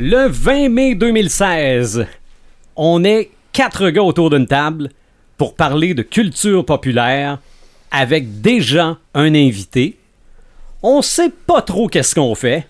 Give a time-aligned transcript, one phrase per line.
[0.00, 2.06] Le 20 mai 2016,
[2.76, 4.90] on est quatre gars autour d'une table
[5.36, 7.40] pour parler de culture populaire
[7.90, 9.98] avec déjà un invité.
[10.84, 12.68] On sait pas trop qu'est-ce qu'on fait.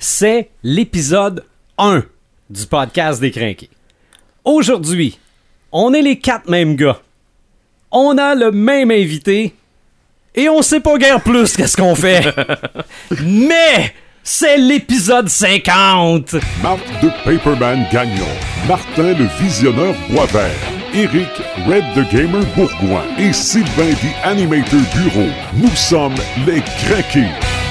[0.00, 1.44] C'est l'épisode
[1.78, 2.02] 1
[2.50, 3.70] du podcast des Crinqués.
[4.44, 5.20] Aujourd'hui,
[5.70, 7.00] on est les quatre mêmes gars.
[7.92, 9.54] On a le même invité
[10.34, 12.34] et on sait pas guère plus qu'est-ce qu'on fait.
[13.22, 13.94] Mais
[14.24, 16.34] c'est l'épisode 50.
[16.62, 18.24] Marc de Paperman Gagnon,
[18.66, 20.50] Martin le Visionneur Boisvert,
[20.94, 21.28] Eric
[21.68, 25.28] Red the Gamer Bourgoin et Sylvain the Animator Bureau.
[25.54, 26.14] Nous sommes
[26.46, 27.63] les Craqués.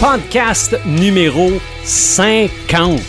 [0.00, 1.50] Podcast numéro
[1.84, 3.00] 50.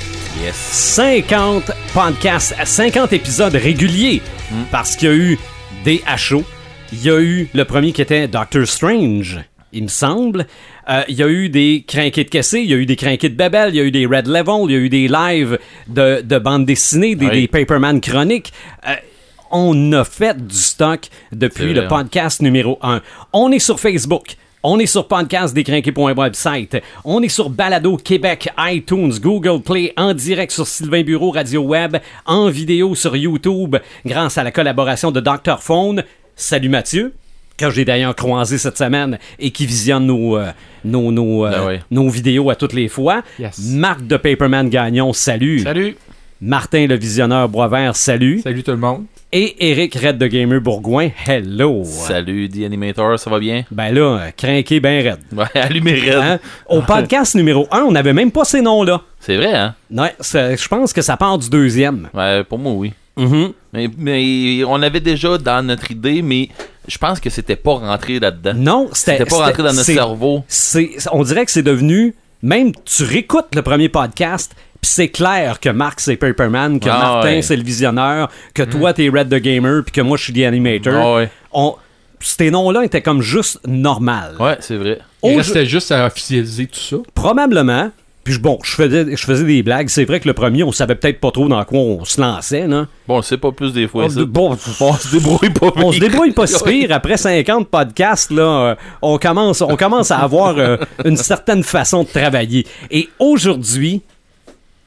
[0.43, 0.55] Yes.
[0.55, 4.21] 50 podcasts, 50 épisodes réguliers.
[4.71, 5.39] Parce qu'il y a eu
[5.85, 6.43] des HO.
[6.91, 9.39] Il y a eu le premier qui était Doctor Strange,
[9.71, 10.45] il me semble.
[10.89, 13.29] Euh, il y a eu des crinqués de cassé, il y a eu des crinqués
[13.29, 15.57] de Babel, il y a eu des Red Level, il y a eu des lives
[15.87, 17.41] de, de bandes dessinées, des, Oui.
[17.41, 18.51] des Paperman chroniques.
[18.87, 18.95] Euh,
[19.49, 23.01] on a fait du stock depuis le vrai, podcast numéro 1.
[23.31, 24.35] On est sur Facebook.
[24.63, 26.77] On est sur podcastdécrinqué.website.
[27.03, 31.97] On est sur Balado Québec, iTunes, Google Play, en direct sur Sylvain Bureau Radio Web,
[32.27, 35.57] en vidéo sur YouTube, grâce à la collaboration de Dr.
[35.59, 36.03] Phone.
[36.35, 37.11] Salut Mathieu,
[37.57, 40.51] que j'ai d'ailleurs croisé cette semaine et qui visionne nos, euh,
[40.85, 41.79] nos, nos, euh, Ben oui.
[41.89, 43.23] nos vidéos à toutes les fois.
[43.39, 43.57] Yes.
[43.71, 45.61] Marc de Paperman Gagnon, salut.
[45.61, 45.95] Salut!
[46.39, 48.41] Martin le visionneur Boisvert, salut.
[48.41, 49.05] Salut tout le monde.
[49.33, 51.85] Et Eric Red de Gamer Bourgoin, hello.
[51.85, 53.63] Salut, The Animator, ça va bien?
[53.71, 55.19] Ben là, crinqué ben raide.
[55.31, 56.15] Ouais, allumé raide.
[56.15, 56.39] Hein?
[56.67, 59.03] Au podcast numéro 1, on n'avait même pas ces noms-là.
[59.21, 59.73] C'est vrai, hein?
[59.89, 62.09] Ouais, je pense que ça part du deuxième.
[62.13, 62.91] Ouais, pour moi, oui.
[63.15, 63.53] Mhm.
[63.71, 66.49] Mais, mais on avait déjà dans notre idée, mais
[66.89, 68.53] je pense que c'était pas rentré là-dedans.
[68.53, 70.43] Non, c'était pas rentré dans notre cerveau.
[71.13, 72.15] On dirait que c'est devenu.
[72.43, 77.27] Même tu réécoutes le premier podcast, c'est clair que Marc c'est Paperman, que Ah Martin
[77.35, 77.41] ouais.
[77.41, 80.39] c'est le visionneur, que toi t'es Red the Gamer, puis que moi je suis The
[80.45, 80.93] Animator.
[80.95, 81.29] Ah ouais.
[81.53, 81.75] On-
[82.19, 84.35] Ces noms-là étaient comme juste normal.
[84.39, 84.99] Ouais, c'est vrai.
[85.23, 86.97] Il Au- restait juste à officialiser tout ça.
[87.15, 87.91] Probablement.
[88.23, 89.89] Puis bon, je faisais, je faisais des blagues.
[89.89, 92.67] C'est vrai que le premier, on savait peut-être pas trop dans quoi on se lançait.
[92.67, 92.85] Là.
[93.07, 94.23] Bon, c'est pas plus des fois, ça.
[94.25, 96.91] Bon, On se débrouille pas on se débrouille pas si pire.
[96.91, 102.03] Après 50 podcasts, là, euh, on, commence, on commence à avoir euh, une certaine façon
[102.03, 102.67] de travailler.
[102.91, 104.03] Et aujourd'hui,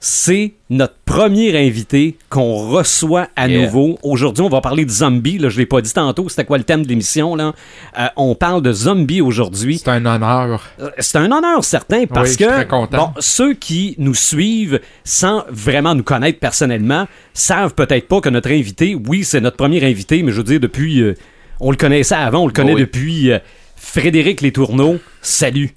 [0.06, 3.64] c'est notre premier invité qu'on reçoit à Yeah.
[3.64, 3.98] nouveau.
[4.02, 5.38] Aujourd'hui, on va parler de zombies.
[5.38, 6.28] Là, je l'ai pas dit tantôt.
[6.28, 7.34] C'était quoi le thème de l'émission?
[7.36, 7.54] là?
[7.98, 9.78] Euh, on parle de zombies aujourd'hui.
[9.78, 10.62] C'est un honneur.
[10.78, 12.98] Euh, C'est un honneur certain parce Oui, je suis que très content.
[13.14, 18.50] bon, ceux qui nous suivent sans vraiment nous connaître personnellement savent peut-être pas que notre
[18.50, 21.14] invité, oui, c'est notre premier invité, mais je veux dire depuis, euh,
[21.60, 22.80] on le connaissait avant, on le connaît oui.
[22.82, 23.38] depuis euh,
[23.74, 24.98] Frédéric Les Tourneaux.
[25.22, 25.72] Salut.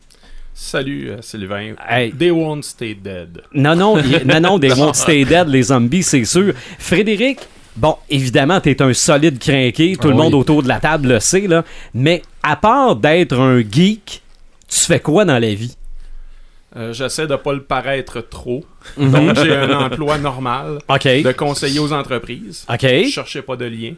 [0.59, 1.75] Salut euh, Sylvain.
[1.88, 2.12] Hey.
[2.12, 3.44] They won't stay dead.
[3.53, 6.51] Non, non, non, non, des won't stay dead, les zombies, c'est sûr.
[6.79, 7.41] Frédéric,
[7.75, 10.19] bon, évidemment, t'es un solide crinqué, tout le oui.
[10.23, 11.63] monde autour de la table le sait, là,
[11.94, 14.23] mais à part d'être un geek,
[14.67, 15.78] tu fais quoi dans la vie?
[16.75, 18.66] Euh, J'essaie de pas le paraître trop.
[18.97, 19.12] Mhm.
[19.12, 22.66] Donc j'ai un emploi normal de conseiller aux entreprises.
[22.67, 22.81] OK.
[22.81, 23.94] Je cherchais pas de lien.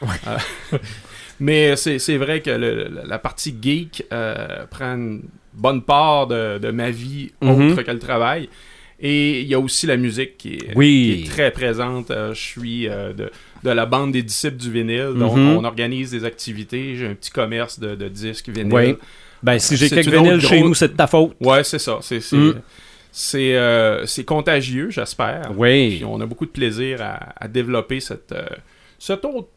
[0.00, 0.78] Euh,
[1.40, 5.22] mais c'est c'est vrai que le- la partie geek euh, prend une
[5.54, 7.70] bonne part de, de ma vie Mhm.
[7.72, 8.48] autre que le travail.
[9.00, 11.16] Et il y a aussi la musique qui est, Oui.
[11.18, 12.10] qui est très présente.
[12.10, 13.30] Euh, je suis euh, de,
[13.64, 15.12] de la bande des disciples du vinyle.
[15.16, 15.56] Donc, Mhm.
[15.56, 16.94] on organise des activités.
[16.96, 18.72] J'ai un petit commerce de, de disques vinyle.
[18.72, 18.94] Oui.
[19.42, 21.32] Ben, si j'ai quelques vinyles chez grosse- nous, c'est de ta faute.
[21.40, 21.98] Ouais, c'est ça.
[22.00, 22.54] C'est Mm.
[23.34, 25.50] euh, contagieux, j'espère.
[25.56, 25.96] Oui.
[25.96, 28.46] Puis on a beaucoup de plaisir à, à développer cette, euh,
[28.98, 29.48] cette autre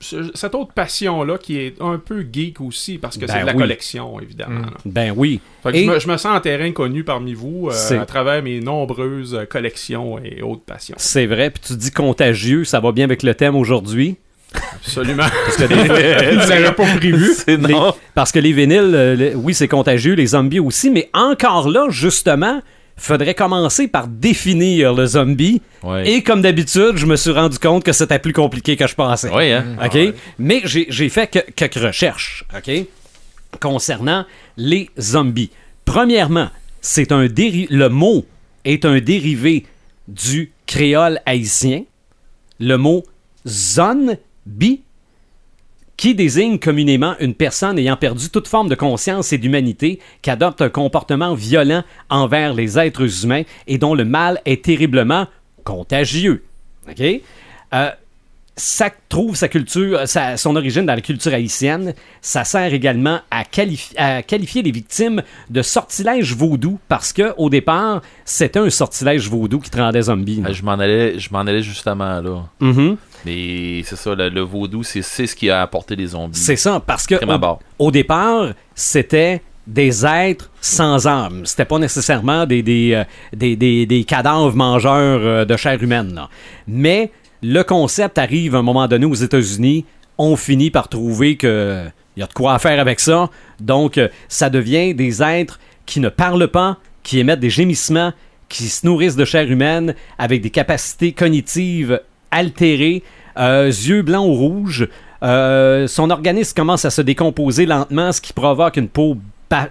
[0.00, 3.46] ce- cette autre passion-là qui est un peu geek aussi, parce que Ben c'est de
[3.46, 3.58] la oui.
[3.58, 4.60] collection, évidemment.
[4.60, 4.90] Mm.
[4.90, 5.40] Ben oui.
[5.62, 8.06] Fait que Et- je, me, je me sens en terrain connu parmi vous euh, à
[8.06, 10.96] travers mes nombreuses collections et autres passions.
[10.98, 14.16] C'est vrai, puis tu dis contagieux, ça va bien avec le thème aujourd'hui?
[14.74, 15.22] Absolument.
[15.44, 15.64] Parce que,
[16.64, 17.30] des- pas prévu.
[17.46, 17.74] Les-
[18.14, 22.60] parce que les vinyles, euh, oui, c'est contagieux, les zombies aussi, mais encore là, justement,
[22.96, 25.62] faudrait commencer par définir le zombie.
[25.82, 26.08] Ouais.
[26.10, 29.30] Et comme d'habitude, je me suis rendu compte que c'était plus compliqué que je pensais.
[29.30, 29.76] Ouais, hein?
[29.84, 29.98] OK?
[30.38, 32.70] Mais j'ai j'ai fait que- quelques recherches, OK?
[33.60, 34.26] Concernant
[34.56, 35.50] les zombies.
[35.84, 36.48] Premièrement,
[36.80, 38.24] c'est un déri- le mot
[38.64, 39.66] est un dérivé
[40.06, 41.84] du créole haïtien.
[42.60, 43.02] Le mot
[43.46, 44.82] zombie
[46.00, 50.62] qui désigne communément une personne ayant perdu toute forme de conscience et d'humanité, qui adopte
[50.62, 55.26] un comportement violent envers les êtres humains et dont le mal est terriblement
[55.62, 56.42] contagieux.
[56.88, 57.02] OK?
[57.74, 57.90] Euh,
[58.56, 61.94] ça trouve sa culture, sa- son origine dans la culture haïtienne.
[62.22, 67.48] Ça sert également à, qualifi- à qualifier les victimes de sortilège vaudou parce que au
[67.50, 70.42] départ, c'était un sortilège vaudou qui te rendait zombie.
[70.46, 72.46] Ah, Je m'en allais, je m'en allais justement là.
[72.60, 72.96] Mhm.
[73.26, 76.38] Mais c'est ça, le, le vaudou, c'est ce qui a apporté les zombies.
[76.38, 77.16] C'est ça, parce que
[77.78, 81.42] au, départ, c'était des êtres sans âme.
[81.44, 83.04] C'était pas nécessairement des, des, euh,
[83.36, 86.14] des, des- des cadavres mangeurs euh, de chair humaine.
[86.14, 86.28] là.
[86.66, 87.10] Mais
[87.42, 89.84] le concept arrive à un moment donné aux États-Unis.
[90.18, 91.84] On finit par trouver que
[92.16, 93.30] y a de quoi faire avec ça.
[93.60, 98.12] Donc, euh, ça devient des êtres qui ne parlent pas, qui émettent des gémissements,
[98.48, 102.00] qui se nourrissent de chair humaine avec des capacités cognitives
[102.30, 103.02] altérées,
[103.38, 104.88] euh, yeux blancs ou rouges.
[105.22, 109.18] Euh, son organisme commence à se décomposer lentement, ce qui provoque une peau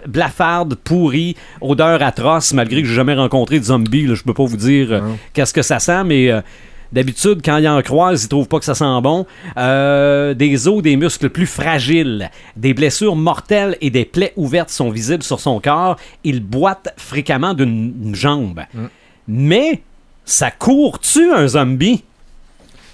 [0.06, 4.06] blafarde, pourrie, odeur atroce, malgré que j'ai jamais rencontré de zombie.
[4.14, 5.00] Je peux pas vous dire euh,
[5.32, 6.40] qu'est-ce que ça sent, mais euh,
[6.92, 9.26] d'habitude, quand ils en croisent, ils trouvent pas que ça sent bon.
[9.56, 14.90] Euh, des os, des muscles plus fragiles, des blessures mortelles et des plaies ouvertes sont
[14.90, 15.96] visibles sur son corps.
[16.24, 18.60] Il boite fréquemment d'une une jambe.
[19.26, 19.82] Mais
[20.24, 22.04] ça court-tu un zombie?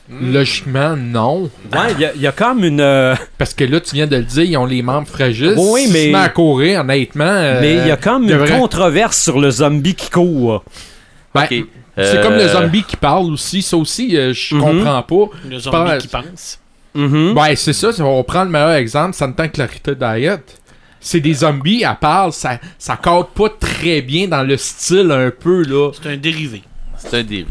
[0.08, 1.50] Logiquement, non.
[1.72, 2.80] Ouais, il y y, a comme une.
[2.80, 5.54] euh, Parce que là, tu viens de le dire, ils ont les membres fragiles.
[5.56, 7.24] Oui, mais- à courir, honnêtement.
[7.24, 10.64] euh, mais il y a comme une controverse sur le zombie qui court.
[11.34, 11.46] Ben.
[11.50, 11.64] C'est
[11.98, 13.62] Euh, comme le zombie qui parle aussi.
[13.62, 14.60] Ça aussi, euh, je Mhm.
[14.60, 15.36] comprends pas.
[15.48, 16.60] Le zombie qui pense.
[16.94, 17.36] Mhm.
[17.36, 17.88] Ouais, c'est ça.
[18.00, 19.14] On prend le meilleur exemple.
[19.14, 20.42] Ça ne tant que Clarita Diet.
[21.00, 25.30] C'est des zombies, elle parle, ça, ça cadre pas très bien dans le style un
[25.30, 25.90] peu, là.
[25.92, 26.62] C'est un dérivé.
[26.98, 27.46] C'est un dérivé.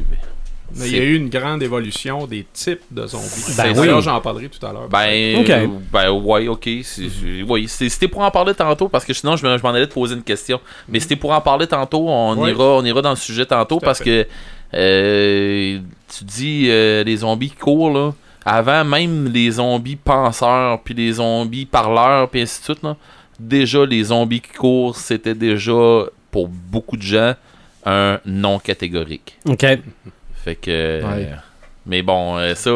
[0.77, 3.56] Mais il y a eu une grande évolution des types de zombies.
[3.57, 3.88] Ben oui.
[4.01, 4.89] j'en parlerai tout à l'heure.
[4.89, 5.50] Ben, Ok.
[5.50, 6.69] euh, ben ouais, ok.
[7.48, 9.94] Oui, c'était pour en parler tantôt parce que sinon je, me- je m'en allais te
[9.94, 10.60] poser une question.
[10.89, 12.07] Mais c'était pour en parler tantôt.
[12.10, 14.27] On ira, on ira dans le sujet tantôt parce que
[14.74, 15.80] euh,
[16.18, 18.13] tu dis euh, les zombies qui courent là.
[18.48, 22.95] Avant même les zombies penseurs puis les zombies parleurs puis ainsi de suite là.
[23.39, 27.33] Déjà les zombies qui courent c'était déjà pour beaucoup de gens
[27.86, 29.38] un non catégorique.
[29.48, 29.66] OK.
[30.46, 31.02] Fait que.
[31.02, 31.28] Ouais.
[31.32, 31.36] euh,
[31.88, 32.72] mais bon, euh, ça,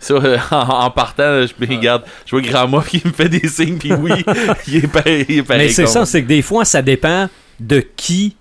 [0.00, 3.28] ça euh, en, en partant, je me regarde, je vois Grand Moff qui me fait
[3.28, 4.10] des signes, puis oui,
[4.66, 5.24] il est pareil.
[5.28, 7.28] il est pareil Mais c'est ça, c'est que des fois, ça dépend
[7.60, 8.34] de qui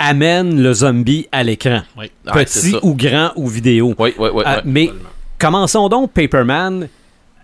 [0.00, 1.82] amène le zombie à l'écran.
[1.96, 2.10] Oui.
[2.32, 3.94] Petit ou grand ou vidéo.
[3.98, 4.42] Oui, oui, oui.
[4.44, 4.62] Ah, oui.
[4.64, 4.90] mais
[5.38, 6.88] commençons donc, Paperman.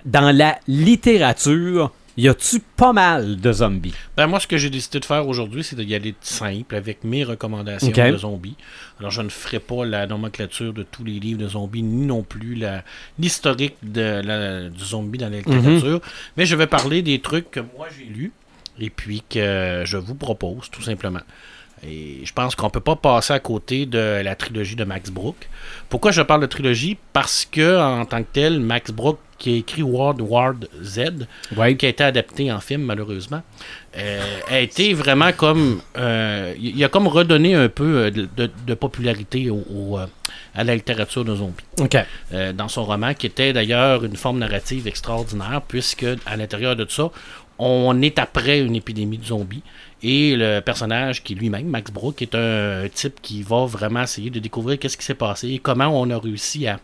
[0.04, 3.94] Dans la littérature, y a-tu pas mal de zombies?
[4.16, 7.24] Ben, moi, ce que j'ai décidé de faire aujourd'hui, c'est d'y aller simple avec mes
[7.24, 8.56] recommandations de zombies.
[8.98, 12.22] Alors, je ne ferai pas la nomenclature de tous les livres de zombies, ni non
[12.22, 12.58] plus
[13.18, 16.00] l'historique de la- du zombie dans la littérature.
[16.36, 18.32] Mais je vais parler des trucs que moi j'ai lus
[18.78, 21.20] et puis que je vous propose, tout simplement.
[21.86, 25.48] Et je pense qu'on peut pas passer à côté de la trilogie de Max Brook.
[25.88, 26.98] Pourquoi je parle de trilogie?
[27.14, 30.52] Parce que en tant que tel, Max Brook qui a écrit World War
[30.82, 31.26] Z,
[31.56, 31.76] Ouais.
[31.76, 33.42] qui a été adapté en film malheureusement,
[33.96, 38.50] euh, a été vraiment comme euh, il a comme redonné un peu euh, de, de-
[38.64, 39.98] de popularité au, au,
[40.54, 41.64] à la littérature de zombies
[42.32, 46.86] euh, dans son roman, qui était d'ailleurs une forme narrative extraordinaire, puisque à l'intérieur de
[46.88, 47.10] ça,
[47.58, 49.62] on est après une épidémie de zombies.
[50.02, 54.30] Et le personnage qui est lui-même, Max Brook, est un, type qui va vraiment essayer
[54.30, 56.80] de découvrir qu'est-ce qui s'est passé et comment on a réussi à,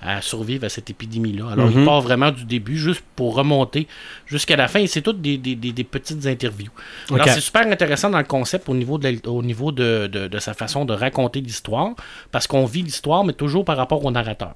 [0.00, 1.50] à survivre à cette épidémie-là.
[1.52, 3.86] Alors, il part vraiment du début juste pour remonter
[4.26, 4.80] jusqu'à la fin.
[4.80, 6.70] Et c'est toutes des, des- des- des petites interviews.
[7.10, 7.32] Alors, Ok.
[7.32, 10.38] c'est super intéressant dans le concept au niveau de, la- au niveau de, de- de
[10.38, 11.90] sa façon de raconter l'histoire,
[12.30, 14.54] parce qu'on vit l'histoire, mais toujours par rapport au narrateur.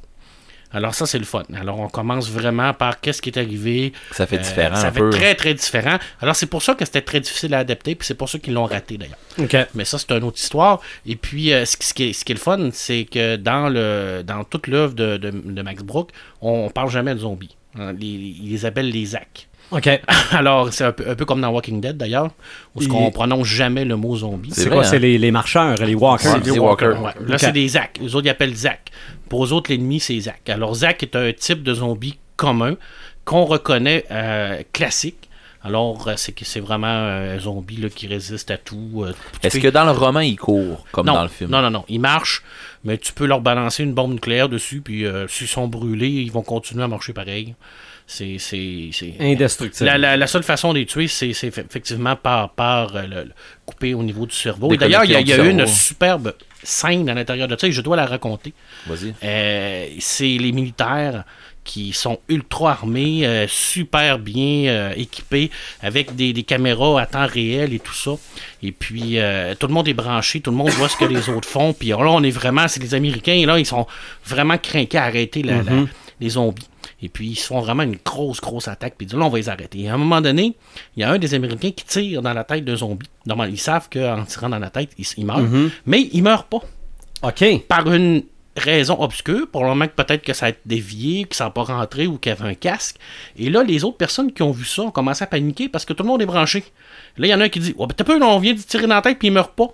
[0.72, 1.44] Alors ça, c'est le fun.
[1.54, 3.92] Alors on commence vraiment par qu'est-ce qui est arrivé.
[4.12, 5.10] Ça fait Euh, différent Ça un fait peu.
[5.10, 5.98] très, très différent.
[6.20, 8.52] Alors c'est pour ça que c'était très difficile à adapter, puis c'est pour ça qu'ils
[8.54, 9.16] l'ont raté d'ailleurs.
[9.38, 9.56] OK.
[9.74, 10.80] Mais ça, c'est une autre histoire.
[11.06, 13.36] Et puis, euh, ce, qui- ce qui est, ce qui est le fun, c'est que
[13.36, 16.10] dans, le, dans toute l'œuvre de, de- de Max Brook,
[16.42, 17.56] on, on parle jamais de zombies.
[17.78, 19.48] Hein, les- ils les appellent les ZAC.
[19.70, 19.88] OK.
[20.32, 22.30] Alors, c'est un peu, un peu comme dans Walking Dead d'ailleurs,
[22.74, 24.50] où ce Et- qu'on prononce jamais le mot zombie.
[24.52, 24.80] C'est quoi?
[24.80, 24.84] hein?
[24.84, 26.40] C'est les, les marcheurs, les walkers?
[26.40, 27.02] Des walkers.
[27.02, 27.12] Ouais.
[27.26, 27.98] Là, c'est des ZAC.
[28.00, 28.90] Les autres, ils appellent ZAC.
[29.28, 30.48] Pour eux autres, l'ennemi, c'est ZAC.
[30.48, 32.76] Alors, ZAC est un type de zombie commun
[33.24, 35.28] qu'on reconnaît euh, classique.
[35.62, 39.02] Alors, euh, c'est que c'est vraiment un zombie là, qui résiste à tout.
[39.04, 41.50] euh, Est-ce que dans le roman, il court, comme non, dans le film?
[41.50, 41.84] Non, non, non.
[41.88, 42.42] Ils marchent,
[42.84, 46.30] mais tu peux leur balancer une bombe nucléaire dessus, puis euh, s'ils sont brûlés, ils
[46.32, 47.54] vont continuer à marcher pareil.
[48.10, 48.38] C'est.
[48.38, 49.14] c'est, c'est...
[49.20, 49.84] Indestructible.
[49.86, 53.24] La, la- la seule façon de les tuer, c'est, c'est effectivement par, par euh, le,
[53.24, 53.32] le
[53.66, 54.72] couper au niveau du cerveau.
[54.72, 57.72] Et d'ailleurs, il y a, y eu une superbe scène à l'intérieur de ça, et
[57.72, 58.54] je dois la raconter.
[58.86, 59.14] Vas-y.
[59.22, 61.24] Euh, c'est les militaires
[61.64, 65.50] qui sont ultra armés, euh, super bien euh, équipés,
[65.82, 68.12] avec des, des caméras à temps réel et tout ça.
[68.62, 71.28] Et puis, euh, tout le monde est branché, tout le monde voit ce que les
[71.28, 71.74] autres font.
[71.74, 73.86] Puis là, on est vraiment, c'est les Américains, et là, ils sont
[74.24, 75.72] vraiment craqués à arrêter la- la-
[76.20, 76.66] les zombies.
[77.00, 78.94] Et puis, ils se font vraiment une grosse, grosse attaque.
[78.96, 79.80] Puis ils disent, là, on va les arrêter.
[79.82, 80.56] Et à un moment donné,
[80.96, 83.08] il y a un des Américains qui tire dans la tête d'un zombie.
[83.26, 85.42] Normalement, ils savent qu'en tirant dans la tête, il, il meurt.
[85.86, 86.60] Mais il meurt pas
[87.22, 87.44] OK.
[87.66, 88.22] par une
[88.56, 92.06] raison obscure, probablement que peut-être que ça a été dévié, que ça n'a pas rentré
[92.06, 92.96] ou qu'il y avait un casque.
[93.36, 95.92] Et là, les autres personnes qui ont vu ça ont commencé à paniquer parce que
[95.92, 96.64] tout le monde est branché.
[97.16, 98.54] Là, il y en a un qui dit Oh, ben, t'as peu, là, on vient
[98.54, 99.68] de tirer dans la tête puis il meurt pas.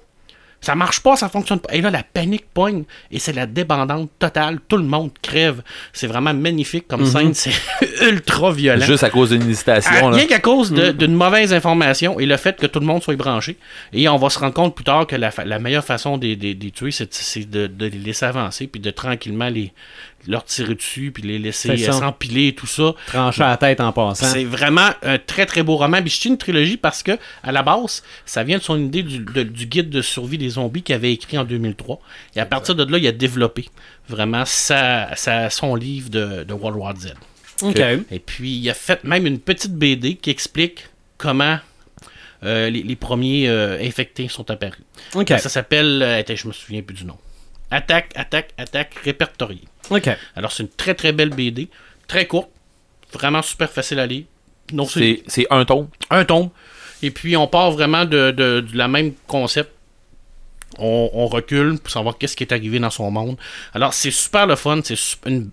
[0.65, 1.73] Ça marche pas, ça fonctionne pas.
[1.75, 4.59] Et là, la panique pogne et c'est la débandante totale.
[4.67, 5.63] Tout le monde crève.
[5.93, 7.35] C'est vraiment magnifique comme scène.
[7.35, 7.53] C'est
[8.09, 8.85] ultra violent.
[8.85, 10.09] Juste à cause d'une Ah, hésitation.
[10.09, 10.17] là.
[10.17, 13.17] rien qu'à cause de- d'une mauvaise information et le fait que tout le monde soit
[13.17, 13.57] branché.
[13.93, 16.71] Et on va se rendre compte plus tard que la, la meilleure façon de les
[16.71, 19.73] tuer, c'est c'est de, de les laisser avancer puis de tranquillement les,
[20.27, 22.95] leur tirer dessus puis les laisser euh, s'empiler et tout ça.
[23.07, 24.27] Trancher la tête en passant.
[24.27, 26.01] C'est vraiment un très très beau roman.
[26.01, 27.13] Puis je une trilogie parce que
[27.43, 30.51] à la base, ça vient de son idée du, de- du guide de survie des
[30.51, 32.01] zombies qu'il avait écrit en 2003.
[32.37, 33.69] Et à partir de là, il a développé
[34.09, 37.15] vraiment sa, sa- son livre de, de World War Z.
[38.11, 40.87] Et puis, il a fait même une petite BD qui explique
[41.19, 41.59] comment
[42.43, 44.81] euh, les, les premiers euh, infectés sont apparus.
[45.39, 47.17] Ça s'appelle, euh, je me souviens plus du nom.
[47.75, 49.63] Attaque, attaque, attaque, répertorié.
[49.91, 50.09] OK.
[50.37, 51.69] Alors, c'est une très très belle BD,
[52.07, 52.51] très courte,
[53.13, 54.25] vraiment super facile à lire.
[54.73, 55.91] Non, c'est C'est c'est un ton.
[56.11, 56.51] un tome.
[57.03, 59.71] Et puis, on part vraiment de, de, de la même concept.
[60.79, 63.37] On, on recule pour savoir qu'est-ce qui est arrivé dans son monde.
[63.75, 64.81] Alors, c'est super le fun.
[64.85, 64.97] C'est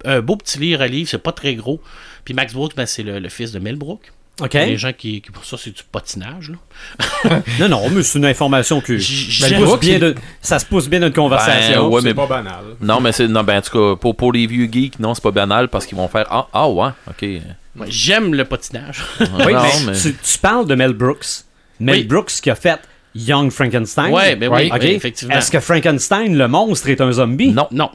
[0.05, 1.07] un beau petit livre à lire.
[1.07, 1.81] C'est pas très gros.
[2.23, 4.11] Puis Max Brooks, ben, c'est le, le fils de Mel Brooks.
[4.39, 4.53] OK.
[4.53, 6.51] Les gens qui, qui- pour ça, c'est du patinage.
[6.51, 7.41] Là.
[7.59, 8.97] Non, non, mais c'est une information que.
[8.97, 11.87] J- pousse bien de- ça se pousse bien d'une conversation.
[11.89, 12.63] Ben, ouais, c'est pas banal.
[12.81, 13.27] Non, mais c'est.
[13.27, 15.85] Non, ben, en tout cas, pour, pour les vieux geeks, non, c'est pas banal parce
[15.85, 17.21] qu'ils vont faire Ah, ah ouais, ok.
[17.21, 19.03] Ouais, J'aime le patinage.
[19.19, 21.43] Oui, Non, mais mais- tu, tu parles de Mel Brooks.
[21.79, 22.03] Mel Oui.
[22.05, 22.79] Brooks qui a fait
[23.13, 24.11] Young Frankenstein.
[24.11, 24.77] ouais, ben oui, OK.
[24.81, 25.35] oui, effectivement.
[25.35, 27.51] Est-ce que Frankenstein, le monstre, est un zombie?
[27.51, 27.67] Non.
[27.71, 27.91] Non,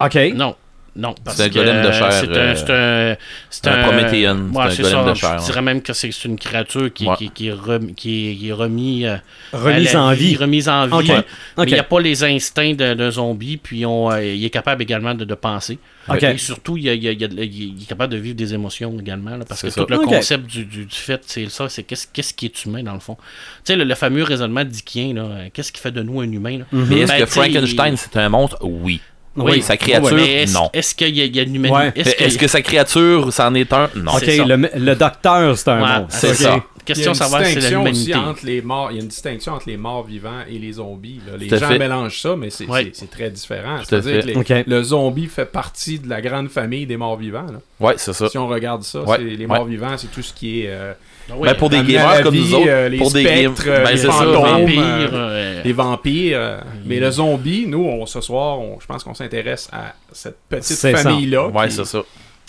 [0.00, 0.16] OK.
[0.34, 0.54] non.
[0.94, 3.16] Non, parce un golem de chair, C'est un, euh, c'est un,
[3.48, 5.10] c'est un Prométhéen, c'est Ouais, un c'est golem ça.
[5.10, 7.16] de chair, Je dirais même que c'est c'est une créature qui, Ouais.
[7.16, 9.16] qui, qui est, rem- qui est- qui est remis, euh,
[9.54, 10.36] Remise en vie.
[10.36, 11.10] Remise en vie.
[11.56, 14.82] Mais il n'y a pas les instincts d'un zombie, puis on, euh, il est capable
[14.82, 15.78] également de, de penser.
[16.20, 17.86] Et surtout, il, y a- il y a- il y a de la- il est
[17.88, 19.36] capable de vivre des émotions également.
[19.36, 22.06] là, parce que C'est tout le concept du, du, du fait, c'est ça, c'est qu'est-ce
[22.12, 23.16] qu'est-ce qui est humain dans le fond.
[23.64, 26.58] Tu sais, le, le fameux raisonnement dickien, euh, qu'est-ce qui fait de nous un humain
[26.58, 26.64] là?
[26.72, 28.58] Mais est-ce Ben, que Frankenstein, c'est un monstre?
[28.62, 29.00] Oui.
[29.36, 29.62] Oui.
[29.62, 30.68] Sa créature, est-ce, non.
[30.72, 31.78] Est-ce qu'il y a, il y a une humanité?
[31.78, 31.92] Ouais.
[32.18, 32.46] Est-ce que...
[32.46, 33.88] sa créature, c'en est un?
[33.96, 34.12] Non.
[34.12, 36.18] OK, le, le docteur, c'est un Ouais, monstre.
[36.18, 36.62] c'est ça.
[36.84, 38.28] Question Il y a de savoir une si c'est la distinction aussi l'humanité.
[38.30, 38.88] entre les morts.
[38.90, 41.20] Il y a une distinction entre les morts vivants et les zombies.
[41.30, 41.36] là.
[41.38, 41.78] Les gens fait.
[41.78, 42.92] mélangent ça, mais c'est Ouais.
[43.10, 43.78] très différent.
[43.88, 47.46] C'est-à-dire que les- le zombie fait partie de la grande famille des morts vivants.
[47.46, 47.60] là.
[47.78, 48.28] Ouais, c'est ça.
[48.28, 49.46] Si on regarde ça, les Ouais.
[49.46, 50.92] morts vivants, c'est tout ce qui est euh,
[51.36, 53.84] oui, Ben, pour des gamers comme vie, nous autres, euh, les pour des spectres, euh,
[53.84, 56.38] ben, les fantômes, vampires, euh, euh, les vampires.
[56.40, 60.36] euh, mais le zombie, nous, on- ce soir, on- je pense qu'on s'intéresse à cette
[60.48, 62.02] petite famille-là Ouais, c'est ça.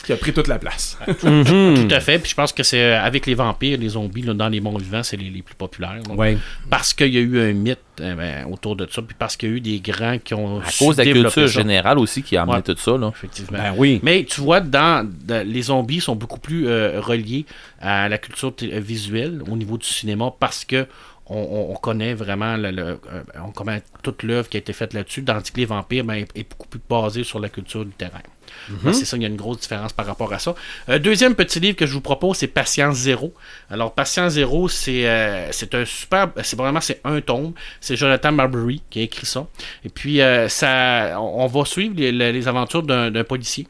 [0.05, 0.98] Qui a pris toute la place.
[1.24, 1.88] Mhm.
[1.88, 2.19] Tout à fait.
[2.19, 4.77] Puis je pense que c'est euh, avec les vampires, les zombies, là, dans les morts
[4.79, 6.01] vivants, c'est les, les plus populaires.
[6.07, 6.19] donc.
[6.19, 6.38] Ouais.
[6.69, 9.50] Parce qu'il y a eu un mythe euh, ben, autour de ça, puis parce qu'il
[9.50, 11.48] y a eu des grands qui ont À cause de la culture ça.
[11.48, 12.63] générale aussi qui a amené Ouais.
[12.63, 13.10] tout ça, là.
[13.15, 13.57] Effectivement.
[13.57, 14.00] Ben oui.
[14.03, 17.45] Mais tu vois, dans, dans- les zombies sont beaucoup plus euh, reliés
[17.79, 20.86] à la culture visuelle au niveau du cinéma parce que
[21.27, 23.00] on, on- on connaît vraiment le, le-
[23.45, 26.27] on connaît toute l'œuvre qui a été faite là-dessus, tandis que les vampires ben, est,
[26.38, 28.24] est beaucoup plus basé sur la culture littéraire.
[28.69, 30.55] Ben, c'est ça, il y a une grosse différence par rapport à ça.
[30.89, 33.33] Euh, deuxième petit livre que je vous propose, c'est Patience Zéro.
[33.69, 36.29] Alors, Patience Zéro, c'est euh, c'est un super.
[36.43, 37.53] C'est vraiment c'est un tome.
[37.81, 39.45] C'est Jonathan Marbury qui a écrit ça.
[39.83, 43.67] Et puis, euh, ça, on, va suivre les, aventures d'un policier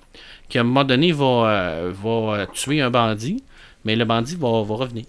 [0.49, 3.43] qui, à un moment donné, va, euh, tuer un bandit,
[3.85, 5.05] mais le bandit va, va revenir.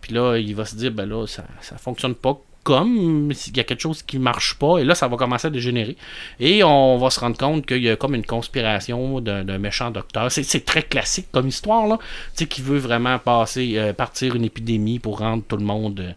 [0.00, 3.60] Puis là, il va se dire, ben là, ça, ça fonctionne pas comme, il y
[3.60, 5.96] a quelque chose qui marche pas, et là, ça va commencer à dégénérer.
[6.40, 10.30] Et on va se rendre compte qu'il y a comme une conspiration d'un méchant docteur.
[10.32, 11.98] C'est- C'est très classique comme histoire, là.
[11.98, 12.04] Tu
[12.38, 16.12] sais, qui veut vraiment passer, euh, partir une épidémie pour rendre tout le monde euh,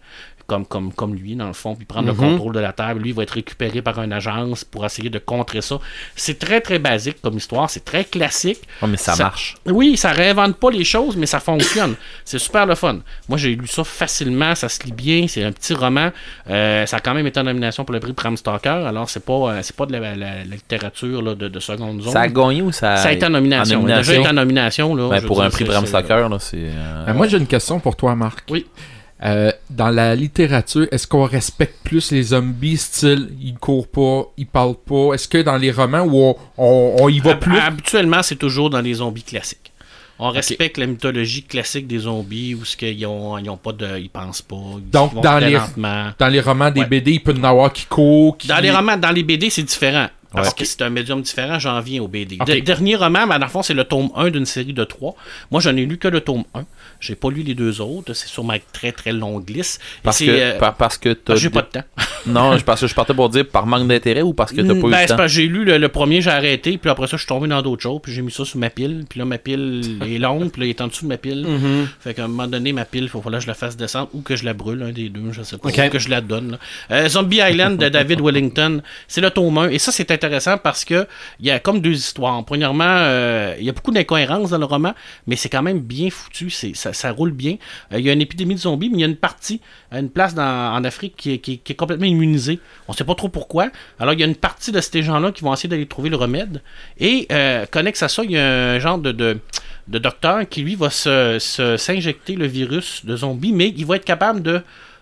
[0.50, 2.96] comme, comme, comme lui, dans le fond, puis prendre le contrôle de la Terre.
[2.96, 5.80] Lui, il va être récupéré par une agence pour essayer de contrer ça.
[6.16, 7.70] C'est très, très basique comme histoire.
[7.70, 8.60] C'est très classique.
[8.82, 9.56] Ouais, mais ça, Ça- marche.
[9.66, 11.96] Oui, ça réinvente pas les choses, mais ça fonctionne.
[12.26, 13.00] c'est super le fun.
[13.30, 16.10] Moi, j'ai lu ça facilement, ça se lit bien, c'est un petit roman.
[16.50, 19.24] Euh, ça a quand même été en nomination pour le prix Bram Stoker, alors c'est
[19.24, 22.12] pas, euh, c'est pas de la, la- la littérature là, de, de seconde zone.
[22.14, 23.82] Ça a gagné ou ça Ça a été en nomination.
[23.84, 24.96] en Il a déjà été en nomination.
[24.96, 26.58] Là, Ben, pour un prix Bram Stoker, là, c'est.
[26.58, 28.44] euh, Ben, moi, j'ai une question pour toi, Marc.
[28.50, 28.66] Oui.
[29.24, 34.48] Euh, dans la littérature, est-ce qu'on respecte plus les zombies, style ils courent pas, ils
[34.48, 35.14] parlent pas?
[35.14, 37.58] Est-ce que dans les romans où on, on- on y va Hab- plus?
[37.58, 39.72] Habituellement, c'est toujours dans les zombies classiques.
[40.22, 43.98] On respecte la mythologie classique des zombies où ce qu'ils ont, ils ont pas de,
[44.00, 44.56] ils pensent pas.
[44.78, 46.12] Ils Donc, dans les- lentement.
[46.20, 46.88] Dans les romans des Ouais.
[46.88, 48.48] BD, il peut y en avoir qui courent, qui...
[48.48, 50.08] Dans les romans, dans les BD, c'est différent.
[50.32, 50.54] Parce Ouais.
[50.60, 52.38] que c'est un médium différent, j'en viens au BD.
[52.38, 55.16] De- dernier roman, mais dans le fond, c'est le tome 1 d'une série de 3.
[55.50, 56.66] Moi, j'en ai lu que le tome 1.
[57.00, 58.14] J'ai pas lu les deux autres.
[58.14, 59.82] C'est sur ma très très longue liste.
[60.04, 61.36] Parce que, euh, par- parce que t'as.
[61.36, 61.84] j'ai pas de temps.
[62.26, 64.68] Non, je- parce que je partais pour dire par manque d'intérêt ou parce que t'as
[64.68, 65.28] pas eu Ben, le c'est temps?
[65.28, 67.82] j'ai lu le, le premier, j'ai arrêté, puis après ça, je suis tombé dans d'autres
[67.82, 70.62] choses, puis j'ai mis ça sur ma pile, puis là, ma pile est longue, puis
[70.62, 71.46] là, il est en dessous de ma pile.
[71.48, 71.86] Mm-hmm.
[72.02, 74.10] Fait qu'à un moment donné, ma pile, il faut falloir que je la fasse descendre,
[74.14, 76.20] ou que je la brûle, un des deux, je sais pas, ou que je la
[76.20, 76.58] donne.
[76.92, 80.84] Euh, Zombie Island de David Wellington, c'est le tome 1, et ça, c'est intéressant parce
[80.86, 81.08] que
[81.40, 82.44] il y a comme deux histoires.
[82.46, 84.94] Premièrement, euh, il y a beaucoup d'incohérences dans le roman,
[85.28, 87.56] mais c'est quand même bien foutu, c'est, ça, roule bien.
[87.94, 89.62] Euh, Il y a une épidémie de zombies, mais il y a une partie,
[89.92, 92.60] une place en Afrique qui est, qui complètement immunisée.
[92.88, 93.70] On sait pas trop pourquoi.
[94.00, 96.18] Alors, il y a une partie de ces gens-là qui vont essayer d'aller trouver le
[96.18, 96.62] remède.
[97.00, 99.40] Et, euh, connexe à ça, il y a un genre de, de,
[99.88, 103.96] de docteur qui, lui, va se, se- s'injecter le virus de zombie, mais il va
[103.96, 104.62] être capable de,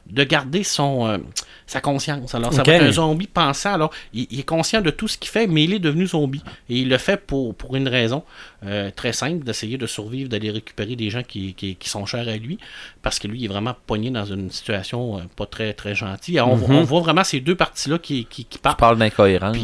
[0.09, 1.17] de garder son, euh,
[1.65, 2.33] sa conscience.
[2.33, 2.67] Alors, ça Ok.
[2.67, 3.73] va être un zombie pensant.
[3.73, 6.41] Alors, il, il est conscient de tout ce qu'il fait, mais il est devenu zombie.
[6.69, 8.23] Et il le fait pour, pour une raison
[8.65, 12.27] euh, très simple, d'essayer de survivre, d'aller récupérer des gens qui, qui, qui sont chers
[12.27, 12.57] à lui,
[13.01, 16.39] parce que lui, il est vraiment pogné dans une situation euh, pas très, très gentille.
[16.39, 18.79] Alors, on, voit- on voit vraiment ces deux parties-là qui, qui, qui Tu partent.
[18.79, 19.57] parles d'incohérence.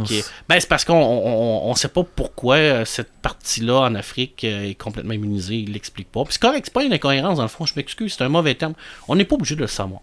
[0.50, 5.13] Ben, c'est parce qu'on on, on sait pas pourquoi cette partie-là en Afrique est complètement
[5.13, 5.55] immunisée.
[5.55, 6.23] Il l'explique pas.
[6.25, 7.65] Puis c'est correct, c'est pas une incohérence dans le fond.
[7.65, 8.73] Je m'excuse, c'est un mauvais terme.
[9.07, 10.01] On n'est pas obligé de le savoir.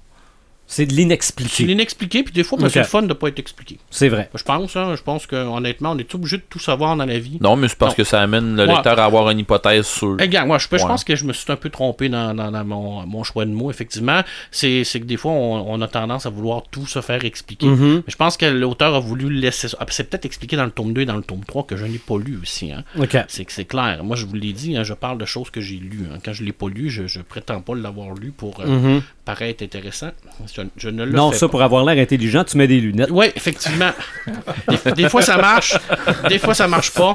[0.73, 1.65] C'est de C'est l'inexpliqué.
[1.67, 2.71] l'inexpliqué, puis des fois, ben, Ok.
[2.73, 3.79] c'est le fun de pas être expliqué.
[3.91, 4.31] C'est vrai.
[4.37, 7.19] Je pense, hein, je pense que honnêtement, on est obligé de tout savoir dans la
[7.19, 7.39] vie.
[7.41, 7.97] Non, mais c'est parce Non.
[7.97, 8.73] que ça amène le Ouais.
[8.75, 10.17] lecteur à avoir une hypothèse sur.
[10.17, 12.65] Regarde, moi, je, je pense que je me suis un peu trompé dans, dans- dans
[12.65, 14.21] mon, mon choix de mots, effectivement.
[14.53, 17.67] C'est c'est que des fois, on, on a tendance à vouloir tout se faire expliquer.
[17.67, 17.95] Mhm.
[17.97, 19.77] Mais je pense que l'auteur a voulu laisser ça.
[19.81, 21.85] Ah, c'est peut-être expliqué dans le tome 2 et dans le tome 3 que je
[21.85, 22.71] n'ai pas lu aussi.
[22.71, 22.85] Hein.
[22.97, 23.17] OK.
[23.27, 24.05] C'est que c'est clair.
[24.05, 26.07] Moi, je vous l'ai dit, hein, je parle de choses que j'ai lues.
[26.13, 26.19] hein.
[26.25, 29.03] Quand je l'ai pas lu, je, je prétends pas l'avoir lu pour euh, Mhm.
[29.25, 30.11] paraître intéressant.
[30.47, 31.51] Je, je ne le Non, fais ça, pas.
[31.51, 33.09] pour avoir l'air intelligent, tu mets des lunettes.
[33.11, 33.91] Oui, effectivement.
[34.69, 35.77] des, des fois, ça marche.
[36.29, 37.15] Des fois, ça marche pas.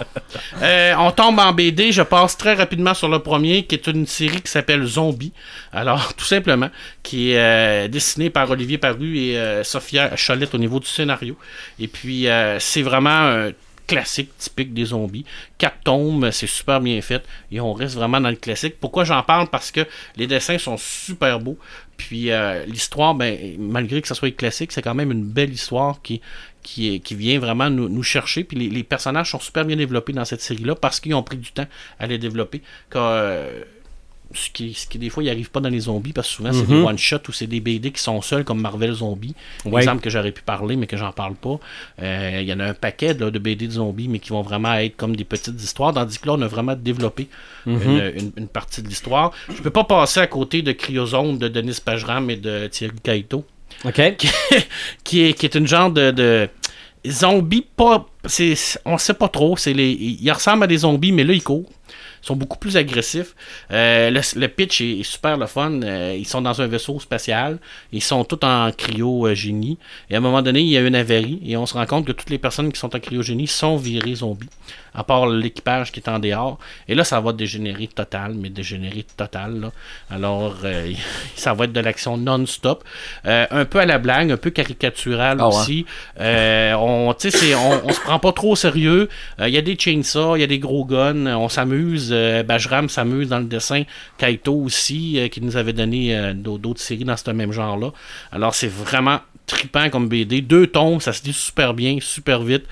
[0.61, 1.91] Euh, on tombe en BD.
[1.91, 5.33] Je passe très rapidement sur le premier, qui est une série qui s'appelle Zombie.
[5.71, 6.69] Alors, tout simplement,
[7.03, 11.37] qui est euh, dessinée par Olivier Paru et euh, Sophia Cholette au niveau du scénario.
[11.79, 12.27] Et puis,
[12.59, 13.49] c'est vraiment
[13.87, 15.25] classique typique des zombies.
[15.57, 18.75] Quatre tomes, c'est super bien fait et on reste vraiment dans le classique.
[18.79, 19.49] Pourquoi j'en parle?
[19.49, 19.81] Parce que
[20.15, 21.57] les dessins sont super beaux.
[21.97, 26.01] Puis euh, l'histoire, ben, malgré que ça soit classique, c'est quand même une belle histoire
[26.01, 26.21] qui,
[27.11, 28.43] vient vraiment nous, chercher.
[28.43, 31.51] Puis les, personnages sont super bien développés dans cette série-là parce qu'ils ont pris du
[31.51, 31.67] temps
[31.99, 32.61] à les développer.
[32.95, 33.63] Euh,
[34.35, 36.51] ce qui, ce qui des fois, il arrive pas dans les zombies parce que souvent
[36.53, 36.85] c'est des Mhm.
[36.85, 39.33] one-shots ou c'est des BD qui sont seuls comme Marvel Zombies.
[39.65, 39.81] Ouais.
[39.81, 41.59] Exemple que j'aurais pu parler mais que j'en parle pas.
[42.01, 44.41] Euh, Il y en a un paquet là, de BD de zombies mais qui vont
[44.41, 45.93] vraiment être comme des petites histoires.
[45.93, 47.27] Tandis que là, on a vraiment développé
[47.65, 47.81] Mhm.
[47.83, 49.31] une, une- une partie de l'histoire.
[49.49, 53.45] Je peux pas passer à côté de Cryozone de Denis Pajram et de Thierry Kaito
[53.83, 54.01] OK?
[55.03, 56.49] qui est, qui est une genre de, de
[57.07, 58.05] zombie pas
[58.85, 61.69] on sait pas trop les ils ressemblent à des zombies mais là ils courent
[62.27, 63.35] sont beaucoup plus agressifs
[63.71, 66.99] Euh, le, le pitch est, est super le fun Euh, ils sont dans un vaisseau
[66.99, 67.57] spatial
[67.91, 69.77] ils sont tous en cryogénie
[70.09, 72.05] et à un moment donné il y a une avarie et on se rend compte
[72.05, 74.49] que toutes les personnes qui sont en cryogénie sont virées zombies
[74.93, 76.57] à part l'équipage qui est en dehors
[76.87, 79.71] et là ça va dégénérer total mais dégénérer total là.
[80.09, 80.91] alors euh,
[81.35, 82.83] ça va être de l'action non-stop
[83.25, 85.55] un peu à la blague un peu caricatural Ah ouais.
[85.55, 85.85] aussi
[86.19, 89.09] on, on, on se prend pas trop au sérieux.
[89.39, 92.11] Il y a des chainsaws, il y a des gros guns, on s'amuse.
[92.15, 93.83] Euh, Bajram s'amuse dans le dessin.
[94.17, 97.91] Kaito aussi, euh, qui nous avait donné euh, d'au- d'autres séries dans ce même genre-là.
[98.31, 100.41] Alors, c'est vraiment trippant comme BD.
[100.41, 102.63] Deux tomes, ça se dit super bien, super vite.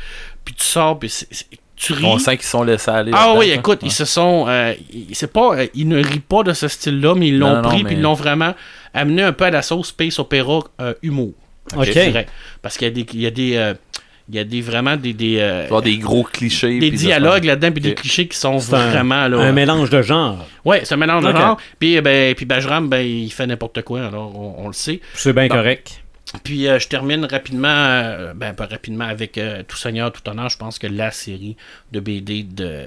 [0.44, 2.06] Puis tu sors, puis c'est- c'est- tu ris.
[2.06, 3.12] On sent qu'ils sont laissés aller.
[3.14, 3.56] Ah oui, hein.
[3.56, 3.90] écoute, Ouais.
[3.90, 4.48] ils se sont.
[4.94, 7.90] ils- c'est pas, ils ne rient pas de ce style-là, mais ils l'ont pris mais-
[7.90, 8.54] puis ils l'ont vraiment
[8.94, 11.34] amené un peu à la sauce space opéra euh, humour.
[11.76, 11.86] Ok.
[11.86, 12.28] Je dirais.
[12.62, 13.56] Parce qu'il y a des, il y a des,
[14.30, 16.80] il y a des vraiment des, des, euh, des gros clichés.
[16.80, 19.38] des dialogues là-dedans puis des clichés qui sont un- vraiment là.
[19.40, 20.46] Un mélange de genres.
[20.64, 21.58] Ouais, c'est un mélange de genre.
[21.80, 24.06] Puis ben, puis Bajram, ben, il fait n'importe quoi.
[24.08, 25.02] Alors on, on le sait.
[25.14, 26.00] C'est bien correct.
[26.44, 30.50] Puis euh, je termine rapidement, euh, ben pas rapidement avec euh, Tout Seigneur, Tout Honneur.
[30.50, 31.58] Je pense que la série
[31.92, 32.86] de BD de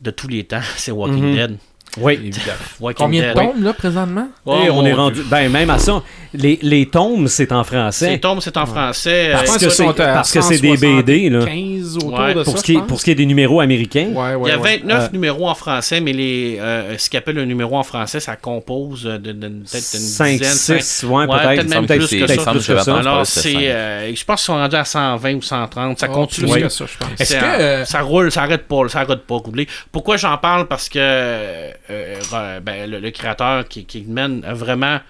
[0.00, 1.34] de tous les temps, c'est Walking Mhm.
[1.36, 1.56] Dead.
[2.00, 2.30] Oui.
[2.96, 3.34] Combien de Dead.
[3.34, 4.28] tombes, là, présentement?
[4.46, 4.94] Oh, Et on est Dieu.
[4.96, 5.22] rendu.
[5.30, 6.02] Ben, même à ça,
[6.32, 8.18] les, les tomes, c'est en français.
[8.18, 9.30] tombe, c'est en français.
[9.32, 11.44] Parce Euh, que qu'ils c'est- parce que c'est des BD, là.
[11.44, 12.34] 15 autour Ouais.
[12.34, 12.88] de Pour ça, ce, qui est, je pense.
[12.88, 14.08] pour ce qui est des numéros américains.
[14.14, 14.78] Ouais, ouais, Il y a ouais.
[14.78, 18.20] 29 Euh, numéros en français, mais les, euh, ce qu'il appelle le numéro en français,
[18.20, 20.80] ça compose de, de- de- peut-être une 5, dizaine.
[20.80, 21.68] 6, ouais, Ouais, peut-être.
[21.68, 22.50] même plus que ça.
[22.52, 22.96] plus que ça.
[22.96, 25.98] Alors, c'est, euh, je pense qu'ils sont rendus à 120 ou 130.
[25.98, 26.62] Ça Ah, continue.
[26.62, 27.20] que ça, je pense.
[27.20, 29.68] Est-ce C'est que, un- euh, ça roule, ça arrête pas, ça arrête pas rouler.
[29.90, 30.66] Pourquoi j'en parle?
[30.68, 35.00] Parce que euh, euh, ben, le, le créateur qui, qui mène a vraiment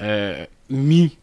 [0.00, 1.16] euh, mis,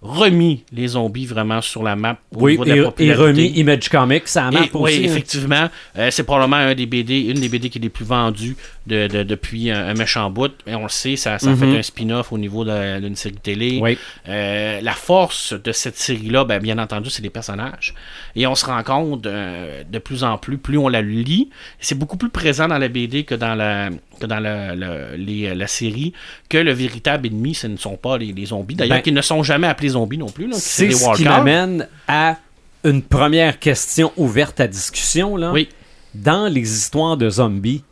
[0.00, 3.22] remis les zombies vraiment sur la map au Oui, niveau de la et, et popularité.
[3.22, 4.96] remis Image Comics, Et- marche oui, aussi.
[4.98, 5.02] hein.
[5.04, 8.56] effectivement, euh, c'est probablement un des BD, une des BD qui est les plus vendues
[8.86, 10.52] de, de- depuis un, un méchant bout.
[10.66, 11.58] Et on le sait, ça, ça a Mhm.
[11.58, 13.78] fait un spin-off au niveau d'une série télé.
[13.82, 13.96] Oui.
[14.28, 17.94] Euh, la force de cette série-là, ben, bien entendu, c'est les personnages.
[18.36, 21.94] Et on se rend compte euh, de plus en plus, plus on la lit, c'est
[21.96, 23.90] beaucoup plus présent dans la BD que dans la,
[24.20, 26.12] que dans la, la- les- la série,
[26.48, 28.74] que le véritable ennemi, ce ne sont pas les, les zombies.
[28.74, 30.48] D'ailleurs, Ben, qui ne sont jamais appelés zombies non plus.
[30.54, 32.36] C'est ce qui m'amène à
[32.84, 35.36] une première question ouverte à discussion.
[35.36, 35.52] Là.
[35.52, 35.68] Oui.
[36.14, 37.84] Dans les histoires de zombies,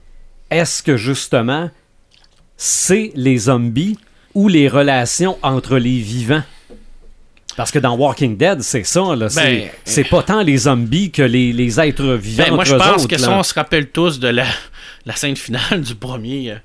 [0.51, 1.71] est-ce que justement
[2.57, 3.99] c'est les zombies
[4.35, 6.43] ou les relations entre les vivants?
[7.57, 9.15] Parce que dans Walking Dead, c'est ça.
[9.17, 12.45] Là, c'est, Ben, c'est pas tant les zombies que les, les êtres vivants.
[12.49, 13.23] Ben, moi, je pense autres, que là.
[13.23, 14.47] si on se rappelle tous de la,
[15.05, 16.57] la scène finale du premier euh,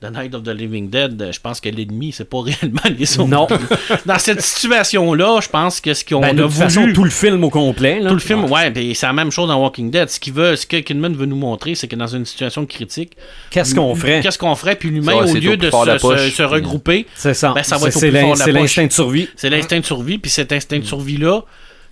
[0.00, 3.04] The Night of the Living Dead, euh, je pense que l'ennemi, c'est pas réellement les
[3.04, 3.32] zombies.
[3.32, 3.48] Non.
[4.06, 6.64] Dans cette situation-là, je pense que ce qu'on Ben, de a toute voulu...
[6.68, 7.98] façon, tout le film au complet.
[7.98, 8.08] là.
[8.08, 10.08] tout le film, ouais, ben, c'est la même chose dans Walking Dead.
[10.08, 13.16] Ce qu'il veut, ce que Kidman veut nous montrer, c'est que dans une situation critique,
[13.50, 14.20] Qu'est-ce qu'on ferait?
[14.20, 16.20] qu'est-ce qu'on ferait, puis l'humain, Ça, au lieu de de se, poche.
[16.28, 17.52] se- se regrouper, C'est ça.
[17.52, 19.28] Ben, ça va être au c'est, plus fort de la c'est l'instinct de survie.
[19.34, 21.42] c'est l'instinct de survie, puis cet instinct de survie-là,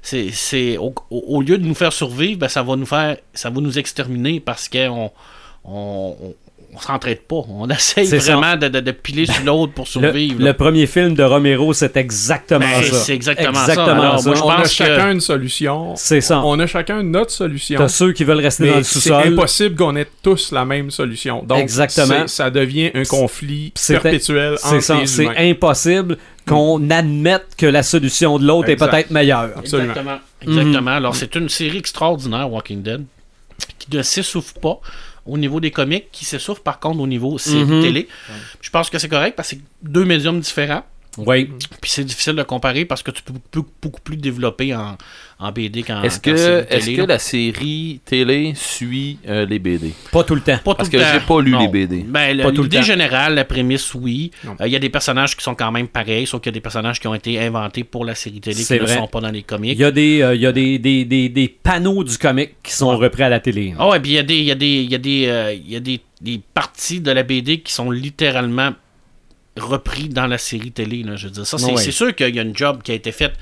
[0.01, 3.17] c'est, c'est au, au- au lieu de nous faire survivre, ben, ça va nous faire,
[3.35, 5.11] ça va nous exterminer parce qu'on
[5.65, 6.15] on,
[6.77, 7.43] on, s'entraide pas.
[7.49, 8.37] On essaye C'est ça.
[8.37, 10.43] vraiment de, de- de piler sur l'autre pour survivre.
[10.43, 12.97] le premier film de Romero, c'est exactement Ben, ça.
[12.99, 13.73] c'est exactement ça.
[13.73, 14.29] Exactement Alors, ça.
[14.29, 15.95] moi, je on a que- chacun une solution.
[15.97, 16.43] C'est ça.
[16.45, 17.79] On a chacun notre solution.
[17.79, 19.23] T'as ceux qui veulent rester dans le c'est sous-sol.
[19.27, 21.43] impossible qu'on ait tous la même solution.
[21.43, 22.23] Donc, Exactement.
[22.27, 25.01] c'est- ça devient un conflit C'est- perpétuel C'est entre ça.
[25.01, 29.51] les C'est impossible qu'on admette que la solution de l'autre est peut-être meilleure.
[29.57, 29.91] Absolument.
[29.91, 30.19] Exactement.
[30.43, 30.91] Exactement.
[30.93, 33.05] Alors, c'est une série extraordinaire, Walking Dead,
[33.79, 34.81] qui ne s'essouffle pas
[35.27, 37.83] au niveau des comics, qui s'essouffle par contre au niveau série Mhm.
[37.83, 38.09] télé.
[38.61, 40.85] Je pense que c'est correct parce que c'est deux médiums différents.
[41.19, 41.51] Oui.
[41.81, 44.97] Puis c'est difficile de comparer parce que tu peux beaucoup, beaucoup plus développer en,
[45.39, 49.59] en BD qu'en Est-ce que, série est-ce télé, que la série télé suit euh, les
[49.59, 49.93] BD?
[50.13, 50.59] Pas tout le temps.
[50.65, 51.37] Pas Parce tout le que j'ai temps.
[51.37, 51.61] pas lu Non.
[51.61, 52.05] les BD.
[52.07, 52.83] Ben, le- Pas tout le l'idée temps.
[52.83, 54.31] générale, la prémisse, oui.
[54.45, 54.67] Euh.
[54.67, 56.61] Il y a des personnages qui sont quand même pareils, sauf qu'il y a des
[56.61, 59.43] personnages qui ont été inventés pour la série télé qui ne sont pas dans les
[59.43, 59.73] comics.
[59.73, 62.51] Il y a des, euh, il y a des, des, des, des panneaux du comic
[62.63, 63.75] qui sont repris à la télé.
[63.79, 65.27] Ah ouais, puis il y a des, il y a des, il y a des,
[65.27, 68.73] euh, il y a des, des parties de la BD qui sont littéralement
[69.57, 71.03] repris dans la série télé.
[71.03, 73.13] Là, je veux dire, ça, c'est sûr qu'il y a une job qui a été
[73.13, 73.35] faite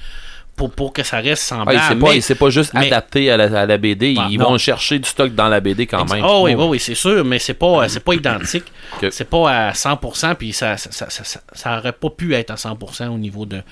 [0.56, 1.80] pour, pour que ça reste Ah, semblable.
[1.88, 4.14] c'est pas, mais- pas juste mais- adapté à la, à la BD.
[4.16, 4.50] Ah, Ils non.
[4.50, 6.24] vont chercher du stock dans la BD quand même.
[6.24, 8.64] Ah oui, oui, oui, c'est sûr, mais c'est pas, c'est pas identique.
[9.02, 9.08] Ok.
[9.10, 12.50] C'est pas à 100%, puis ça, ça, ça, ça, ça- ça aurait pas pu être
[12.52, 13.62] à 100% au niveau de,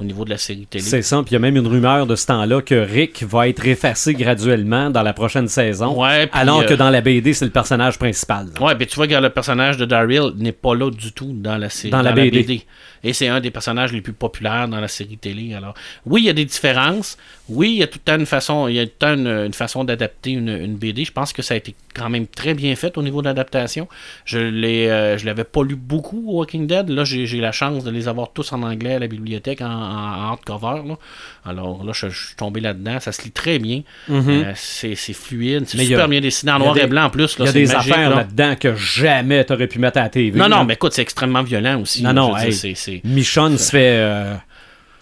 [0.00, 0.82] au niveau de la série télé.
[0.82, 1.16] C'est ça.
[1.18, 4.14] Puis il y a même une rumeur de ce temps-là que Rick va être effacé
[4.14, 6.00] graduellement dans la prochaine saison.
[6.00, 8.48] Ouais, alors que euh, dans la BD, c'est le personnage principal.
[8.60, 11.58] Ouais, puis tu vois que le personnage de Daryl n'est pas là du tout dans
[11.58, 11.90] la série.
[11.90, 12.64] Dans la BD.
[13.02, 15.54] Et c'est un des personnages les plus populaires dans la série télé.
[15.54, 17.16] Alors, oui, il y a des différences.
[17.48, 19.14] Oui, il y a tout le temps une façon, il y a tout le temps
[19.14, 21.04] une, une façon d'adapter une, une BD.
[21.04, 23.88] Je pense que ça a été quand même très bien fait au niveau de l'adaptation.
[24.24, 26.88] Je l'ai, euh, je l'avais pas lu beaucoup Walking Dead.
[26.90, 29.89] Là, j'ai, j'ai la chance de les avoir tous en anglais à la bibliothèque en,
[29.90, 30.88] en, hardcover.
[30.88, 30.96] Là.
[31.44, 33.00] Alors là, je, je suis tombé là-dedans.
[33.00, 33.82] Ça se lit très bien.
[34.10, 35.84] Euh, c'est, fluide, c'est Mhm.
[35.84, 37.36] A- super bien dessiné en noir des- et blanc en plus.
[37.38, 38.16] Il y a des magique, affaires là.
[38.16, 40.38] là-dedans que jamais t'aurais pu mettre à la TV.
[40.38, 42.02] Non, non, mais écoute, c'est extrêmement violent aussi.
[42.02, 42.52] Non, non, hey.
[42.52, 44.34] c'est- Michonne se fait, euh,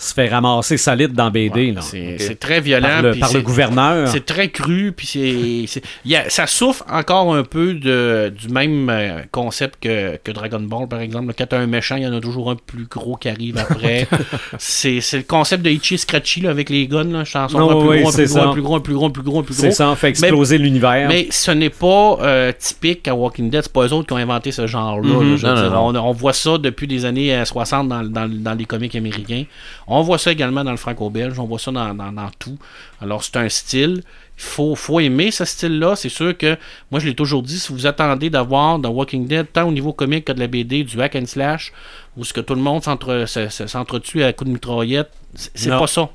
[0.00, 1.72] se fait ramasser solide dans BD.
[1.72, 1.80] là.
[1.82, 2.86] c'est très violent.
[2.88, 4.08] Par, le, par le gouverneur.
[4.08, 8.32] C'est très cru, puis c'est, c'est- il y a- ça souffre encore un peu de,
[8.36, 11.32] du même euh, concept que, que Dragon Ball, par exemple.
[11.36, 14.06] Quand t'as un méchant, il y en a toujours un plus gros qui arrive après.
[14.58, 17.88] c'est, c'est le concept de Itchy Scratchy là, avec les guns, là, chanson, un, plus
[17.88, 18.48] oui, gros, un, c'est plus gros, ça.
[18.48, 19.62] un plus gros, un plus gros, un plus gros, un plus gros.
[19.62, 21.08] C'est ça, fait exploser l'univers.
[21.08, 23.62] Mais ce n'est pas euh, typique à Walking Dead.
[23.62, 25.08] C'est pas eux autres qui ont inventé ce genre-là.
[25.08, 25.30] Mhm.
[25.30, 25.70] là, je veux Non, dire.
[25.72, 28.94] non, On, on voit ça depuis les années euh, 60 dans, dans, dans les comics
[28.94, 29.44] américains.
[29.90, 31.38] On voit ça également dans le franco-belge.
[31.38, 32.58] On voit ça dans, dans, dans tout.
[33.00, 34.02] Alors, c'est un style.
[34.36, 35.96] Il faut, faut aimer ce style-là.
[35.96, 36.56] C'est sûr que,
[36.90, 39.92] moi, je l'ai toujours dit, si vous attendez d'avoir dans Walking Dead, tant au niveau
[39.92, 41.72] comique que de la BD, du hack and slash,
[42.16, 45.70] où ce que tout le monde s'entre- se- se- s'entretue à coups de mitraillette, c'est
[45.78, 46.08] pas ça.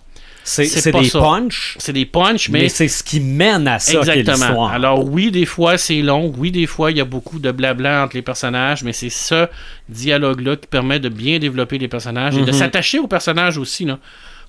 [0.45, 1.19] C'est des ça.
[1.19, 4.67] punchs, C'est des punchs, mais, mais c'est ce qui mène à ça Exactement.
[4.67, 8.03] Alors oui, des fois c'est long, oui, des fois il y a beaucoup de blabla
[8.03, 9.47] entre les personnages, mais c'est ce
[9.89, 12.53] dialogue-là qui permet de bien développer les personnages et de Mhm.
[12.53, 13.85] s'attacher aux personnages aussi.
[13.85, 13.99] Là.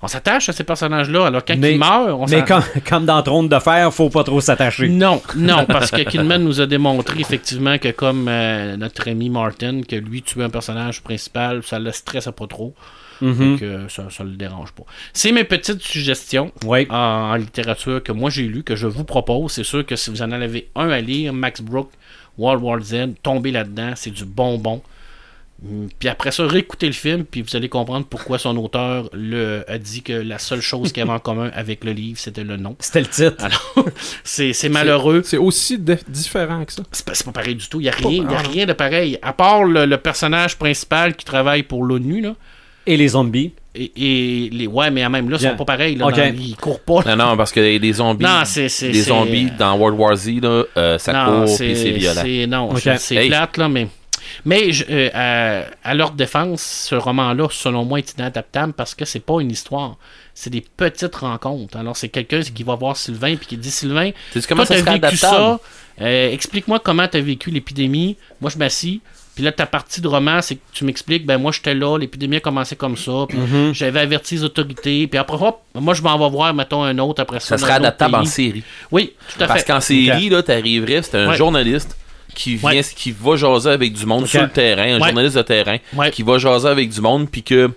[0.01, 3.23] On s'attache à ces personnages-là, alors quand Mais- ils meurent, on mais comme, comme dans
[3.23, 4.89] Trône de Fer, faut pas trop s'attacher.
[4.89, 9.81] Non, non, parce que Kidman nous a démontré effectivement que comme euh, notre ami Martin,
[9.87, 12.75] que lui tuer un personnage principal, ça le stresse pas trop.
[13.21, 14.83] Et que ça, ça le dérange pas.
[15.13, 16.85] C'est mes petites suggestions Oui.
[16.89, 19.51] en, en littérature que moi j'ai lu, que je vous propose.
[19.53, 21.91] C'est sûr que si vous en avez un à lire, Max Brook,
[22.37, 24.81] World War Z, tombez là-dedans, c'est du bonbon.
[25.65, 29.63] Hum, Puis après ça, réécoutez le film, puis vous allez comprendre pourquoi son auteur le,
[29.69, 32.43] a dit que la seule chose qu'il y avait en commun avec le livre, c'était
[32.43, 32.75] le nom.
[32.79, 33.37] C'était le titre.
[33.45, 33.73] Alors,
[34.25, 35.21] c'est malheureux.
[35.23, 36.83] C'est aussi de- différent que ça.
[36.91, 37.79] C'est pas, pas pareil du tout.
[37.79, 39.17] Il n'y a, rien- y a rien de pareil.
[39.21, 42.35] À part le, le personnage principal qui travaille pour l'ONU, là.
[42.87, 43.51] Et les zombies.
[43.73, 44.67] Et, et les.
[44.67, 45.51] Ouais, mais même là, ils Bien.
[45.51, 45.95] sont pas pareils.
[45.95, 46.15] Là, Ok.
[46.15, 47.01] dans- ils courent pas.
[47.03, 47.15] là.
[47.15, 50.15] Non, non, parce que les zombies, Non, c'est- c'est- les c'est- zombies dans World War
[50.15, 52.21] Z, là, euh, ça Non, court puis c'est violent.
[52.23, 53.27] c'est- Non, c'est- c'est Hey.
[53.27, 53.87] plate, là, mais.
[54.43, 59.05] Mais je- euh, à, à leur défense, ce roman-là, selon moi, est inadaptable parce que
[59.05, 59.97] c'est pas une histoire.
[60.33, 61.77] C'est des petites rencontres.
[61.77, 64.11] Alors, c'est quelqu'un qui va voir Sylvain puis qui dit Sylvain,
[64.47, 65.19] comment toi, ça t'as vécu adaptable?
[65.19, 65.59] ça.
[66.01, 68.17] Euh, Explique-moi comment t'as vécu l'épidémie.
[68.41, 69.01] Moi, je m'assis.
[69.35, 72.37] Puis là, ta partie de roman, c'est que tu m'expliques, ben moi, j'étais là, l'épidémie
[72.37, 73.73] a commencé comme ça, puis Mm-hmm.
[73.73, 77.21] j'avais averti les autorités, puis après, hop, moi, je m'en vais voir, mettons, un autre
[77.21, 77.49] après ça.
[77.49, 78.63] Ça serait adaptable en série.
[78.91, 79.67] Oui, tout à Parce fait.
[79.73, 81.35] qu'en série, là, t'arriverais, c'est un Ouais.
[81.35, 81.97] journaliste
[82.33, 82.81] qui vient, Ouais.
[82.95, 85.07] qui va jaser avec du monde sur le terrain, un Ouais.
[85.09, 86.11] journaliste de terrain, Ouais.
[86.11, 87.69] qui va jaser avec du monde, puis que.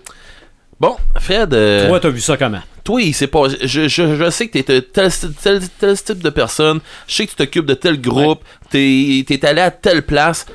[0.79, 2.61] Bon, Fred, euh, Toi, t'as vu ça comment?
[2.85, 3.43] toi, il pas.
[3.61, 5.11] Je, je, je sais que t'es tel,
[5.43, 6.79] tel, tel type de personne.
[7.05, 8.41] Je sais que tu t'occupes de tel groupe.
[8.69, 10.45] T'es es allé à telle place.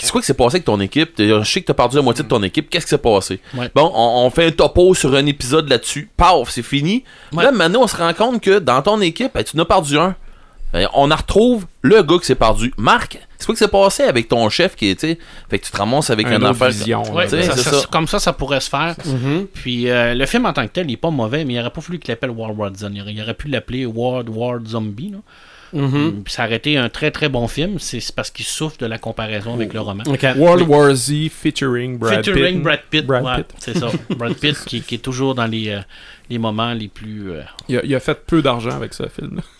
[0.00, 1.10] Qu'est-ce quoi qui s'est passé avec ton équipe?
[1.18, 2.70] Je sais que t'as perdu la moitié de ton équipe.
[2.70, 3.38] Qu'est-ce qui s'est passé?
[3.54, 3.70] Ouais.
[3.74, 6.08] Bon, on, on fait un topo sur un épisode là-dessus.
[6.16, 7.04] Paf, c'est fini.
[7.34, 7.44] Ouais.
[7.44, 10.16] Là, maintenant, on se rend compte que dans ton équipe, ben, tu n'as perdu un.
[10.72, 12.72] Ben, on en retrouve le gars qui s'est perdu.
[12.78, 15.18] Marc, c'est quoi qui s'est passé avec ton chef qui était.
[15.50, 16.68] Fait que tu te ramasses avec un autre affaire.
[16.70, 17.86] vision, Ouais, Tu sais, ça- c'est ça- ça.
[17.90, 18.94] Comme ça, ça pourrait se faire.
[19.04, 19.46] Mm-hmm.
[19.52, 21.70] Puis euh, le film en tant que tel, il est pas mauvais, mais il aurait
[21.70, 22.86] pas fallu qu'il l'appelle World War Z.
[22.94, 25.10] Il aurait, il aurait pu l'appeler World War Zombie.
[25.10, 25.18] Là.
[25.74, 26.28] Mm-hmm.
[26.28, 27.78] Ça aurait été un très très bon film.
[27.78, 30.04] C'est parce qu'il souffre de la comparaison avec le roman.
[30.36, 32.62] World War Z featuring Brad Featuring Pitt.
[32.62, 33.06] Brad Pitt.
[33.06, 33.54] Brad ouais, Pitt.
[33.58, 33.88] C'est ça.
[34.10, 35.80] Brad Pitt qui, qui est toujours dans les, euh,
[36.28, 37.30] les moments les plus.
[37.32, 39.40] euh, Il, a, il a fait peu d'argent avec ce film.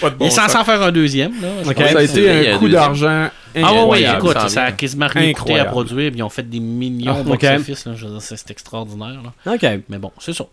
[0.00, 0.62] Pas de il bon est censé sens.
[0.62, 1.32] en faire un deuxième.
[1.42, 1.74] Là, je Ok.
[1.76, 1.90] pense.
[1.92, 2.82] Ça a été vrai, a un un coup deuxième.
[2.82, 3.08] Ah d'argent
[3.54, 5.70] ouais, ouais, Incroyable, écoute, ça ça a quasiment rien coûté à Incroyable.
[5.70, 6.10] produire.
[6.12, 7.40] Puis ils ont fait des millions Ah, de ok.
[7.42, 7.84] box-office.
[7.86, 7.92] là.
[7.94, 9.20] Je veux dire, C'est c'est extraordinaire.
[9.44, 9.52] là.
[9.54, 9.80] OK.
[9.90, 10.46] Mais bon, c'est ça.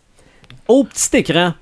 [0.67, 1.54] Au petit écran,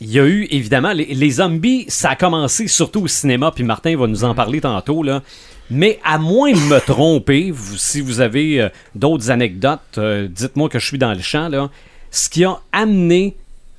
[0.00, 3.64] il y a eu, évidemment, les, les zombies, ça a commencé surtout au cinéma, puis
[3.64, 5.22] Martin va nous en parler tantôt, là.
[5.70, 10.68] Mais à moins de me tromper, vous- si vous avez euh, d'autres anecdotes, euh, dites-moi
[10.68, 11.70] que je suis dans le champ, là.
[12.10, 13.36] Ce qui a amené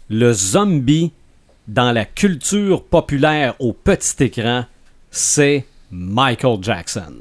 [0.10, 1.12] le zombie
[1.68, 4.66] dans la culture populaire au petit écran,
[5.10, 7.14] c'est Michael Jackson.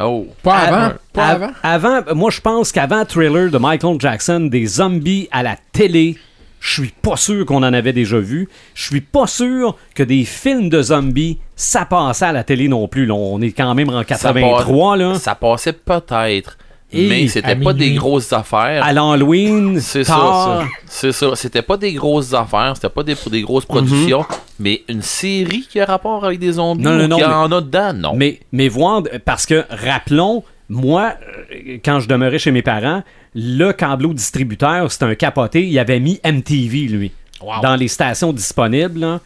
[0.00, 0.28] Oh.
[0.44, 0.76] Pas avant.
[0.76, 1.92] Av- Pas av- avant.
[1.96, 6.16] avant, moi je pense qu'avant le trailer de Michael Jackson, des zombies à la télé,
[6.60, 8.48] je suis pas sûr qu'on en avait déjà vu.
[8.74, 12.88] Je suis pas sûr que des films de zombies, ça passait à la télé non
[12.88, 13.06] plus.
[13.06, 13.14] là.
[13.14, 15.14] On est quand même en Ça 83, là.
[15.14, 16.58] Ça passait peut-être.
[16.90, 18.82] Et mais c'était pas des grosses affaires.
[18.82, 20.64] À l'Halloween, C'est ça, ça.
[20.86, 21.36] C'est ça.
[21.36, 24.24] C'était pas des grosses affaires, c'était pas des, des grosses productions,
[24.58, 27.28] mais une série qui a rapport avec des zombies Non, non, ou non, qui mais-
[27.28, 28.14] en a dedans, non.
[28.16, 31.14] Mais, mais voir, parce que rappelons, moi,
[31.52, 33.02] euh, quand je demeurais chez mes parents,
[33.34, 35.66] le câbleau distributeur, c'était un capoté.
[35.66, 37.60] Il avait mis MTV, lui, Wow.
[37.62, 39.00] dans les stations disponibles.
[39.00, 39.20] là.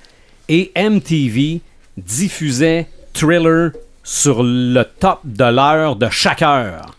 [0.48, 1.60] et MTV
[1.96, 3.70] diffusait Thriller
[4.02, 6.94] sur le top de l'heure de chaque heure.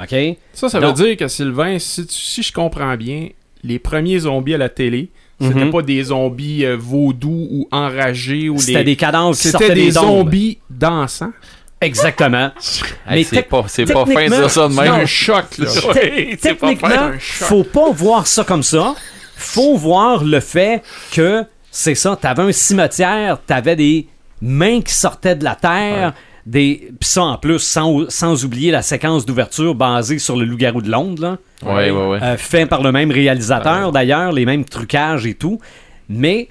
[0.00, 0.14] OK?
[0.52, 3.28] Ça, ça Donc- veut dire que Sylvain, si, tu- si je comprends bien,
[3.62, 5.70] les premiers zombies à la télé, c'était Mhm.
[5.72, 8.84] pas des zombies euh, vaudous ou enragés ou C'était des.
[8.84, 11.32] des cadences qui C'était sortaient des des zombies dansants.
[11.80, 12.50] Exactement.
[13.08, 14.86] Hey, mais c'est pas, c'est pas fin de techniquement- dire ça de même.
[14.88, 14.94] Non.
[14.94, 15.66] un choc, là.
[15.66, 17.48] Te- c'est pas Techniquement, faire un choc.
[17.48, 18.96] faut pas voir ça comme ça.
[19.36, 24.08] Faut voir le fait que c'est ça, t'avais un cimetière, t'avais des
[24.42, 26.14] mains qui sortaient de la terre,
[26.46, 30.82] des puis ça en plus sans, sans oublier la séquence d'ouverture basée sur le loup-garou
[30.82, 31.38] de Londres là.
[31.62, 32.18] Ouais, ouais, ouais.
[32.22, 35.60] Euh, fait par le même réalisateur d'ailleurs, les mêmes trucages et tout,
[36.08, 36.48] mais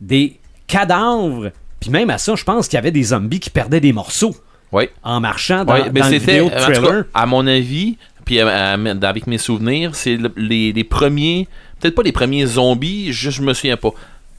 [0.00, 3.80] des cadavres, puis même à ça, je pense qu'il y avait des zombies qui perdaient
[3.80, 4.34] des morceaux
[5.02, 6.50] En marchant dans, Ouais, mais dans vidéo de
[7.02, 11.48] cas, à mon avis, puis à- à- avec mes souvenirs, c'est le- les, les premiers,
[11.80, 13.90] peut-être pas les premiers zombies, je, je me souviens pas,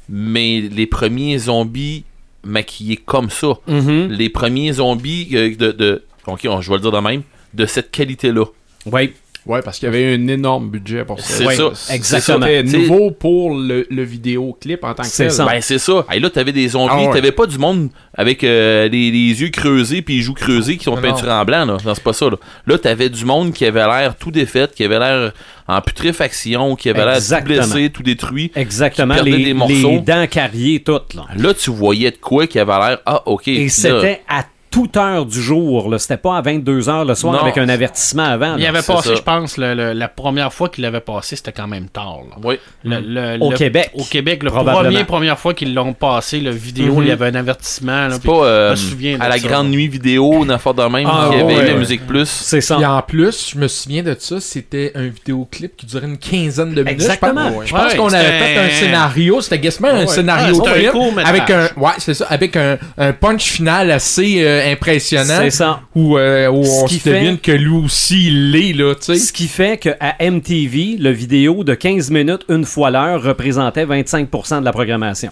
[0.08, 2.04] mais les premiers zombies
[2.44, 4.08] maquillés comme ça, Mhm.
[4.12, 7.66] les premiers zombies euh, de, de ok, on- je vais le dire de même, de
[7.66, 8.46] cette qualité-là.
[8.86, 9.14] Ouais.
[9.50, 11.26] Ouais, parce qu'il y avait un énorme budget pour ça.
[11.34, 11.56] C'est Ouais.
[11.56, 11.94] ça.
[11.96, 12.46] Exactement.
[12.46, 15.32] C'était nouveau pour le, le vidéoclip en tant que tel.
[15.32, 15.46] ça.
[15.46, 16.06] Ben, c'est ça.
[16.14, 17.14] Et là, t'avais des zombies, Ah ouais.
[17.14, 20.84] t'avais pas du monde avec euh, les, les yeux creusés puis les joues creusées qui
[20.84, 21.78] sont peinturés en blanc, là.
[21.84, 22.38] Non, c'est pas ça, là.
[22.68, 25.32] Là, t'avais du monde qui avait l'air tout défait, qui avait l'air
[25.68, 28.52] en putréfaction, qui avait l'air tout blessé, tout détruit.
[28.56, 29.90] Exactement, Qui perdait les, des morceaux.
[29.90, 31.14] les dents carriées, toutes.
[31.16, 31.24] Là.
[31.36, 33.48] Là, tu voyais de quoi qui avait l'air, ah, ok.
[33.48, 35.90] Et c'était à toute heure du jour.
[35.90, 35.98] là.
[36.00, 37.40] C'était pas à 22h le soir Non.
[37.40, 38.56] avec un avertissement avant.
[38.58, 38.70] Il là.
[38.70, 41.68] avait c'est passé, je pense, le- le- la première fois qu'il l'avait passé, c'était quand
[41.68, 42.20] même tard.
[42.30, 42.36] là.
[42.44, 42.60] Oui.
[42.84, 43.92] Le- le- Au le- Québec.
[43.96, 47.36] Au Québec, le premier, première fois qu'ils l'ont passé, le vidéo, il y avait un
[47.36, 48.08] avertissement.
[48.08, 49.48] là, pas euh, je me souviens de à la ça.
[49.48, 51.80] grande nuit vidéo, n'importe de même, Ah, qui avait ouais, la ouais.
[51.80, 52.28] musique plus.
[52.30, 52.76] C'est ça.
[52.76, 56.70] Puis en plus, je me souviens de ça, c'était un vidéoclip qui durait une quinzaine
[56.74, 56.90] de minutes.
[56.90, 57.50] Exactement.
[57.50, 60.64] Je pense, je pense Ouais, qu'on avait fait un scénario, c'était quasiment un scénario Ah,
[60.66, 61.28] c'était un film court-métrage.
[61.40, 65.82] avec un ouais, c'est ça, avec un, un punch final assez euh, impressionnant C'est ça.
[65.96, 69.16] où, euh, où on devine que lui aussi il l'est là, tu sais.
[69.18, 74.60] Ce qui fait qu'à MTV, le vidéo de 15 minutes une fois l'heure représentait 25%
[74.60, 75.32] de la programmation.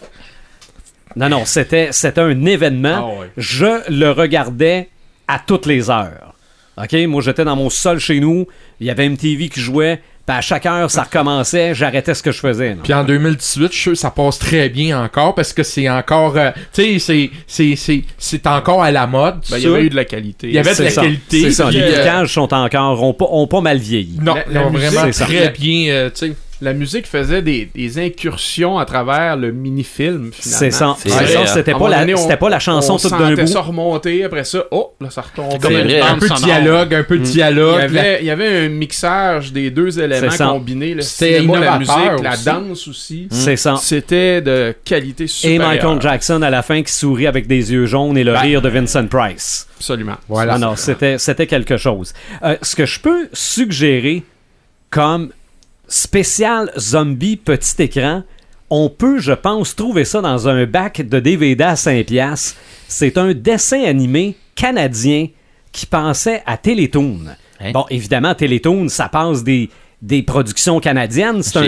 [1.16, 3.14] Non, non, c'était, c'était un événement.
[3.18, 3.32] Ah ouais.
[3.38, 4.90] Je le regardais
[5.28, 6.34] à toutes les heures.
[6.78, 6.94] OK?
[7.08, 8.46] Moi, j'étais dans mon sol chez nous.
[8.80, 10.02] Il y avait MTV qui jouait.
[10.28, 11.74] Puis à chaque heure, ça recommençait.
[11.74, 12.76] J'arrêtais ce que je faisais.
[12.84, 15.90] Puis en 2018, je suis sûr que ça passe très bien encore parce que c'est
[15.90, 19.40] encore euh, tu sais c'est c'est c'est c'est encore à la mode.
[19.50, 20.48] Ben, il y avait eu de la qualité.
[20.50, 21.02] Il y avait de C'est la ça.
[21.02, 21.42] qualité.
[21.44, 21.68] C'est ça.
[21.68, 24.18] puis, Les euh, sont encore, ont pas, ont pas mal vieilli.
[24.22, 25.26] non, La- ils la vraiment c'est ça.
[25.26, 26.34] très bien euh, tu sais.
[26.60, 30.60] La musique faisait des, des incursions à travers le mini-film, finalement.
[30.60, 30.86] C'est ça.
[30.88, 31.46] Hein.
[31.46, 33.48] C'était pas, la, donné, on- c'était pas la chanson on toute d'un sentait bout.
[33.48, 37.04] ça remonter, après ça, oh, là, ça comme une bande un peu de dialogue, un
[37.04, 37.80] peu de Il y, dialogue.
[37.82, 40.48] avait, il y avait un mixage des deux éléments C'est ça.
[40.48, 43.28] combinés, C'était la innovateur musique, la danse aussi.
[43.30, 43.76] C'est ça.
[43.80, 45.68] C'était de qualité Et supérieure.
[45.70, 48.62] Michael Jackson à la fin qui sourit avec des yeux jaunes et le Ben, rire
[48.64, 49.68] de Vincent Price.
[49.78, 50.16] Absolument.
[50.28, 50.58] Voilà.
[50.58, 52.14] Non, non, c'était, c'était quelque chose.
[52.42, 54.24] Euh, ce que je peux suggérer
[54.90, 55.30] comme
[55.88, 58.24] spécial zombie petit écran,
[58.70, 62.58] on peut, je pense, trouver ça dans un bac de DVD à 5 piastres.
[62.88, 65.28] C'est un dessin animé canadien
[65.72, 67.20] qui pensait à Télétoon.
[67.62, 67.72] Hein?
[67.72, 69.70] Bon, évidemment, Télétoon, ça passe des,
[70.02, 71.44] des productions canadiennes.
[71.44, 71.64] C'est un,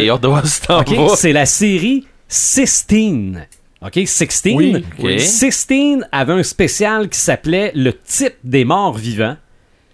[1.33, 3.47] la série Sistine.
[3.81, 4.57] OK, Sixteen.
[4.57, 5.19] Oui, oui.
[5.19, 9.37] Sistine avait un spécial qui s'appelait Le type des morts vivants.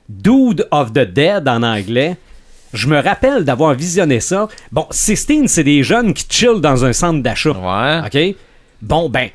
[0.10, 2.18] Dude of the Dead en anglais.
[2.76, 4.48] Je me rappelle d'avoir visionné ça.
[4.72, 7.52] Bon, Sistine, c'est des jeunes qui chillent dans un centre d'achat.
[7.52, 8.02] Ouais.
[8.32, 8.36] OK?
[8.82, 9.30] Bon, ben.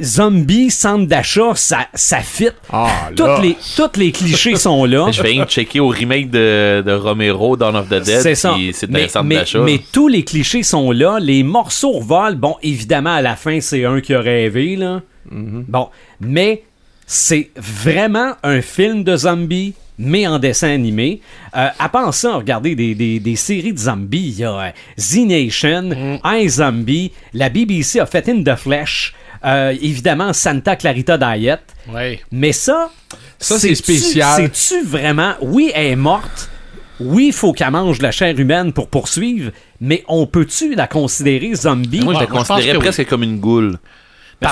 [0.00, 2.50] Zombie, centre d'achat, ça, ça fit.
[2.72, 3.10] Ah.
[3.16, 5.10] Toutes les, toutes les clichés sont là.
[5.10, 8.20] Je viens de checker au remake de, de Romero, Dawn of the Dead.
[8.20, 8.54] C'est ça.
[8.72, 9.26] C'est mais, un centre
[9.64, 11.18] mais- tous les clichés sont là.
[11.20, 12.36] Les morceaux volent.
[12.36, 15.02] Bon, évidemment, à la fin, c'est un qui a rêvé, là.
[15.30, 15.88] Bon,
[16.20, 16.62] mais
[17.06, 21.20] c'est vraiment un film de zombies, mais en dessin animé.
[21.56, 24.34] Euh, à part ça, regardez des, des- des séries de zombies.
[24.36, 29.74] Il y a euh, Z Nation, iZombie, la BBC a fait In the Flesh, euh,
[29.80, 31.60] évidemment Santa Clarita Diet.
[31.92, 32.20] Ouais.
[32.30, 32.90] Mais ça,
[33.38, 34.50] Ça, c'est spécial.
[34.52, 35.34] C'est-tu vraiment.
[35.40, 36.50] Oui, elle est morte.
[37.00, 39.52] Oui, il faut qu'elle mange de la chair humaine pour poursuivre.
[39.80, 42.00] Mais on peut-tu la considérer zombie?
[42.00, 42.84] Moi, je la Ouais, moi, je pense considérais que oui.
[42.92, 43.78] presque comme une goule.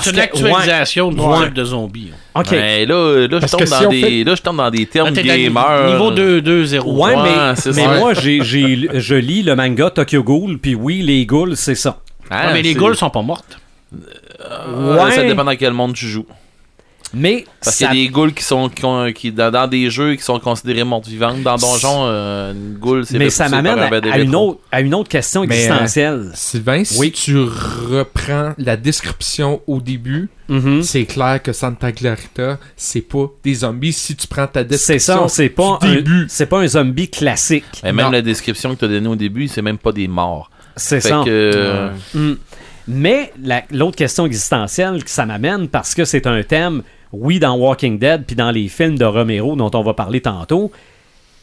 [0.03, 1.51] C'est une que- actualisation du ouais.
[1.51, 2.11] de zombie.
[2.35, 2.49] OK.
[2.51, 5.13] Mais là, là, je tombe dans si des, fait- là, je tombe dans des termes
[5.13, 5.87] gamers.
[5.93, 6.93] Niveau 2, 2, 0.
[6.93, 11.25] Ouais, Ouais, mais, moi, j'ai, j'ai- je lis le manga Tokyo Ghoul, puis oui, les
[11.25, 11.99] ghouls, c'est ça.
[12.31, 13.59] Ah, mais les ghouls sont pas mortes.
[14.69, 16.27] Ouais, Ça dépend dans quel monde tu joues.
[17.15, 19.67] Mais Parce ça- qu'il y a des ghouls qui sont qui, ont- qui- dans, dans
[19.67, 21.43] des jeux qui sont considérés mortes vivantes.
[21.43, 25.09] Dans Donjon, euh, une ghoul, c'est mais ça m'amène à, une autre, à une autre
[25.09, 26.31] question Mais, existentielle.
[26.35, 27.13] Sylvain, si Oui.
[27.13, 30.83] tu reprends la description au début, Mhm.
[30.83, 33.93] c'est clair que Santa Clarita, c'est pas des zombies.
[33.93, 37.09] Si tu prends ta description ça, c'est pas, du un, début, c'est pas un zombie
[37.11, 37.65] classique.
[37.83, 38.13] Mais même Non.
[38.13, 40.51] la description que tu as donnée au début, c'est même pas des morts.
[40.77, 41.23] C'est ça.
[41.25, 41.91] que.
[42.15, 42.35] Mm.
[42.89, 46.83] Mais la- l'autre question existentielle que ça m'amène, parce que c'est un thème,
[47.21, 50.71] oui, dans Walking Dead, puis dans les films de Romero dont on va parler tantôt,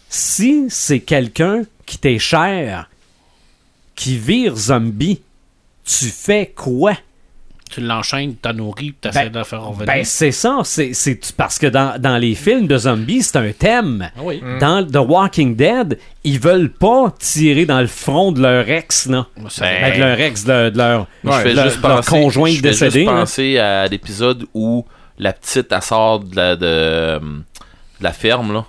[0.10, 2.90] si c'est quelqu'un qui t'est cher,
[3.96, 5.22] qui vire zombie,
[5.86, 6.94] tu fais quoi?
[7.72, 9.88] Tu l'enchaînes, t'as nourri, t'essaies Ben- de faire revenir.
[9.88, 10.60] Ben, c'est ça.
[10.64, 14.12] C'est c'est- parce que dans, dans les films de zombies, c'est un thème.
[14.16, 14.44] Ah oui.
[14.60, 19.26] Dans The Walking Dead, ils veulent pas tirer dans le front de leur ex, là.
[19.50, 22.52] C'est- Ben, de leur ex, de, de leur, je fais leur- juste leur penser, conjointe
[22.52, 22.92] je fais décédée.
[23.00, 24.86] juste penser à l'épisode où
[25.17, 28.65] la petite elle sort de la, de, de la ferme là.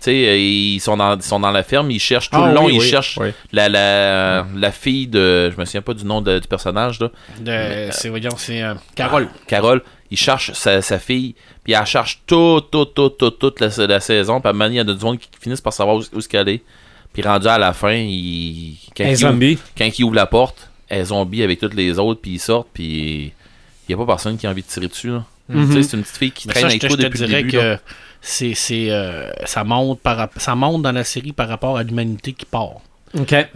[0.00, 2.48] Tu sais, euh, ils sont dans, ils sont dans la ferme, ils cherchent tout Ah
[2.48, 3.30] le long, oui, ils oui, cherchent oui.
[3.52, 5.50] la, la, la fille de.
[5.50, 7.08] Je me souviens pas du nom de- du personnage, là.
[7.40, 9.28] De- c'est, voyons, c'est euh, Carole.
[9.46, 13.68] Carole, il cherche sa, sa fille, puis elle cherche tout, tout, tout, tout, toute la,
[13.86, 15.72] la saison, puis à un moment donné, il y a du monde qui finissent par
[15.72, 16.62] savoir où, où est-ce qu'elle est.
[17.14, 19.16] Puis rendu à la fin, il, quand, il.
[19.54, 22.40] Ouvre, quand il ouvre la porte, elle est zombie avec toutes les autres, puis ils
[22.40, 23.32] sortent, puis
[23.88, 25.08] il n'y a pas personne qui a envie de tirer dessus.
[25.12, 25.24] Là.
[25.48, 25.82] Mhm.
[25.82, 27.26] C'est une petite fille qui traîne ça, je avec te, toi je te depuis le
[27.26, 27.56] dirais début.
[27.58, 27.78] que
[28.20, 32.32] c'est, c'est, euh, ça, monte par, ça monte dans la série par rapport à l'humanité
[32.32, 32.80] qui part.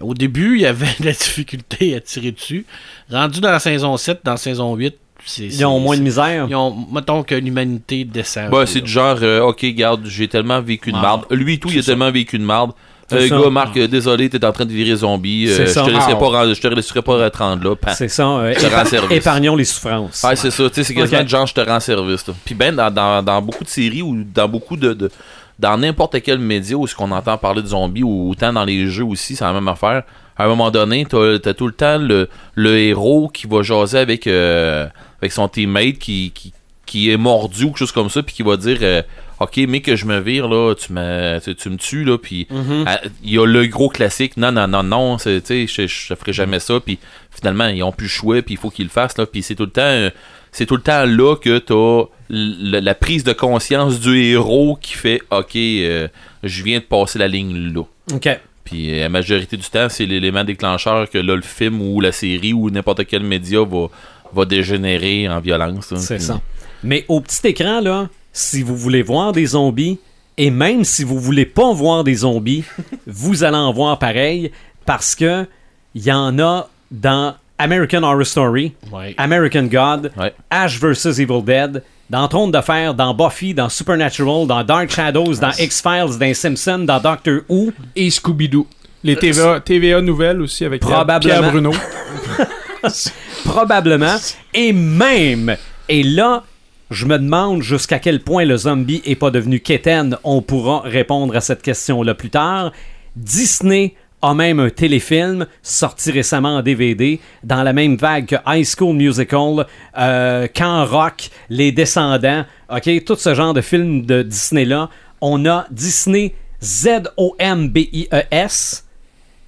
[0.01, 2.65] Au début, il y avait de la difficulté à tirer dessus.
[3.11, 6.47] Rendu dans la saison 7, dans la saison 8, c'est, Ils ont moins de misère.
[6.49, 8.51] Ils ont, mettons que l'humanité descend.
[8.51, 11.27] Bah, c'est du genre, euh, ok, garde, j'ai tellement vécu de Ah, marde.
[11.31, 12.73] Lui et tout, il a tellement vécu de marde.
[13.17, 15.47] Euh, gars, Marc, euh, désolé, t'es en train de virer zombie.
[15.49, 15.83] euh, C'est je ça.
[15.85, 17.75] te laisserai Ah, pas, je te laisserai pas te rendre là.
[17.77, 17.93] Pan.
[17.95, 18.27] C'est ça.
[18.29, 19.17] euh, Je te rends épa- service.
[19.17, 20.23] épargnons les souffrances.
[20.23, 21.25] Ouais, c'est ça, tu sais, c'est quasiment Ok.
[21.25, 22.27] de genre, je te rends service.
[22.27, 22.35] là.
[22.45, 24.93] Puis ben, dans, dans, dans beaucoup de séries ou dans beaucoup de.
[24.93, 25.11] de-
[25.59, 28.87] dans n'importe quel média où ce qu'on entend parler de zombies ou autant dans les
[28.87, 30.05] jeux aussi, c'est la même affaire.
[30.37, 33.99] À un moment donné, t'as as tout le temps le, le héros qui va jaser
[33.99, 34.87] avec, euh,
[35.21, 36.53] avec son teammate qui, qui,
[36.89, 39.03] qui est mordu ou quelque chose comme ça, puis qui va dire euh,
[39.41, 42.49] Ok, mais que je me vire, là, tu me, tu, tu me tues, là, puis
[42.51, 42.85] Mhm.
[42.87, 46.09] ah, il y a le gros classique, non, non, non, non, c'est, tu sais, je,
[46.09, 46.99] je ferai jamais ça, puis
[47.31, 49.55] finalement, ils ont plus le choix, puis il faut qu'ils le fassent, là, puis c'est
[49.55, 50.09] tout le temps,
[50.51, 54.95] c'est tout le temps là que t'as l- la prise de conscience du héros qui
[54.95, 56.09] fait, ok, euh,
[56.43, 57.83] je viens de passer la ligne là.
[58.13, 58.29] OK.
[58.65, 62.11] Puis euh, la majorité du temps, c'est l'élément déclencheur que là, le film ou la
[62.13, 63.87] série ou n'importe quel média va,
[64.33, 65.95] va dégénérer en violence.
[65.97, 66.41] C'est ça.
[66.83, 69.99] Mais au petit écran, là, si vous voulez voir des zombies,
[70.37, 72.65] et même si vous voulez pas voir des zombies,
[73.07, 74.53] vous allez en voir pareil,
[74.87, 75.47] parce que
[75.95, 79.15] il y en a dans American Horror Story, Ouais.
[79.19, 80.33] American God, Ouais.
[80.51, 81.19] Ash vs.
[81.21, 86.19] Evil Dead, dans Trône de Fer, dans Buffy, dans Supernatural, dans Dark Shadows, dans X-Files,
[86.19, 87.73] dans Simpsons, dans Doctor Who.
[87.97, 88.67] Et Scooby-Doo.
[89.05, 91.35] Les TVA, TVA nouvelles aussi avec Probablement.
[91.39, 91.73] Pierre Bruno.
[93.45, 94.17] Probablement.
[94.55, 95.57] Et même,
[95.89, 96.45] et là,
[96.91, 100.17] je me demande jusqu'à quel point le zombie est pas devenu quétaine.
[100.25, 102.73] On pourra répondre à cette question-là plus tard.
[103.15, 108.67] Disney a même un téléfilm sorti récemment en DVD dans la même vague que High
[108.67, 109.67] School Musical,
[109.97, 114.89] euh, Camp Rock, Les Descendants, ok, tout ce genre de films de Disney-là.
[115.21, 117.19] On a Disney Z-O-M-B-I-E-S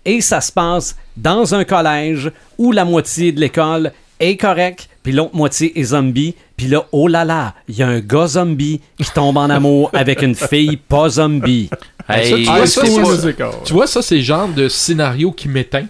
[0.05, 5.13] et ça se passe dans un collège où la moitié de l'école est correcte, puis
[5.13, 8.83] l'autre moitié est zombie, puis là, oh là là, il y a un gars zombie
[8.99, 11.71] qui tombe en amour avec une fille pas zombie.
[12.07, 13.51] Hey, Ça, tu vois, High ça, Musical.
[13.65, 15.87] Tu vois, ça, c'est le genre de scénario qui m'éteint.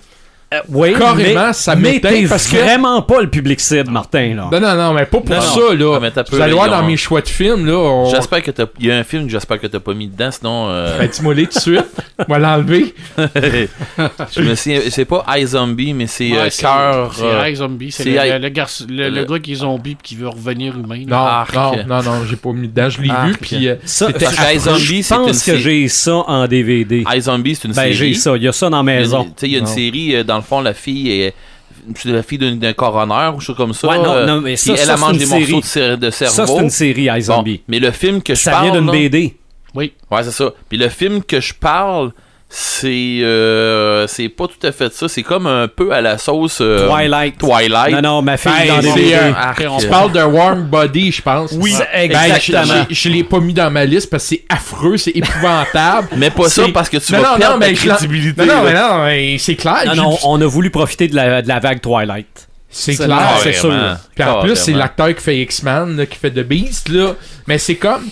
[0.53, 4.49] Euh, oui, Carrément, mais, ça m'éteint parce que- vraiment pas le public cible, Martin, là.
[4.51, 5.41] Non, non, non, mais pas pour Non, non.
[5.43, 5.93] ça, là.
[5.97, 7.75] Ah, mais t'as peu, Vous allez là, voir dans ont- mes choix de films, là.
[7.77, 8.65] on- J'espère que t'as.
[8.81, 10.67] Il y a un film que j'espère que t'as pas mis dedans, sinon.
[10.69, 11.87] euh, Ben, dis-moi les tout de suite.
[12.19, 12.93] On va l'enlever.
[14.35, 17.13] je me souviens, c'est pas iZombie, mais c'est Ouais, euh, c'est- Cœur.
[17.15, 17.93] C'est euh, High Zombie.
[17.93, 19.97] C'est c'est le, High- le, le garçon- le- le le- gars qui est zombie et
[20.03, 21.05] qui veut revenir humain.
[21.07, 21.47] Non, là.
[21.49, 21.55] Arc.
[21.55, 22.89] non, non, non, j'ai pas mis dedans.
[22.91, 23.29] Je l'ai Arc.
[23.29, 25.61] vu, puis euh, Ça, c'était Parce que iZombie, je c'est une pense que série.
[25.63, 27.05] j'ai ça en DVD.
[27.15, 28.15] iZombie, c'est une Ben, j'ai série.
[28.17, 28.37] ça.
[28.37, 29.25] Il y a ça dans la maison.
[29.25, 29.71] Tu sais, il y a une Non.
[29.71, 31.35] série, euh, dans le fond, la fille est.
[31.97, 33.89] C'est la fille d'un coroner ou quelque chose comme ça.
[33.89, 35.93] Ouais, non, euh, non, mais ça, elle, ça, elle mange c'est des une morceaux série.
[35.93, 36.35] de, cer- de cerveau.
[36.35, 37.63] Ça, c'est une série, Bon, iZombie.
[37.69, 38.71] mais le film que je ça parle.
[38.73, 39.37] vient d'une BD.
[39.75, 39.93] Oui.
[40.11, 40.53] Ouais, c'est ça.
[40.69, 42.13] Puis le film que je parle,
[42.53, 45.09] c'est euh, c'est pas tout à fait ça.
[45.09, 47.39] C'est comme un peu à la sauce euh, Twilight.
[47.39, 47.95] Twilight.
[47.95, 49.15] Non, non, ma fille Ben, dans BD.
[49.15, 49.33] euh,
[49.71, 51.53] on Tu parles de Warm Body, je pense.
[51.53, 52.85] Oui, Ben, exactement.
[52.91, 56.09] je- je- l'ai pas mis dans ma liste parce que c'est affreux, c'est épouvantable.
[56.17, 58.45] Mais pas ça parce que tu Non, vas non, perdre non, mais crédibilité.
[58.45, 59.83] Non, non, mais non, mais c'est clair.
[59.87, 62.49] Non, j'ai- non, on a voulu profiter de la, de la vague Twilight.
[62.69, 63.39] C'est clair.
[63.43, 63.73] c'est sûr.
[64.15, 67.15] Puis en plus, c'est l'acteur qui fait X-Men, qui fait The Beast, là.
[67.47, 68.03] Mais c'est comme.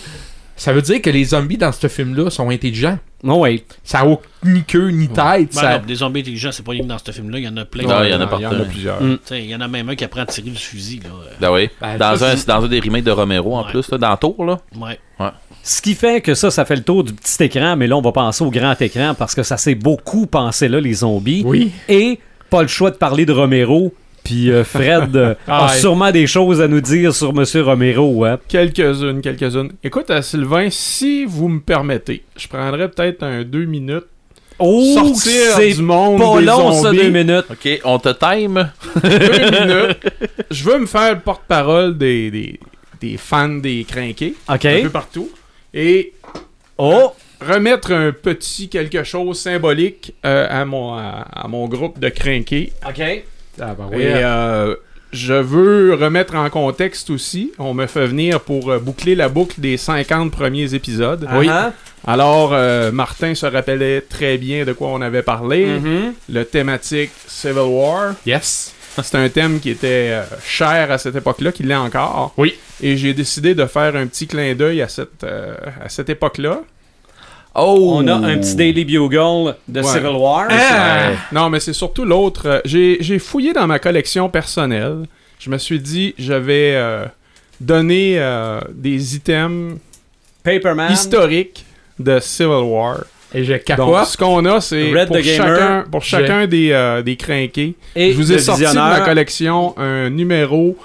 [0.59, 2.99] Ça veut dire que les zombies dans ce film-là sont intelligents.
[3.23, 3.63] Oh, oui.
[3.83, 5.53] Ça a ni queue ni tête.
[5.55, 5.79] Ben ça...
[5.79, 7.37] non, des zombies intelligents, c'est pas rien que dans ce film-là.
[7.39, 7.83] Il y en a plein.
[7.83, 8.61] Non, il y en a Il y en partout.
[8.61, 9.01] a plusieurs.
[9.01, 9.17] Mm.
[9.31, 10.99] Il y en a même un qui apprend à tirer du fusil.
[11.03, 11.09] Là.
[11.39, 11.69] Ben oui.
[11.81, 13.71] Ben, dans, ça, un, c'est- dans un des remakes de Romero en Ouais.
[13.71, 14.59] plus, là, dans Tour, là.
[14.77, 14.99] Ouais.
[15.63, 18.01] Ce qui fait que ça, ça fait le tour du petit écran, mais là, on
[18.01, 21.43] va penser au grand écran parce que ça s'est beaucoup pensé là, les zombies.
[21.45, 21.71] Oui.
[21.89, 23.93] Et pas le choix de parler de Romero.
[24.29, 25.79] Puis euh, Fred euh, Ah, a ouais.
[25.79, 28.25] sûrement des choses à nous dire sur Monsieur Romero.
[28.25, 28.37] Hein.
[28.47, 29.71] Quelques-unes, quelques-unes.
[29.83, 34.05] Écoute, euh, Sylvain, si vous me permettez, je prendrais peut-être un deux minutes.
[34.59, 36.97] Oh, sortir c'est du monde pas des long, ça, zombies.
[36.97, 37.45] deux minutes.
[37.49, 38.69] Ok, on te time.
[39.01, 39.09] deux
[39.65, 39.97] minutes.
[40.51, 42.59] Je veux me faire le porte-parole des, des,
[43.01, 44.35] des fans des crinqués.
[44.53, 44.65] OK.
[44.65, 45.29] Un peu partout.
[45.73, 46.13] Et
[46.77, 52.09] Oh, remettre un petit quelque chose symbolique euh, à, mon, à, à mon groupe de
[52.09, 52.71] crinqués.
[52.87, 53.01] OK.
[53.61, 54.75] Ah, ben Et euh,
[55.11, 57.51] je veux remettre en contexte aussi.
[57.57, 61.27] On me fait venir pour euh, boucler la boucle des 50 premiers épisodes.
[61.29, 61.71] Ah,
[62.05, 65.65] Alors, euh, Martin se rappelait très bien de quoi on avait parlé.
[65.65, 66.13] mhm.
[66.31, 68.13] Le thématique Civil War.
[68.25, 68.73] Yes.
[69.03, 72.33] C'est un thème qui était euh, cher à cette époque-là, qui l'est encore.
[72.37, 72.55] Oui.
[72.81, 76.61] Et j'ai décidé de faire un petit clin d'œil à cette, euh, à cette époque-là.
[77.55, 77.93] Oh!
[77.95, 79.83] On a un petit Daily Bugle de Ouais.
[79.87, 80.47] Civil War.
[80.49, 81.11] Ah!
[81.31, 82.43] Non, mais c'est surtout l'autre.
[82.47, 85.05] euh, J'ai fouillé dans ma collection personnelle.
[85.39, 87.05] Je me suis dit, je vais euh,
[87.59, 89.77] donner euh, des items
[90.43, 90.91] Paperman.
[90.91, 91.65] historiques
[91.97, 93.03] de Civil War.
[93.33, 94.05] Et je Donc, capote.
[94.07, 97.75] ce qu'on a, c'est pour chacun, pour j'ai- chacun des, euh, des crinqués.
[97.95, 98.89] Et je vous ai sorti de visionneur.
[98.99, 100.75] ma collection un numéro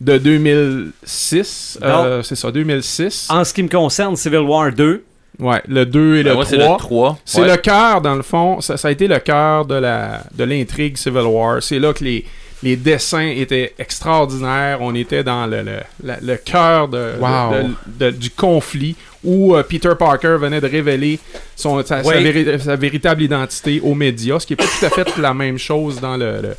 [0.00, 1.78] de 2006.
[1.82, 3.28] Euh, c'est ça, 2006.
[3.30, 5.04] En ce qui me concerne, Civil War 2.
[5.38, 6.50] Ouais, le 2 et Ben, le moi, 3.
[6.50, 7.18] c'est le 3.
[7.24, 7.48] C'est Ouais.
[7.50, 8.60] le cœur, dans le fond.
[8.60, 11.62] Ça, ça a été le cœur de la de l'intrigue Civil War.
[11.62, 12.24] C'est là que les,
[12.62, 14.78] les dessins étaient extraordinaires.
[14.82, 15.80] On était dans le, le,
[16.22, 17.54] le cœur de, Wow.
[17.98, 21.18] de- de- du conflit où euh, Peter Parker venait de révéler
[21.56, 22.22] son, sa, sa Oui.
[22.22, 25.58] véri- sa véritable identité aux médias, ce qui est pas tout à fait la même
[25.58, 26.56] chose dans le, le,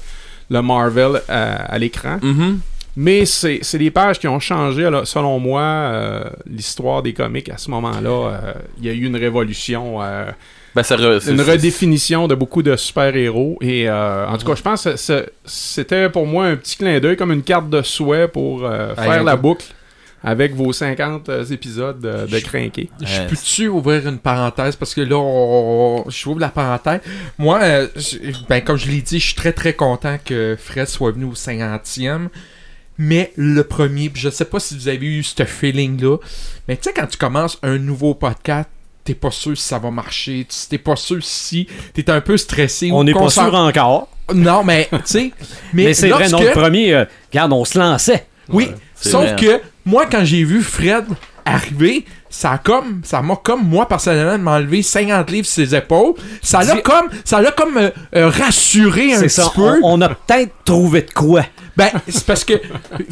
[0.49, 2.17] le Marvel à, à l'écran.
[2.21, 2.59] Mhm.
[2.95, 7.49] Mais c'est c'est des pages qui ont changé, alors, selon moi, euh, l'histoire des comics
[7.49, 8.09] à ce moment-là.
[8.09, 10.01] euh, Il y a eu une révolution.
[10.01, 10.25] euh,
[10.75, 13.57] Ben, ça re- c'est- une redéfinition de beaucoup de super-héros.
[13.61, 17.15] Et euh, en tout cas, je pense que c'était pour moi un petit clin d'œil,
[17.17, 19.65] comme une carte de souhait pour euh, faire la boucle
[20.23, 22.89] avec vos 50 euh, épisodes de, de Crinqué.
[23.01, 24.75] Je peux-tu ouvrir une parenthèse?
[24.75, 27.01] Parce que là, on- je ouvre la parenthèse.
[27.37, 28.17] Moi, euh, je-
[28.47, 31.35] ben, comme je l'ai dit, je suis très très content que Fred soit venu au
[31.35, 32.29] 50e.
[32.97, 36.17] Mais le premier, je sais pas si vous avez eu ce feeling-là,
[36.67, 38.69] mais tu sais, quand tu commences un nouveau podcast,
[39.03, 42.37] t'es pas sûr si ça va marcher, tu- t'es pas sûr si t'es un peu
[42.37, 42.89] stressé.
[42.91, 44.07] On n'est pas sûr encore.
[44.33, 45.31] Non, mais tu sais,
[45.73, 48.25] mais, Mais, c'est vrai, non, le premier, euh, regarde, on se lançait.
[48.49, 49.35] oui, sauf vrai.
[49.37, 51.05] que moi, quand j'ai vu Fred
[51.45, 52.05] arriver,
[52.35, 56.13] ça a comme, ça m'a comme moi personnellement m'enlevé 50 livres sur ses épaules.
[56.41, 59.51] Ça l'a comme, ça l'a comme euh, euh, rassuré un petit ça.
[59.53, 59.61] peu.
[59.83, 61.45] On, on a peut-être trouvé de quoi.
[61.77, 62.53] Ben, c'est parce que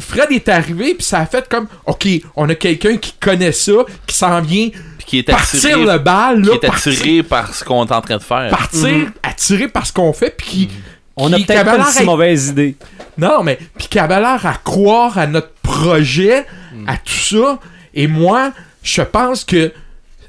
[0.00, 3.72] Fred est arrivé puis ça a fait comme, ok, on a quelqu'un qui connaît ça,
[4.08, 7.22] qui s'en vient Puis qui est partir attiré, le bal, qui là, est partir, attiré
[7.22, 8.50] par ce qu'on est en train de faire.
[8.50, 10.70] partir, attiré par ce qu'on fait, puis qui,
[11.16, 12.76] On a qui- qui peut-être pas une l'air si mauvaise idée.
[13.18, 16.44] Non, mais puis qui avait l'air à croire à notre projet,
[16.88, 17.58] à tout ça.
[17.94, 18.50] Et moi,
[18.82, 19.72] je pense que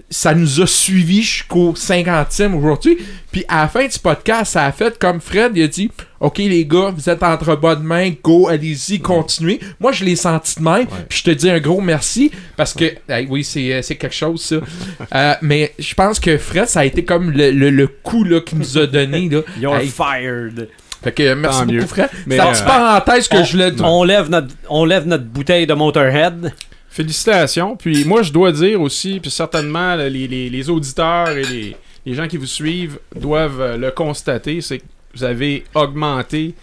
[0.09, 2.97] ça nous a suivis jusqu'au 50e aujourd'hui.
[3.31, 5.89] Puis à la fin du podcast, ça a fait comme Fred, il a dit
[6.19, 9.59] Ok, les gars, vous êtes entre bonnes mains, go, allez-y, continuez.
[9.79, 10.85] Moi, je l'ai senti de même.
[11.09, 14.15] Puis je te dis un gros merci parce que, hey, oui, c'est euh, c'est quelque
[14.15, 14.55] chose, ça.
[15.15, 18.39] Euh, mais je pense que Fred, ça a été comme le, le, le coup là,
[18.41, 19.29] qu'il nous a donné.
[19.29, 19.41] Là.
[19.59, 20.69] You're Hey, fired.
[21.03, 21.87] fait que merci Tant beaucoup, mieux.
[22.29, 23.85] C'est la euh, petite parenthèse que on, je voulais dire.
[23.85, 26.53] on lève notre, on lève notre bouteille de Motorhead.
[26.93, 27.75] Félicitations.
[27.75, 31.75] Puis moi, je dois dire aussi, puis certainement les, les- les auditeurs et les,
[32.05, 34.83] les gens qui vous suivent doivent euh, le constater, c'est que
[35.15, 36.53] vous avez augmenté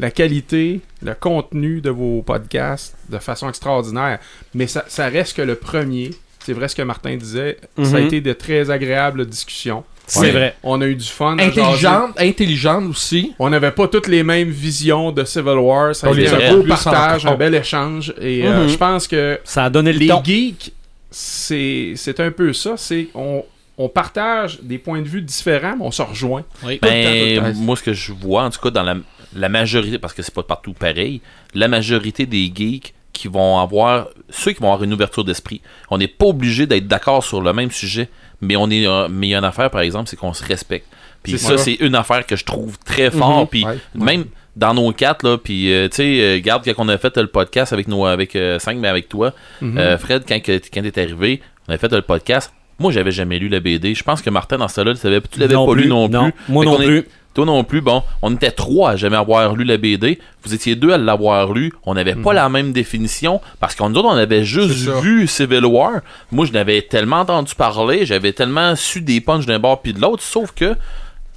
[0.00, 4.18] la qualité, le contenu de vos podcasts de façon extraordinaire.
[4.54, 6.10] Mais ça, ça reste que le premier.
[6.40, 7.56] C'est vrai ce que Martin disait.
[7.82, 8.06] Ça a Mhm.
[8.06, 9.84] été de très agréables discussions.
[10.06, 10.54] C'est vrai.
[10.62, 11.36] On a eu du fun.
[11.38, 13.32] intelligente, intelligente aussi.
[13.38, 15.94] On n'avait pas toutes les mêmes visions de Civil War.
[15.96, 18.14] Ça a On été les un beau partage, un bel échange.
[18.20, 18.68] Et euh, Mhm.
[18.68, 20.22] je pense que Ça a donné le les ton.
[20.22, 20.72] geeks,
[21.10, 22.74] c'est c'est un peu ça.
[22.76, 23.44] C'est on,
[23.78, 26.44] on partage des points de vue différents, mais on se rejoint.
[26.64, 26.78] Oui.
[26.80, 27.58] Ben, temps.
[27.60, 28.94] moi, ce que je vois, en tout cas, dans la,
[29.34, 31.20] la majorité, parce que c'est pas partout pareil,
[31.54, 35.96] la majorité des geeks qui vont avoir, ceux qui vont avoir une ouverture d'esprit, on
[35.98, 38.08] n'est pas obligé d'être d'accord sur le même sujet,
[38.40, 40.44] mais on est, euh, mais il y a une affaire, par exemple, c'est qu'on se
[40.44, 40.86] respecte.
[41.22, 41.58] Puis ça, ça.
[41.58, 43.40] c'est une affaire que je trouve très fort.
[43.42, 43.46] Mhm.
[43.48, 43.76] Puis Ouais.
[43.94, 44.24] même
[44.54, 47.26] dans nos quatre, là, puis euh, tu sais, euh, garde, quand on a fait le
[47.26, 49.76] podcast avec nos, avec euh, cinq, mais avec toi, Mhm.
[49.78, 52.52] euh, Fred, quand, quand t'es arrivé, on a fait le podcast.
[52.78, 53.94] Moi, j'avais jamais lu la BD.
[53.94, 55.20] Je pense que Martin, dans ce là tu l'avais
[55.54, 56.14] pas lu non plus.
[56.14, 56.30] non.
[56.48, 57.08] Moi Fait non plus.
[57.36, 60.18] Toi non plus, bon, on était trois à jamais avoir lu la BD.
[60.42, 61.72] Vous étiez deux à l'avoir lu.
[61.84, 65.66] On n'avait pas la même définition parce qu'on nous autres, on avait juste vu Civil
[65.66, 66.00] War.
[66.32, 70.00] Moi, je n'avais tellement entendu parler, j'avais tellement su des punchs d'un bord puis de
[70.00, 70.74] l'autre, sauf que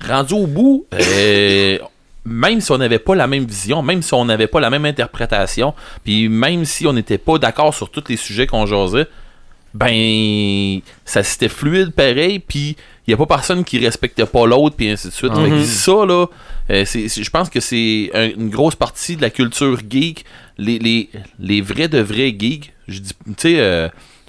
[0.08, 1.78] rendu au bout, euh,
[2.24, 4.86] même si on n'avait pas la même vision, même si on n'avait pas la même
[4.86, 5.74] interprétation,
[6.06, 9.08] puis même si on n'était pas d'accord sur tous les sujets qu'on jasait,
[9.74, 12.76] ben ça c'était fluide pareil puis
[13.08, 15.64] il y a pas personne qui respectait pas l'autre puis ainsi de suite Mhm.
[15.64, 16.26] ça là
[16.70, 20.26] euh, je pense que c'est un- une grosse partie de la culture geek
[20.58, 21.10] les, les,
[21.40, 23.88] les vrais de vrais geeks je dis tu sais euh,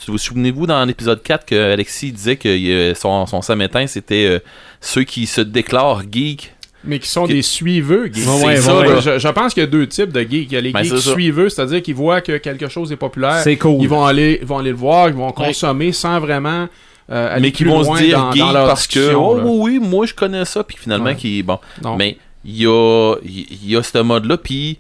[0.08, 4.38] vous souvenez-vous dans l'épisode 4 que Alexis disait que euh, son, son samétain c'était euh,
[4.80, 6.52] ceux qui se déclarent geeks
[6.84, 8.26] Mais qui sont des suiveux geeks.
[8.26, 9.00] Ouais, ouais, ça, ouais.
[9.02, 10.50] Je, je pense qu'il y a deux types de geeks.
[10.50, 13.40] Il y a les Ben, geeks suiveux, c'est-à-dire qu'ils voient que quelque chose est populaire.
[13.42, 13.82] C'est cool.
[13.82, 16.68] Ils vont aller, ils vont aller le voir, ils vont consommer sans vraiment
[17.10, 19.42] euh, aller mais qui vont loin se dire dans, geek dans parce que oh là.
[19.44, 21.16] oui, oui, moi je connais ça puis finalement Ouais.
[21.16, 21.96] qui bon Non.
[21.96, 24.78] mais il y a il y a ce mode là puis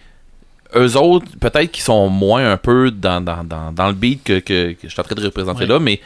[0.76, 4.38] eux autres peut-être qu'ils sont moins un peu dans, dans, dans, dans le beat que,
[4.38, 5.66] que, que je suis en train de représenter Ouais.
[5.66, 6.00] là mais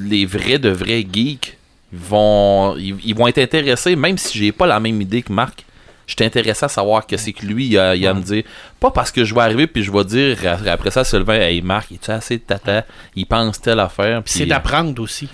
[0.00, 1.58] les vrais de vrais geeks
[1.92, 5.64] vont ils, ils vont être intéressés même si j'ai pas la même idée que Marc
[6.06, 8.22] je suis intéressé à savoir que c'est que lui il a, il a à me
[8.22, 8.42] dire
[8.80, 10.38] pas parce que je vais arriver puis je vais dire
[10.68, 12.84] après ça Sylvain hey Marc es-tu assez tata?
[13.14, 15.28] Il pense telle affaire Puis c'est d'apprendre aussi.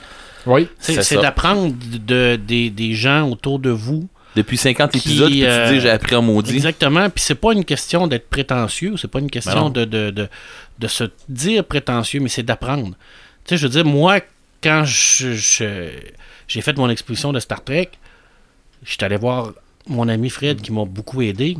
[0.46, 0.68] Oui.
[0.78, 1.22] C'est C'est c'est ça.
[1.22, 1.74] d'apprendre
[2.06, 4.09] de, des, des gens autour de vous.
[4.36, 7.09] depuis 50 Qui, épisodes puis tu euh, dis j'ai appris à maudit Exactement.
[7.11, 10.28] Puis c'est pas une question d'être prétentieux, c'est pas une Ben question de, de, de,
[10.78, 12.94] de se dire prétentieux, mais c'est d'apprendre.
[13.44, 14.20] Tu sais, je veux dire, moi,
[14.62, 15.90] quand je- je-
[16.49, 17.90] j'ai fait mon exposition de Star Trek,
[18.82, 19.53] j'étais allé voir
[19.86, 21.57] mon ami Fred qui m'a beaucoup aidé.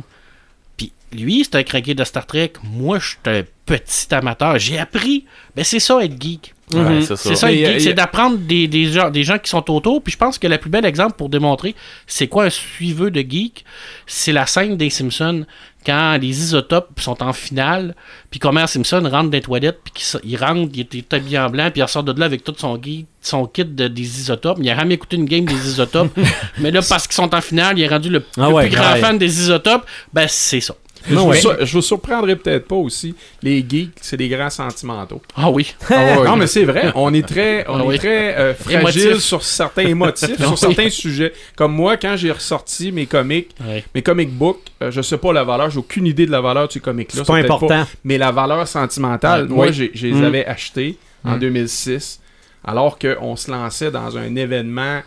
[0.77, 2.53] Puis lui, c'était un craqué de Star Trek.
[2.63, 4.57] Moi, j'étais un petit amateur.
[4.57, 5.25] J'ai appris.
[5.55, 6.53] Ben, c'est ça, être geek.
[6.71, 7.29] Ouais, c'est ça.
[7.29, 10.01] C'est ça, geek, d'apprendre des, des, gens, des gens qui sont autour.
[10.03, 11.75] Puis je pense que le plus bel exemple pour démontrer
[12.07, 13.65] c'est quoi un suiveux de geek,
[14.05, 15.45] c'est la scène des Simpsons
[15.85, 17.95] quand les isotopes sont en finale.
[18.29, 21.69] Puis Homer Simpson rentre dans les toilettes, puis il rentre, il est habillé en blanc,
[21.71, 24.57] puis il ressort de là avec tout son, kit de, des isotopes.
[24.61, 26.11] Il a jamais écouté une game des isotopes.
[26.59, 28.75] mais là, parce qu'ils sont en finale, il est rendu le, Ah le ouais, plus
[28.75, 28.99] grand ouais.
[28.99, 29.85] fan des isotopes.
[30.13, 30.75] Ben, c'est ça.
[31.09, 31.39] Je, Non, vous ouais.
[31.39, 33.15] sur- je vous surprendrai peut-être pas aussi.
[33.43, 35.21] Les geeks, c'est des grands sentimentaux.
[35.35, 35.73] Ah oui.
[35.89, 36.91] non, mais c'est vrai.
[36.95, 39.17] On est très, on Ah est très euh, fragile Émotif.
[39.23, 40.57] sur certains émotifs, sur Oui.
[40.57, 41.33] certains sujets.
[41.55, 43.83] Comme moi, quand j'ai ressorti mes comics, Ouais.
[43.95, 46.67] mes comic books, euh, je sais pas la valeur, j'ai aucune idée de la valeur
[46.67, 47.23] de ces comics-là.
[47.25, 47.85] C'est pas important.
[48.03, 49.55] mais la valeur sentimentale, Ouais.
[49.55, 49.91] moi, Oui.
[49.93, 50.23] je les Mm.
[50.23, 51.39] avais achetés en Mm.
[51.39, 52.19] 2006,
[52.65, 55.01] alors qu'on se lançait dans un événement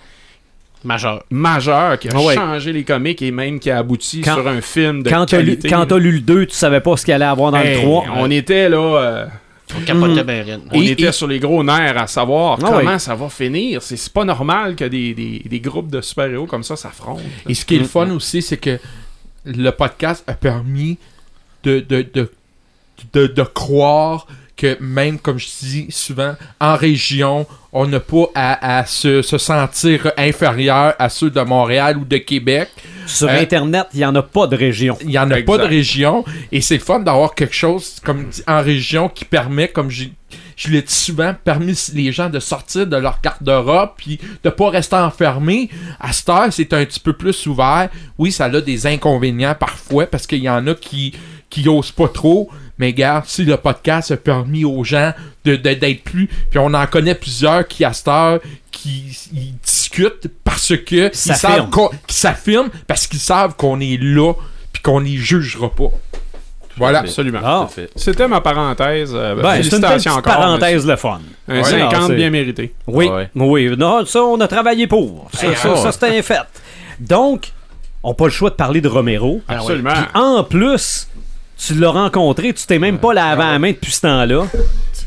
[0.85, 1.25] Majeur.
[1.31, 2.35] majeur qui a Ah ouais.
[2.35, 5.39] changé les comics et même qui a abouti Quand- sur un film de Quand t'as
[5.41, 5.69] lu, qualité.
[5.69, 7.81] quand t'as lu le 2, tu savais pas ce qu'il allait avoir dans Hey, le
[7.83, 8.05] 3.
[8.17, 8.79] on était là...
[8.79, 9.27] euh,
[9.75, 12.99] On Et- était et- sur les gros nerfs à savoir Ah comment ouais.
[12.99, 13.81] ça va finir.
[13.83, 17.23] C'est c'est pas normal que des, des- des groupes de super-héros comme ça s'affrontent.
[17.49, 18.79] Et ce qui est le fun aussi, c'est que
[19.47, 20.99] le podcast a permis
[21.65, 22.31] de, de, de,
[23.15, 24.27] de, de croire
[24.63, 29.39] que même, comme je dis souvent, en région, on n'a pas à, à se, se
[29.39, 32.69] sentir inférieur à ceux de Montréal ou de Québec.
[33.07, 34.97] Sur Euh, Internet, il y en a pas de région.
[35.01, 35.47] Il n'y en a Exact.
[35.47, 36.25] pas de région.
[36.53, 40.13] Et c'est le fun d'avoir quelque chose, comme dit, en région qui permet, comme j'ai-
[40.57, 44.71] je l'ai dit souvent, permis les gens de sortir de leur garde-robe puis de pas
[44.71, 45.69] rester enfermés.
[45.99, 47.89] À cette heure, c'est un petit peu plus ouvert.
[48.19, 51.13] Oui, ça a des inconvénients parfois parce qu'il y en a qui
[51.51, 52.49] qui osent pas trop.
[52.79, 55.13] Mais regarde, si le podcast a permis aux gens
[55.45, 56.27] de, de- d'être plus...
[56.27, 61.15] Puis on en connaît plusieurs qui, à cette heure, qui ils discutent parce que ils
[61.15, 61.55] S'affirment.
[61.57, 64.33] savent qu'on- qui s'affirment parce qu'ils savent qu'on est là
[64.73, 65.91] puis qu'on les jugera pas.
[66.79, 67.01] Voilà.
[67.01, 67.41] Absolument.
[67.45, 67.59] Ah.
[67.61, 67.91] Tout à fait.
[67.97, 69.13] C'était ma parenthèse.
[69.15, 70.23] Euh, Ben, c'est une encore.
[70.23, 71.21] parenthèse le fun.
[71.47, 72.75] Un Ouais, 50 non, c'est- bien mérité.
[72.87, 73.29] Oui, Ouais.
[73.35, 73.77] oui.
[73.77, 75.29] Non, ça, on a travaillé pour.
[75.35, 76.41] Ça, ça, c'était un fait.
[76.99, 77.53] Donc,
[78.03, 79.43] on n'a pas le choix de parler de Romero.
[79.47, 79.93] Absolument.
[79.93, 81.09] Puis en plus,
[81.59, 84.47] tu l'as rencontré, tu t'es même pas lavé la main depuis ce temps-là.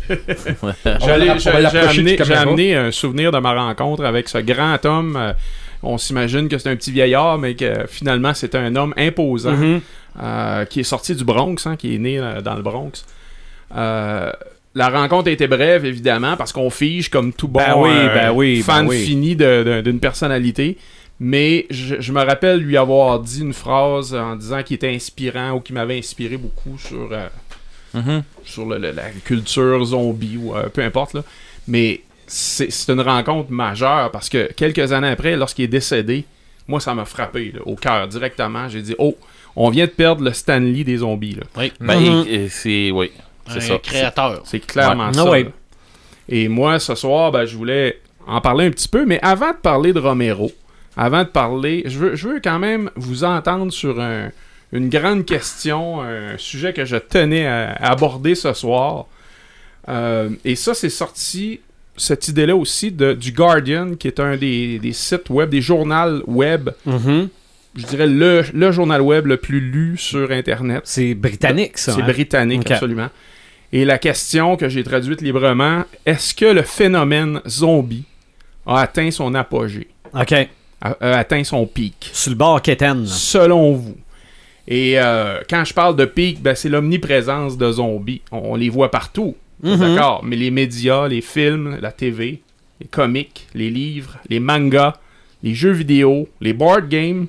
[1.06, 5.16] J'ai amené, un souvenir de ma rencontre avec ce grand homme.
[5.18, 5.34] euh,
[5.84, 9.82] on s'imagine que c'est un petit vieillard, mais que finalement c'est un homme imposant Mhm.
[10.22, 13.06] euh, qui est sorti du Bronx, hein, qui est né euh, dans le Bronx.
[13.76, 14.32] Euh,
[14.74, 18.14] la rencontre a été brève, évidemment, parce qu'on fige comme tout bon Ben oui, euh,
[18.16, 19.04] ben oui, ben fan oui.
[19.06, 20.78] fini d'une personnalité.
[21.20, 25.52] Mais je, je me rappelle lui avoir dit une phrase en disant qu'il était inspirant
[25.52, 27.28] ou qu'il m'avait inspiré beaucoup sur, euh,
[27.94, 28.24] Mhm.
[28.44, 31.14] sur le- le- la culture zombie ou euh, peu importe.
[31.14, 31.24] Là.
[31.68, 36.26] Mais c'est une rencontre majeure parce que quelques années après, lorsqu'il est décédé,
[36.68, 38.68] moi ça m'a frappé là, au cœur directement.
[38.68, 39.16] J'ai dit Oh,
[39.56, 41.36] on vient de perdre le Stanley des zombies.
[41.36, 41.44] là.
[41.56, 41.72] Oui.
[41.80, 43.12] Ben, et c'est oui,
[43.48, 43.78] c'est Un ça.
[43.78, 44.42] créateur.
[44.44, 45.14] C'est clairement Ouais.
[45.14, 45.24] ça.
[45.32, 45.46] Ah là.
[46.28, 49.58] Et moi, ce soir, ben, je voulais en parler un petit peu, mais avant de
[49.58, 50.52] parler de Romero,
[50.98, 54.30] avant de parler, je veux, je veux quand même vous entendre sur un-
[54.72, 59.06] une grande question, un sujet que je tenais à, à aborder ce soir.
[59.88, 61.60] Euh, et ça, c'est sorti,
[61.98, 66.22] cette idée-là aussi, de, du Guardian, qui est un des, des sites web, des journaux
[66.28, 67.30] web, Mhm.
[67.76, 70.82] je dirais le, le journal web le plus lu sur Internet.
[70.86, 71.94] C'est britannique, ça.
[71.94, 72.06] C'est hein?
[72.06, 73.10] britannique, absolument.
[73.72, 78.06] Et la question que j'ai traduite librement, est-ce que le phénomène zombie
[78.66, 80.34] a atteint son apogée, OK.
[80.82, 83.06] A, a atteint son pic, Sur le bord Kéten.
[83.06, 83.98] selon vous?
[84.68, 88.22] Et euh, quand je parle de pic, ben, c'est l'omniprésence de zombies.
[88.32, 89.78] On, on les voit partout, Mhm.
[89.78, 90.22] d'accord?
[90.24, 92.42] Mais les médias, les films, la TV,
[92.82, 94.96] les comics, les livres, les mangas,
[95.44, 97.28] les jeux vidéo, les board games,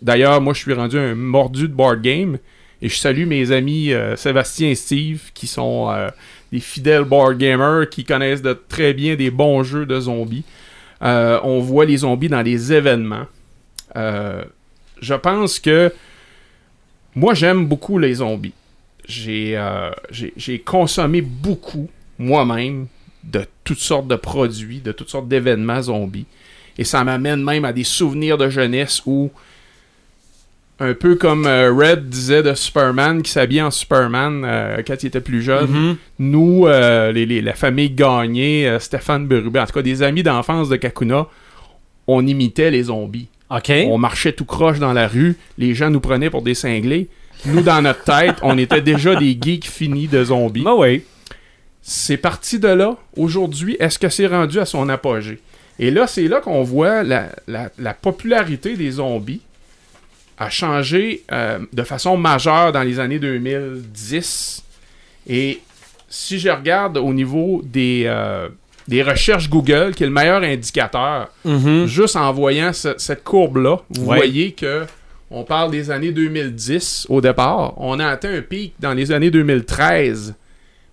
[0.00, 2.38] D'ailleurs, moi, je suis rendu un mordu de board game.
[2.80, 6.08] Et je salue mes amis euh, Sébastien et Steve, qui sont euh,
[6.50, 10.42] des fidèles board gamers, qui connaissent de très bien des bons jeux de zombies.
[11.02, 13.26] Euh, on voit les zombies dans les événements.
[13.96, 14.44] Euh,
[15.00, 15.92] je pense que
[17.14, 18.54] moi, j'aime beaucoup les zombies.
[19.28, 22.86] Euh, j'ai consommé beaucoup, moi-même,
[23.24, 26.26] de toutes sortes de produits, de toutes sortes d'événements zombies.
[26.78, 29.30] Et ça m'amène même à des souvenirs de jeunesse où,
[30.82, 35.06] un peu comme euh, Red disait de Superman, qui s'habillait en Superman euh, quand il
[35.06, 35.96] était plus jeune, Mhm.
[36.18, 40.68] nous, euh, les, les- la famille Gagné, Stéphane Berube, en tout cas des amis d'enfance
[40.68, 41.26] de Kakuna,
[42.06, 43.28] on imitait les zombies.
[43.90, 47.08] On marchait tout croche dans la rue, les gens nous prenaient pour des cinglés.
[47.44, 50.62] Nous, dans notre tête, on était déjà des geeks finis de zombies.
[50.62, 51.02] Ben oui.
[51.82, 52.96] C'est parti de là.
[53.16, 55.40] Aujourd'hui, est-ce que c'est rendu à son apogée?
[55.78, 59.40] Et là, c'est là qu'on voit la, la- la popularité des zombies
[60.38, 64.62] a changé euh, de façon majeure dans les années 2010.
[65.28, 65.60] Et
[66.08, 68.48] si je regarde au niveau des, euh,
[68.88, 71.86] des recherches Google, qui est le meilleur indicateur, Mhm.
[71.86, 74.16] juste en voyant ce- cette courbe-là, vous Ouais.
[74.16, 74.84] voyez que
[75.30, 77.74] on parle des années 2010 au départ.
[77.76, 80.34] On a atteint un pic dans les années 2013.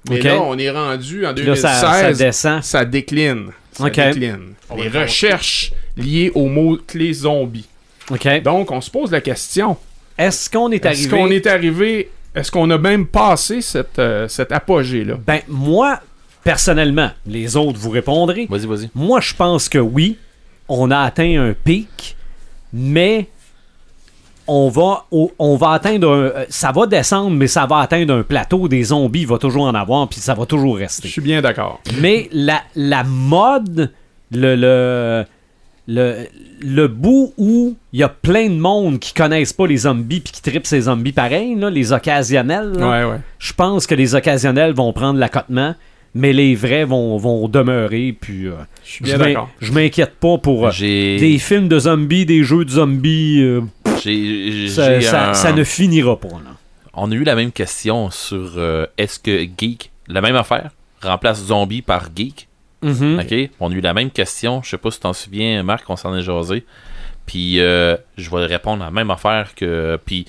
[0.09, 1.81] Mais là, on est rendu en Puis Là, 2016.
[1.81, 2.63] ça, ça descend.
[2.63, 3.47] ça décline.
[3.73, 4.53] Ça décline.
[4.77, 7.67] Les recherches liées aux mots-clés zombies.
[8.11, 8.41] OK.
[8.43, 9.77] Donc, on se pose la question
[10.17, 11.09] Est-ce qu'on est est-ce arrivé...
[11.09, 12.11] qu'on est arrivé?
[12.35, 15.15] Est-ce qu'on a même passé cette, euh, cet apogée-là?
[15.25, 15.99] Ben, moi,
[16.43, 18.47] personnellement, les autres vous répondrez.
[18.49, 18.89] Vas-y, vas-y.
[18.95, 20.17] Moi, je pense que oui,
[20.67, 22.15] on a atteint un pic,
[22.71, 23.27] mais
[24.47, 28.13] on va, au- on va atteindre un, euh, ça va descendre, mais ça va atteindre
[28.15, 28.67] un plateau.
[28.67, 31.07] Des zombies, il va toujours en avoir, puis ça va toujours Je rester.
[31.07, 31.81] suis bien d'accord.
[31.99, 33.91] Mais la, la mode,
[34.31, 35.25] le, le,
[35.91, 36.27] le,
[36.61, 40.31] le bout où il y a plein de monde qui connaissent pas les zombies puis
[40.31, 43.17] qui tripent ces zombies pareil, là, les occasionnels, Ouais, ouais.
[43.39, 45.73] je pense que les occasionnels vont prendre l'accotement,
[46.13, 48.15] mais les vrais vont, vont demeurer.
[48.19, 48.53] Puis, euh,
[48.85, 49.49] Je suis je bien m'in- d'accord.
[49.59, 53.41] je m'inquiète pas pour euh, des films de zombies, des jeux de zombies.
[53.41, 53.61] euh,
[54.03, 56.27] j'ai- j'ai ça, ça- un- ça ne finira pas.
[56.29, 56.55] Là.
[56.93, 60.71] On a eu la même question sur euh, est-ce que geek, la même affaire,
[61.01, 62.47] remplace zombie par geek?
[62.81, 63.19] Mhm.
[63.19, 63.49] OK?
[63.59, 64.61] On a eu la même question.
[64.63, 66.65] Je sais pas si tu t'en souviens, Marc, on s'en est jasé.
[67.25, 69.99] Puis euh, je vais répondre à la même affaire que.
[70.05, 70.25] Puis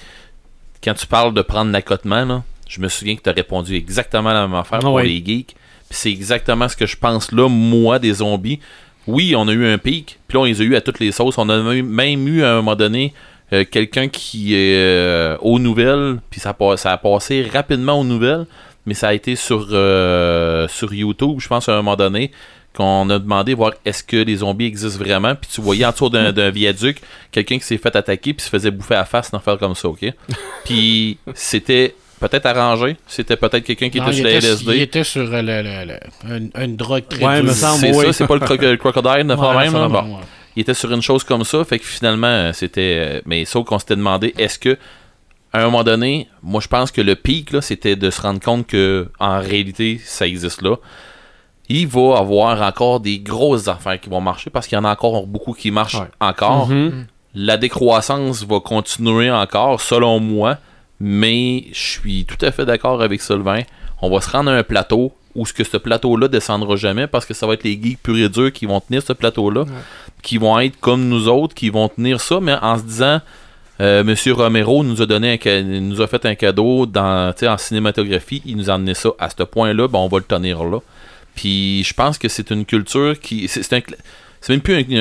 [0.83, 4.47] quand tu parles de prendre l'accotement, je me souviens que tu as répondu exactement la
[4.47, 5.05] même affaire Ah pour ouais.
[5.07, 5.55] les geeks.
[5.89, 8.61] Puis c'est exactement ce que je pense là, moi, des zombies.
[9.07, 11.11] Oui, on a eu un pic, puis là, on les a eu à toutes les
[11.11, 11.39] sauces.
[11.39, 13.13] On a même- eu à un moment donné
[13.53, 18.47] euh, quelqu'un qui est euh, aux nouvelles, puis ça a passé rapidement aux nouvelles,
[18.87, 22.31] mais ça a été sur, euh, sur YouTube, je pense, à un moment donné,
[22.75, 26.09] qu'on a demandé voir est-ce que les zombies existent vraiment, puis tu voyais en dessous
[26.09, 27.01] d'un d'un viaduc
[27.33, 29.75] quelqu'un qui s'est fait attaquer, puis se faisait bouffer à la face, d'en faire comme
[29.75, 30.07] ça, ok?
[30.65, 34.77] Puis c'était peut-être arrangé, c'était peut-être quelqu'un qui Non, était sur la était, LSD.
[34.77, 35.93] il était sur euh, le, le-
[36.29, 38.07] le- une, une drogue très Ouais, semble, C'est oui.
[38.07, 39.53] ça, c'est pas le, croc- le crocodile de Ouais, là.
[39.71, 40.23] vraiment, Bon ouais.
[40.55, 43.23] il était sur une chose comme ça, fait que finalement, euh, c'était.
[43.27, 44.77] Mais sauf qu'on s'était demandé, est-ce que,
[45.53, 48.41] à un moment donné, moi je pense que le pic, là, c'était de se rendre
[48.41, 50.77] compte que, en réalité, ça existe là.
[51.69, 54.91] Il va avoir encore des grosses affaires qui vont marcher parce qu'il y en a
[54.93, 56.09] encore beaucoup qui marchent Ouais.
[56.21, 56.69] encore.
[56.69, 57.07] Mhm.
[57.35, 60.59] La décroissance va continuer encore, selon moi,
[60.99, 63.63] mais je suis tout à fait d'accord avec Sylvain.
[64.03, 67.25] On va se rendre à un plateau où ce que ce plateau-là descendra jamais parce
[67.25, 69.65] que ça va être les geeks purs et durs qui vont tenir ce plateau-là,
[70.23, 73.21] qui vont être comme nous autres, qui vont tenir ça, mais en se disant,
[74.05, 77.57] Monsieur Romero nous a donné un nous a fait un cadeau dans, tu sais, en
[77.57, 80.79] cinématographie, il nous a amené ça à ce point-là, ben on va le tenir là.
[81.35, 83.81] Puis je pense que c'est une culture qui, c'est un
[84.43, 84.97] c'est même plus un,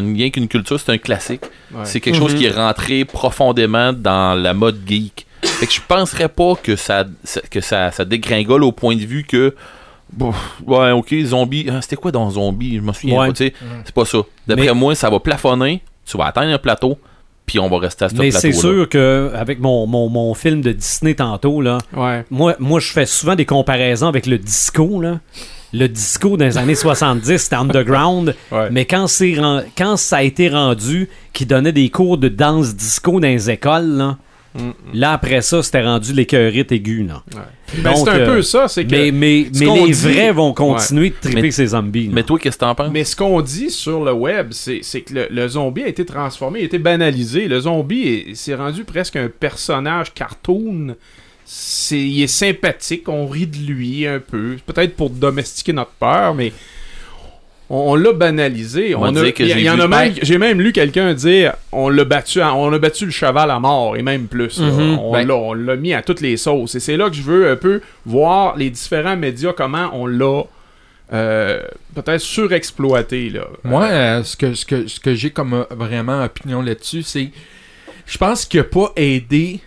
[0.00, 1.42] un- rien qu'une culture, c'est un classique.
[1.72, 1.80] Ouais.
[1.84, 2.38] C'est quelque chose Mhm.
[2.38, 5.26] qui est rentré profondément dans la mode geek.
[5.42, 7.04] Fait que je penserais pas que ça,
[7.50, 9.54] que ça, ça dégringole au point de vue que.
[10.12, 10.32] bon,
[10.66, 11.66] ouais, ok, zombie.
[11.70, 12.76] ah, C'était quoi dans zombie?
[12.76, 13.26] Je me souviens Ouais.
[13.28, 13.52] pas, tu sais.
[13.84, 14.18] C'est pas ça.
[14.46, 15.82] D'après Mais- moi, ça va plafonner.
[16.06, 16.98] Tu vas atteindre un plateau.
[17.46, 18.40] Puis on va rester à ce Mais plateau.
[18.40, 22.24] c'est sûr que avec mon, mon, mon film de Disney tantôt, là, Ouais.
[22.30, 25.00] moi, moi je fais souvent des comparaisons avec le disco.
[25.02, 25.20] Là.
[25.74, 28.34] Le disco dans les années 70, c'était underground.
[28.50, 28.68] Ouais.
[28.70, 29.06] Mais quand,
[29.76, 33.88] quand ça a été rendu qui donnait des cours de danse disco dans les écoles,
[33.96, 34.16] là,
[34.92, 37.04] là après ça, c'était rendu l'écœurite aiguë.
[37.06, 37.22] Là.
[37.78, 38.90] Ben, Donc, c'est un euh, peu ça, c'est que.
[38.90, 42.06] Mais, mais, ce mais qu'on les dit- vrais vont continuer de triper Mais- ces zombies.
[42.06, 42.12] là.
[42.14, 42.90] Mais toi, qu'est-ce que t'en penses?
[42.92, 46.04] Mais ce qu'on dit sur le web, c'est c'est que le, le zombie a été
[46.04, 47.48] transformé, il a été banalisé.
[47.48, 50.94] Le zombie est- s'est rendu presque un personnage cartoon.
[51.46, 54.56] C'est, il est sympathique, on rit de lui un peu.
[54.66, 56.52] Peut-être pour domestiquer notre peur, mais
[57.74, 58.94] on, on l'a banalisé.
[58.94, 60.12] On va On a- dire que il y, j'ai il y en vu- a même,
[60.12, 63.58] Ben- j'ai même lu quelqu'un dire, on l'a battu, on a battu le cheval à
[63.58, 64.58] mort et même plus.
[64.60, 64.98] Mhm.
[64.98, 66.74] On Ben- l'a, on l'a mis à toutes les sauces.
[66.74, 70.42] Et c'est là que je veux un peu voir les différents médias comment on l'a
[71.12, 71.60] euh,
[71.94, 73.46] peut-être surexploité là.
[73.62, 77.30] Moi, euh, ce que, ce que, ce que j'ai comme euh, vraiment opinion là-dessus, c'est.
[78.06, 79.60] Je pense qu'il n'a pas aidé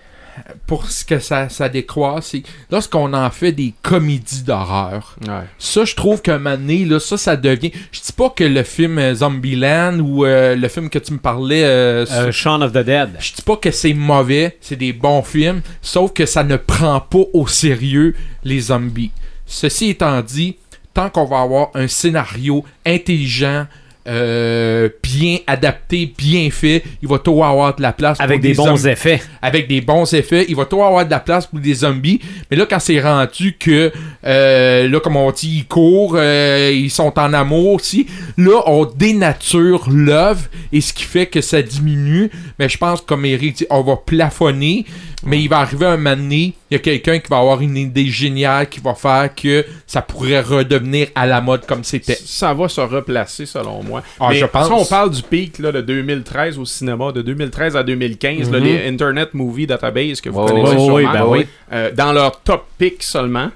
[0.66, 5.16] pour ce que ça, ça décroît, c'est lorsqu'on en fait des comédies d'horreur.
[5.28, 5.46] Ouais.
[5.58, 7.72] Ça, je trouve qu'un moment donné, là, ça, ça devient.
[7.92, 11.20] Je dis pas que le film euh, Zombieland ou euh, le film que tu me
[11.20, 11.64] parlais.
[11.64, 13.10] euh, Euh, Shaun of the Dead.
[13.20, 17.00] je dis pas que c'est mauvais, c'est des bons films, sauf que ça ne prend
[17.00, 19.12] pas au sérieux les zombies.
[19.46, 20.58] Ceci étant dit,
[20.94, 23.68] tant qu'on va avoir un scénario intelligent,
[24.08, 28.56] euh, bien adapté, bien fait, il va toujours avoir de la place Avec pour des
[28.56, 29.22] bons zombies effets.
[29.42, 30.46] avec des bons effets.
[30.48, 32.22] Il va toujours avoir de la place pour des zombies.
[32.50, 33.92] Mais là, quand c'est rendu que,
[34.26, 38.86] euh, là, comme on dit, ils courent, euh, ils sont en amour aussi, là, on
[38.86, 42.32] dénature l'œuvre et ce qui fait que ça diminue.
[42.60, 44.86] Mais je pense, comme Eric dit, on va plafonner.
[45.26, 47.76] Mais il va arriver un moment donné, il y a quelqu'un qui va avoir une
[47.76, 52.14] idée géniale qui va faire que ça pourrait redevenir à la mode comme c'était.
[52.24, 54.04] Ça va se replacer selon moi.
[54.20, 54.68] Ah, Mais je pense.
[54.68, 58.60] Si on parle du pic là, de 2013 au cinéma, de 2013 à 2015, là,
[58.60, 58.66] Mhm.
[58.66, 61.48] les Internet Movie Database que vous connaissez ouais, sûrement, ben oui.
[61.74, 63.50] euh, dans leur top pick seulement,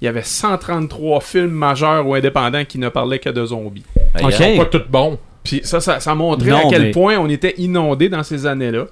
[0.00, 3.84] il y avait 133 films majeurs ou indépendants qui ne parlaient que de zombies.
[4.14, 4.32] Ben, Ok.
[4.34, 4.56] regarde.
[4.56, 5.18] Pas tout bon.
[5.42, 8.46] Puis ça, ça, ça montrait Non, à quel mais- point on était inondé dans ces
[8.46, 8.86] années-là.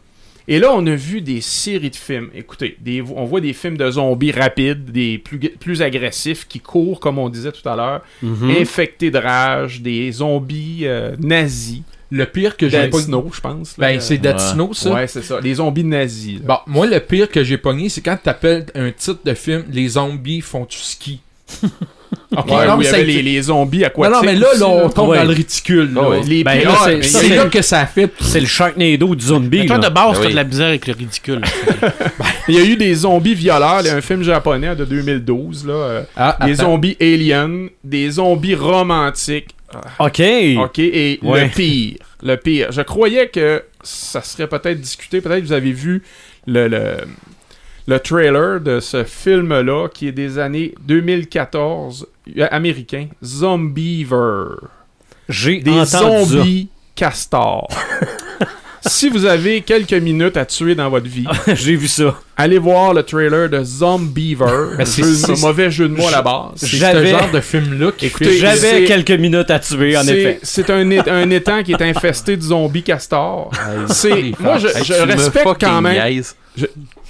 [0.48, 2.30] Et là, on a vu des séries de films.
[2.34, 6.98] Écoutez, des, on voit des films de zombies rapides, des plus, plus agressifs, qui courent,
[7.00, 8.50] comme on disait tout à l'heure, Mhm.
[8.60, 11.82] infectés de rage, des zombies euh, nazis.
[12.10, 13.04] Le pire que j'ai Dead pogné.
[13.04, 13.78] Snow, je pense.
[13.78, 13.88] là.
[13.88, 14.38] Ben, c'est Dead Ouais.
[14.38, 14.92] Snow, ça.
[14.92, 15.40] Ouais, c'est ça.
[15.40, 16.40] Les zombies nazis.
[16.40, 16.44] là.
[16.66, 19.88] Bon, moi, le pire que j'ai pogné, c'est quand t'appelles un titre de film Les
[19.88, 21.20] zombies font du ski.
[22.36, 24.12] Ok, Ouais, non, où mais il y ça- avait les, les zombies Non, aquatiques.
[24.12, 25.18] non, mais là, aussi, là, on tombe Ouais.
[25.18, 25.92] dans le ridicule.
[25.94, 26.00] là.
[26.04, 26.20] Ah ouais.
[26.26, 27.86] Les Ben, là, ah, c'est- mais ça, C'est il y a- là que ça a
[27.86, 28.10] fait.
[28.20, 29.58] C'est le Sharknado du zombie.
[29.60, 29.88] Mais toi, là.
[29.88, 30.30] de base, Ben t'as oui.
[30.30, 31.40] de la misère avec le ridicule.
[32.48, 35.66] Il y a eu des zombies violeurs, il y a un film japonais de 2012,
[35.66, 35.72] là.
[35.74, 36.70] euh, Ah, des attends.
[36.72, 39.50] zombies aliens, des zombies romantiques.
[39.98, 40.20] OK.
[40.58, 41.42] Ok, et Ouais.
[41.44, 42.72] le pire, le pire.
[42.72, 45.20] Je croyais que ça serait peut-être discuté.
[45.20, 46.02] Peut-être que vous avez vu
[46.46, 46.96] le, le,
[47.86, 52.06] le trailer de ce film-là qui est des années 2014
[52.38, 54.54] euh, américain, Zombiever.
[55.28, 56.24] J'ai Des entendu ça.
[56.24, 57.68] zombies castors.
[58.86, 61.24] si vous avez quelques minutes à tuer dans votre vie,
[61.54, 62.14] J'ai vu ça.
[62.36, 64.76] allez voir le trailer de Zombiever.
[64.84, 66.50] C'est- Jeu c'est- mauvais jeu de mots à la base.
[66.56, 66.76] C'est ce
[67.06, 70.38] genre de film-là qui Écoutez, J'avais quelques minutes à tuer, en effet.
[70.42, 73.50] C'est un, un étang qui est infesté de zombies castors.
[73.88, 76.22] C'est moi je, je respecte quand même.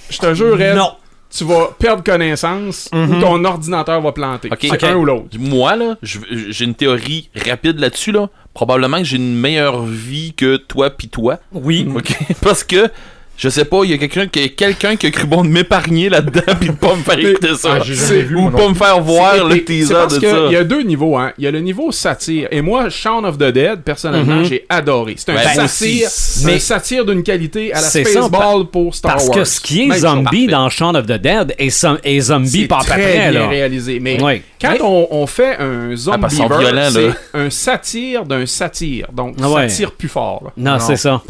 [0.09, 0.91] Je te jure, Ed, Non.
[1.35, 3.17] tu vas perdre connaissance Mhm.
[3.17, 4.49] ou ton ordinateur va planter.
[4.61, 5.27] C'est un ou l'autre.
[5.39, 8.29] Moi, là, j'ai une théorie rapide là-dessus, là.
[8.53, 11.39] Probablement que j'ai une meilleure vie que toi pis toi.
[11.51, 11.87] Oui.
[11.95, 12.15] OK?
[12.43, 12.89] Parce que,
[13.35, 16.07] je sais pas, il y a quelqu'un qui, quelqu'un qui a cru bon de m'épargner
[16.07, 17.77] là-dedans pis de pas me faire écouter ça.
[17.77, 20.37] Ah, vu, Ou pas me faire voir le teaser parce de que ça.
[20.47, 21.17] Il y a deux niveaux.
[21.17, 21.31] Hein.
[21.37, 22.47] Il y a le niveau satire.
[22.51, 24.45] Et moi, Shaun of the Dead, personnellement, Mhm.
[24.45, 25.15] j'ai adoré.
[25.17, 26.09] C'est un Ben, satire,
[26.45, 29.37] mais satire d'une qualité à la Spaceball pour Star Parce Wars.
[29.39, 30.01] que ce qui est Même chose.
[30.01, 33.47] zombie dans Shaun of the Dead est, som- est zombie à peu très bien là.
[33.47, 33.99] réalisé.
[33.99, 34.17] Mais.
[34.61, 39.07] Quand on, on fait un zombie, Ah, parce violents, c'est un satire d'un satire.
[39.11, 39.67] Donc, ouais.
[39.67, 40.43] satire plus fort.
[40.45, 40.51] là.
[40.55, 40.79] Non.
[40.79, 41.21] c'est ça.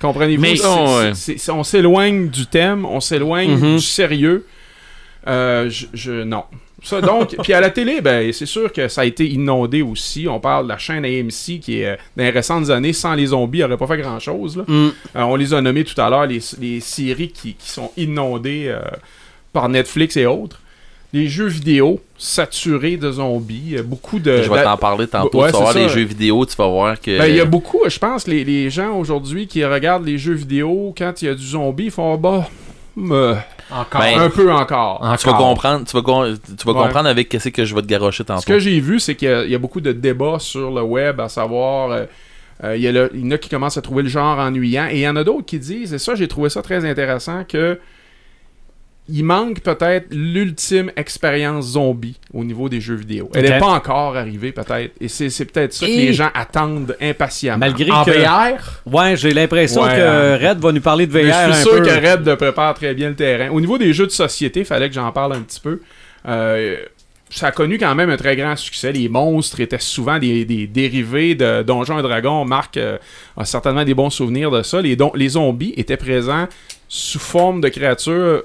[0.00, 0.40] Comprenez-vous?
[0.42, 1.12] Mais- ouais.
[1.14, 3.76] c'est- on s'éloigne du thème, on s'éloigne Mhm.
[3.76, 4.46] du sérieux.
[5.26, 6.44] Euh, je, je- non.
[6.82, 10.28] Ça, donc, puis à la télé, ben, c'est sûr que ça a été inondé aussi.
[10.28, 13.26] On parle de la chaîne AMC qui est, euh, dans les récentes années, sans les
[13.26, 14.58] zombies, n'aurait pas fait grand-chose.
[14.68, 14.72] Mm.
[14.72, 18.66] Euh, on les a nommés tout à l'heure, les, les séries qui, qui sont inondées
[18.68, 18.78] euh,
[19.52, 20.60] par Netflix et autres.
[21.12, 23.76] Les jeux vidéo saturés de zombies.
[23.76, 24.42] euh, Beaucoup de.
[24.42, 25.40] Je vais t'en parler tantôt.
[25.42, 27.16] Ouais, tu vas voir les jeux vidéo, tu vas voir que.
[27.18, 30.34] Ben, il y a beaucoup, je pense, les, les gens aujourd'hui qui regardent les jeux
[30.34, 32.48] vidéo, quand il y a du zombie, ils font bah,
[32.96, 33.36] me-
[33.70, 34.00] Encore.
[34.00, 35.16] Ben, un peu encore.
[35.20, 36.82] tu vas comprendre, tu vas, con- tu vas Ouais.
[36.86, 38.40] comprendre avec qu'est-ce que je vais te garocher tantôt.
[38.40, 40.70] Ce que j'ai vu, c'est qu'il y a- il y, a beaucoup de débats sur
[40.72, 42.04] le web, à savoir, euh,
[42.64, 44.38] euh, il, y a le- il y en a qui commencent à trouver le genre
[44.38, 46.84] ennuyant, et il y en a d'autres qui disent, et ça, j'ai trouvé ça très
[46.84, 47.78] intéressant, que
[49.08, 53.30] il manque peut-être l'ultime expérience zombie au niveau des jeux vidéo.
[53.34, 56.96] Elle n'est pas encore arrivée, peut-être, et c'est c'est peut-être ça que les gens attendent
[57.00, 57.58] impatiemment.
[57.58, 58.10] Malgré En que...
[58.10, 60.48] VR, Ouais, j'ai l'impression Ouais, que hein.
[60.50, 61.82] Red va nous parler de VR Mais je un suis sûr peu.
[61.82, 63.50] que Red prépare très bien le terrain.
[63.50, 65.80] Au niveau des jeux de société, fallait que j'en parle un petit peu.
[66.26, 66.76] Euh,
[67.30, 68.90] ça a connu quand même un très grand succès.
[68.90, 72.44] Les monstres étaient souvent des, des dérivés de Donjons et Dragons.
[72.46, 72.96] Marc euh,
[73.36, 74.80] a certainement des bons souvenirs de ça.
[74.80, 76.46] Les, don- les zombies étaient présents
[76.88, 78.42] sous forme de créatures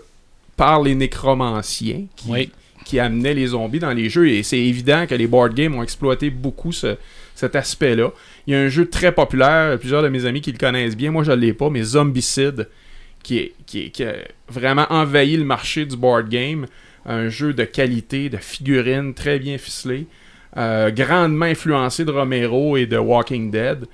[0.57, 2.51] par les nécromanciens qui, Oui.
[2.85, 4.29] qui amenait les zombies dans les jeux.
[4.29, 6.97] Et c'est évident que les board games ont exploité beaucoup ce-
[7.35, 8.11] cet aspect-là.
[8.45, 11.11] Il y a un jeu très populaire, plusieurs de mes amis qui le connaissent bien,
[11.11, 12.67] moi je ne l'ai pas, mais Zombicide,
[13.23, 14.13] qui, est, qui, est- qui a
[14.49, 16.65] vraiment envahi le marché du board game.
[17.05, 20.05] Un jeu de qualité, de figurines très bien ficelé,
[20.55, 23.85] euh, grandement influencé de Romero et de Walking Dead.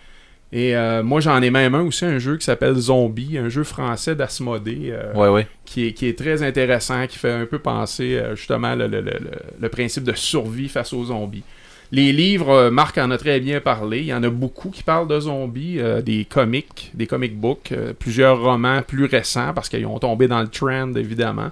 [0.51, 3.63] Et euh, moi j'en ai même un aussi, un jeu qui s'appelle Zombie, un jeu
[3.63, 4.89] français d'Asmodée.
[4.91, 5.47] euh, Ouais, ouais.
[5.65, 9.01] qui est, qui est très intéressant, qui fait un peu penser euh, justement le, le-
[9.01, 11.43] le- le- le principe de survie face aux zombies.
[11.91, 13.99] Les livres, Marc en a très bien parlé.
[13.99, 18.39] Il y en a beaucoup qui parlent de zombies, des comics, des comic books, plusieurs
[18.41, 21.49] romans plus récents parce qu'ils ont tombé dans le trend évidemment.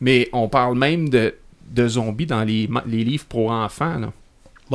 [0.00, 1.34] Mais on parle même de,
[1.70, 2.66] de zombies dans les
[3.04, 3.98] livres pour enfants.
[3.98, 4.12] là.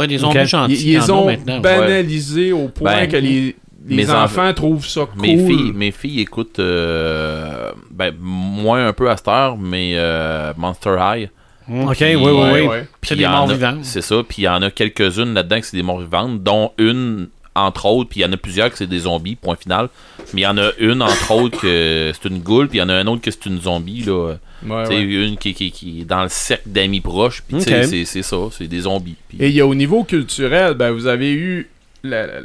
[0.08, 0.46] Ouais, Ok.
[0.46, 0.74] gentils.
[0.74, 1.60] Ils, il y ils ont maintenant.
[1.60, 3.56] banalisé au point Ben, que les,
[3.88, 5.22] les mes enfants trouvent ça cool.
[5.22, 10.54] Mes filles, mes filles écoutent euh, ben, moins un peu à cette heure, mais euh,
[10.58, 11.30] Monster High.
[11.72, 12.78] Ok, Puis, oui, oui, oui.
[13.04, 13.80] C'est des morts vivantes.
[13.84, 14.16] C'est ça.
[14.28, 17.30] Puis il y en a quelques-unes là-dedans que c'est des morts vivantes, dont une,
[17.60, 19.90] entre autres, puis il y en a plusieurs que c'est des zombies, point final.
[20.34, 22.84] Mais il y en a une, entre autres, que c'est une goule, puis il y
[22.84, 24.36] en a un autre que c'est une zombie, là.
[24.66, 25.02] Ouais, ouais.
[25.02, 27.86] une qui, qui, qui est dans le cercle d'amis proches, puis tu sais, Ok.
[27.90, 29.16] c'est- c'est ça, c'est des zombies.
[29.40, 31.70] Et il y a au niveau culturel, ben, vous avez eu
[32.04, 32.40] la, la-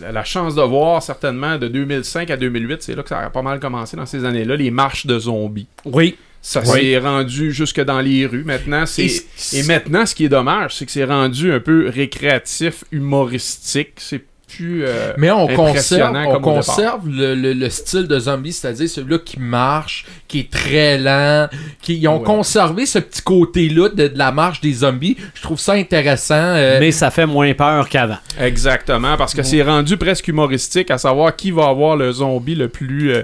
[0.00, 3.30] la- la chance de voir certainement de 2005 à 2008, c'est là que ça a
[3.30, 5.66] pas mal commencé dans ces années-là, les marches de zombies.
[5.84, 6.16] Oui.
[6.40, 6.80] Ça Oui.
[6.80, 8.44] s'est rendu jusque dans les rues.
[8.44, 11.88] Maintenant, c'est Et et maintenant, ce qui est dommage, c'est que c'est rendu un peu
[11.88, 13.92] récréatif, humoristique.
[13.96, 14.84] C'est plus.
[14.84, 19.38] euh, Mais on conserve, on conserve le, le- le style de zombie, c'est-à-dire celui-là qui
[19.38, 21.48] marche, qui est très lent.
[21.82, 22.24] Qui, ils ont Ouais.
[22.24, 25.16] conservé ce petit côté-là de, de la marche des zombies.
[25.34, 26.34] Je trouve ça intéressant.
[26.34, 28.18] euh, Mais ça fait moins peur qu'avant.
[28.40, 32.68] Exactement, parce que c'est rendu presque humoristique à savoir qui va avoir le zombie le
[32.68, 33.22] plus euh,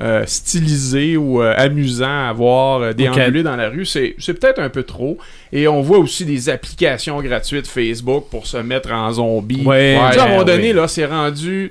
[0.00, 3.84] euh, stylisé ou euh, amusant à voir euh, déambuler dans la rue.
[3.84, 5.18] C'est c'est peut-être un peu trop.
[5.52, 9.62] Et on voit aussi des applications gratuites Facebook pour se mettre en zombie.
[9.64, 10.72] Ouais, à un moment donné, ouais.
[10.72, 11.70] là, c'est rendu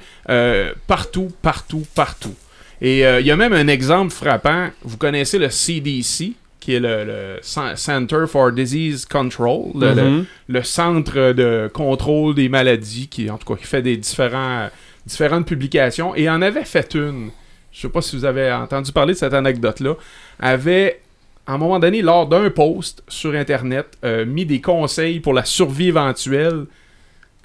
[0.87, 2.35] partout, partout, partout.
[2.81, 4.69] Et il y a même un exemple frappant.
[4.83, 10.25] Vous connaissez le CDC, qui est le, le Cen- Center for Disease Control, le- Mhm.
[10.49, 14.67] le centre de contrôle des maladies, qui en tout cas qui fait des différents,
[15.05, 17.29] différentes publications, et en avait fait une.
[17.71, 19.93] Je sais pas si vous avez entendu parler de cette anecdote-là.
[20.39, 21.01] Avait,
[21.45, 25.45] à un moment donné, lors d'un post sur Internet, euh, mis des conseils pour la
[25.45, 26.65] survie éventuelle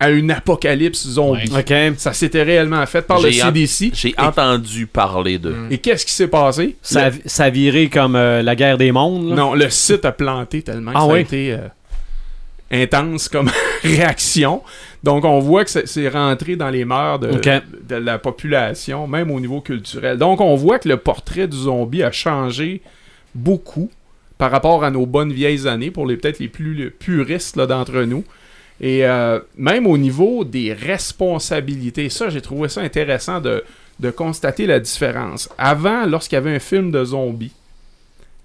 [0.00, 1.52] à une apocalypse zombie.
[1.96, 3.90] Ça s'était réellement fait par le en- CDC.
[3.94, 5.54] J'ai Et- entendu parler de.
[5.70, 6.76] Et qu'est-ce qui s'est passé?
[6.82, 9.28] Ça, a- ça a viré comme euh, la guerre des mondes.
[9.30, 9.34] là?
[9.36, 11.58] Non, le site a planté tellement que Ah ça a été euh,
[12.70, 13.50] intense comme
[13.84, 14.62] réaction.
[15.02, 19.60] Donc, on voit que c'est- rentré dans les mœurs de, la population, même au niveau
[19.60, 20.16] culturel.
[20.16, 22.82] Donc, on voit que le portrait du zombie a changé
[23.34, 23.90] beaucoup
[24.38, 28.24] par rapport à nos bonnes vieilles années, pour les peut-être les plus puristes d'entre nous.
[28.80, 33.62] Et euh, même au niveau des responsabilités, ça, j'ai trouvé ça intéressant de,
[34.00, 35.48] de constater la différence.
[35.58, 37.52] Avant, lorsqu'il y avait un film de zombies,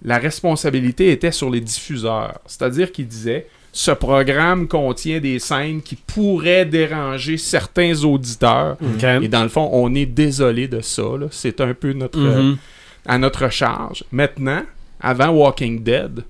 [0.03, 2.39] la responsabilité était sur les diffuseurs.
[2.45, 3.47] C'est-à-dire qu'ils disaient
[3.79, 8.75] ce programme contient des scènes qui pourraient déranger certains auditeurs.
[9.21, 11.03] Et dans le fond, on est désolé de ça.
[11.29, 12.57] C'est un peu notre, euh, Mhm.
[13.05, 14.03] à notre charge.
[14.11, 14.63] Maintenant,
[14.99, 16.23] avant Walking Dead,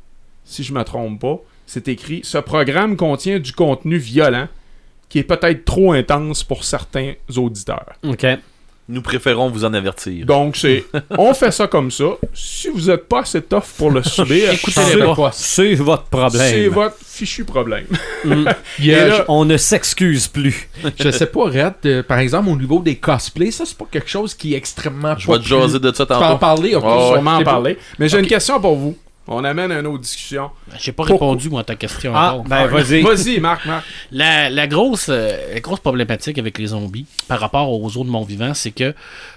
[0.43, 4.49] si je me trompe pas, c'est écrit ce programme contient du contenu violent
[5.07, 7.93] qui est peut-être trop intense pour certains auditeurs.
[8.03, 8.25] OK.
[8.89, 10.25] Nous préférons vous en avertir.
[10.25, 10.85] Donc, c'est
[11.17, 12.05] on fait ça comme ça.
[12.33, 14.91] Si vous n'êtes pas assez tough pour le subir, Écoutez-les
[15.33, 16.49] c'est- votre problème.
[16.51, 17.85] c'est votre fichu problème.
[18.23, 18.45] Mm.
[18.79, 20.69] il y a- Et là- On ne s'excuse plus.
[20.97, 24.09] je sais pas, Red, euh, par exemple, au niveau des cosplays, ça, c'est pas quelque
[24.09, 26.75] chose qui est extrêmement Je vais te jaser de ça Tu peux en parler.
[26.75, 27.77] On va sûrement en parler.
[27.99, 28.97] Mais j'ai une question pour vous.
[29.29, 30.51] On amène une autre discussion.
[30.79, 31.27] J'ai pas Pourquoi?
[31.27, 32.45] répondu, moi, à ta question Ah, encore.
[32.45, 33.01] ben vas-y.
[33.01, 33.85] Vas-y, Marc, Marc.
[34.11, 38.23] La, la grosse, euh, la grosse problématique avec les zombies par rapport aux autres morts
[38.25, 38.93] vivants, c'est que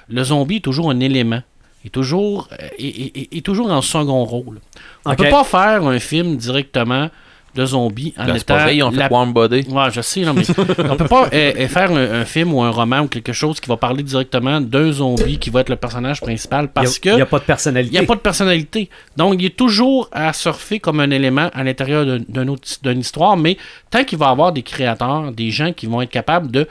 [0.08, 1.42] le zombie est toujours un élément.
[1.82, 4.60] Il est toujours, euh, est, est- est- est toujours en second rôle.
[5.04, 5.18] On Ok.
[5.18, 7.08] peut pas faire un film directement
[7.54, 9.66] de zombies en Ben, c'est pas étant vrai, ils ont fait la- Warm Body.
[9.68, 10.44] Ouais, je sais, non, mais
[10.88, 13.58] on peut pas euh, euh, faire un, un film ou un roman ou quelque chose
[13.60, 17.14] qui va parler directement d'un zombie qui va être le personnage principal parce Il que
[17.16, 17.92] n'y a pas de il personnalité.
[17.98, 18.88] n'y a pas de personnalité.
[19.16, 23.56] Donc, il est toujours à surfer comme un élément à l'intérieur d'une histoire, mais
[23.90, 26.68] tant qu'il va y avoir des créateurs, des gens qui vont être capables de,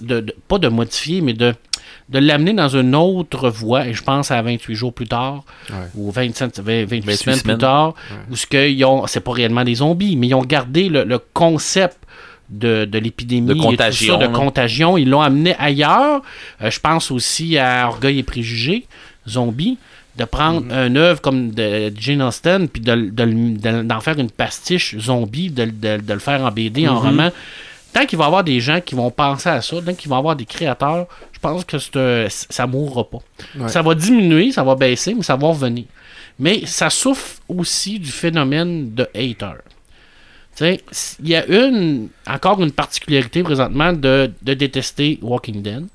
[0.00, 1.54] de- de- pas de modifier, mais de,
[2.12, 5.44] de l'amener dans une autre voie, et je pense à 28 jours plus tard,
[5.94, 7.56] ou 27, 20 28, 28 semaines, semaines.
[7.56, 7.94] plus tard,
[8.30, 11.18] où ce qu'ils ont, c'est pas réellement des zombies, mais ils ont gardé le, le
[11.18, 11.96] concept
[12.52, 14.98] de, de l'épidémie De et tout ça, contagion, de contagion.
[14.98, 16.22] Ils l'ont amené ailleurs.
[16.60, 18.86] Euh, je pense aussi à Orgueil et Préjugés,
[19.28, 19.78] Zombies.
[20.18, 24.96] de prendre un œuvre comme de Jane Austen, puis de, de d'en faire une pastiche
[24.98, 27.30] zombie, de, le faire en BD, en roman.
[27.94, 30.16] Tant qu'il va y avoir des gens qui vont penser à ça, tant qu'il va
[30.16, 31.06] y avoir des créateurs,
[31.42, 33.18] pense que euh, ça mourra pas.
[33.56, 33.68] Ouais.
[33.68, 35.84] Ça va diminuer, ça va baisser, mais ça va revenir.
[36.38, 39.58] Mais ça souffre aussi du phénomène de hater.
[40.60, 45.86] Il y a une, encore une particularité présentement de, de détester Walking Dead.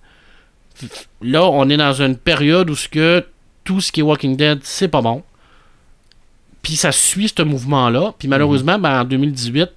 [1.22, 3.26] Là, on est dans une période où ce que
[3.64, 5.24] tout ce qui est Walking Dead, c'est pas bon.
[6.62, 8.14] Puis ça suit ce mouvement-là.
[8.18, 9.70] Puis malheureusement, ben, en 2018,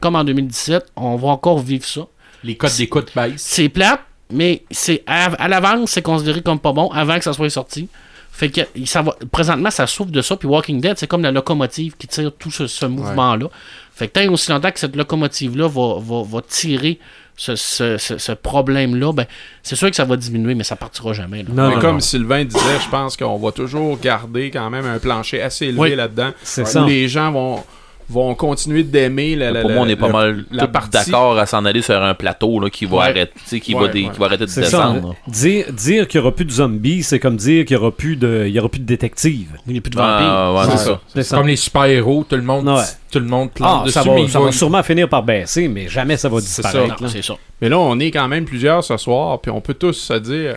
[0.00, 2.06] comme en 2017, on va encore vivre ça.
[2.42, 3.42] Les codes d'écoute baissent.
[3.42, 4.00] C'est plate,
[4.32, 7.88] mais c'est à, à l'avance, c'est considéré comme pas bon avant que ça soit sorti.
[8.32, 10.36] Fait que ça va, présentement, ça souffre de ça.
[10.36, 13.48] Puis Walking Dead, c'est comme la locomotive qui tire tout ce, ce mouvement-là.
[13.94, 16.98] Fait que tant et aussi longtemps que cette locomotive-là va, va, va tirer
[17.36, 19.26] ce, ce, ce- ce problème-là, ben,
[19.62, 21.42] c'est sûr que ça va diminuer, mais ça partira jamais.
[21.42, 21.48] là.
[21.52, 22.00] Non, Mais non, comme non.
[22.00, 25.94] Sylvain disait, je pense qu'on va toujours garder quand même un plancher assez élevé Oui.
[25.96, 26.30] là-dedans.
[26.42, 26.84] C'est Où ça.
[26.86, 27.64] les gens vont,
[28.10, 30.44] vont continuer d'aimer la, la- Pour moi, on est pas le- mal
[30.92, 33.02] d'accord à s'en aller sur un plateau là, qui va Ouais.
[33.04, 34.10] arrêter, tu sais, qui, Ouais, va ouais.
[34.12, 34.60] qui va arrêter de ça.
[34.60, 35.14] descendre.
[35.28, 38.16] Dire, dire qu'il n'y aura plus de zombies, c'est comme dire qu'il n'y aura plus
[38.16, 39.56] de, il y aura plus de détectives.
[39.66, 40.26] Il n'y a plus de vampires.
[40.28, 40.84] Ah, ouais, C'est c'est ça.
[40.84, 41.00] ça.
[41.14, 42.82] C'est C'est comme les super-héros, tout le monde, Ouais.
[43.10, 46.28] tout le monde Ah, dessus, ça va, ça sûrement finir par baisser, mais jamais ça
[46.28, 46.78] va disparaître.
[47.00, 47.08] Non, là.
[47.08, 47.34] c'est ça.
[47.60, 50.56] Mais là, on est quand même plusieurs ce soir, puis on peut tous se dire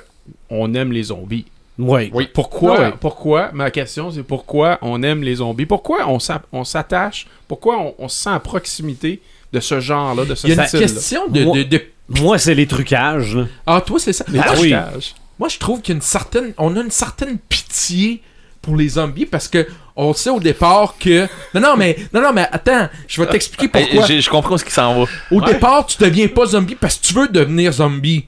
[0.49, 1.45] on aime les zombies.
[1.80, 2.11] Oui.
[2.13, 2.30] Oui.
[2.34, 5.65] Pourquoi, Ah pourquoi, ma question c'est pourquoi on aime les zombies?
[5.65, 7.26] Pourquoi on s'a- on s'attache?
[7.47, 9.21] Pourquoi on, on se sent à proximité
[9.51, 12.38] de ce genre-là, de ce Il y a une question de, Moi- de- de- Moi,
[12.38, 13.36] c'est les trucages.
[13.36, 13.45] là.
[13.65, 14.26] Ah, toi, c'est ça.
[14.28, 14.69] Les Ah, oui.
[14.71, 15.15] trucages.
[15.39, 16.53] Moi, je trouve qu'il y a une certaine.
[16.57, 18.21] On a une certaine pitié
[18.61, 19.65] pour les zombies parce que
[19.95, 21.28] on sait au départ que.
[21.55, 21.97] Non, non, mais.
[22.13, 24.05] Non, non, mais attends, je vais t'expliquer Hey, pourquoi.
[24.07, 25.05] j'ai- Je comprends ce qui s'en va.
[25.32, 25.53] Au Ouais.
[25.53, 28.26] départ, tu deviens pas zombie parce que tu veux devenir zombie.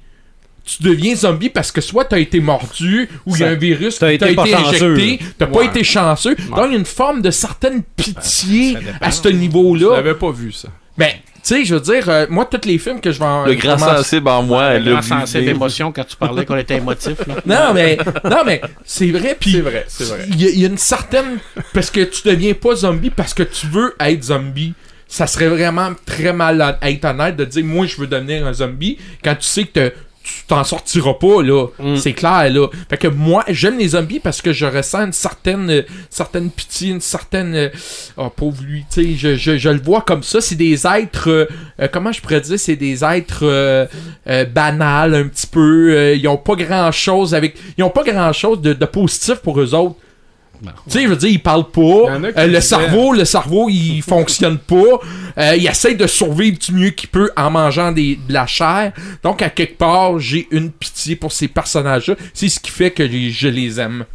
[0.66, 4.00] Tu deviens zombie parce que soit t'as été mordu ou il y a un virus
[4.00, 4.94] t'as qui été été chanceux.
[4.96, 5.66] injecté, t'as pas Ouais.
[5.68, 6.36] été chanceux.
[6.36, 9.96] Donc il y a une forme de certaine pitié à ce Je niveau-là.
[9.98, 10.70] n'avais pas vu ça.
[10.98, 13.46] Ben, tu sais, je veux dire, euh, moi, tous les films que je vais en.
[13.46, 16.46] Le grand commencer- sensible en moi, Le elle l'a grand sensible d'émotion quand tu parlais
[16.46, 17.18] qu'on était émotif.
[17.28, 17.36] Là.
[17.46, 20.26] Non, mais, non, mais c'est vrai, puis C'est vrai, c'est vrai.
[20.30, 21.38] il y, y a une certaine.
[21.74, 24.74] Parce que tu deviens pas zombie parce que tu veux être zombie.
[25.08, 28.54] Ça serait vraiment très mal à être honnête de dire moi je veux devenir un
[28.54, 29.96] zombie quand tu sais que t'as-
[30.26, 31.68] tu t'en sortiras pas là.
[31.80, 31.96] Mm.
[31.98, 32.68] C'est clair là.
[32.90, 36.90] Fait que moi j'aime les zombies parce que je ressens une certaine euh, certaine pitié,
[36.90, 37.70] une certaine euh,
[38.18, 41.30] oh pauvre lui, tu sais, je, je, je le vois comme ça, c'est des êtres
[41.30, 41.46] euh,
[41.80, 43.86] euh, comment je pourrais dire, c'est des êtres euh,
[44.54, 48.86] banals un petit peu, ils ont pas grand-chose avec ils ont pas grand-chose de, de
[48.86, 49.96] positif pour eux autres.
[50.64, 50.72] Non.
[50.86, 51.82] Tu sais, je veux dire, ils parlent pas.
[51.82, 55.00] Euh, le cerveau, le cerveau, il fonctionne pas.
[55.38, 58.92] Euh, il essaie de survivre du mieux qu'il peut en mangeant des, de la chair.
[59.24, 62.16] Donc, à quelque part, j'ai une pitié pour ces personnages-là.
[62.34, 64.06] C'est ce qui fait que je les aime.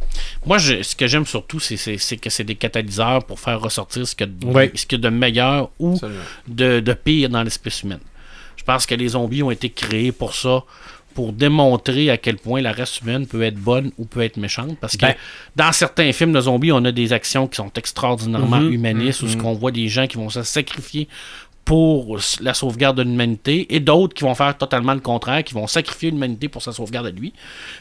[0.45, 1.75] Moi, je- ce que j'aime surtout, c'est,
[2.17, 4.71] que c'est des catalyseurs pour faire ressortir ce qu'il y a de, Ouais.
[4.75, 5.99] ce qu'il y a de meilleur ou
[6.47, 7.99] de pire dans l'espèce humaine.
[8.57, 10.63] Je pense que les zombies ont été créés pour ça,
[11.13, 14.77] pour démontrer à quel point la race humaine peut être bonne ou peut être méchante.
[14.79, 15.15] Parce que Ben.
[15.55, 19.27] dans certains films de zombies, on a des actions qui sont extraordinairement Mhm, humanistes, où
[19.27, 21.07] ce qu'on voit des gens qui vont se sacrifier
[21.63, 25.67] pour la sauvegarde de l'humanité et d'autres qui vont faire totalement le contraire, qui vont
[25.67, 27.33] sacrifier l'humanité pour sa sauvegarde à lui.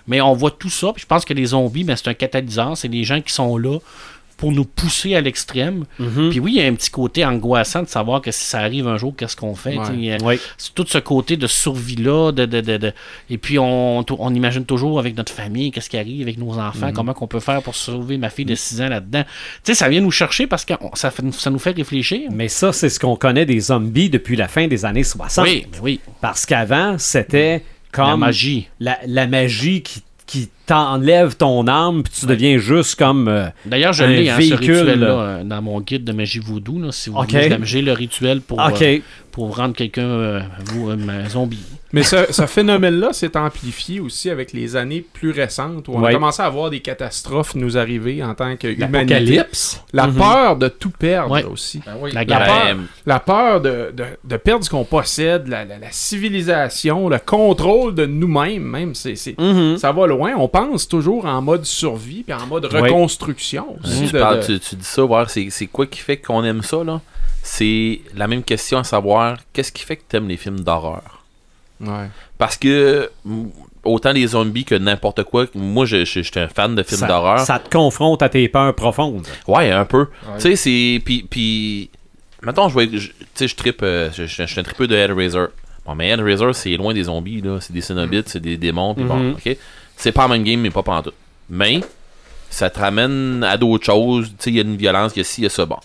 [0.07, 2.77] Mais on voit tout ça, puis je pense que les zombies, ben, c'est un catalyseur,
[2.77, 3.79] c'est des gens qui sont là
[4.41, 5.85] pour nous pousser à l'extrême.
[5.99, 6.31] Mhm.
[6.31, 8.89] Puis oui, il y a un petit côté angoissant de savoir que si ça arrive
[8.89, 9.77] un jour, qu'est-ce qu'on fait.
[9.77, 10.13] Ouais.
[10.13, 10.19] a-
[10.75, 12.93] tout ce côté de survie-là, de, de, de, de-
[13.29, 16.87] et puis on, on imagine toujours avec notre famille, qu'est-ce qui arrive avec nos enfants,
[16.87, 16.93] Mhm.
[16.95, 19.25] comment qu'on peut faire pour sauver ma fille de 6 ans là-dedans.
[19.63, 22.31] Tu sais, ça vient nous chercher parce que on- ça, ça nous fait réfléchir.
[22.33, 25.45] Mais ça, c'est ce qu'on connaît des zombies depuis la fin des années 60.
[25.45, 27.63] Oui, oui, Parce qu'avant, c'était
[27.93, 28.69] comme la magie.
[28.81, 33.27] la, la magie qui, qui t'enlève ton âme, puis tu deviens juste comme.
[33.27, 35.13] euh, D'ailleurs, je un l'ai, hein, ce véhicule, rituel-là, là.
[35.13, 36.79] euh, dans mon guide de magie voodoo.
[36.81, 39.03] là, si vous voulez, j'ai le rituel pour, OK.
[39.45, 41.65] Euh, pour rendre quelqu'un euh, vous, un zombie.
[41.93, 46.11] Mais ce, ce phénomène-là s'est amplifié aussi avec les années plus récentes où on Ouais.
[46.11, 48.79] a commencé à voir des catastrophes nous arriver en tant qu'humanité.
[49.15, 49.83] L'apocalypse.
[49.93, 50.15] La Mhm.
[50.15, 51.43] peur de tout perdre Ouais.
[51.45, 51.81] aussi.
[51.85, 52.13] Ben oui.
[52.13, 52.77] La La peur,
[53.07, 57.95] la peur de, de- de perdre ce qu'on possède, la, la- la civilisation, le contrôle
[57.97, 59.77] de nous-mêmes, même, c'est, c'est- Mhm.
[59.77, 60.33] ça va loin.
[60.39, 62.81] On pense toujours en mode survie puis en mode Ouais.
[62.83, 63.77] reconstruction.
[63.83, 66.63] aussi Tu, de- tu- tu dis ça, voir, c'est c'est quoi qui fait qu'on aime
[66.63, 67.01] ça, là?
[67.53, 71.25] C'est la même question à savoir, qu'est-ce qui fait que t'aimes les films d'horreur?
[71.81, 72.07] Ouais.
[72.39, 73.11] Parce que,
[73.83, 77.41] autant les zombies que n'importe quoi, moi, je, je, j'étais un fan de films d'horreur.
[77.41, 79.27] ça te confronte à tes peurs profondes.
[79.49, 80.07] Ouais, un peu.
[80.37, 81.03] Tu sais, c'est.
[81.05, 81.91] Puis, puis.
[82.43, 83.81] Mettons, je Tu sais, je trippe.
[83.83, 85.47] euh, je, suis un tripeux de Hellraiser.
[85.85, 87.59] Bon, mais Hellraiser, c'est loin des zombies, là.
[87.61, 89.33] C'est des Cénobites, c'est des démons, puis bon, Mhm.
[89.33, 89.57] ok.
[89.97, 91.15] C'est pas la même game, mais pas pantoute.
[91.49, 91.81] Mais,
[92.49, 94.29] ça te ramène à d'autres choses.
[94.29, 95.67] Tu sais, il y a une violence, il y a ci, il y a ça.
[95.67, 95.79] Bon.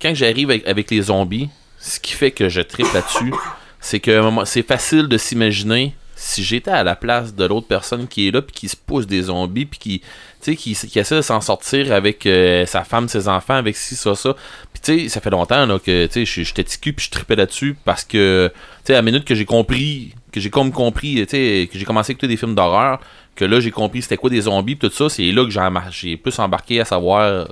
[0.00, 1.48] Quand j'arrive avec, les zombies,
[1.78, 3.32] ce qui fait que je tripe là-dessus,
[3.80, 8.26] c'est que c'est facile de s'imaginer si j'étais à la place de l'autre personne qui
[8.26, 10.02] est là puis qui se pousse des zombies puis qui
[10.40, 14.34] qui, essaie de s'en sortir avec euh, sa femme ses enfants avec ci ça ça.
[14.72, 17.76] Puis tu sais ça fait longtemps là, que tu j'étais ticu puis je tripais là-dessus
[17.84, 21.68] parce que tu sais à la minute que j'ai compris que j'ai comme compris tu
[21.68, 23.00] que j'ai commencé à écouter des films d'horreur
[23.34, 26.16] que là j'ai compris c'était quoi des zombies pis tout ça c'est là que j'ai
[26.16, 27.46] plus embarqué à savoir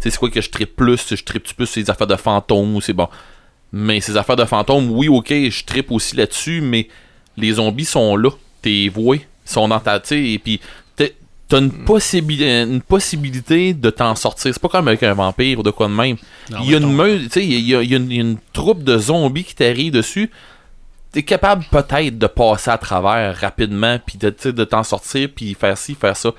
[0.00, 1.14] sais c'est quoi que je tripe plus?
[1.14, 3.08] Je tripe plus sur les affaires de fantômes ou c'est bon?
[3.72, 6.88] Mais ces affaires de fantômes, oui, ok, je tripe aussi là-dessus, mais
[7.36, 8.30] les zombies sont là.
[8.62, 9.26] T'es voué.
[9.46, 10.00] Ils sont dans ta.
[10.00, 10.60] tu sais, Et puis,
[11.48, 14.52] t'as une, possibi- une possibilité de t'en sortir.
[14.52, 16.16] C'est pas comme avec un vampire ou de quoi de même.
[16.50, 18.82] Il y a une meute, tu sais, il y a, il y a une, troupe
[18.82, 20.30] de zombies qui t'arrive dessus.
[21.12, 25.78] T'es capable peut-être de passer à travers rapidement, puis de, de t'en sortir, puis faire
[25.78, 26.32] ci, faire ça.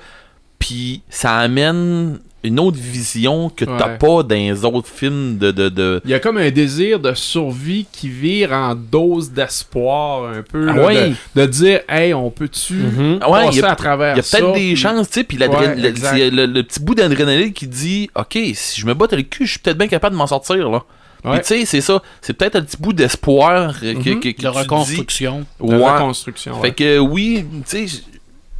[0.58, 3.98] Puis ça amène une autre vision que t'as Ouais.
[3.98, 5.50] pas dans les autres films de.
[5.50, 6.00] de, de...
[6.04, 10.68] Il y a comme un désir de survie qui vire en dose d'espoir un peu.
[10.70, 11.12] Ah là, ouais.
[11.34, 12.74] de, de dire, hey, on peut-tu.
[12.74, 15.08] Ouais, passer il y a- à travers Il y a peut-être ça, des puis- chances,
[15.10, 15.46] tu sais, puis le,
[16.30, 19.50] le- le petit bout d'adrénaline qui dit OK, si je me batte le cul, je
[19.52, 20.82] suis peut-être bien capable de m'en sortir, là.
[21.22, 21.40] Puis Ouais.
[21.40, 22.00] tu sais, c'est ça.
[22.20, 24.20] C'est peut-être un petit bout d'espoir euh, que, Mhm.
[24.20, 25.44] que, que de tu reconstruction.
[25.60, 25.68] dis.
[25.68, 25.90] de Ouais.
[25.90, 26.60] reconstruction.
[26.62, 28.00] Fait que oui, tu sais,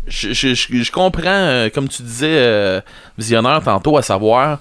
[0.09, 2.81] je, je, je, je comprends, euh, comme tu disais, euh,
[3.17, 4.61] visionnaire tantôt, à savoir,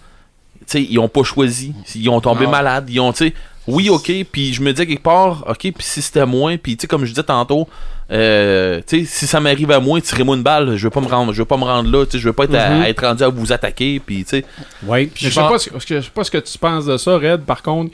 [0.70, 1.74] tu ils ont pas choisi.
[1.96, 2.52] Ils ont tombé Non.
[2.52, 2.90] malades.
[2.90, 3.34] Ils ont, tu
[3.68, 6.82] oui, ok, puis je me disais quelque part, ok, puis si c'était moi, puis tu
[6.84, 7.68] sais, comme je disais tantôt,
[8.12, 11.08] euh, tu sais, si ça m'arrive à moi, tirez-moi une balle, je veux pas me
[11.08, 12.82] rendre, je veux pas me rendre là, tu sais, je veux pas être, à- Mhm.
[12.84, 14.46] à être rendu à vous attaquer, puis tu sais,
[14.86, 15.12] Oui.
[15.16, 15.70] Je sais pas, ce,
[16.10, 17.42] pas ce que tu penses de ça, Red.
[17.42, 17.92] Par contre,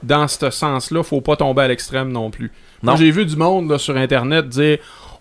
[0.00, 2.52] dans ce sens-là, faut pas tomber à l'extrême non plus.
[2.84, 2.94] Non.
[2.94, 4.78] j'ai vu du monde là, sur Internet dire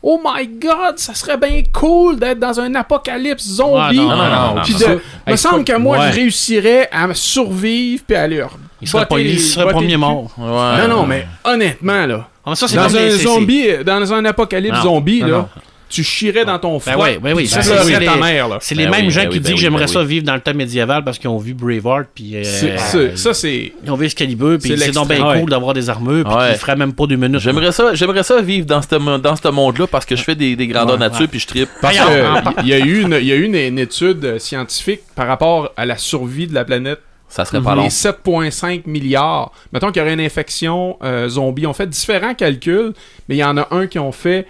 [0.08, 3.80] Oh my god, ça serait bien cool d'être dans un apocalypse zombie.
[3.82, 6.12] Ah, non, non, non, non, Puis non, de- ça- me semble que moi, Ouais.
[6.12, 8.52] je réussirais à survivre puis à leur.
[8.82, 10.32] Il serait, pas, il serait premier mort.
[10.38, 10.88] ouais.
[10.88, 12.28] Non, non, mais honnêtement, là.
[12.46, 14.84] Ah, ça, Dans un zombie, dans un apocalypse Non.
[14.84, 15.50] zombie, Non, là, non.
[15.90, 18.48] Tu chierais dans ton ouais, ouais, oui, ça, tu c'est- pleurais c'est ta les- mère,
[18.48, 18.58] là.
[18.62, 19.88] C'est les Ben mêmes oui, gens ben qui oui, disent ben que oui, j'aimerais ben
[19.88, 20.06] ça oui.
[20.08, 23.34] vivre dans le temps médiéval parce qu'ils ont vu Braveheart puis euh, C'est- c'est- Ça,
[23.34, 23.74] c'est.
[23.84, 26.50] ils ont vu Excalibur puis C'est c'est donc bien cool d'avoir des armures puis Ouais.
[26.50, 27.40] qu'ils feraient même pas deux minutes.
[27.40, 30.56] J'aimerais ça, j'aimerais ça vivre dans ce dans ce monde-là parce que je fais des,
[30.56, 31.28] des grandeurs Ouais, nature ouais.
[31.28, 31.70] puis je tripe.
[31.82, 32.42] Parce Voyons.
[32.56, 35.28] que il y a eu une, il y a eu une, une étude scientifique par
[35.28, 37.00] rapport à la survie de la planète.
[37.28, 37.84] Ça serait pas long.
[37.84, 39.52] Les 7,5 milliards.
[39.74, 41.66] Mettons qu'il y aurait une infection euh, zombie.
[41.66, 42.94] On fait différents calculs,
[43.28, 44.46] mais il y en a un qui ont fait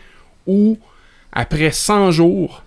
[0.46, 0.78] où,
[1.36, 2.64] après 100 jours,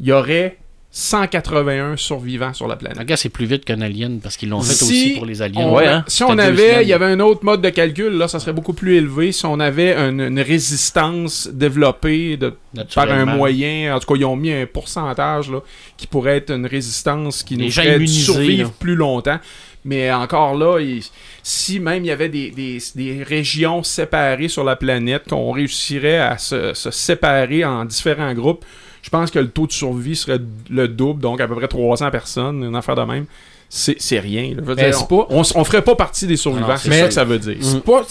[0.00, 0.56] il y aurait
[0.90, 2.98] 181 survivants sur la planète.
[2.98, 5.42] Le gars, c'est plus vite qu'un alien parce qu'ils l'ont fait Si aussi pour les
[5.42, 5.66] aliens.
[5.66, 6.04] On- Ouais, hein.
[6.08, 8.72] Si on avait, il y avait un autre mode de calcul, là, ça serait beaucoup
[8.72, 9.30] plus élevé.
[9.30, 12.54] Si on avait une, une résistance développée de,
[12.94, 15.60] par un moyen, en tout cas, ils ont mis un pourcentage là,
[15.98, 18.74] qui pourrait être une résistance qui Les nous ferait survivre là.
[18.78, 19.38] plus longtemps.
[19.86, 21.02] Mais encore là, il-
[21.42, 26.18] si même il y avait des, des- des régions séparées sur la planète, qu'on réussirait
[26.18, 28.64] à se, se séparer en différents groupes,
[29.02, 32.10] je pense que le taux de survie serait le double, donc à peu près 300
[32.10, 33.26] personnes, une affaire de même.
[33.68, 34.50] C'est rien.
[34.50, 34.56] là.
[34.58, 36.88] Je veux Mais dire, c'est on, pas- on, on ferait pas partie des survivants, c'est
[37.02, 37.56] ça que ça veut dire.
[37.60, 38.02] C'est pas,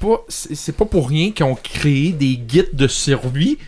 [0.00, 0.24] pas,
[0.78, 3.58] pas pour rien qu'ils ont créé des guides de survie.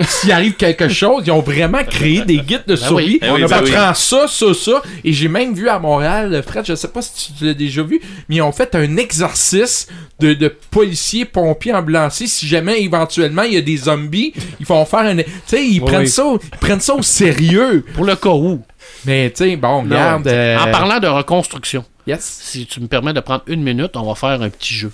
[0.00, 2.94] S'il arrive quelque chose, ils ont vraiment créé des guides de survie.
[2.94, 3.18] oui.
[3.20, 3.74] Ben oui, On ben oui.
[3.74, 4.82] apprend ça, ça, ça.
[5.04, 8.00] Et j'ai même vu à Montréal, Fred, je sais pas si tu l'as déjà vu,
[8.28, 9.88] mais ils ont fait un exercice
[10.18, 12.26] de, de policiers, pompiers, ambulanciers.
[12.26, 15.16] Si jamais éventuellement il y a des zombies, ils vont faire un.
[15.16, 17.84] Tu sais, ils, Oui, prennent ça au- ils prennent ça au sérieux.
[17.94, 18.62] Pour le cas où,
[19.04, 20.26] Mais tu sais, bon, regarde.
[20.26, 22.40] euh, en parlant de reconstruction, Yes.
[22.42, 24.90] si tu me permets de prendre une minute, on va faire un petit jeu.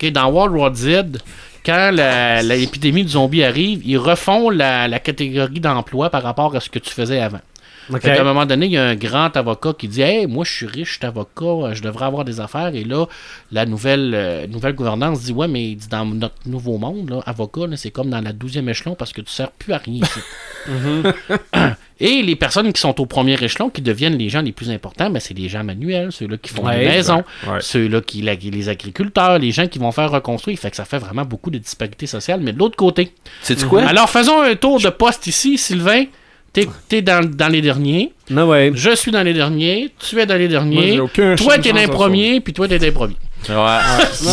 [0.00, 1.18] Ok, dans World War Z,
[1.64, 1.90] quand
[2.42, 6.78] l'épidémie de zombies arrive, ils refont la, la catégorie d'emploi par rapport à ce que
[6.78, 7.40] tu faisais avant.
[8.00, 10.52] Qu'à un moment donné, il y a un grand avocat qui dit Hey, moi je
[10.52, 12.74] suis riche, je suis avocat, euh, je devrais avoir des affaires.
[12.74, 13.06] Et là,
[13.50, 17.76] la nouvelle, euh, nouvelle gouvernance dit Ouais, mais dans notre nouveau monde, là, avocat, là,
[17.76, 20.20] c'est comme dans la 12e échelon parce que tu sers plus à rien ici.
[22.00, 25.08] Et les personnes qui sont au premier échelon, qui deviennent les gens les plus importants,
[25.08, 27.58] ben, c'est les gens manuels, ceux-là qui font Ouais, les maisons, ouais.
[27.60, 30.58] ceux-là qui la- les agriculteurs, les gens qui vont faire reconstruire.
[30.58, 32.40] Fait que ça fait vraiment beaucoup de disparités sociales.
[32.42, 33.82] Mais de l'autre côté, Sais-tu quoi?
[33.84, 36.04] alors faisons un tour de poste ici, Sylvain.
[36.52, 38.12] T'es es dans, dans les derniers.
[38.28, 38.72] Non, ouais.
[38.74, 41.00] Je suis dans les derniers, tu es dans les derniers.
[41.00, 43.16] aucun Toi, t'es dans les de premiers, puis toi, t'es dans les premiers.
[43.48, 43.56] Ouais.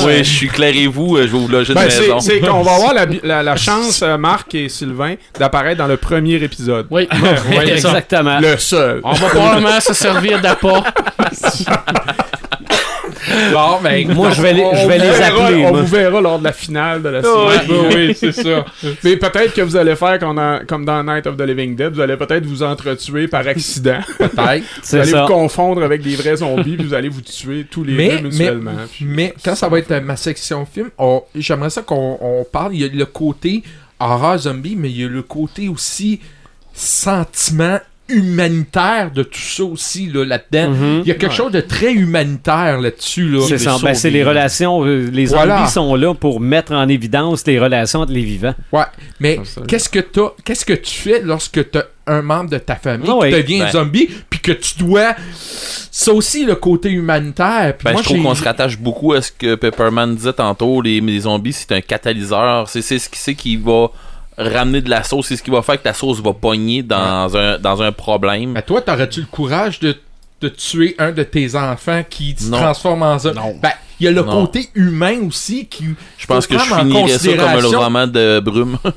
[0.05, 2.19] Oui, je suis clair et vous, euh, je vais vous loger Ben, c'est maison.
[2.19, 5.97] c'est qu'on va avoir la, la- la chance, euh, Marc et Sylvain, d'apparaître dans le
[5.97, 6.85] premier épisode.
[6.91, 7.07] Oui,
[7.49, 7.71] Ouais.
[7.71, 8.39] Exactement.
[8.39, 9.01] Le seul.
[9.03, 10.83] On va probablement se servir d'appât.
[13.53, 15.65] Bon, ben, Moi, je vais les, je vais On les vous verra- appeler.
[15.65, 15.81] On moi.
[15.81, 17.35] vous verra lors de la finale de la série.
[17.69, 17.75] oui.
[17.89, 18.65] Oui, oui, c'est ça.
[19.03, 21.93] Mais peut-être que vous allez faire comme dans, comme dans Night of the Living Dead,
[21.93, 23.99] vous allez peut-être vous entretuer par accident.
[24.17, 24.63] peut-être.
[24.83, 25.21] Vous allez ça.
[25.21, 28.15] vous confondre avec des vrais zombies, puis vous allez vous tuer tous les Mais, deux
[28.15, 28.71] mais, mutuellement.
[28.91, 30.89] puis- mais quand ça va être ma section film,
[31.35, 32.73] j'aimerais ça qu'on on parle.
[32.75, 33.63] Il y a le côté
[33.99, 36.19] horreur zombie, mais il y a le côté aussi
[36.73, 37.79] sentiment
[38.09, 40.71] humanitaire de tout ça aussi là, là-dedans.
[40.71, 41.01] Mhm.
[41.05, 43.27] Il y a quelque chose de très humanitaire là-dessus.
[43.29, 43.41] Là.
[43.47, 43.75] C'est ça.
[43.77, 44.29] les Ben, c'est les sauver.
[44.29, 44.85] relations.
[44.85, 48.55] euh, Les zombies sont là pour mettre en évidence les relations entre les vivants.
[48.71, 48.83] Ouais,
[49.19, 49.61] mais ça.
[49.67, 53.17] qu'est-ce que t'as, qu'est-ce que tu fais lorsque t'as un membre de ta famille Ah
[53.17, 53.29] oui.
[53.29, 53.71] qui devient Ben.
[53.71, 55.13] zombie, puis que tu dois,
[55.91, 57.75] c'est aussi le côté humanitaire.
[57.77, 60.81] Puis Ben, moi, je trouve qu'on se rattache beaucoup à ce que Pepperman disait tantôt.
[60.81, 62.67] Les, les zombies, c'est un catalyseur.
[62.67, 63.91] C'est c'est ce qui c'est qui va
[64.39, 65.27] ramener de la sauce.
[65.27, 68.53] C'est ce qui va faire que la sauce va pogner dans, un, dans un problème.
[68.53, 69.95] Ben, toi, t'aurais-tu le courage de,
[70.41, 72.57] de tuer un de tes enfants qui se Non.
[72.57, 73.37] transforme en zombie?
[73.37, 73.55] Non.
[73.61, 74.41] Ben, il y a le Non.
[74.45, 75.85] côté humain aussi qui.
[76.17, 78.77] Je pense que je finirais ça comme le roman de Brume.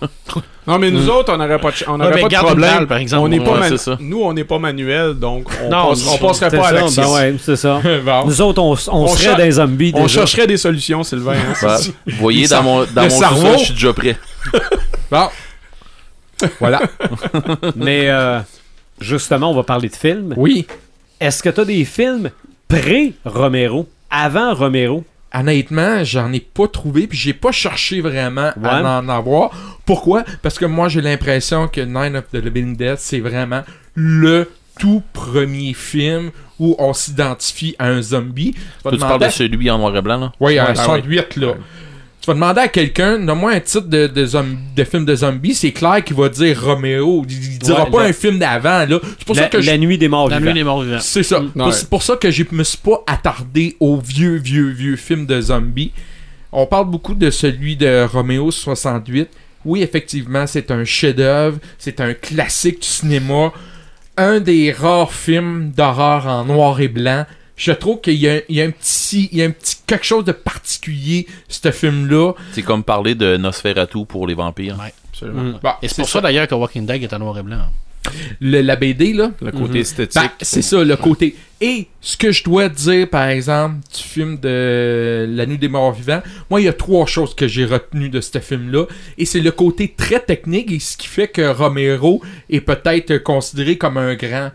[0.64, 2.70] Non, mais nous autres, on n'aurait pas de, on aurait pas de une problème.
[2.76, 3.24] balle, par exemple.
[3.24, 3.96] on n'est pas Ouais, ça.
[3.98, 7.02] Nous, on n'est pas manuel, donc on, Non, passe- on passerait pas à l'action.
[7.02, 7.80] ben ouais, c'est ça.
[8.04, 8.26] Bon.
[8.26, 9.90] Nous autres, on, on On serait des zombies.
[9.96, 11.32] On chercherait des solutions, Sylvain.
[11.32, 13.58] hein, Bah, vous voyez, dans mon, dans mon cerveau.
[13.58, 14.16] je suis déjà prêt.
[15.10, 15.28] Bon.
[16.60, 16.82] voilà.
[17.74, 18.38] Mais euh,
[19.00, 20.34] justement, on va parler de films.
[20.36, 20.64] Oui.
[21.20, 22.30] Est-ce que tu as des films
[22.68, 25.05] pré-Romero, avant Romero?
[25.34, 28.68] Honnêtement, j'en ai pas trouvé, puis j'ai pas cherché vraiment Ouais.
[28.68, 29.51] à en avoir.
[29.86, 30.24] Pourquoi?
[30.43, 33.62] Parce que moi, j'ai l'impression que Nine of the Living Dead, c'est vraiment
[33.94, 38.55] le tout premier film où on s'identifie à un zombie.
[38.90, 40.32] Tu parles de celui en noir et blanc, là?
[40.39, 41.55] Oui, Ouais, un ah 68, là.
[42.23, 45.55] Tu vas demander à quelqu'un, donne-moi un titre de, de, zom- de film de zombie,
[45.57, 47.24] c'est clair qu'il va dire Roméo.
[47.28, 49.01] Il, il dira Ouais, pas la- un film d'avant, là.
[49.19, 50.51] C'est pour La, ça que je- La nuit des morts La vivants.
[50.51, 50.99] nuit des morts vivants.
[51.01, 51.40] C'est ça.
[51.40, 51.49] Ouais.
[51.57, 55.27] Pour- C'est pour ça que je me suis pas attardé aux vieux, vieux, vieux films
[55.27, 55.90] de zombies.
[56.53, 59.28] On parle beaucoup de celui de Roméo 68.
[59.65, 61.59] Oui, effectivement, c'est un chef-d'œuvre.
[61.77, 63.53] C'est un classique du cinéma.
[64.16, 67.27] Un des rares films d'horreur en noir et blanc.
[67.56, 69.76] Je trouve qu'il y a, il y a un petit, il y a un petit
[69.86, 72.32] quelque chose de particulier, ce film-là.
[72.52, 74.78] C'est comme parler de Nosferatu pour les vampires.
[74.78, 74.92] Ouais.
[75.12, 75.42] Absolument.
[75.42, 75.60] Mm.
[75.62, 77.58] Bon, Et c'est pour ça d'ailleurs que Walking Dead est en noir et blanc.
[78.40, 79.76] Le- la BD, là, Le côté Mhm.
[79.76, 80.20] esthétique.
[80.22, 81.36] Ben, c'est ça, le côté.
[81.60, 85.92] Et ce que je dois dire, par exemple, du film de La Nuit des Morts
[85.92, 88.86] Vivants, moi, il y a trois choses que j'ai retenues de ce film-là.
[89.18, 92.20] Et c'est le côté très technique et ce qui fait que Romero
[92.50, 94.50] est peut-être considéré comme un grand.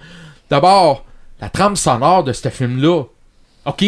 [0.50, 1.06] D'abord,
[1.42, 3.04] la trame sonore de ce film-là.
[3.66, 3.84] OK,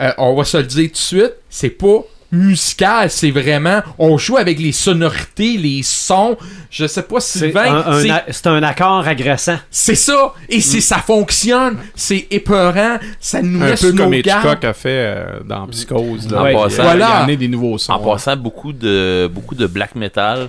[0.00, 1.98] euh, on va se le dire tout de suite, c'est pas
[2.32, 6.36] musical, c'est vraiment on joue avec les sonorités, les sons.
[6.68, 9.58] Je sais pas C'est Sylvain, un, un c'est- c'est un accord agressant.
[9.70, 10.34] c'est ça!
[10.48, 11.78] Et c'est ça fonctionne!
[11.94, 12.98] C'est épeurant!
[13.20, 16.28] Ça nous un peu comme Hitchcock a fait euh, dans Psychose.
[16.30, 16.54] Là, En Ouais.
[16.54, 17.36] passant, Il a Voilà.
[17.36, 17.92] des nouveaux sons.
[17.92, 20.48] En passant, beaucoup de, beaucoup de black metal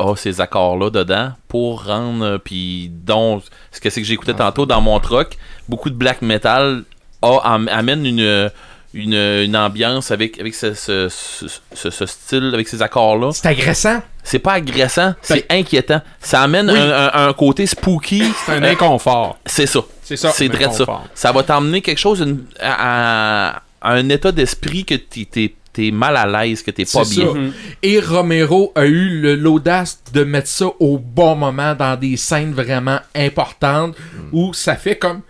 [0.00, 2.24] a ces accords-là dedans pour rendre.
[2.24, 5.36] euh, Puis, dont ce que c'est que j'écoutais tantôt dans mon truck,
[5.68, 6.84] beaucoup de black metal
[7.22, 8.50] a, am- amène une,
[8.94, 13.30] une, une ambiance avec, avec ce, ce, ce, ce- ce style, avec ces accords-là.
[13.32, 14.02] C'est agressant!
[14.22, 16.02] C'est pas agressant, c'est inquiétant.
[16.20, 16.78] Ça amène Oui.
[16.78, 18.22] un, un- un côté spooky.
[18.44, 19.38] C'est un Euh, inconfort.
[19.46, 19.80] c'est ça.
[20.02, 20.30] C'est ça!
[20.30, 21.00] C'est ça.
[21.14, 25.90] Ça va t'emmener quelque chose une- à, à- à un état d'esprit que t'es- t'es
[25.90, 27.32] mal à l'aise, que t'es pas bien.
[27.32, 27.38] ça.
[27.82, 33.00] Et Romero a eu l'audace de mettre ça au bon moment dans des scènes vraiment
[33.14, 33.96] importantes
[34.32, 35.22] où ça fait comme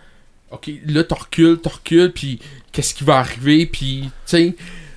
[0.51, 2.39] OK, là, t'en recules, t'en recules, puis
[2.73, 4.55] qu'est-ce qui va arriver, puis tu sais.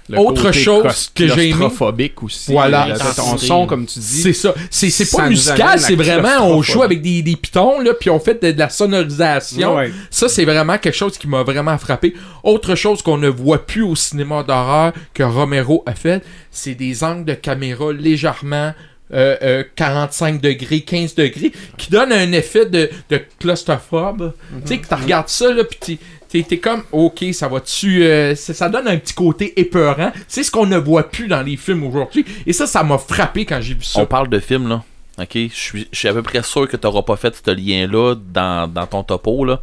[0.09, 2.53] Le Autre côté chose que j'ai aimé- claustrophobique aussi.
[2.53, 2.89] Voilà.
[3.17, 4.21] Ton son, comme tu dis.
[4.23, 4.55] C'est ça.
[4.71, 8.21] C'est c'est pas musical, c'est vraiment, on joue avec des, des pitons, là, puis on
[8.21, 9.77] fait de, de la sonorisation.
[9.77, 9.91] Ouais.
[10.11, 12.15] Ça, c'est vraiment quelque chose qui m'a vraiment frappé.
[12.43, 17.03] Autre chose qu'on ne voit plus au cinéma d'horreur que Romero a fait, c'est des
[17.03, 18.75] angles de caméra légèrement
[19.13, 24.33] euh, euh, 45 degrés, 15 degrés, qui donnent un effet de, de claustrophobe.
[24.63, 25.99] Tu sais, que tu regardes ça, là, puis
[26.43, 28.03] t'es- comme, ok, ça va-tu...
[28.05, 30.13] euh, ça, donne un petit côté épeurant.
[30.27, 32.25] C'est ce qu'on ne voit plus dans les films aujourd'hui.
[32.47, 34.01] Et ça, ça m'a frappé quand j'ai vu ça.
[34.01, 34.83] On parle de film, là.
[35.17, 38.67] Ok, je suis à peu près sûr que tu n'auras pas fait ce lien-là dans,
[38.67, 39.61] dans ton topo, là.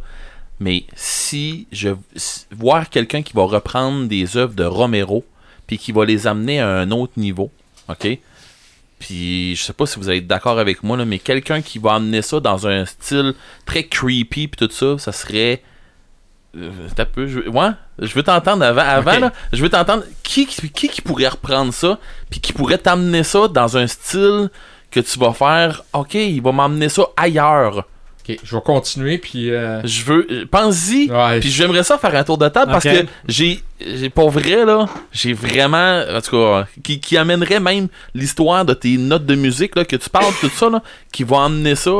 [0.60, 1.90] Mais si je
[2.56, 5.24] voir quelqu'un qui va reprendre des œuvres de Romero,
[5.66, 7.50] puis qui va les amener à un autre niveau,
[7.88, 8.18] ok?
[8.98, 11.94] Puis je sais pas si vous êtes d'accord avec moi, là, mais quelqu'un qui va
[11.94, 13.34] amener ça dans un style
[13.66, 15.60] très creepy, puis tout ça, ça serait.
[16.54, 20.46] Euh, t'as peu, je, ouais, je veux t'entendre avant, avant là, je veux t'entendre qui,
[20.46, 21.98] qui qui pourrait reprendre ça,
[22.28, 24.50] puis qui pourrait t'amener ça dans un style
[24.90, 27.86] que tu vas faire, ok, il va m'emmener ça ailleurs.
[28.28, 29.50] Ok, je vais continuer, puis...
[29.50, 30.46] euh, Je veux.
[30.48, 31.10] Pense-y.
[31.10, 34.64] ouais, Puis j'aimerais ça faire un tour de table parce que j'ai, j'ai pour vrai
[34.66, 39.34] là, j'ai vraiment, en tout cas, qui, qui amènerait même l'histoire de tes notes de
[39.34, 41.90] musique là, que tu parles tout ça là, qui va emmener ça.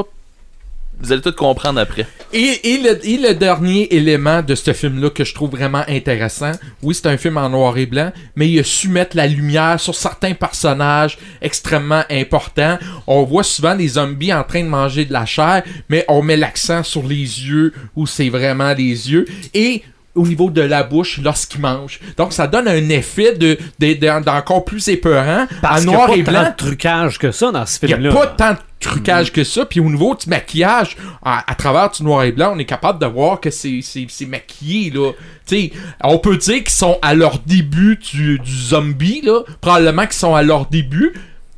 [1.03, 2.07] Vous allez tout comprendre après.
[2.33, 7.09] Et, le, et dernier élément de ce film-là que je trouve vraiment intéressant, oui, c'est
[7.09, 10.35] un film en noir et blanc, mais il a su mettre la lumière sur certains
[10.35, 12.79] personnages extrêmement importants.
[13.09, 16.37] On voit souvent des zombies en train de manger de la chair, mais on met
[16.37, 19.27] l'accent sur les yeux, où c'est vraiment les yeux.
[19.55, 19.83] Et
[20.15, 21.99] au niveau de la bouche lorsqu'ils mangent.
[22.19, 26.07] Donc ça donne un effet de, de- de- d'encore plus épeurant Parce en y a
[26.07, 28.11] pas et tant de trucage que ça dans ce Il n'y film-là.
[28.11, 29.65] a pas tant de trucage que ça.
[29.65, 32.99] Puis au niveau du maquillage, à, à travers du noir et blanc, on est capable
[33.01, 35.13] de voir que c'est, c'est, c'est maquillé, là.
[35.47, 35.73] Tu sais,
[36.03, 39.41] on peut dire qu'ils sont à leur début du, du zombie, là.
[39.61, 41.15] Probablement qu'ils sont à leur début.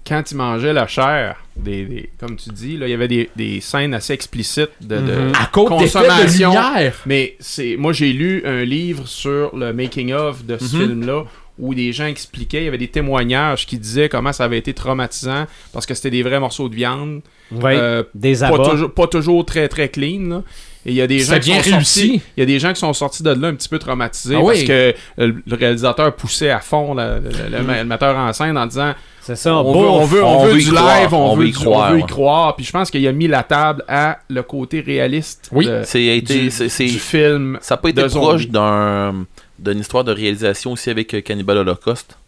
[0.07, 3.31] Quand ils mangeaient la chair, des, des- comme tu dis, là, il y avait des,
[3.37, 5.33] des scènes assez explicites de, de Mhm.
[5.41, 6.51] À cause de consommation.
[6.51, 6.95] lumière.
[7.07, 10.83] Mais c'est moi j'ai lu un livre sur le making of de ce Mhm.
[10.83, 11.25] film-là
[11.57, 14.75] où des gens expliquaient, il y avait des témoignages qui disaient comment ça avait été
[14.75, 17.21] traumatisant parce que c'était des vrais morceaux de viande,
[17.53, 18.71] Ouais, euh, des pas, abats.
[18.71, 20.23] toujours, pas toujours très très clean.
[20.29, 20.43] là.
[20.87, 21.71] Et il y a des gens qui sont réussi.
[22.09, 24.35] sortis, il y a des gens qui sont sortis de là un petit peu traumatisés
[24.37, 28.67] Ah parce que le réalisateur poussait à fond le, le- le metteur en scène en
[28.67, 28.93] disant
[29.25, 31.31] C'est ça, on, veut, on veut, on on veut veut du y croire, live, on,
[31.33, 32.57] on veut, y du- croire, on veut y croire.
[32.57, 35.67] Puis je pense qu'il a mis la table à le côté réaliste Oui.
[35.67, 37.59] de- C'est été, du, c'est, c'est- du film.
[37.63, 39.25] ça n'a pas été de proche d'un
[39.59, 42.19] d'une histoire de réalisation aussi avec euh, Cannibal Holocaust.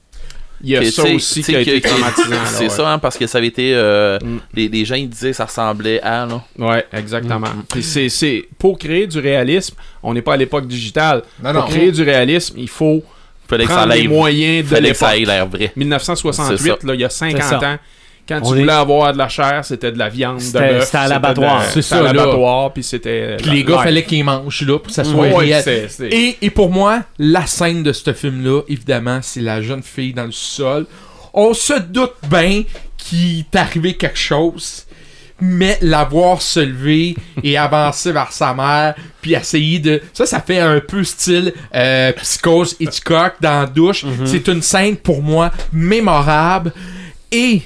[0.63, 2.31] Il y a Que, ça aussi qui a que- été que- traumatisant.
[2.47, 2.69] c'est ouais.
[2.71, 3.75] ça, hein, parce que ça avait été.
[3.75, 4.39] euh, Mm.
[4.55, 6.25] les, les gens ils disaient que ça ressemblait à.
[6.25, 6.43] Là.
[6.59, 7.41] Ouais, exactement.
[7.49, 11.23] Mm, Puis c'est, c'est- pour créer du réalisme, on n'est pas à l'époque digitale.
[11.43, 11.69] Non, pour non.
[11.69, 13.03] créer du réalisme, il faut
[13.49, 14.09] Fallait que ça prendre les aille.
[14.09, 15.73] moyens de Fallait que ça ait l'air vrai.
[15.77, 16.77] 1968, C'est ça.
[16.87, 17.57] là, il y a 50 C'est ça.
[17.59, 17.77] ans,
[18.29, 21.07] quand tu est- voulais avoir de la chair, c'était de la viande, de C'était- à
[21.09, 21.59] l'abattoir.
[21.61, 23.37] la- C'est c'était ça, à l'abattoir, puis c'était...
[23.39, 25.89] Puis les gars, fallait qu'ils mangent, là, pour que ça soit réel.
[26.11, 30.25] Et, et pour moi, la scène de ce film-là, évidemment, c'est la jeune fille dans
[30.25, 30.87] le sol.
[31.33, 32.65] On se doute bien
[32.97, 34.86] qu'il est arrivé quelque chose,
[35.41, 40.03] mais la voir se lever et avancer vers sa mère, puis essayer de...
[40.13, 44.05] Ça, ça fait un peu style euh, Psychose Hitchcock dans la douche.
[44.25, 46.73] C'est une scène, pour moi, mémorable.
[47.33, 47.63] Et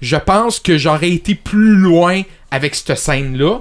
[0.00, 3.60] je pense que j'aurais été plus loin avec cette scène-là.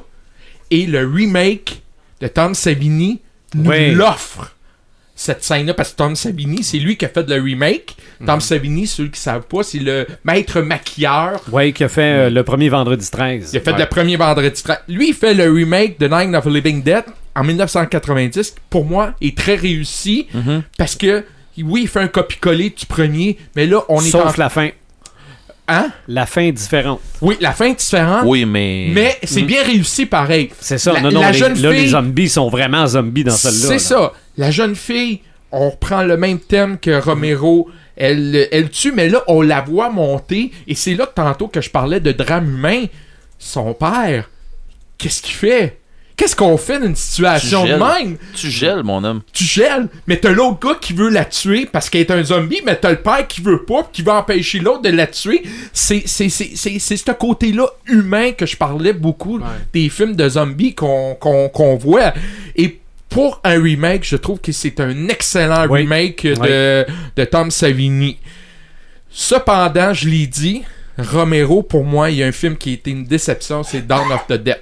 [0.72, 1.82] Et le remake
[2.22, 3.20] de Tom Savini
[3.54, 4.56] nous l'offre.
[5.24, 7.96] Cette scène-là, parce que Tom Savini, c'est lui qui a fait le remake.
[8.26, 11.40] Tom Savini, ceux qui savent pas, c'est le maître maquilleur.
[11.52, 13.52] Ouais, qui a fait euh, le premier vendredi 13.
[13.54, 13.78] Il a fait Ouais.
[13.78, 14.60] le premier vendredi.
[14.64, 17.04] tra- Lui, il fait le remake de Night of the Living Dead
[17.36, 18.56] en 1990.
[18.72, 20.64] Pour moi, est très réussi Mhm.
[20.80, 21.24] parce que,
[21.60, 24.42] oui, il fait un copie-coller du premier, mais là, on est Sauf en.
[24.42, 24.70] la fin.
[25.68, 25.92] Hein?
[26.08, 27.00] La fin est différente.
[27.22, 28.24] Oui, la fin est différente.
[28.26, 28.88] Oui, mais.
[28.92, 30.50] Mais c'est bien réussi pareil.
[30.60, 30.92] C'est ça.
[30.94, 33.68] La- non, non, la les, jeune là, fille- les zombies sont vraiment zombies dans celle-là.
[33.68, 34.12] C'est ça.
[34.42, 35.20] La jeune fille,
[35.52, 37.70] on reprend le même thème que Romero.
[37.96, 40.50] Elle, elle tue, mais là, on la voit monter.
[40.68, 42.86] Et c'est là que tantôt que je parlais de drame humain.
[43.38, 44.30] Son père,
[44.98, 45.78] qu'est-ce qu'il fait?
[46.18, 48.18] Qu'est-ce qu'on fait d'une situation Tu de même?
[48.36, 49.22] Tu gèles, mon homme.
[49.34, 52.62] Tu gèles, mais t'as l'autre gars qui veut la tuer parce qu'elle est un zombie,
[52.66, 55.44] mais t'as le père qui veut pas, pis qui veut empêcher l'autre de la tuer.
[55.74, 59.46] C'est c'est- c'est- c'est- c'est ce côté-là humain que je parlais beaucoup Ouais.
[59.74, 62.14] des films de zombies qu'on qu'on- qu'on voit.
[62.56, 62.81] Et
[63.12, 65.82] pour un remake, je trouve que c'est un excellent Oui.
[65.82, 66.86] remake de,
[67.16, 68.18] de Tom Savini.
[69.10, 70.64] Cependant, je l'ai dit,
[70.98, 74.12] Romero, pour moi, il y a un film qui a été une déception, c'est Dawn
[74.12, 74.62] of the Dead.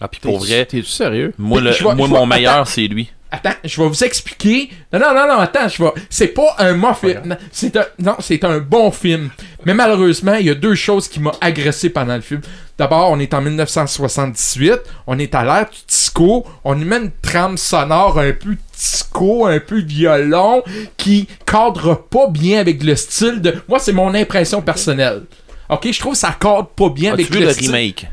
[0.00, 1.34] Ah, puis pour vrai, T'es-tu sérieux?
[1.36, 3.10] moi, le- Je vois- moi je vois- mon meilleur, c'est lui.
[3.32, 4.70] Attends, je vais vous expliquer.
[4.92, 5.90] Non, non, non, non, attends, je vais.
[6.08, 7.36] C'est pas un mauvais film.
[7.52, 7.84] C'est un...
[7.98, 9.30] Non, c'est un bon film.
[9.64, 12.40] Mais malheureusement, il y a deux choses qui m'ont agressé pendant le film.
[12.76, 14.80] D'abord, on est en 1978.
[15.06, 16.44] On est à l'ère du disco.
[16.64, 20.62] On y met une trame sonore un peu disco, un peu violon,
[20.96, 23.54] qui cadre pas bien avec le style de.
[23.68, 25.22] Moi, c'est mon impression personnelle.
[25.68, 27.66] Ok, je trouve que ça cadre pas bien avec le, le style.
[27.70, 28.08] remake?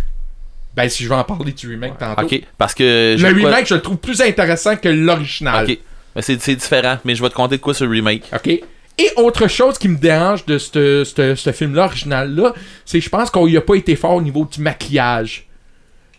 [0.78, 2.22] Ben, si je vais en parler du remake tantôt.
[2.22, 3.16] Ok, parce que.
[3.20, 5.66] Le quoi- remake, je le trouve plus intéressant que l'original.
[5.70, 5.80] Ok.
[6.16, 8.24] Mais c'est c'est différent, mais je vais te compter de quoi le remake.
[8.34, 8.48] OK?
[8.48, 12.54] Et autre chose qui me dérange de ce- ce ce film-là original-là,
[12.86, 15.47] c'est que je pense qu'on y a pas été fort au niveau du maquillage.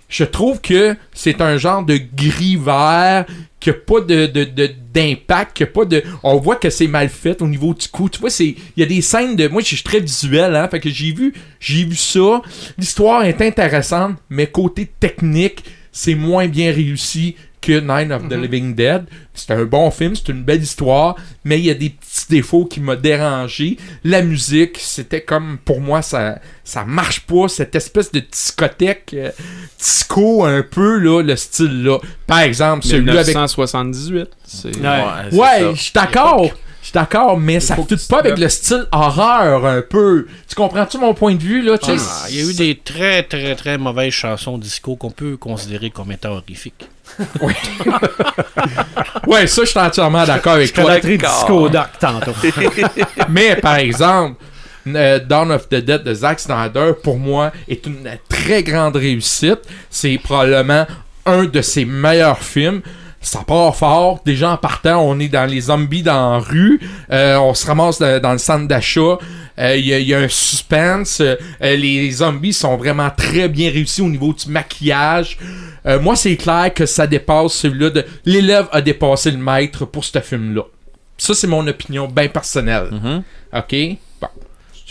[0.08, 3.26] Je trouve que c'est un genre de gris vert
[3.60, 6.02] qui a pas de, de- de- d'impact, qui a pas de.
[6.22, 8.08] On voit que c'est mal fait au niveau du cou.
[8.08, 8.46] Tu vois, c'est.
[8.76, 9.48] Il y a des scènes de.
[9.48, 10.68] Moi, je suis très visuel, hein.
[10.70, 11.34] Fait que j'ai vu.
[11.60, 12.40] J'ai vu ça.
[12.78, 18.42] L'histoire est intéressante, mais côté technique, c'est moins bien réussi que Nine of the Mhm.
[18.42, 19.04] Living Dead.
[19.34, 21.14] C'est un bon film, c'est une belle histoire,
[21.44, 23.76] mais il y a des petits défauts qui m'ont dérangé.
[24.04, 29.30] La musique, c'était comme, pour moi, ça, ça marche pas, cette espèce de discothèque euh,
[29.78, 31.98] disco un peu, là, le style là.
[32.26, 34.28] Par exemple, celui-là avec 1978.
[34.44, 34.76] C'est...
[34.76, 35.02] Ouais.
[35.32, 36.50] Ouais, je suis d'accord.
[36.88, 40.26] Je suis d'accord, mais ça tu pas avec le style horreur un peu.
[40.48, 42.80] Tu comprends-tu mon point de vue là tu sais, Ah, il y a eu des
[42.82, 46.88] très très très mauvaises chansons disco qu'on peut considérer comme étant horrifiques.
[49.26, 50.98] Ouais, ça je suis entièrement d'accord avec Je toi.
[50.98, 52.32] disco doc tantôt.
[53.28, 54.36] mais par exemple,
[54.86, 59.60] euh, Dawn of the Dead de Zack Snyder pour moi est une très grande réussite.
[59.90, 60.86] C'est probablement
[61.26, 62.80] un de ses meilleurs films.
[63.20, 64.20] Ça part fort.
[64.24, 66.80] Déjà en partant, on est dans les zombies dans la rue.
[67.10, 69.18] Euh, on se ramasse dans, dans le centre d'achat.
[69.58, 71.20] Euh, Il y, a- il y a un suspense.
[71.20, 75.36] Euh, les zombies sont vraiment très bien réussis au niveau du maquillage.
[75.84, 78.04] Euh, moi, c'est clair que ça dépasse celui-là de...
[78.24, 80.62] L'élève a dépassé le maître pour ce film-là.
[81.16, 82.88] Ça, c'est mon opinion bien personnelle.
[82.92, 83.22] Mhm.
[83.52, 83.98] OK?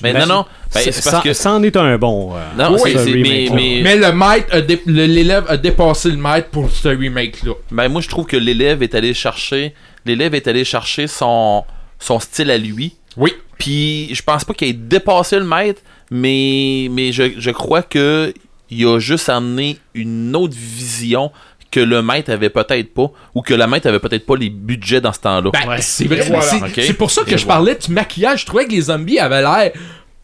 [0.03, 0.45] Mais non, non.
[0.73, 1.33] Ben, C'est- c'est parce ça, que.
[1.33, 2.35] ça en est un bon.
[2.35, 6.09] euh, Non, Oui, c'est- mais, mais, Mais le maître, a dé- le- l'élève a dépassé
[6.11, 7.53] le maître pour ce remake-là.
[7.71, 9.73] ben, moi, je trouve que l'élève est allé chercher.
[10.05, 11.63] L'élève est allé chercher son,
[11.99, 12.95] son style à lui.
[13.17, 13.33] Oui.
[13.57, 18.33] Puis, je pense pas qu'il ait dépassé le maître, mais, mais je, je crois que
[18.69, 21.31] il a juste amené une autre vision
[21.79, 25.01] que le maître avait peut-être pas, ou que le maître avait peut-être pas les budgets
[25.01, 25.49] dans ce temps-là.
[25.51, 25.81] Ben, Ouais.
[25.81, 26.21] c'est vrai.
[26.27, 26.41] Voilà.
[26.73, 27.55] c'est, c'est pour ça que Et je voilà.
[27.59, 28.41] parlais du maquillage.
[28.41, 29.71] Je trouvais que les zombies avaient l'air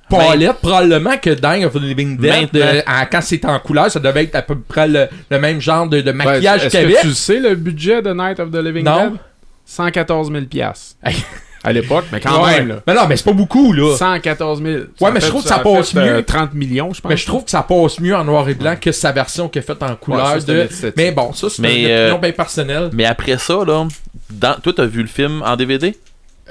[0.09, 3.99] palettes, probablement que Dying of the Living Dead, euh, en- quand c'était en couleur, ça
[3.99, 6.89] devait être à peu près le, le même genre de, de Ouais, maquillage Est-ce qu'il
[6.89, 7.07] y que avait.
[7.09, 9.09] tu sais, le budget de Night of the Living Non.
[9.11, 9.13] Dead?
[9.65, 10.95] 114 000 piastres.
[11.65, 12.60] À l'époque, mais quand Ouais.
[12.60, 12.76] même, là.
[12.85, 13.95] Mais non, mais c'est pas beaucoup, là.
[13.95, 14.84] 114 000.
[14.99, 16.23] Ouais, mais je trouve que ça passe fait, euh, mieux.
[16.23, 17.10] 30 millions, je pense.
[17.10, 19.60] Mais je trouve que ça passe mieux en noir et blanc que sa version qui
[19.60, 20.27] est faite en couleur.
[20.27, 20.68] ça, de...
[20.98, 22.90] Mais bon, ça, c'est Mais, une euh, opinion bien personnelle.
[22.91, 23.88] Mais après ça, là,
[24.30, 25.95] dans, toi, t'as vu le film en DVD?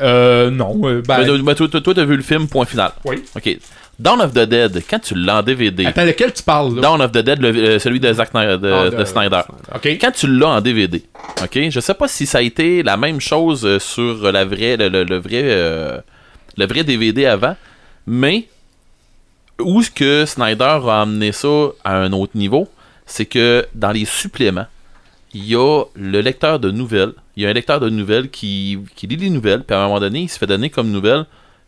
[0.01, 0.80] Euh, non.
[0.84, 1.22] euh, ben,
[1.55, 2.93] toi, toi, toi, t'as vu le film, point final.
[3.05, 3.22] Oui.
[3.36, 3.59] Ok.
[4.02, 6.80] Dawn of the Dead, quand tu l'as en DVD, Attends, lequel tu parles, là?
[6.82, 9.42] Dawn of the Dead, le- euh, celui de, Zack Snyder, de, Ah, de Snyder.
[10.00, 11.02] Quand tu l'as en DVD,
[11.42, 14.76] ok, je sais pas si ça a été la même chose euh, sur la vraie,
[14.76, 15.98] le, le- le vrai, euh,
[16.56, 17.56] le vrai DVD avant,
[18.06, 18.48] mais
[19.60, 22.68] où est-ce que Snyder a amené ça à un autre niveau,
[23.06, 24.66] c'est que dans les suppléments,
[25.34, 27.12] il y a le lecteur de nouvelles.
[27.36, 29.86] Il y a un lecteur de nouvelles qui, qui lit les nouvelles, puis à un
[29.86, 31.24] moment donné, il se fait donner comme nouvelle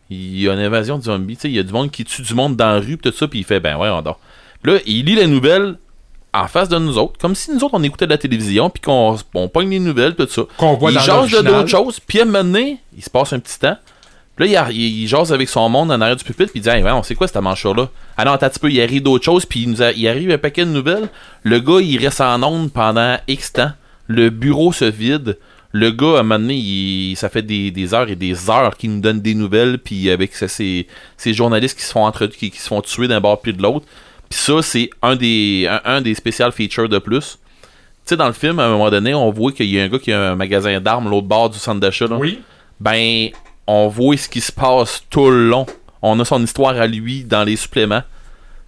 [0.09, 1.35] il y a une invasion de zombies.
[1.35, 3.09] Tu sais, il y a du monde qui tue du monde dans la rue, pis
[3.11, 4.19] tout ça, puis il fait ben ouais, on dort.
[4.63, 5.77] Là, il lit les nouvelles
[6.33, 8.81] en face de nous autres, comme si nous autres on écoutait de la télévision, puis
[8.81, 10.43] qu'on on pogne les nouvelles, tout ça.
[10.57, 13.09] Qu'on voit il dans jase de d'autres choses, puis à un moment donné, il se
[13.09, 13.77] passe un petit temps.
[14.35, 16.63] Puis là, il, il, il jase avec son monde en arrière du pupitre, puis il
[16.63, 17.87] dit Hey, on sait quoi cette manche-là?
[18.17, 20.05] Ah non, attends un petit peu, il arrive d'autres choses, puis il, nous a- il
[20.09, 21.07] arrive un paquet de nouvelles.
[21.43, 23.71] Le gars, il reste en onde pendant X temps.
[24.07, 25.37] Le bureau se vide.
[25.77, 28.77] Le gars, à un moment donné, il- ça fait des, des heures et des heures
[28.77, 30.87] qu'il nous donne des nouvelles, puis avec ça, ces,
[31.17, 33.61] ces journalistes qui se font entre, qui, qui se font tuer d'un bord puis de
[33.61, 33.85] l'autre.
[34.29, 37.37] Puis ça, c'est un des, un, un des special features de plus.
[38.05, 39.87] Tu sais, dans le film, à un moment donné, on voit qu'il y a un
[39.89, 42.07] gars qui a un magasin d'armes l'autre bord du centre d'achat.
[42.07, 42.15] là.
[42.17, 42.39] Oui.
[42.79, 43.29] Ben,
[43.67, 45.65] on voit ce qui se passe tout le long.
[46.01, 48.03] On a son histoire à lui dans les suppléments.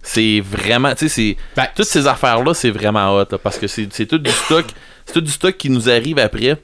[0.02, 3.66] C'est vraiment, tu sais, c'est Ben, toutes ces affaires-là, c'est vraiment hot là, parce que
[3.66, 4.64] c'est c'est tout du stock,
[5.06, 6.56] c'est tout du stock qui nous arrive après,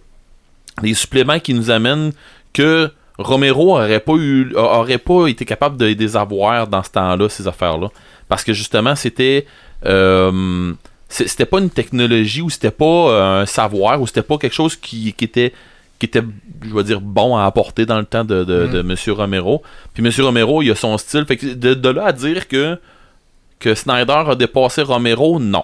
[0.83, 2.13] les suppléments qui nous amènent
[2.53, 7.29] que Romero aurait pas eu, aurait pas été capable de les avoir dans ce temps-là,
[7.29, 7.89] ces affaires-là,
[8.29, 9.47] parce que justement c'était,
[9.87, 10.73] euh,
[11.09, 14.75] c'était pas une technologie ou c'était pas euh, un savoir ou c'était pas quelque chose
[14.77, 15.53] qui, qui était
[16.01, 16.23] qui était,
[16.61, 19.63] je vais dire, bon à apporter dans le temps de, de, de Monsieur Romero.
[19.95, 21.25] Puis Monsieur Romero, il a son style.
[21.25, 22.81] Fait que de, de là à dire que,
[23.61, 25.63] que Snyder a dépassé Romero, non.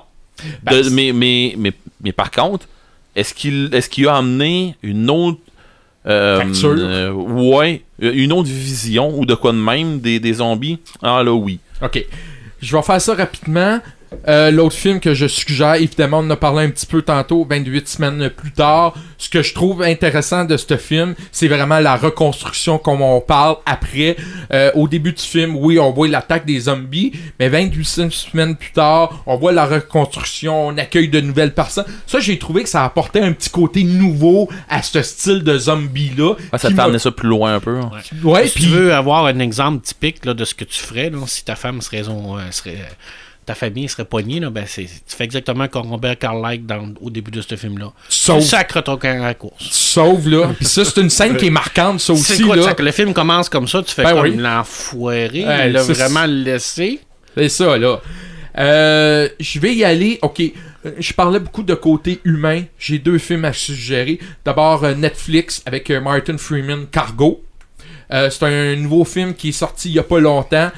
[0.62, 2.66] Ben, De- c'est- mais, mais, mais, mais par contre,
[3.16, 5.38] est-ce qu'il est qu'il a amené une autre.
[6.06, 6.74] euh, Facture.
[6.78, 10.78] euh, ouais, une autre vision ou de quoi de même des, des zombies?
[11.02, 11.58] Ah là, oui.
[11.82, 12.04] OK.
[12.62, 13.80] Je vais faire ça rapidement.
[14.28, 17.46] Euh, L'autre film que je suggère, évidemment, on en a parlé un petit peu tantôt,
[17.48, 18.94] 28 semaines plus tard.
[19.18, 23.56] Ce que je trouve intéressant de ce film, c'est vraiment la reconstruction, comme on parle
[23.66, 24.16] après.
[24.52, 28.72] Euh, au début du film, oui, on voit l'attaque des zombies, mais 28 semaines plus
[28.72, 31.84] tard, on voit la reconstruction, on accueille de nouvelles personnes.
[32.06, 36.34] Ça, j'ai trouvé que ça apportait un petit côté nouveau à ce style de zombie-là.
[36.52, 37.78] Ouais, ça m'a- amener ça plus loin un peu.
[37.78, 37.90] hein.
[38.24, 41.10] Ouais, si puis tu veux avoir un exemple typique là, de ce que tu ferais,
[41.10, 42.84] là, si ta femme euh, serait euh,
[43.50, 47.10] ta famille serait poignée, là, ben c'est, tu fais exactement comme Robert Carlyle dans, au
[47.10, 47.92] début de ce film-là.
[48.08, 49.70] Sauf- sacres ton camp à la course.
[49.72, 50.52] sauve là.
[50.56, 52.62] Puis ça, c'est une scène qui est marquante, ça C'est aussi quoi, là.
[52.62, 54.36] ça, que le film commence comme ça, tu fais Ben comme oui.
[54.36, 57.00] l'enfoiré, il l'a vraiment laissé.
[57.36, 58.00] C'est ça, là.
[58.58, 60.18] Euh, je vais y aller.
[60.22, 60.40] OK.
[60.40, 62.62] euh, je parlais beaucoup de côté humain.
[62.78, 64.18] J'ai deux films à suggérer.
[64.44, 67.42] D'abord, euh, Netflix avec euh, Martin Freeman, Cargo.
[68.12, 70.70] C'est un nouveau film qui est sorti il y a pas longtemps.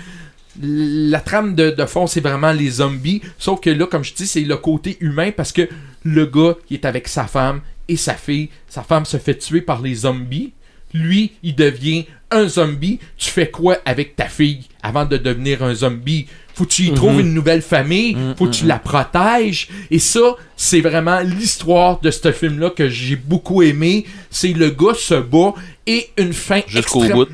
[0.61, 3.23] La trame de, de fond, c'est vraiment les zombies.
[3.39, 5.69] Sauf que là, comme je dis, c'est le côté humain parce que
[6.05, 8.51] le gars, il est avec sa femme et sa fille.
[8.69, 10.53] Sa femme se fait tuer par les zombies.
[10.95, 12.99] Lui, il devient un zombie.
[13.17, 16.27] Tu fais quoi avec ta fille avant de devenir un zombie?
[16.55, 18.15] Faut que tu y trouves une nouvelle famille.
[18.37, 19.69] Faut que tu la protèges.
[19.91, 24.05] Et ça, c'est vraiment l'histoire de ce film-là que j'ai beaucoup aimé.
[24.29, 25.55] C'est le gars se bat
[25.87, 27.29] et une fin Jusqu'au extrême- bout.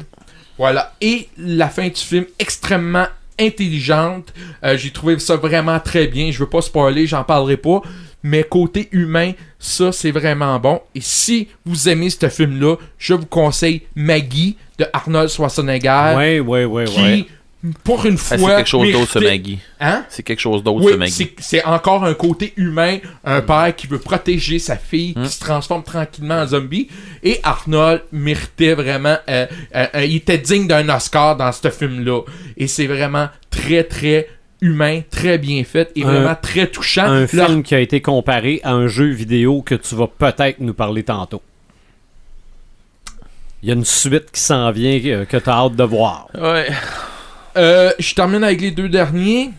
[0.58, 0.92] Voilà.
[1.00, 3.06] Et la fin du film extrêmement
[3.40, 4.32] intelligente.
[4.64, 6.30] Euh, J'ai trouvé ça vraiment très bien.
[6.30, 7.80] Je veux pas spoiler, j'en parlerai pas.
[8.24, 10.80] Mais côté humain, ça c'est vraiment bon.
[10.94, 16.14] Et si vous aimez ce film-là, je vous conseille Maggie de Arnold Schwarzenegger.
[16.16, 17.26] Ouais, ouais, ouais, Qui, ouais.
[17.82, 18.36] Pour une Ah, fois.
[18.38, 19.58] c'est quelque chose d'autre, ce Maggie.
[19.80, 20.04] Hein?
[20.08, 21.12] C'est quelque chose d'autre, Oui, ce Maggie.
[21.12, 25.40] c'est- c'est encore un côté humain, un père qui veut protéger sa fille, qui se
[25.40, 26.88] transforme tranquillement en zombie.
[27.24, 32.20] Et Arnold méritait vraiment, euh, euh, euh, il était digne d'un Oscar dans ce film-là.
[32.56, 34.28] Et c'est vraiment très, très
[34.60, 37.06] humain, très bien fait et Un- vraiment très touchant.
[37.06, 40.60] Un Leur- film qui a été comparé à un jeu vidéo que tu vas peut-être
[40.60, 41.42] nous parler tantôt.
[43.62, 46.28] Il y a une suite qui s'en vient euh, que tu as hâte de voir.
[46.40, 46.68] Ouais.
[47.58, 49.50] Euh, je termine avec les deux derniers.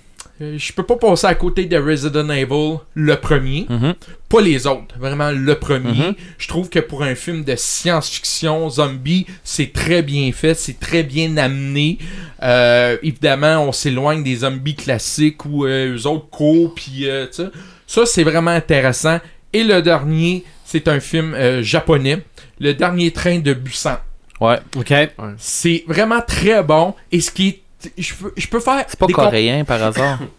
[0.41, 3.65] Euh, je peux pas passer à côté de Resident Evil, le premier.
[3.69, 3.93] Mhm.
[4.29, 6.07] Pas les autres, vraiment le premier.
[6.07, 6.15] Mhm.
[6.37, 11.03] Je trouve que pour un film de science-fiction, zombie, c'est très bien fait, c'est très
[11.03, 11.97] bien amené.
[12.41, 17.43] Euh, évidemment, on s'éloigne des zombies classiques où euh, eux autres courent, puis euh, tu
[17.43, 17.49] sais.
[17.85, 19.19] ça c'est vraiment intéressant.
[19.51, 22.21] Et le dernier, c'est un film euh, japonais,
[22.59, 23.97] Le Dernier Train de Busan.
[24.39, 24.59] Ouais.
[24.77, 24.93] OK?
[25.37, 26.93] C'est vraiment très bon.
[27.11, 27.61] Et ce qui est.
[27.97, 28.85] Je peux, je peux faire.
[28.87, 30.19] C'est pas coréen par hasard.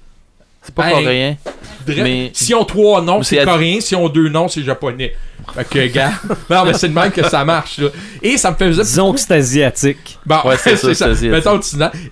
[0.63, 1.37] C'est pas Ben, coréen.
[1.87, 3.81] Mais- Si on trois noms, c'est coréen.
[3.81, 5.15] Si on deux noms, c'est japonais.
[5.55, 6.13] Fait que, gars.
[6.51, 7.89] non, mais c'est de même que ça marche, là.
[8.23, 8.83] Et ça me faisait.
[8.83, 10.19] Disons que c'est asiatique.
[10.27, 11.09] Bon, Ouais, c'est ça.
[11.23, 11.59] Mettons.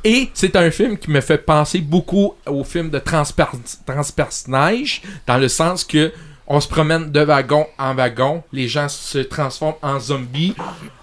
[0.02, 3.44] Et c'est un film qui me fait penser beaucoup au film de Transper
[3.86, 6.10] Transpersonnage, dans le sens que
[6.50, 10.54] on se promène de wagon en wagon, les gens se transforment en zombies,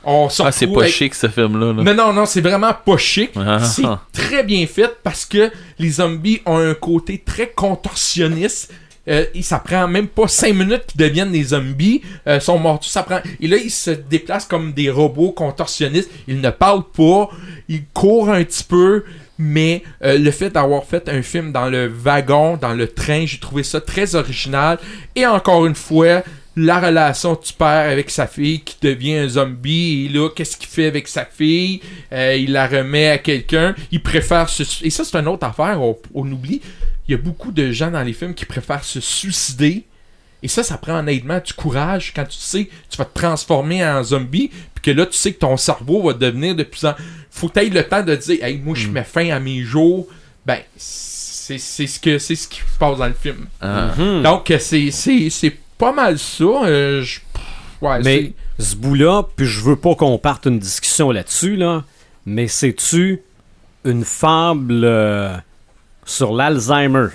[0.04, 1.74] on Ah, c'est pas avec- chic, ce film-là.
[1.74, 1.84] là.
[1.84, 3.30] non, non, non, c'est vraiment pas chic.
[3.36, 3.60] Ah.
[3.64, 8.74] C'est très bien fait parce que les zombies ont un côté très contorsionniste.
[9.08, 12.02] Euh, ça prend même pas 5 minutes qu'ils deviennent des zombies.
[12.28, 12.84] Euh, sont morts.
[12.84, 13.20] Ça prend...
[13.40, 16.10] Et là, ils se déplacent comme des robots contorsionnistes.
[16.28, 17.30] Ils ne parlent pas.
[17.70, 19.04] Ils courent un petit peu.
[19.38, 23.40] Mais euh, le fait d'avoir fait un film dans le wagon, dans le train, j'ai
[23.40, 24.78] trouvé ça très original.
[25.16, 26.24] Et encore une fois,
[26.56, 30.06] la relation du père avec sa fille qui devient un zombie.
[30.06, 31.82] Et là, qu'est-ce qu'il fait avec sa fille?
[32.14, 33.76] Euh, Il la remet à quelqu'un.
[33.92, 34.64] Il préfère se.
[34.86, 35.82] Et ça, c'est une autre affaire.
[35.82, 36.62] On, on oublie.
[37.08, 39.84] Il y a beaucoup de gens dans les films qui préfèrent se suicider.
[40.46, 43.84] Et ça, ça prend honnêtement du courage quand tu sais que tu vas te transformer
[43.84, 46.94] en zombie, puis que là, tu sais que ton cerveau va devenir de plus en.
[47.32, 50.06] Faut que tu le temps de dire, hey, moi, je mets fin à mes jours.
[50.46, 53.48] Ben, c'est c'est ce que c'est ce qui se passe dans le film.
[53.60, 53.92] Ah.
[53.98, 54.22] Hmm.
[54.22, 56.44] Donc, c'est c'est- c'est pas mal ça.
[56.44, 57.22] euh, je-
[57.82, 61.84] ouais, Mais ce bout-là, puis je veux pas qu'on parte une discussion là-dessus, là,
[62.28, 63.20] mais c'est-tu
[63.84, 65.36] une fable euh,
[66.06, 67.08] sur l'Alzheimer?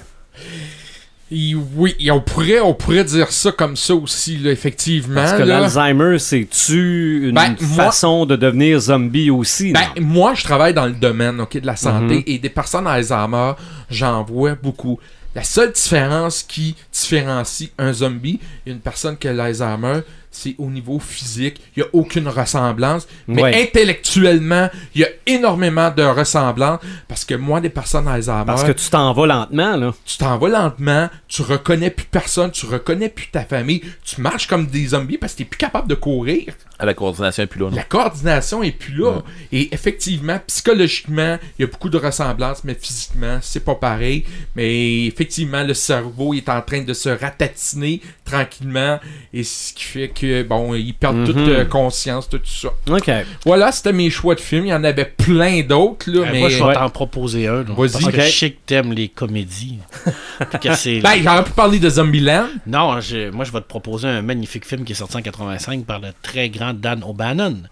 [1.33, 5.15] Et oui, et on pourrait, on pourrait dire ça comme ça aussi, là, effectivement.
[5.15, 9.73] Parce que l'Alzheimer, c'est-tu une Ben, moi- façon de devenir zombie aussi?
[9.73, 12.23] Ben, moi, je travaille dans le domaine de la santé Mhm.
[12.27, 13.53] et des personnes Alzheimer,
[13.91, 14.99] j'en vois beaucoup.
[15.37, 20.01] La seule différence qui différencie un zombie et une personne qui a l'Alzheimer,
[20.31, 21.61] c'est au niveau physique.
[21.77, 23.07] Il n'y a aucune ressemblance.
[23.27, 23.63] Mais Ouais.
[23.63, 28.73] intellectuellement, il y a énormément de ressemblances parce que moi, des personnes Alzheimer, Parce que
[28.73, 29.93] tu t'en vas lentement, là.
[30.05, 34.47] tu t'en vas lentement, tu reconnais plus personne, tu reconnais plus ta famille, tu marches
[34.47, 36.55] comme des zombies parce que tu plus capable de courir.
[36.81, 37.71] Ah, La coordination est plus là.
[37.71, 37.77] non?
[37.77, 39.21] La coordination est plus là.
[39.53, 44.25] Et effectivement, psychologiquement, il y a beaucoup de ressemblances, mais physiquement, c'est pas pareil.
[44.57, 48.99] Mais effectivement, le cerveau est en train de se ratatiner tranquillement.
[49.33, 51.49] Et ce qui fait que, bon, ils perdent toute Mhm.
[51.49, 52.69] euh, conscience de tout ça.
[52.91, 53.11] OK.
[53.45, 54.67] Voilà, c'était mes choix de films.
[54.67, 56.41] Il y en avait plein d'autres, là, Euh, mais.
[56.41, 56.75] Moi, je vais Ouais.
[56.75, 57.63] t'en proposer un.
[57.63, 57.75] Vas-y.
[57.93, 58.21] Parce que Ok.
[58.21, 59.79] je sais que t'aimes les comédies.
[60.41, 62.47] Ben, j'aurais pu parler de Zombieland.
[62.67, 65.85] Non, je- moi, je vais te proposer un magnifique film qui est sorti en 85
[65.85, 67.67] par le très grand Dan O'Bannon,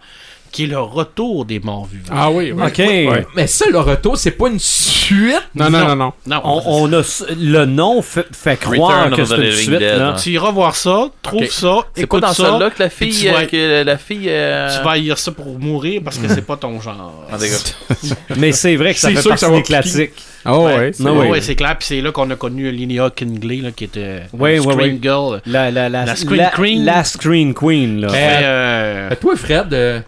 [0.51, 2.13] qui est le retour des morts vivants.
[2.15, 2.63] Ah oui, oui.
[2.65, 3.25] OK.
[3.35, 5.41] Mais ça, le retour, c'est pas une suite?
[5.55, 6.13] Non, non, non, non.
[6.27, 7.01] Non, On, on a
[7.39, 9.69] le nom fait, fait croire Return que c'est une suite.
[9.71, 10.09] Dead, là.
[10.09, 10.15] hein.
[10.21, 11.47] tu iras voir ça, trouve Ok.
[11.49, 13.11] ça, C'est pas écoute dans ça, celle-là que la fille.
[13.19, 14.25] tu vas- euh, que la fille.
[14.29, 17.25] euh, tu vas haïr ça pour mourir parce que c'est pas ton genre.
[17.29, 17.37] cas.
[18.37, 20.11] Mais c'est vrai que ça C'est fait sûr que partie ça va des classiques.
[20.45, 20.63] Ah ouais.
[20.77, 21.31] Ouais, c'est- Non, ouais, oui.
[21.31, 21.75] ouais, c'est clair.
[21.77, 24.93] Puis c'est là qu'on a connu Linnea Kingley, là, qui était Ouais, une ouais, Scream
[24.93, 24.99] ouais.
[25.01, 25.41] Girl.
[25.45, 26.85] La, la, la, La Screen la- Queen.
[26.85, 28.01] la Screen Queen.
[28.01, 28.07] Là.
[28.13, 29.99] Euh, Euh, toi, Fred, euh,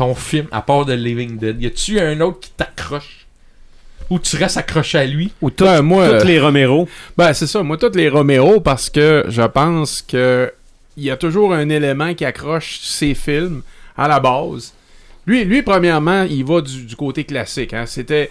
[0.00, 3.26] ton film, à part de Living Dead, y a-tu un autre qui t'accroche?
[4.08, 5.30] Ou tu restes accroché à lui?
[5.42, 6.88] Ou tout- Ben, moi, toutes euh, les Romero.
[7.18, 7.62] Ben, c'est ça.
[7.62, 10.50] Moi, toutes les Romero, parce que je pense que
[10.96, 13.60] il y a toujours un élément qui accroche ces films
[13.96, 14.72] à la base.
[15.26, 17.74] Lui, lui premièrement, il va du, du côté classique.
[17.74, 17.84] Hein.
[17.86, 18.30] C'était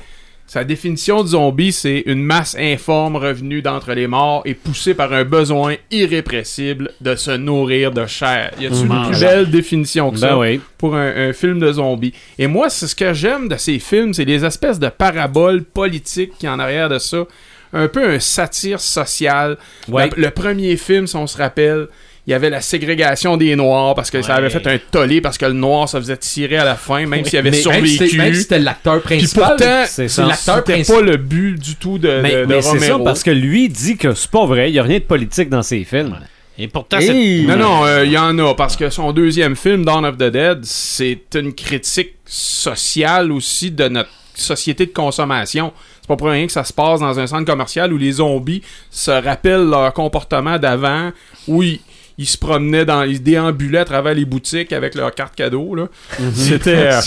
[0.51, 5.13] sa définition de zombie, c'est une masse informe revenue d'entre les morts et poussée par
[5.13, 8.51] un besoin irrépressible de se nourrir de chair.
[8.59, 10.29] Y a-t-il une plus belle définition que ça?
[10.29, 10.59] Ben oui.
[10.79, 12.13] pour un, un film de zombies.
[12.39, 16.31] Et moi, c'est ce que j'aime de ces films, c'est les espèces de paraboles politiques
[16.39, 17.25] qui en arrière de ça.
[17.71, 19.55] Un peu un satire social.
[19.87, 20.09] Ouais.
[20.09, 21.87] La- le premier film, si on se rappelle,
[22.29, 25.37] il y avait la ségrégation des Noirs parce que ça avait fait un tollé parce
[25.39, 27.93] que le Noir se faisait tirer à la fin, même s'il avait Mais même si
[27.93, 28.17] c'était- survécu.
[28.17, 29.47] Même si c'était l'acteur Puis principal.
[29.57, 30.25] pourtant, C'est ça.
[30.27, 33.03] l'acteur pas le but du tout de, Mais, de, de mais c'est ça Romero.
[33.03, 34.69] parce que lui dit que c'est pas vrai.
[34.69, 36.19] Il y a rien de politique dans ses films.
[36.59, 37.07] et pourtant, c'est.
[37.15, 37.45] Hey!
[37.47, 40.23] Non, non, euh, il y en a, parce que son deuxième film, Dawn of the
[40.29, 45.73] Dead, c'est une critique sociale aussi de notre société de consommation.
[46.01, 48.61] C'est pas pour rien que ça se passe dans un centre commercial où les zombies
[48.89, 51.11] se rappellent leur comportement d'avant,
[51.47, 51.79] où ils,
[52.21, 55.87] ils se promenaient dans, ils déambulaient à travers les boutiques avec leurs cartes cadeaux, là.
[56.35, 56.89] C'était...
[56.91, 56.99] euh,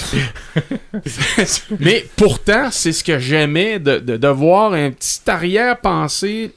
[1.81, 6.53] Mais pourtant, c'est ce que j'aimais de, de, de voir un petit arrière-pensée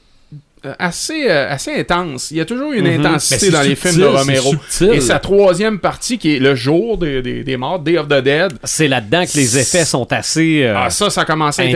[0.64, 2.30] euh, assez, euh, assez intense.
[2.30, 3.04] Il y a toujours une Mhm.
[3.06, 4.54] Intensité dans les films de Romero.
[4.92, 8.22] Et sa troisième partie, qui est le jour des, des, des morts, Day of the
[8.22, 10.62] Dead, C'est là-dedans que les effets sont assez.
[10.64, 11.66] euh, ah, ça, ça a commencé à.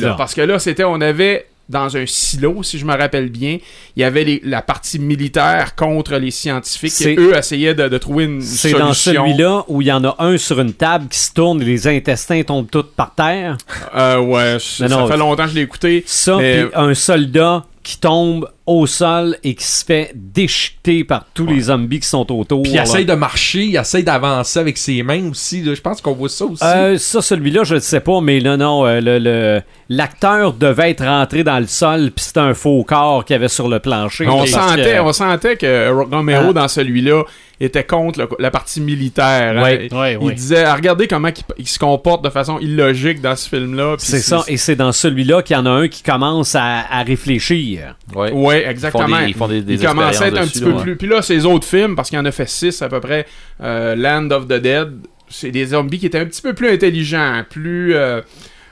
[0.00, 0.14] Là, là.
[0.16, 3.58] parce que là, c'était, on avait dans un silo, si je me rappelle bien,
[3.96, 7.88] il y avait les- la partie militaire contre les scientifiques C'est- et eux essayaient de,
[7.88, 8.86] de trouver une C'est solution.
[8.86, 11.64] dans celui-là où il y en a un sur une table qui se tourne et
[11.64, 13.56] les intestins tombent tous par terre.
[13.96, 16.02] Euh, ouais, ça non, fait longtemps que je l'ai écouté.
[16.06, 21.24] Ça, Mais- puis un soldat qui tombe au sol et qui se fait déchiqueter par
[21.34, 22.62] tous les zombies qui sont autour.
[22.62, 25.62] Puis il essaye de marcher, il essaye d'avancer avec ses mains aussi.
[25.62, 25.74] là.
[25.74, 26.62] Je pense qu'on voit ça aussi.
[26.64, 30.90] Euh, ça, celui-là, je ne sais pas, mais là, non, euh, le, le- l'acteur devait
[30.90, 33.80] être rentré dans le sol, puis c'était un faux corps qu'il y avait sur le
[33.80, 34.28] plancher.
[34.28, 36.52] On, sentait, que- on sentait que Romero, Ah.
[36.52, 37.24] dans celui-là,
[37.64, 39.58] était contre le- la partie militaire.
[39.58, 39.62] hein.
[39.62, 39.88] Ouais.
[39.90, 40.34] Il ouais.
[40.34, 43.96] disait, ah, regardez comment il, il se comporte de façon illogique dans ce film-là.
[43.98, 47.02] C'est ça, et c'est dans celui-là qu'il y en a un qui commence à, à
[47.02, 47.96] réfléchir.
[48.14, 48.30] Ouais.
[48.32, 49.18] Ouais, Ils font exactement.
[49.20, 50.96] des, ils font des, des il commençait à être un expériences petit dessus, peu plus.
[50.96, 53.26] Puis là, ces autres films, parce qu'il en a fait six à peu près,
[53.62, 54.88] euh, Land of the Dead,
[55.28, 57.94] c'est des zombies qui étaient un petit peu plus intelligents, plus.
[57.94, 58.20] euh,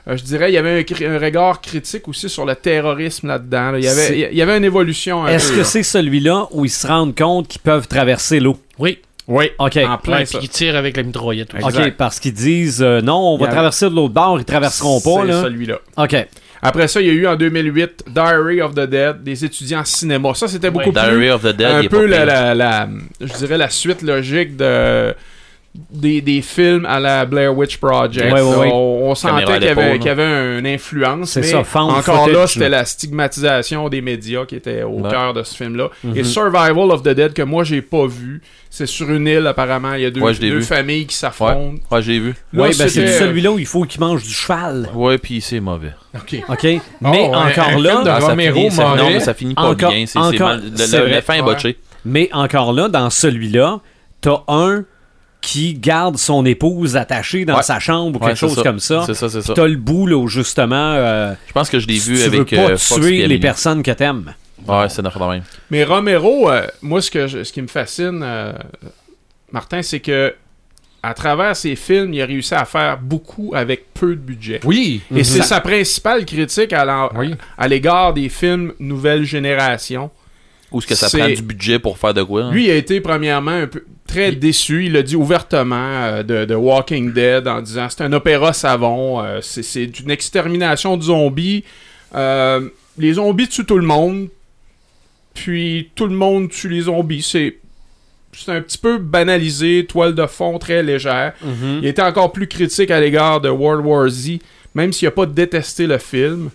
[0.07, 3.71] euh, je dirais, il y avait un, regard critique aussi sur le terrorisme là-dedans.
[3.71, 3.77] là.
[3.79, 5.23] Il, y avait, C'est- il y avait une évolution.
[5.25, 8.57] un Est-ce que c'est celui-là où ils se rendent compte qu'ils peuvent traverser l'eau?
[8.79, 8.99] Oui.
[9.27, 9.77] Oui, OK.
[9.77, 11.53] en plein Ouais, puis il tire avec la mitraillette.
[11.53, 11.77] aussi.
[11.77, 15.21] OK, parce qu'ils disent euh, non, on va traverser de l'autre bord, ils traverseront pas.
[15.21, 15.41] C'est Là.
[15.43, 15.79] celui-là.
[15.97, 16.27] OK.
[16.63, 19.85] Après ça, il y a eu en 2008 Diary of the Dead, des étudiants en
[19.85, 20.33] cinéma.
[20.35, 20.93] Ça, c'était beaucoup Ouais.
[21.01, 22.87] plus Diary of the Dead, un peu la, la-
[23.19, 25.13] je dirais la suite logique de
[25.89, 28.33] des, des films à la Blair Witch Project.
[28.33, 28.69] Ouais, ouais, ouais.
[28.73, 31.31] On, on sentait qu'il y avait, qu'il avait une influence.
[31.31, 35.09] C'est mais ça, Encore footage, là, c'était la stigmatisation des médias qui était au Ouais.
[35.09, 35.89] cœur de ce film-là.
[36.03, 36.17] Mhm.
[36.17, 38.41] Et Survival of the Dead, que moi, j'ai pas vu.
[38.69, 39.93] C'est sur une île, apparemment.
[39.93, 40.63] Il y a deux, deux vu.
[40.63, 41.75] familles qui s'affrontent.
[41.89, 42.33] Ouais, j'ai vu.
[42.53, 44.89] Là, Ouais, ben, c'est celui-là où il faut qu'ils mangent du cheval.
[44.93, 45.93] Ouais, puis c'est mauvais.
[46.15, 46.41] Ok.
[46.49, 46.63] OK?
[46.63, 46.81] Mais
[47.29, 49.33] Oh, un- encore un là, film de Ah, ça Romero, finit, ça- non, mais ça
[49.33, 50.05] finit pas Encore- bien.
[50.05, 50.61] C'est mal.
[51.09, 51.77] La fin est botchée.
[52.05, 53.79] mais encore là, dans celui-là,
[54.21, 54.83] t'as un
[55.41, 57.63] qui garde son épouse attachée dans Ouais.
[57.63, 58.61] sa chambre ou quelque chose ça.
[58.63, 59.03] comme ça.
[59.07, 59.53] C'est ça, c'est ça.
[59.55, 62.35] T'as le bout là où justement euh, Je pense que je l'ai vu tu veux
[62.41, 64.33] avec pas euh, tuer les personnes que t'aimes.
[64.67, 65.41] Ouais, c'est notre même.
[65.71, 68.53] Mais Romero, euh, moi, ce, que je- ce qui me fascine, euh,
[69.51, 70.35] Martin, c'est que
[71.03, 74.59] à travers ses films, il a réussi à faire beaucoup avec peu de budget.
[74.63, 75.01] Oui.
[75.15, 77.33] Et c'est sa principale critique à l'en- Oui.
[77.57, 80.11] à l'égard des films nouvelle génération.
[80.71, 82.43] Où est-ce que ça prend du budget pour faire de quoi?
[82.45, 82.51] hein?
[82.51, 84.85] Lui il a été premièrement un peu très déçu.
[84.85, 89.21] Il a dit ouvertement euh, de, de Walking Dead en disant c'est un opéra savon,
[89.23, 91.63] euh, c'est- une extermination de zombies.
[92.15, 94.27] Euh, les zombies tuent tout le monde,
[95.33, 97.21] puis tout le monde tue les zombies.
[97.21, 97.57] C'est
[98.33, 101.33] c'est un petit peu banalisé, toile de fond très légère.
[101.81, 104.39] Il était encore plus critique à l'égard de World War Z,
[104.73, 106.49] même s'il n'a pas détesté le film.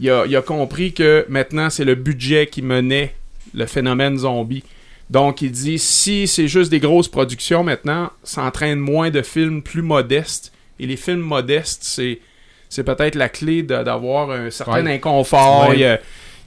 [0.00, 3.14] Il a, il a compris que maintenant c'est le budget qui menait
[3.54, 4.64] le phénomène zombie.
[5.10, 9.62] Donc, il dit si c'est juste des grosses productions maintenant, ça entraîne moins de films
[9.62, 10.52] plus modestes.
[10.78, 12.20] Et les films modestes, c'est,
[12.68, 14.94] c'est peut-être la clé de- d'avoir un certain Ouais.
[14.96, 15.70] inconfort.
[15.70, 15.76] Ouais.
[15.76, 15.98] Il, y a,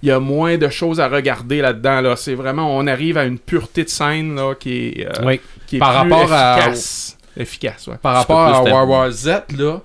[0.03, 2.01] il y a moins de choses à regarder là-dedans.
[2.01, 2.15] Là.
[2.15, 5.37] C'est vraiment, on arrive à une pureté de scène là, qui est, euh,
[5.67, 7.17] qui est Par plus rapport à- efficace.
[7.35, 7.97] Efficace, ouais.
[8.01, 9.81] Par rapport à World War Z, là,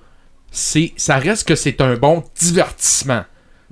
[0.51, 3.23] c'est, ça reste que c'est un bon divertissement.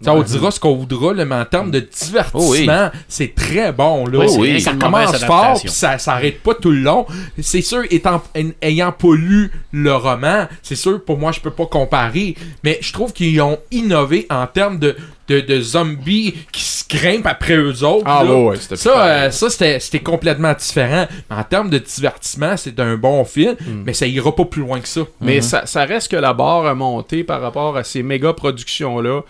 [0.01, 4.05] Ça, on dira ce qu'on voudra, là, mais en termes de divertissement, c'est très bon.
[4.05, 4.25] Là.
[4.37, 4.59] Oui.
[4.59, 7.05] ça commence fort, puis ça s'arrête pas tout le long.
[7.41, 8.21] C'est sûr, étant,
[8.61, 12.91] ayant pas lu le roman, c'est sûr, pour moi, je peux pas comparer, mais je
[12.91, 14.97] trouve qu'ils ont innové en termes de,
[15.29, 18.03] de, de zombies qui se grimpent après eux autres.
[18.05, 18.33] Ah, là.
[18.33, 21.07] ouais, ouais, c'était Ça, euh, ça c'était complètement différent.
[21.29, 23.55] En termes de divertissement, c'est un bon film,
[23.85, 25.01] mais ça ira pas plus loin que ça.
[25.21, 29.21] Mais ça, ça reste que la barre a monté par rapport à ces méga productions-là.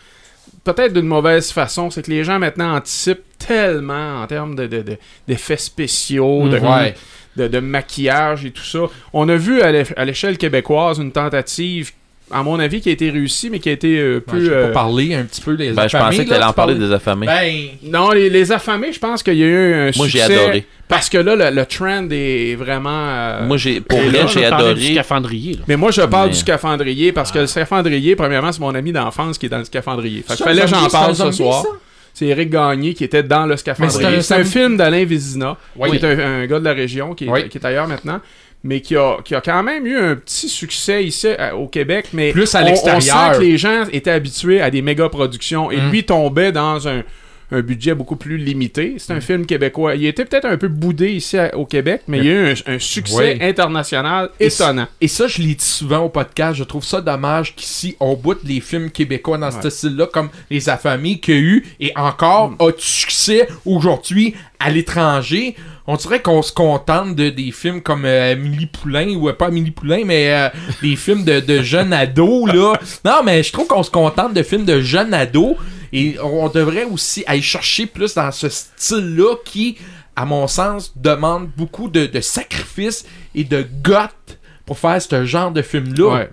[0.66, 4.82] Peut-être d'une mauvaise façon, c'est que les gens maintenant anticipent tellement en termes de, de-
[4.82, 4.98] de-
[5.28, 6.94] d'effets spéciaux, de, Mhm.
[7.38, 8.80] De, de maquillage et tout ça.
[9.14, 11.92] On a vu à l'échelle québécoise une tentative,
[12.32, 14.46] à mon avis, qui a été réussie, mais qui a été euh, plus...
[14.46, 16.54] je euh, pas parler un petit peu des Ben, je affamés, pensais que t'allais en
[16.54, 17.28] parler des affamés.
[17.28, 17.54] Ben,
[17.84, 20.66] Non, les, les affamés, je pense qu'il y a eu un Moi, j'ai adoré.
[20.88, 22.90] Parce que là, le, le trend est vraiment...
[22.92, 24.94] euh, Moi, j'ai, pour vrai, là, j'ai parlait du adoré.
[24.94, 25.54] scaphandrier.
[25.54, 25.60] Là.
[25.68, 28.92] Mais moi, je parle Mais- du scaphandrier parce que le scaphandrier, premièrement, c'est mon ami
[28.92, 30.24] d'enfance qui est dans le scaphandrier.
[30.28, 31.64] Fait que fallait que j'en parle ce zombie, soir.
[31.64, 31.70] ça?
[32.14, 34.22] C'est Eric Gagné qui était dans le scaphandrier.
[34.22, 35.90] c'est un- film d'Alain Vézina, Oui.
[35.92, 37.50] qui est un, un gars de la région qui est, Oui.
[37.50, 38.22] qui est ailleurs maintenant,
[38.66, 42.08] mais qui a, qui a quand même eu un petit succès ici à- au Québec.
[42.14, 42.98] Mais Plus à l'extérieur.
[42.98, 45.90] On sent que les gens étaient habitués à des méga productions et Mm.
[45.92, 47.04] lui tombait dans un
[47.52, 48.96] un budget beaucoup plus limité.
[48.98, 49.94] C'est un film québécois.
[49.94, 52.48] Il était peut-être un peu boudé ici à- au Québec, mais il y a eu
[52.66, 53.48] un, un succès Oui.
[53.48, 54.88] international étonnant.
[55.00, 56.58] Et ça, je l'ai dit souvent au podcast.
[56.58, 60.70] Je trouve ça dommage qu'ici, on boute les films québécois dans ce style-là, comme Les
[60.70, 62.56] Affamés, qu'il y a eu, et encore Mm.
[62.62, 65.56] a succès aujourd'hui à l'étranger.
[65.88, 69.48] On dirait qu'on se contente de des films comme euh, Amélie Poulain, ou euh, pas
[69.48, 70.50] Amélie Poulain, mais euh,
[70.82, 72.74] des films de, jeunes ados, là.
[73.04, 75.56] Non, mais je trouve qu'on se contente de films de jeunes ados,
[75.94, 79.78] et on devrait aussi aller chercher plus dans ce style-là qui,
[80.16, 83.06] à mon sens, demande beaucoup de, sacrifices
[83.36, 86.16] et de goth pour faire ce genre de film-là.
[86.16, 86.30] Ouais.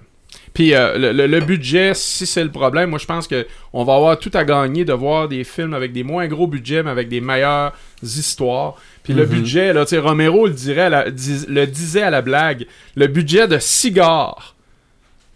[0.55, 4.19] Puis euh, le budget, si c'est le problème, moi je pense que on va avoir
[4.19, 7.21] tout à gagner de voir des films avec des moins gros budgets, mais avec des
[7.21, 7.73] meilleures
[8.03, 8.77] histoires.
[9.05, 12.11] Puis le budget, là, tu sais, Romero le, dirait à la- dis- le disait à
[12.11, 14.55] la blague, le budget de Cigar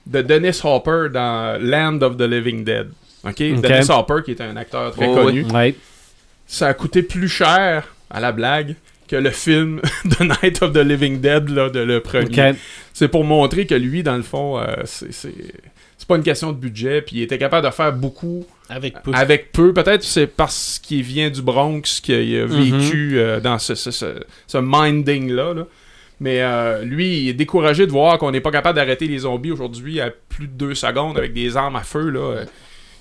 [0.07, 2.89] de Dennis Hopper dans Land of the Living Dead.
[3.25, 3.39] OK?
[3.61, 5.75] Dennis Hopper, qui est un acteur très Oh, connu, Ouais.
[6.47, 8.77] ça a coûté plus cher à la blague
[9.09, 9.81] que le film
[10.11, 12.55] The Night of the Living Dead, là, de le premier.
[12.93, 15.11] C'est pour montrer que lui, dans le fond, euh, c'est
[16.07, 19.13] c'est- pas une question de budget, puis il était capable de faire beaucoup Avec peu.
[19.15, 19.73] avec peu.
[19.73, 24.21] Peut-être c'est parce qu'il vient du Bronx qu'il a vécu euh, dans ce, ce, ce-
[24.47, 25.55] ce minding-là.
[25.55, 25.63] là.
[26.21, 29.51] Mais euh, lui, il est découragé de voir qu'on n'est pas capable d'arrêter les zombies
[29.53, 32.09] aujourd'hui à plus de deux secondes avec des armes à feu.
[32.09, 32.45] Là.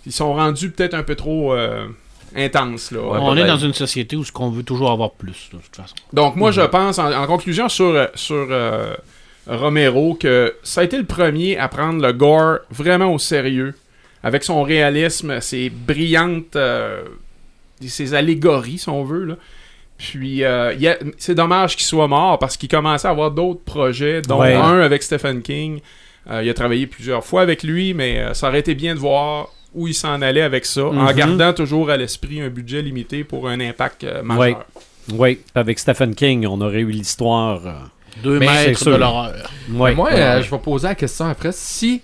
[0.05, 1.85] Ils sont rendus peut-être un peu trop euh,
[2.35, 2.91] intenses.
[2.91, 2.99] Là.
[3.01, 5.75] Ouais, on est dans une société où ce qu'on veut toujours avoir plus, de toute
[5.75, 5.95] façon.
[6.11, 6.55] Donc moi, Mhm.
[6.55, 8.93] je pense, en, en conclusion sur, sur euh,
[9.47, 13.73] Romero, que ça a été le premier à prendre le gore vraiment au sérieux,
[14.23, 17.03] avec son réalisme, ses brillantes, euh,
[17.85, 19.23] ses allégories, si on veut.
[19.25, 19.35] Là.
[19.97, 20.73] Puis euh,
[21.17, 24.53] c'est dommage qu'il soit mort parce qu'il commençait à avoir d'autres projets, dont Ouais.
[24.55, 25.79] un avec Stephen King.
[26.29, 29.49] Euh, il a travaillé plusieurs fois avec lui, mais ça aurait été bien de voir
[29.75, 31.13] où il s'en allait avec ça, en Mhm.
[31.13, 34.39] gardant toujours à l'esprit un budget limité pour un impact majeur.
[34.39, 34.57] Ouais.
[35.13, 37.91] Oui, avec Stephen King, on aurait eu l'histoire.
[38.23, 39.33] Deux Mais mètres c'est de l'horreur.
[39.69, 39.93] ouais.
[39.95, 40.19] Moi, Ouais.
[40.21, 41.51] euh, je vais poser la question après.
[41.51, 42.01] Si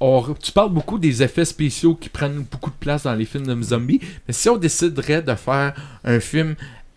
[0.00, 3.46] on, tu parles beaucoup des effets spéciaux qui prennent beaucoup de place dans les films
[3.46, 5.74] de zombies, mais si on déciderait de faire
[6.04, 6.54] un film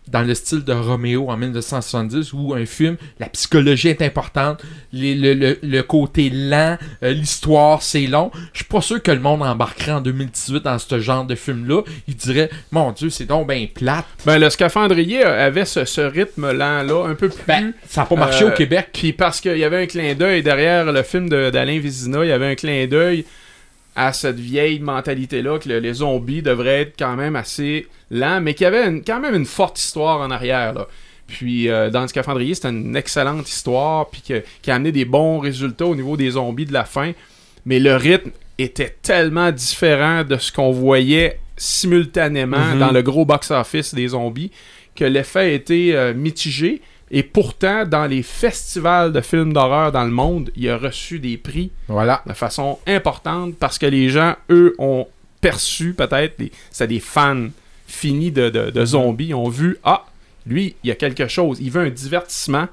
[0.08, 4.62] dans le style de Roméo en 1970 ou un film, la psychologie est importante,
[4.92, 9.10] les- le, le- le côté lent, euh, l'histoire c'est long, je suis pas sûr que
[9.10, 11.82] le monde embarquerait en 2018 dans ce genre de film-là.
[12.06, 14.04] Il dirait, mon Dieu, c'est donc bien plate.
[14.26, 17.42] Ben, le scaphandrier avait ce, ce rythme lent-là, un peu plus.
[17.46, 18.90] Ben, ça n'a pas marché Euh, au Québec.
[18.92, 22.28] Puis parce qu'il y avait un clin d'œil derrière le film de- d'Alain Vézina, il
[22.28, 23.24] y avait un clin d'œil
[23.96, 28.54] à cette vieille mentalité-là que le- les zombies devraient être quand même assez lents, mais
[28.54, 30.72] qu'il y avait une- quand même une forte histoire en arrière.
[30.74, 30.88] Là.
[31.26, 35.04] Puis euh, dans le scaphandrier, c'était une excellente histoire, puis que- qui a amené des
[35.04, 37.12] bons résultats au niveau des zombies de la fin.
[37.66, 42.78] Mais le rythme était tellement différent de ce qu'on voyait simultanément Mhm.
[42.78, 44.50] dans le gros box-office des zombies
[44.96, 46.80] que l'effet a été euh, mitigé.
[47.16, 51.36] Et pourtant, dans les festivals de films d'horreur dans le monde, il a reçu des
[51.38, 52.22] prix Voilà.
[52.26, 55.06] de façon importante parce que les gens, eux, ont
[55.40, 57.46] perçu peut-être, des- c'est des fans
[57.86, 60.04] finis de, de- de zombies, ont vu, ah,
[60.46, 61.58] Lui, il y a quelque chose.
[61.60, 62.66] Il veut un divertissement.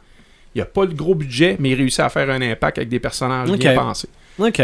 [0.55, 2.99] Il a pas le gros budget, mais il réussit à faire un impact avec des
[2.99, 3.59] personnages Ok.
[3.59, 4.09] bien pensés.
[4.39, 4.61] OK.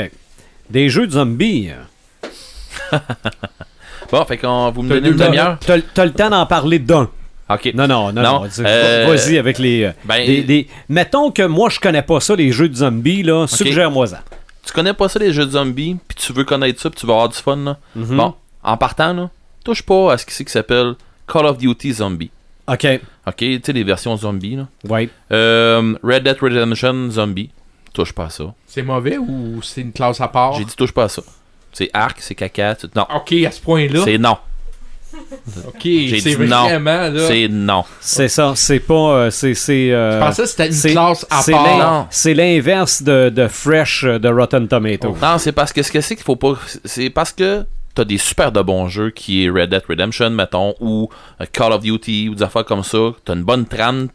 [0.70, 1.70] Des jeux de zombies.
[4.12, 5.58] Bon, fait qu'on vous me donnez une demi-heure.
[5.60, 7.10] T'as le temps d'en parler d'un.
[7.50, 7.72] Ok.
[7.74, 8.22] Non, non, non.
[8.22, 12.52] Non, euh, Vas-y avec les, euh, ben, Mettons que moi, je connais pas ça, les
[12.52, 13.46] jeux de zombies, là.
[13.48, 14.22] Suggère-moi ça.
[14.66, 17.06] Tu connais pas ça les jeux de zombies, puis tu veux connaître ça, puis tu
[17.08, 17.78] vas avoir du fun là.
[17.96, 18.18] Mhm.
[18.18, 18.34] Bon,
[18.64, 19.30] en partant là,
[19.64, 20.96] touche pas à ce qui c'est qui s'appelle
[21.26, 22.32] Call of Duty Zombie.
[22.68, 22.86] OK.
[23.26, 24.68] Ok, tu sais les versions zombies là.
[24.90, 25.08] Ouais.
[25.32, 27.50] Euh, Red Dead Redemption Zombie.
[27.94, 28.54] Touche pas à ça.
[28.68, 30.54] C'est mauvais ou c'est une classe à part?
[30.54, 31.22] J'ai dit touche pas à ça.
[31.72, 32.76] C'est arc, c'est caca.
[32.76, 33.08] tu- Non.
[33.16, 34.02] Ok, à ce point-là?
[34.04, 34.38] C'est non.
[35.68, 36.64] Ok, J'ai c'est non.
[36.64, 37.28] vraiment là.
[37.28, 37.84] C'est non.
[38.00, 38.54] C'est ça.
[38.56, 38.94] C'est pas.
[38.94, 39.54] euh, c'est.
[39.54, 42.08] c'est, euh, Je pensais que c'était une classe à part.
[42.10, 45.16] C'est l'inverse de, de Fresh euh, de Rotten Tomato.
[45.22, 46.54] Non, c'est parce que ce que c'est qu'il faut pas.
[46.86, 47.66] C'est parce que
[47.96, 51.10] t'as des super de bons jeux qui est Red Dead Redemption, mettons, ou
[51.42, 52.98] euh, Call of Duty, ou des affaires comme ça.
[53.26, 54.10] T'as une bonne trame,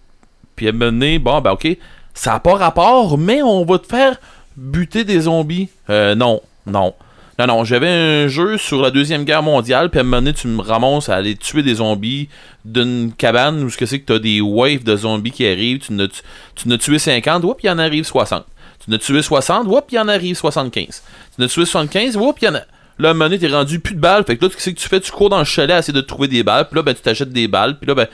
[0.54, 1.66] puis à un moment donné, bon, ben ok,
[2.14, 4.16] ça n'a pas rapport, mais on va te faire
[4.56, 5.68] buter des zombies.
[5.90, 6.94] Euh, non, non.
[7.38, 10.34] Non, non, j'avais un jeu sur la Deuxième Guerre mondiale, puis à un moment donné,
[10.34, 12.28] tu me ramasses à aller tuer des zombies
[12.64, 15.94] d'une cabane où ce que c'est que t'as des waves de zombies qui arrivent, tu
[15.94, 16.20] n'as tu,
[16.54, 18.44] tu n'as tué 50, whoop, il y en arrive 60.
[18.84, 21.02] Tu n'as tué 60, whoop, il y en arrive 75.
[21.34, 22.62] Tu n'as tué 75, whoop, il y en a...
[23.02, 24.24] Là, à un moment donné, t'es rendu plus de balles.
[24.24, 25.92] Fait que là, tu sais que tu fais, tu cours dans le chalet à essayer
[25.92, 26.68] de trouver des balles.
[26.68, 27.78] Puis là, ben, tu t'achètes des balles.
[27.78, 28.06] Puis là, ben,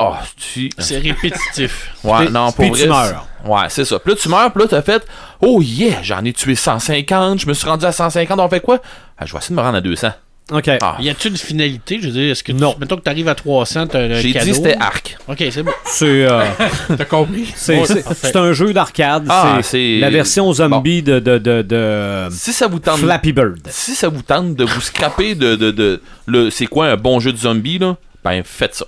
[0.00, 0.70] oh, tu.
[0.78, 1.92] C'est répétitif.
[2.02, 2.82] Ouais, non, pour puis vrai.
[2.82, 3.26] tu meurs.
[3.44, 3.98] Ouais, c'est ça.
[3.98, 5.04] Puis là, tu meurs, puis là, t'as fait,
[5.40, 8.80] oh yeah, j'en ai tué 150, je me suis rendu à 150, on fait quoi?
[9.18, 10.10] Ah, je vais essayer de me rendre à 200.
[10.52, 10.70] OK.
[10.80, 11.98] Ah, Y a-tu une finalité?
[12.00, 12.74] Je veux dire, est-ce que tu, Non.
[12.78, 14.44] mettons que tu arrives à 300, t'as un j'ai cadeau?
[14.46, 15.16] dit c'était arc.
[15.28, 15.72] Ok, c'est bon.
[15.86, 16.24] C'est.
[16.30, 16.44] euh,
[16.96, 17.52] T'as compris?
[17.54, 19.26] c'est- c'est- c'est un jeu d'arcade.
[19.28, 22.98] Ah, c'est c'est- la version zombie de, de, de, de Si ça vous tente.
[22.98, 23.60] Flappy Bird.
[23.70, 27.18] Si ça vous tente de vous scraper de, de, de le c'est quoi un bon
[27.20, 28.86] jeu de zombie là, ben faites ça.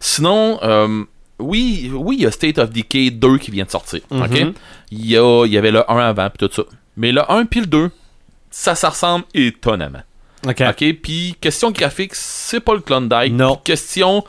[0.00, 1.04] Sinon, euh,
[1.38, 4.00] oui, oui, il y a State of Decay 2 qui vient de sortir.
[4.10, 4.30] ok?
[4.30, 4.52] Mhm.
[4.90, 6.62] Il y, a- il y avait le 1 avant puis tout ça.
[6.96, 7.90] Mais le 1 puis le 2,
[8.50, 10.02] ça, ça ressemble étonnamment.
[10.46, 10.60] OK.
[10.60, 13.32] Ok, puis question graphique, c'est pas le Klondike.
[13.32, 13.56] Non.
[13.64, 14.24] Question,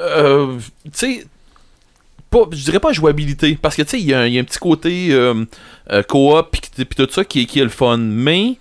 [0.00, 1.26] euh, tu sais,
[2.30, 4.38] pas, je dirais pas jouabilité, parce que tu sais, il y, a un- il y
[4.38, 5.44] a un petit côté euh,
[5.90, 8.56] euh, coop puis tout ça qui, est- qui est le fun, mais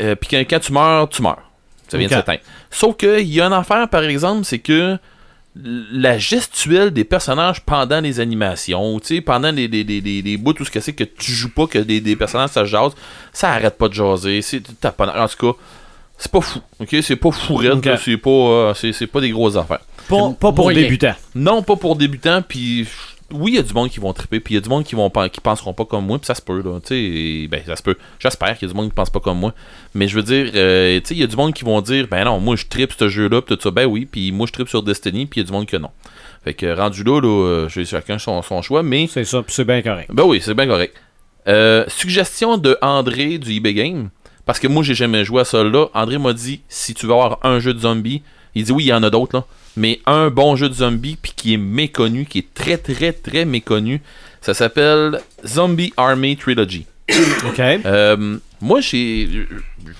[0.00, 1.42] euh, puis quand, quand tu meurs, tu meurs.
[1.88, 2.40] Ça vient de s'éteindre.
[2.70, 4.96] Sauf qu'il y a une affaire, par exemple, c'est que
[5.56, 10.52] la gestuelle des personnages pendant les animations, tu sais, pendant les, les, les, les, bouts,
[10.52, 12.92] tout ce que c'est que tu joues pas, que des, personnages ça jase,
[13.32, 14.40] ça arrête pas de jaser.
[14.42, 15.58] C'est t'as pas- En tout cas,
[16.20, 16.96] c'est pas fou, ok?
[17.02, 17.84] C'est pas fou raide, Ok.
[17.86, 19.80] là, c'est pas, euh, c'est, c'est pas des grosses affaires.
[20.08, 20.80] Pas, pas pour moyen.
[20.82, 21.14] débutants.
[21.34, 22.86] Non, pas pour débutants, puis
[23.32, 24.82] oui, il y a du monde qui vont triper, puis il y a du monde
[24.84, 26.88] qui vont qui penseront pas comme moi, puis ça se peut, là, tu
[27.42, 27.96] sais, ben, ça se peut.
[28.18, 29.54] J'espère qu'il y a du monde qui pense pas comme moi,
[29.94, 32.06] mais je veux dire, euh, tu sais, il y a du monde qui vont dire,
[32.10, 34.52] ben non, moi, je tripe ce jeu-là, puis tout ça, ben oui, puis moi, je
[34.52, 35.90] tripe sur Destiny, puis il y a du monde que non.
[36.44, 39.52] Fait que, rendu là, là, euh, j'ai chacun son, son choix, mais, C'est ça, puis
[39.54, 40.10] c'est bien correct.
[40.12, 40.96] ben oui, c'est bien correct.
[41.48, 44.10] Euh, suggestion de André du eBay Game,
[44.50, 47.12] parce que moi, j'ai jamais joué à ça là, André m'a dit, si tu veux
[47.12, 48.20] avoir un jeu de zombie,
[48.56, 49.44] il dit oui, il y en a d'autres, là,
[49.76, 53.44] mais un bon jeu de zombie puis qui est méconnu, qui est très très très
[53.44, 54.02] méconnu,
[54.40, 56.84] ça s'appelle Zombie Army Trilogy.
[57.12, 57.60] OK.
[57.60, 59.46] Euh, moi, j'ai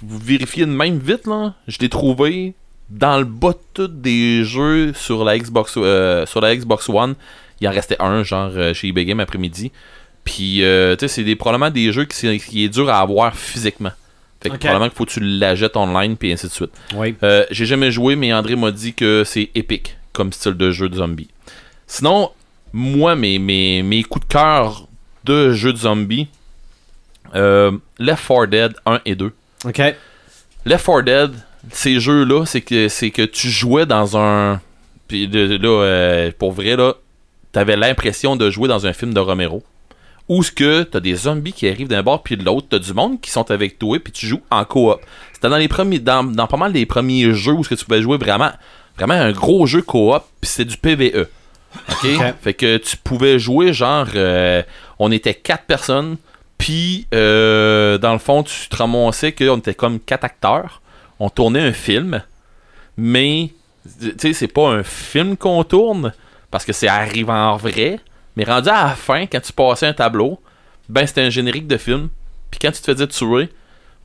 [0.03, 2.55] vous vérifiez de même vite là, je l'ai trouvé
[2.89, 7.15] dans le bas de des jeux sur la Xbox euh, sur la Xbox One.
[7.61, 9.71] Il en restait un genre euh, chez eBay Game après-midi.
[10.25, 13.37] Puis euh, tu sais, c'est des probablement des jeux qui, qui est dur à avoir
[13.37, 13.93] physiquement.
[14.43, 16.71] Fait que probablement qu'il faut que tu l'achètes online puis ainsi de suite.
[16.95, 17.15] Oui.
[17.23, 20.89] Euh, j'ai jamais joué, mais André m'a dit que c'est épique comme style de jeu
[20.89, 21.29] de zombie.
[21.87, 22.31] Sinon,
[22.73, 24.87] moi, mes, mes, mes coups de cœur
[25.25, 26.29] de jeux de zombie,
[27.35, 29.33] euh, Left 4 Dead 1 et 2.
[29.65, 29.83] OK.
[30.65, 31.31] Left 4 Dead,
[31.71, 34.61] ces jeux-là, c'est que, c'est que tu jouais dans un.
[35.09, 36.95] Puis là, euh, pour vrai, là,
[37.53, 39.63] t'avais l'impression de jouer dans un film de Romero.
[40.31, 42.95] Où ce que t'as des zombies qui arrivent d'un bord puis de l'autre, t'as du
[42.95, 45.01] monde qui sont avec toi puis tu joues en coop.
[45.33, 47.85] C'était dans les premiers, dans, dans pas mal des premiers jeux où ce que tu
[47.85, 48.53] pouvais jouer vraiment,
[48.97, 51.27] vraiment un gros jeu coop puis c'est du PVE.
[51.89, 52.07] Ok?
[52.15, 52.35] Ok.
[52.43, 54.63] Fait que tu pouvais jouer genre, euh,
[55.01, 56.17] on était quatre personnes
[56.59, 60.81] puis euh, dans le fond tu te ramassais qu'on était comme quatre acteurs,
[61.19, 62.23] on tournait un film,
[62.97, 63.51] mais
[64.01, 66.13] tu sais c'est pas un film qu'on tourne
[66.53, 67.99] parce que c'est arrivé en vrai.
[68.41, 70.41] Mais rendu à la fin, quand tu passais un tableau,
[70.89, 72.09] ben c'était un générique de film.
[72.51, 73.51] Puis quand tu te faisais tuer,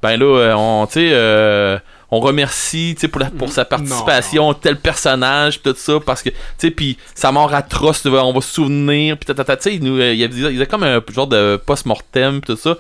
[0.01, 1.79] ben là, euh, on, euh,
[2.11, 6.35] on remercie pour, la- pour sa participation tel personnage, pis tout ça, parce que, tu
[6.57, 10.13] sais, puis sa mort atroce, on va se souvenir, puis tata, tu sais, il euh,
[10.13, 12.75] y avait, il y avait comme un genre de post-mortem, pis tout ça.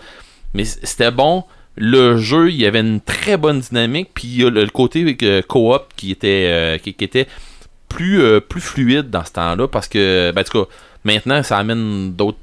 [0.53, 1.45] Mais c'était bon.
[1.77, 4.69] Le jeu, il y avait une très bonne dynamique, puis il y a le, le
[4.69, 7.27] côté euh, coop qui était, euh, qui, qui était
[7.87, 10.69] plus, euh, plus fluide dans ce temps-là parce que, ben, en tout cas,
[11.05, 12.37] maintenant, ça amène d'autres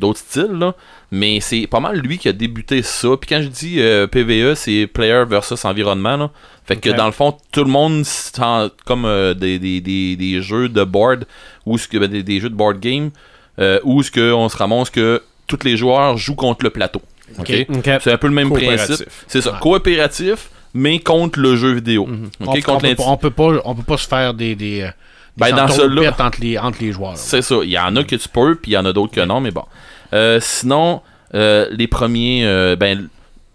[0.00, 0.74] d'autres styles, là.
[1.12, 3.10] Mais c'est pas mal lui qui a débuté ça.
[3.20, 6.30] Puis quand je dis euh, PVE, c'est Player versus Environnement, là.
[6.64, 8.04] Fait que dans le fond, tout le monde,
[8.84, 11.24] comme euh, des, des, des, des jeux de board,
[11.66, 13.10] ou ce que, ben, des, jeux de board game,
[13.58, 17.02] euh, où ce que on se ramasse que tous les joueurs jouent contre le plateau.
[17.38, 17.52] Ok?
[17.68, 17.90] OK.
[18.00, 19.08] C'est un peu le même principe.
[19.28, 22.04] C'est ça, coopératif, mais contre le jeu vidéo.
[22.04, 22.08] Ok,
[22.40, 24.54] on, on contre peut, l'inti- pas- on peut pas, on peut pas se faire des,
[24.54, 24.92] des, euh, des
[25.36, 27.16] Ben, dans celui-là- entre les, entre les joueurs.
[27.16, 27.56] C'est ça.
[27.62, 29.40] Il y en a que tu peux, puis il y en a d'autres que non,
[29.40, 29.64] mais bon.
[30.12, 31.00] Euh, sinon,
[31.34, 33.08] euh, les premiers, euh, ben,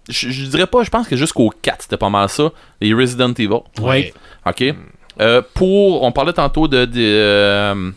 [0.10, 2.52] je, je dirais pas, je pense que jusqu'au 4, c'était pas mal ça.
[2.82, 3.60] Les Resident Evil.
[3.80, 4.14] Ouais.
[4.46, 4.64] OK.
[5.20, 7.94] Euh, pour, on parlait tantôt de, de,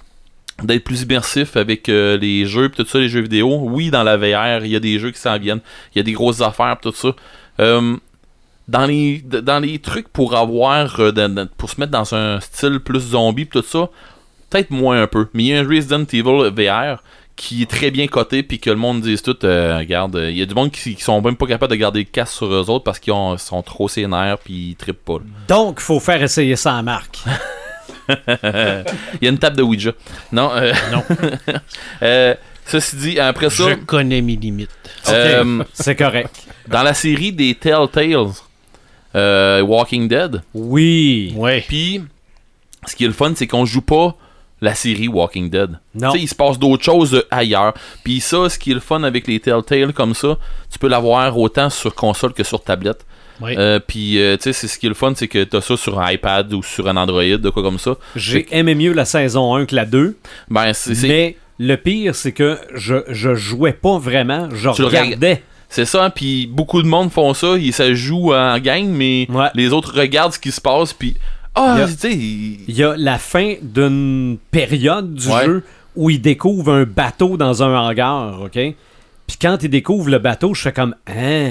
[0.62, 3.61] d'être plus immersif avec euh, les jeux pis tout ça, les jeux vidéo.
[3.62, 5.61] Oui, dans la VR, il y a des jeux qui s'en viennent.
[5.94, 7.15] Il y a des grosses affaires pis tout ça.
[7.61, 7.97] Euh,
[8.70, 12.78] dans les dans les trucs pour avoir euh, dans- pour se mettre dans un style
[12.80, 13.88] plus zombie pis tout ça,
[14.48, 15.28] peut-être moins un peu.
[15.34, 17.02] Mais il y a un Resident Evil VR
[17.36, 20.36] qui est très bien coté puis que le monde dise tout euh, regarde, euh, il
[20.36, 22.47] y a du monde qui, qui sont même pas capables de garder le casque sur
[22.52, 25.14] eux autres parce qu'ils ont- sont trop sénères puis ils trippent pas.
[25.14, 25.24] là.
[25.48, 27.18] Donc, faut faire essayer ça à Marc.
[28.09, 29.92] Il y a une table de Ouija.
[30.32, 30.51] Non.
[30.55, 31.02] euh, Non.
[32.02, 32.34] euh,
[32.66, 34.70] ceci dit, après ça, Je connais mes limites.
[35.09, 36.44] euh, C'est correct.
[36.68, 38.32] dans la série des Telltales,
[39.14, 41.32] euh, Walking Dead, Oui.
[41.36, 41.64] Ouais.
[41.66, 42.02] puis
[42.86, 44.16] ce qui est le fun, c'est qu'on joue pas
[44.62, 45.78] la série Walking Dead.
[45.94, 46.12] Non.
[46.12, 47.72] Tu sais, il se passe d'autres choses ailleurs.
[48.04, 50.36] Puis ça, ce qui est le fun avec les Telltale comme ça,
[50.70, 53.06] tu peux l'avoir autant sur console que sur tablette.
[53.40, 53.56] Ouais.
[53.56, 55.76] Euh, puis, euh, tu sais, c'est ce qui est le fun, c'est que t'as ça
[55.78, 57.96] sur un iPad ou sur un Android, de quoi comme ça.
[58.16, 60.18] J'ai aimé mieux la saison 1 que la 2.
[60.50, 64.48] Ben, c'est Mais le pire, c'est que je, je jouais pas vraiment.
[64.52, 65.42] Je Tu le regardais.
[65.70, 69.47] C'est ça, puis beaucoup de monde font ça, ils ça joue en gang, mais Ouais.
[69.55, 71.14] les autres regardent ce qui se passe, puis
[71.55, 75.44] ah, tu sais, ils- Il y a la fin d'une période du Ouais.
[75.47, 75.64] jeu
[75.97, 78.52] où il découvre un bateau dans un hangar, OK?
[78.52, 81.51] Puis quand il découvre le bateau, je fais comme Hein?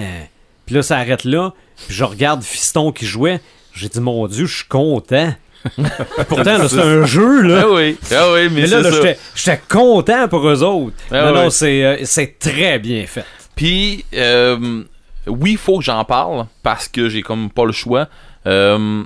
[0.65, 1.53] Puis là, ça arrête là.
[1.87, 3.39] Puis je regarde Fiston qui jouait.
[3.73, 5.33] J'ai dit, mon Dieu, je suis content.
[6.29, 7.61] Pourtant, c'est un jeu, là.
[7.65, 10.95] ah oui, ah oui, mais, Mais là, là, j'étais- content pour eux autres.
[11.11, 13.25] Ah non, non, c'est euh, c'est très bien fait.
[13.59, 14.83] Puis, euh,
[15.27, 18.07] oui, il faut que j'en parle parce que j'ai comme pas le choix.
[18.47, 19.03] Euh,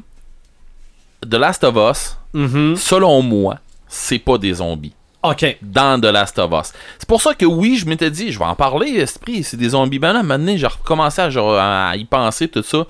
[1.28, 2.76] The Last of Us, Mhm.
[2.76, 3.58] selon moi,
[3.88, 4.94] c'est pas des zombies.
[5.24, 5.58] OK.
[5.64, 6.72] Dans The Last of Us.
[7.00, 9.70] C'est pour ça que oui, je m'étais dit, je vais en parler, esprit, c'est des
[9.70, 9.98] zombies.
[9.98, 12.86] Ben là, maintenant, j'ai recommencé à, genre, à y penser, tout ça.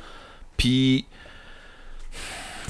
[0.58, 1.06] Puis,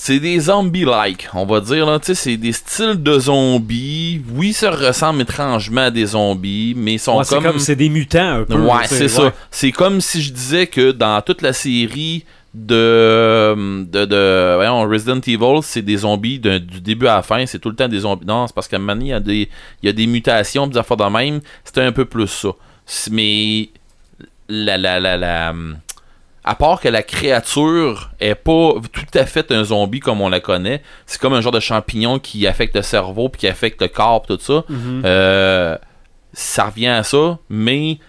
[0.06, 1.86] c'est des zombies-like, on va dire.
[1.86, 1.98] là.
[2.02, 4.22] C'est des styles de zombies.
[4.36, 7.58] Oui, ça ressemble étrangement à des zombies, mais ils sont Ouais, c'est comme...
[7.58, 8.56] c'est des mutants un peu.
[8.60, 9.32] Ouais, c'est ça.
[9.50, 13.56] C'est comme si je disais que dans toute la série de,
[13.86, 17.70] de, de voyons, Resident Evil, c'est des zombies du début à la fin, c'est tout
[17.70, 18.26] le temps des zombies.
[18.26, 19.50] Non, c'est parce qu'à un moment donné, il y a des,
[19.82, 21.40] il y a des mutations, des affaires de même.
[21.64, 22.50] C'était un peu plus ça.
[23.10, 23.70] Mais
[24.50, 25.54] la, la, la, la,
[26.44, 30.40] à part que la créature est pas tout à fait un zombie comme on la
[30.42, 33.88] connaît, c'est comme un genre de champignon qui affecte le cerveau puis qui affecte le
[33.88, 34.64] corps tout ça.
[34.70, 35.02] Mhm.
[35.06, 35.78] Euh,
[36.34, 38.00] ça revient à ça, mais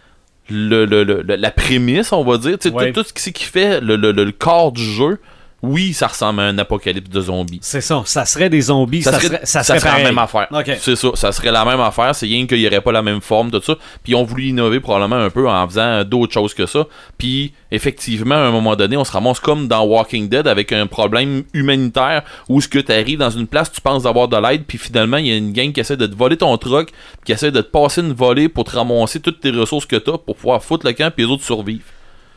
[0.51, 2.93] le, le- le- la prémisse, on va dire, Ouais.
[2.93, 5.21] tout, tout ce qui, fait le, le- le- le corps du jeu,
[5.65, 7.59] oui, ça ressemble à un apocalypse de zombies.
[7.63, 8.03] C'est ça.
[8.05, 9.03] Ça serait des zombies.
[9.03, 10.49] Ça, serait, ça ça serait serait la même affaire.
[10.79, 13.21] C'est ça, ça serait la même affaire, c'est rien qu'il n'y aurait pas la même
[13.21, 13.77] forme, tout ça.
[14.03, 16.87] Puis ils ont voulu innover probablement un peu en faisant d'autres choses que ça.
[17.19, 20.87] Puis effectivement, à un moment donné, on se ramasse comme dans Walking Dead avec un
[20.87, 24.65] problème humanitaire où ce que tu arrives dans une place, tu penses d'avoir de l'aide,
[24.65, 26.91] puis finalement, il y a une gang qui essaie de te voler ton truck,
[27.25, 30.11] qui essaie de te passer une volée pour te ramasser toutes tes ressources que tu
[30.11, 31.85] as pour pouvoir foutre le camp, puis les autres survivent.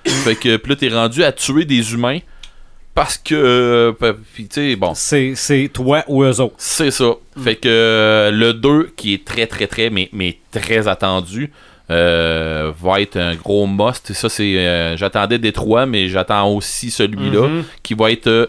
[0.06, 2.20] fait que puis là, t'es rendu à tuer des humains
[2.98, 3.34] parce que.
[4.02, 4.94] euh, puis tu sais, bon.
[4.96, 6.56] C'est c'est toi ou eux autres.
[6.58, 7.12] C'est ça.
[7.44, 11.52] Fait que euh, le 2, qui est très, très, très, mais, mais très attendu,
[11.92, 14.12] euh, va être un gros must.
[14.14, 14.58] Ça, c'est.
[14.58, 17.64] euh, J'attendais Détroit, mais j'attends aussi celui-là, Mhm.
[17.84, 18.28] qui va être.
[18.28, 18.48] euh,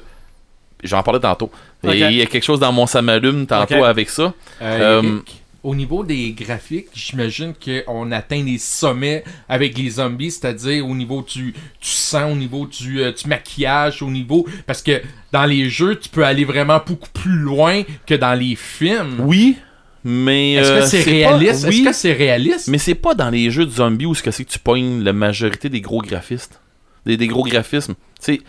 [0.82, 1.50] J'en parlais tantôt.
[1.84, 4.32] Et il y a quelque chose dans mon samalume tantôt avec ça.
[4.62, 10.30] Euh, Euh, Eric, au niveau des graphiques, j'imagine qu'on atteint les sommets avec les zombies,
[10.30, 14.46] c'est-à-dire au niveau du, du sang, au niveau du, euh, du maquillage, au niveau...
[14.66, 15.02] Parce que
[15.32, 19.16] dans les jeux, tu peux aller vraiment beaucoup plus loin que dans les films.
[19.20, 19.56] Oui,
[20.04, 20.54] mais.
[20.54, 21.66] Est-ce euh, que c'est réaliste?
[21.68, 22.68] Oui, Est-ce que c'est réaliste?
[22.68, 25.02] mais c'est pas dans les jeux de zombies où ce que c'est que tu pognes
[25.02, 26.60] la majorité des gros graphistes.
[27.04, 27.94] Des, des gros graphismes.
[28.20, 28.40] C'est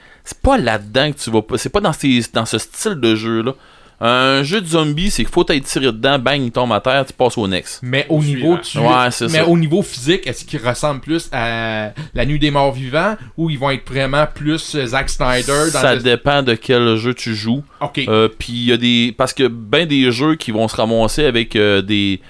[0.41, 1.57] pas là-dedans que tu vas pas.
[1.57, 3.55] C'est pas dans, ces, dans ce style de jeu-là.
[4.01, 7.05] Un jeu de zombie, c'est qu'il faut être tiré dedans, bang, il tombe à terre,
[7.05, 7.79] tu passes au next.
[7.83, 8.77] Mais au niveau, tu...
[8.79, 9.47] Ouais, c'est mais ça.
[9.47, 13.59] au niveau physique, est-ce qu'ils ressemblent plus à La Nuit des Morts Vivants ou ils
[13.59, 17.35] vont être vraiment plus euh, Zack Snyder dans Ça le- dépend de quel jeu tu
[17.35, 17.61] joues.
[17.81, 17.99] Ok.
[18.07, 19.13] Euh, Puis il y a des.
[19.17, 22.21] Parce que ben des jeux qui vont se ramasser avec euh, des.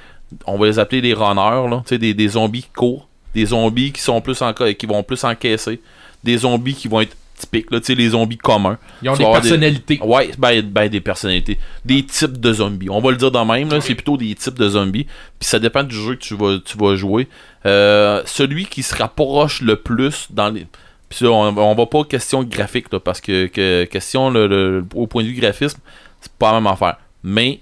[0.47, 1.81] On va les appeler des runners, là.
[1.85, 3.07] Tu sais, des, des zombies qui courent.
[3.35, 5.79] Des zombies qui sont plus en, qui vont plus encaisser.
[6.23, 7.80] Des zombies qui vont être typiques, là.
[7.80, 8.78] Tu sais, les zombies communs.
[9.02, 9.99] Ils ont des avoir des- personnalités.
[10.03, 11.57] Ouais, ben, ben des personnalités.
[11.86, 12.90] Des types de zombies.
[12.90, 13.82] On va le dire de même, là.
[13.82, 15.06] C'est plutôt des types de zombies.
[15.40, 17.28] Puis ça dépend du jeu que tu vas, tu vas jouer.
[17.66, 20.68] Euh, celui qui se rapproche le plus dans les.
[21.10, 24.86] Puis ça, on, on va pas question graphique, là, parce que, que question le, le-
[24.94, 25.80] au point de vue graphisme,
[26.22, 26.98] c'est pas la même affaire.
[27.24, 27.60] Mais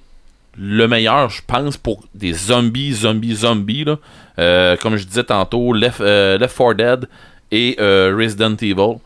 [0.60, 3.98] le meilleur, je pense, pour des zombies, zombies, zombies, là,
[4.40, 7.08] euh, comme je disais tantôt, Left, euh, Left 4 Dead
[7.52, 8.98] et euh, Resident Evil.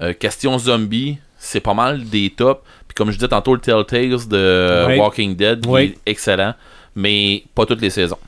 [0.00, 2.62] Euh, question zombie, c'est pas mal des tops.
[2.86, 4.96] Puis comme je disais tantôt, le Telltales de Oui.
[4.98, 5.80] Walking Dead, il Oui.
[6.06, 6.54] est excellent,
[6.94, 8.18] mais pas toutes les saisons.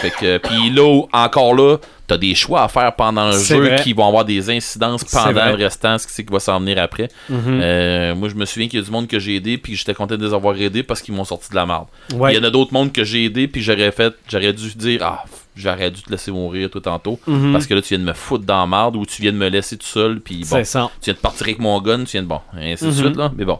[0.00, 3.82] Fait que, puis là, encore là, t'as des choix à faire pendant le jeu vrai.
[3.82, 7.08] qui vont avoir des incidences pendant le restant, ce qui va s'en venir après.
[7.28, 7.40] Mhm.
[7.60, 9.94] Euh, moi, je me souviens qu'il y a du monde que j'ai aidé, puis j'étais
[9.94, 11.86] content de les avoir aidés parce qu'ils m'ont sorti de la merde.
[12.14, 12.32] Ouais.
[12.32, 15.00] Il y en a d'autres mondes que j'ai aidé, puis j'aurais fait, j'aurais dû dire,
[15.02, 15.24] ah,
[15.56, 17.52] j'aurais dû te laisser mourir tout tantôt, Mhm.
[17.52, 19.36] parce que là, tu viens de me foutre dans la merde, ou tu viens de
[19.38, 20.66] me laisser tout seul, puis bon, tu
[21.04, 22.96] viens de partir avec mon gun, tu viens de bon, et ainsi de Mhm.
[22.96, 23.32] suite, là.
[23.36, 23.58] Mais bon.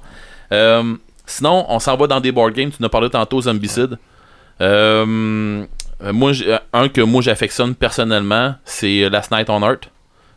[0.52, 0.94] Euh,
[1.26, 2.70] sinon, on s'en va dans des board games.
[2.70, 3.98] Tu nous as parlé tantôt, Zombicide.
[4.60, 5.64] Euh,
[6.12, 6.32] moi,
[6.72, 9.90] un que moi j'affectionne personnellement, c'est Last Night on Earth.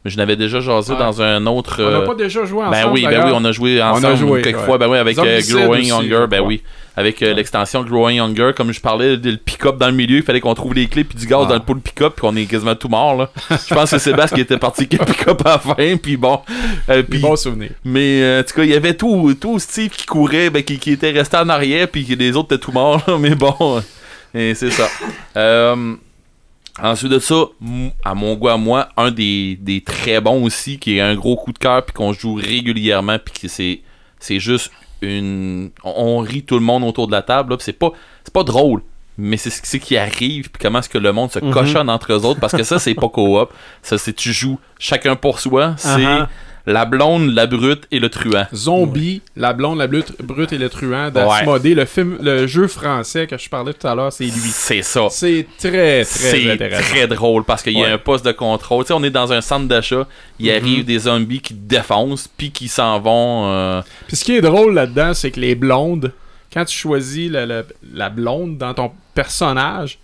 [0.06, 1.84] Je n'avais déjà jasé dans un autre.
[1.84, 2.72] On n'a euh, pas déjà joué ensemble.
[2.72, 4.64] ben oui, ben oui, on a joué a ensemble joué, quelques ouais.
[4.66, 6.64] fois, ben oui, avec euh, Growing aussi, Hunger, ben oui,
[6.96, 10.40] avec euh, l'extension Growing Hunger, comme je parlais, le pick-up dans le milieu, il fallait
[10.40, 11.50] qu'on trouve les clés puis du gaz Ah.
[11.50, 13.30] dans le pot de pick-up, puis qu'on est quasiment tout mort là.
[13.50, 16.16] Je pense que c'est Sébastien qui était parti avec le pick-up à la fin, puis
[16.16, 16.40] bon,
[17.10, 17.72] puis bons souvenirs.
[17.84, 20.80] mais euh, en tout cas, il y avait tout, tout Steve qui courait, ben, qui,
[20.80, 23.04] qui était resté en arrière, puis les autres étaient tout morts.
[23.06, 23.84] là, mais bon,
[24.34, 24.88] et c'est ça.
[25.36, 25.96] Euh,
[26.82, 27.36] ensuite de ça,
[28.04, 31.36] à mon goût à moi, un des, des très bons aussi, qui est un gros
[31.36, 33.82] coup de cœur, puis qu'on joue régulièrement, puis que c'est
[34.20, 34.72] c'est juste
[35.02, 35.72] une.
[35.84, 37.92] On, on rit tout le monde autour de la table, c'est pas,
[38.24, 38.82] c'est pas drôle.
[39.22, 41.52] Mais c'est ce qui arrive, puis comment est-ce que le monde se Mhm.
[41.52, 43.50] cochonne entre eux autres, parce que ça, c'est pas coop.
[43.82, 45.74] Ça, c'est tu joues chacun pour soi.
[45.78, 46.28] C'est Uh-huh.
[46.66, 48.46] La blonde, la brute et le truand.
[48.54, 53.26] Zombie, la blonde, la brute, brute et le truand d'Asmodée, le film, le jeu français
[53.28, 54.32] que je parlais tout à l'heure, c'est lui.
[54.52, 55.08] C'est ça.
[55.10, 57.92] C'est très, très C'est très drôle parce qu'il y a Ouais.
[57.94, 58.84] un poste de contrôle.
[58.84, 60.08] Tu sais, on est dans un centre d'achat.
[60.40, 60.56] Il Mhm.
[60.56, 63.48] arrive des zombies qui te défoncent, puis qui s'en vont.
[63.52, 66.12] euh, Puis ce qui est drôle là-dedans, c'est que les blondes,
[66.54, 67.64] quand tu choisis la, la-
[67.94, 69.98] la blonde dans ton personnage,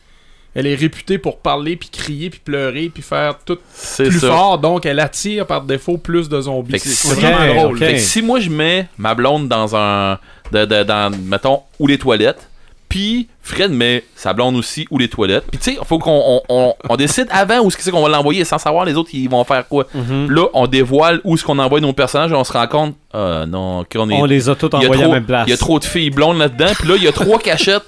[0.56, 3.58] elle est réputée pour parler, puis crier, puis pleurer, puis faire tout
[3.98, 4.28] plus ça.
[4.30, 4.58] fort.
[4.58, 6.80] Donc, elle attire par défaut plus de zombies.
[6.80, 7.74] C'est vraiment drôle.
[7.76, 7.80] ok.
[7.84, 10.18] Fait que si moi je mets ma blonde dans un.
[10.52, 12.48] De, de- dans, mettons, ou les toilettes,
[12.96, 16.12] puis Fred met sa blonde aussi ou les toilettes, puis tu sais, il faut qu'on
[16.26, 19.30] on, on- on décide avant où c'est qu'on va l'envoyer sans savoir les autres ils
[19.30, 19.86] vont faire quoi.
[19.94, 20.32] Mhm.
[20.32, 23.44] Là, on dévoile où est-ce qu'on envoie nos personnages et on se rend compte, ah
[23.46, 24.14] non, qu'on est.
[24.22, 25.44] On les a tous envoyés à la même place.
[25.46, 27.84] il y a trop de filles blondes là-dedans, puis là, il y a trois cachettes.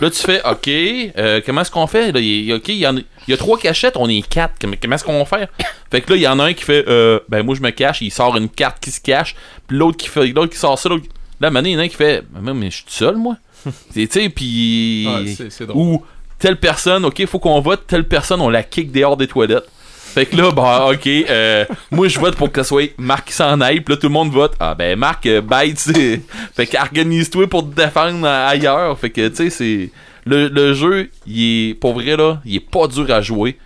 [0.00, 2.10] Là, tu fais, OK, euh, comment est-ce qu'on fait?
[2.10, 4.08] Là, il y a- OK, il y, en a- il y a trois cachettes, on
[4.08, 4.54] est quatre.
[4.60, 5.46] Comment, comment est-ce qu'on va faire?
[5.92, 7.70] Fait que là, il y en a un qui fait, euh, ben moi, je me
[7.70, 9.36] cache, il sort une carte qui se cache,
[9.68, 11.04] puis l'autre qui fait, l'autre qui sort ça, l'autre.
[11.40, 13.14] Là, maintenant, il y en a un qui fait, mais, mais je suis tout seul,
[13.16, 13.36] moi.
[13.92, 15.08] Tu sais, puis.
[15.60, 15.76] Drôle.
[15.76, 16.02] Ou
[16.38, 19.68] telle personne, OK, faut qu'on vote, telle personne, on la kick dehors des toilettes.
[20.08, 23.34] Fait que là, bah, ok, euh, moi je vote pour que ce soit Marc qui
[23.34, 24.54] s'en aille, puis là tout le monde vote.
[24.58, 26.22] Ah ben Marc, euh, bye, tu sais.
[26.56, 28.98] Fait qu'organise-toi pour te défendre ailleurs.
[28.98, 29.90] Fait que, tu sais, c'est.
[30.24, 33.58] Le, le jeu, il est, pour vrai, là, il est pas dur à jouer.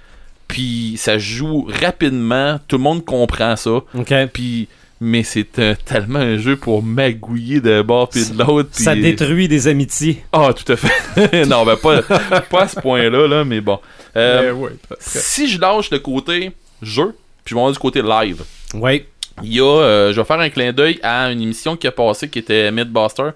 [0.47, 3.70] Puis ça joue rapidement, tout le monde comprend ça.
[3.70, 4.14] OK.
[4.32, 4.69] Puis,
[5.05, 8.69] mais c'est un- tellement un jeu pour magouiller d'un bord puis de l'autre.
[8.73, 10.24] Ça détruit des amitiés.
[10.33, 11.45] Ah, tout à fait.
[11.47, 13.81] non, ben pas, pas à ce point-là, là, mais bon.
[14.16, 14.70] Euh, Mais ouais,
[15.01, 17.15] si je lâche le côté jeu,
[17.45, 18.43] puis je vais avoir du côté live,
[18.74, 19.05] Oui.
[19.43, 21.93] il y a, euh, je vais faire un clin d'œil à une émission qui a
[21.93, 23.31] passé qui était Mythbuster.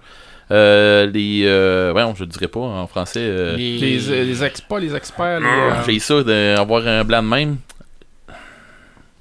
[0.52, 3.18] Euh, les, euh, ouais, je le dirais pas en français.
[3.20, 7.02] euh, Les- Les, euh, les ex- pas les experts, les, euh, J'ai ça d'avoir un
[7.02, 7.56] blanc de même.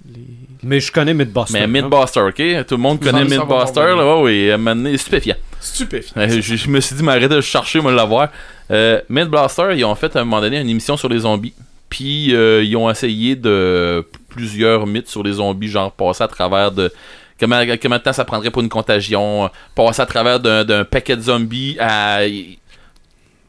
[0.07, 0.21] les-
[0.67, 1.67] Mais je connais Mythbuster.
[1.67, 1.81] Mais.
[1.81, 2.65] Mythbuster, ok?
[2.65, 5.35] Tout le monde connaît Mythbuster, là, ouais, oui, à un moment donné, stupéfiant.
[5.61, 6.19] stupéfiants.
[6.19, 8.29] Euh, je, je me suis dit, m'arrêter de chercher, me l'avoir.
[8.71, 11.53] Euh, Mythbuster, ils ont fait à un moment donné une émission sur les zombies.
[11.87, 16.71] Puis euh, ils ont essayé de plusieurs mythes sur les zombies, genre passer à travers
[16.71, 16.91] de.
[17.39, 21.15] Comment, comment de temps ça prendrait pour une contagion, passer à travers d'un d'un paquet
[21.15, 22.21] de zombies à.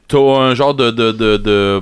[0.06, 0.90] T'as un genre de.
[0.90, 1.80] de, de, de,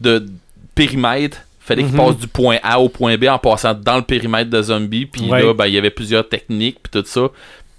[0.00, 0.26] de
[0.74, 1.38] périmètre.
[1.66, 1.98] Fallait qu'ils Mhm.
[1.98, 5.06] passent du point A au point B en passant dans le périmètre de zombies.
[5.06, 5.42] Puis Ouais.
[5.42, 7.28] là, ben, il y avait plusieurs techniques, puis tout ça.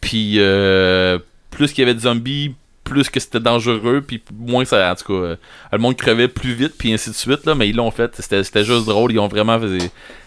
[0.02, 1.18] Puis euh,
[1.52, 2.54] plus qu'il y avait de zombies,
[2.84, 5.36] plus que c'était dangereux, puis moins ça, en tout cas, euh,
[5.72, 8.14] le monde crevait plus vite, puis ainsi de suite, là, mais ils l'ont fait.
[8.20, 9.60] C'était juste drôle, ils ont vraiment.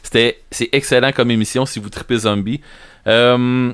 [0.02, 2.60] C'était, c'est excellent comme émission si vous tripez zombie.
[3.06, 3.72] Euh,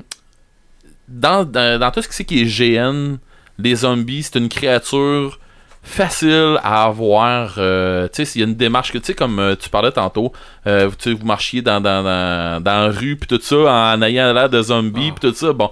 [1.09, 3.17] dans, dans, dans tout ce qui est GN,
[3.59, 5.39] les zombies, c'est une créature
[5.87, 7.55] facile à avoir.
[7.59, 9.93] euh, tu sais, s'il y a une démarche que, tu sais, comme euh, tu parlais
[9.93, 10.33] tantôt,
[10.67, 13.57] euh, vous marchiez dans, dans, dans, dans la rue, puis tout ça,
[13.95, 15.71] en ayant l'air de zombie, puis tout ça, bon.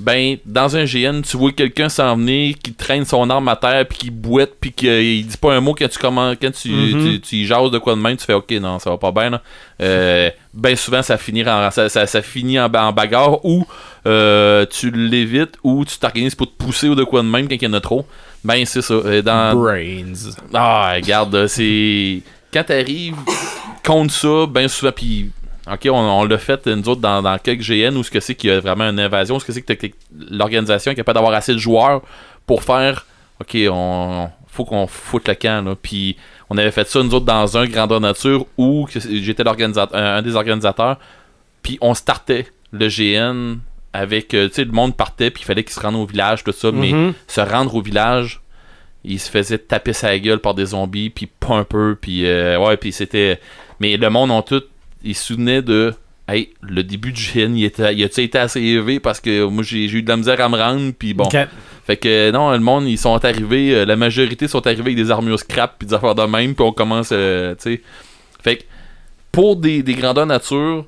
[0.00, 3.86] Ben, dans un GN, tu vois quelqu'un s'en venir qui traîne son arme à terre,
[3.86, 7.02] puis qui boite, puis qu'il dit pas un mot quand tu commences, quand tu, Mhm.
[7.04, 9.12] tu, tu y jases de quoi de même, tu fais ok, non, ça va pas
[9.12, 9.42] bien, là.
[9.80, 13.64] Euh, ben souvent, ça finit en, ça, ça, ça finit en, ba- en bagarre ou
[14.70, 17.62] tu l'évites ou tu t'organises pour te pousser ou de quoi de même quand il
[17.62, 18.04] y en a trop.
[18.44, 18.94] Ben, c'est ça.
[18.94, 20.12] Euh, Dans, Brains.
[20.52, 22.20] ah, regarde, c'est.
[22.52, 23.16] Quand t'arrives
[23.84, 25.30] contre ça, ben souvent, puis.
[25.70, 28.34] Ok, on, on l'a fait, nous autres, dans, dans quelques GN, où ce que c'est
[28.34, 29.86] qu'il y a vraiment une invasion, où ce que c'est que
[30.28, 32.02] l'organisation est capable d'avoir assez de joueurs
[32.46, 33.06] pour faire.
[33.40, 34.28] Ok, on.
[34.48, 35.74] Faut qu'on foute le camp, là.
[35.80, 36.16] Puis,
[36.50, 40.22] on avait fait ça, nous autres, dans un grandeur nature où j'étais l'organisateur, un, un
[40.22, 40.98] des organisateurs.
[41.62, 43.60] Puis, on startait le GN
[43.92, 44.34] avec.
[44.34, 46.52] euh, tu sais, le monde partait, puis il fallait qu'il se rende au village, tout
[46.52, 46.70] ça.
[46.72, 47.12] Mais Mhm.
[47.26, 48.40] se rendre au village,
[49.04, 52.58] il se faisait taper sa gueule par des zombies, puis pas un peu, puis euh,
[52.58, 53.40] ouais, puis c'était...
[53.80, 54.62] Mais le monde en tout,
[55.02, 55.92] il se souvenait de...
[56.28, 59.64] Hey, le début du GN, il, était, il a été assez élevé parce que moi
[59.64, 61.24] j'ai eu de la misère à me rendre, puis bon.
[61.84, 65.10] Fait que non, le monde, ils sont arrivés, euh, la majorité sont arrivés avec des
[65.10, 67.82] armures scrap, puis des affaires de même, puis on commence, euh, tu sais.
[68.40, 68.62] Fait que
[69.32, 70.86] pour des, des grandeurs nature,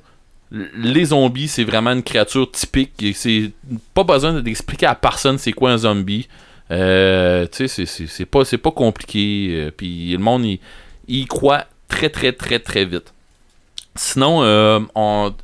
[0.51, 2.91] les zombies, c'est vraiment une créature typique.
[3.13, 3.51] C'est
[3.93, 6.27] pas besoin d'expliquer à personne c'est quoi un zombie.
[6.71, 9.49] Euh, tu sais, c'est- pas, c'est pas compliqué.
[9.51, 10.59] euh, Puis le monde, il,
[11.07, 13.13] il y croit très, très, très, très vite.
[13.97, 14.79] Sinon, euh,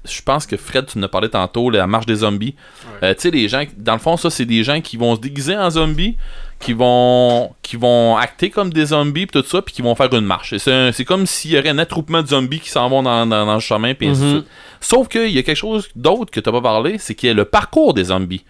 [0.04, 2.56] je pense que Fred, tu nous as parlé tantôt, la marche des zombies.
[3.02, 5.22] Euh, tu sais, les gens, dans le fond, ça, c'est des gens qui vont se
[5.22, 6.18] déguiser en zombies,
[6.62, 10.14] qui vont, qui vont acter comme des zombies, pis tout ça, puis qui vont faire
[10.14, 10.56] une marche.
[10.58, 13.54] C'est comme s'il y aurait un attroupement de zombies qui s'en vont dans, dans- dans
[13.56, 14.32] le chemin, puis ainsi de Mhm.
[14.34, 14.46] suite.
[14.80, 17.36] Sauf qu'il y a quelque chose d'autre que t'as pas parlé, c'est qu'il y a
[17.36, 18.44] le parcours des zombies.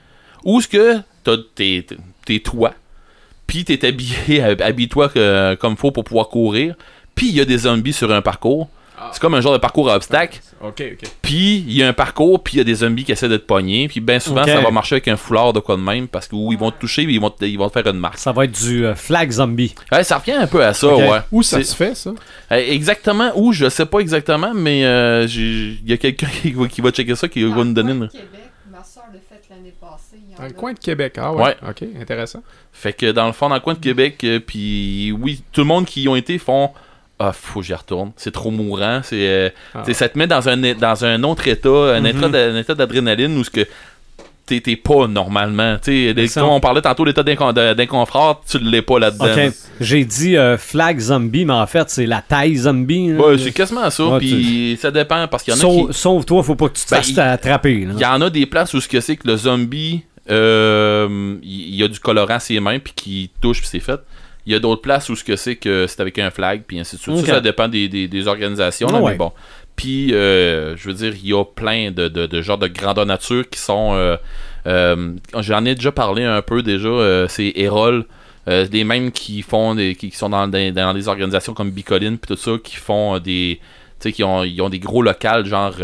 [0.43, 1.85] Où est-ce que t'as tes,
[2.25, 2.73] tes- toits,
[3.47, 6.75] puis t'es habillé, habille-toi que- comme faut pour pouvoir courir,
[7.15, 8.69] puis il y a des zombies sur un parcours.
[9.13, 10.39] C'est comme un genre de parcours à obstacles.
[10.61, 11.09] Ok, ok.
[11.21, 13.37] Puis il y a un parcours, puis il y a des zombies qui essaient de
[13.37, 13.87] te pogner.
[13.87, 16.35] Puis bien souvent, ça va marcher avec un foulard de quoi de même, parce que
[16.35, 18.17] où ils vont te toucher, puis ils vont te, ils vont te faire une marque.
[18.19, 19.73] Ça va être du euh, flag zombie.
[19.91, 20.99] Ouais, ça revient un peu à ça, Ok.
[20.99, 21.19] ouais.
[21.31, 22.11] Où ça se fait, ça?
[22.51, 26.67] euh, exactement où, je sais pas exactement, mais euh, il y a quelqu'un qui, va-
[26.67, 28.07] qui va checker ça, qui Dans va nous le donner coin une.
[28.07, 28.41] de Québec,
[28.71, 30.17] ma soeur l'a fait l'année passée.
[30.37, 31.15] Dans le coin de Québec.
[31.17, 31.43] Ah ouais.
[31.43, 31.55] Ouais.
[31.69, 32.41] Ok, intéressant.
[32.71, 35.67] Fait que dans le fond, dans le coin de Québec, euh, puis oui, tout le
[35.67, 36.69] monde qui y ont été font.
[37.23, 38.11] Ah, faut que j'y retourne.
[38.17, 39.01] C'est trop mourant.
[39.03, 39.83] C'est, euh, Ah.
[39.93, 42.05] ça te met dans un, dans un autre état, un Mhm.
[42.07, 43.67] état d'a- un état d'adrénaline où ce que
[44.47, 45.77] t'es t'es pas normalement.
[46.33, 49.25] Comme on parlait tantôt l'état d'incon- d'inconfort, tu l'es pas là-dedans.
[49.47, 49.53] Ok.
[49.79, 53.09] J'ai dit euh, flag zombie, mais en fait, c'est la taille zombie.
[53.13, 53.21] là.
[53.27, 54.05] Ouais, c'est quasiment ça.
[54.05, 55.93] Ouais, puis ça dépend parce qu'il y en a Sau- qui.
[55.93, 57.87] Sauve-toi, faut pas que tu te Ben, fasses attraper.
[57.93, 61.61] Il y en a des places où ce que c'est que le zombie, euh, il
[61.69, 63.99] il y a du colorant à ses mains puis qui touche puis c'est fait.
[64.45, 66.79] Il y a d'autres places où ce que c'est que c'est avec un flag puis
[66.79, 67.15] ainsi de suite.
[67.17, 69.11] Ça, ça dépend des, des- des organisations, là, ouais.
[69.11, 69.31] mais bon.
[69.75, 73.05] Puis, euh, je veux dire, il y a plein de, de, de genres de grandeur
[73.05, 73.93] nature qui sont.
[73.93, 74.17] euh,
[74.67, 76.87] euh, J'en ai déjà parlé un peu déjà.
[76.87, 78.05] euh, c'est Erol.
[78.47, 82.17] Des mêmes qui font des, qui, qui sont dans, des- dans des organisations comme Bicoline
[82.17, 83.59] puis tout ça qui font des
[83.99, 85.75] tu sais qui ont ils ont des gros locales genre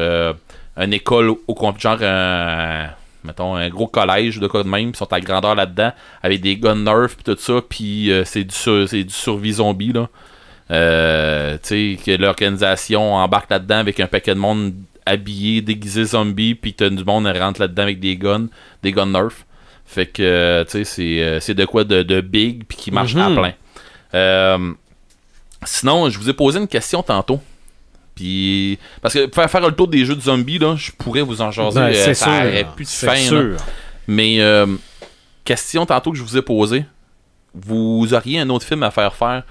[0.75, 2.89] une école au genre un
[3.23, 5.91] mettons un gros collège de quoi de même ils sont à grandeur là-dedans
[6.23, 9.91] avec des gun nerfs puis tout ça puis euh, c'est du sur- du survie zombie
[9.93, 10.07] là
[10.71, 14.73] euh, tu sais que l'organisation embarque là-dedans avec un paquet de monde
[15.05, 18.47] habillé déguisé zombie puis t'as du monde rentre là-dedans avec des guns
[18.83, 19.45] des gun nerfs
[19.85, 23.15] fait que, euh, tu sais, c'est, c'est de quoi de, de big puis qui marche
[23.15, 23.35] à Mhm.
[23.37, 23.53] plein.
[24.15, 24.73] Euh,
[25.63, 27.39] sinon, je vous ai posé une question tantôt.
[28.17, 31.39] Puis, parce que faire, faire le tour des jeux de zombies, là, je pourrais vous
[31.43, 31.79] en jaser.
[31.79, 33.13] Ben, euh, c'est ça aurait plus de fin.
[33.13, 33.19] là.
[33.19, 33.57] sûr.
[34.07, 34.65] Mais, euh,
[35.45, 36.83] question tantôt que je vous ai posée.
[37.53, 39.43] Vous auriez un autre film à faire faire.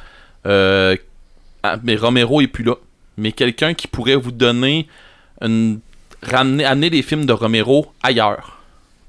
[0.46, 0.96] euh,
[1.84, 2.74] mais Romero est plus là.
[3.16, 4.88] Mais quelqu'un qui pourrait vous donner
[5.40, 5.78] une.
[6.22, 8.58] Ramener, amener les films de Romero ailleurs.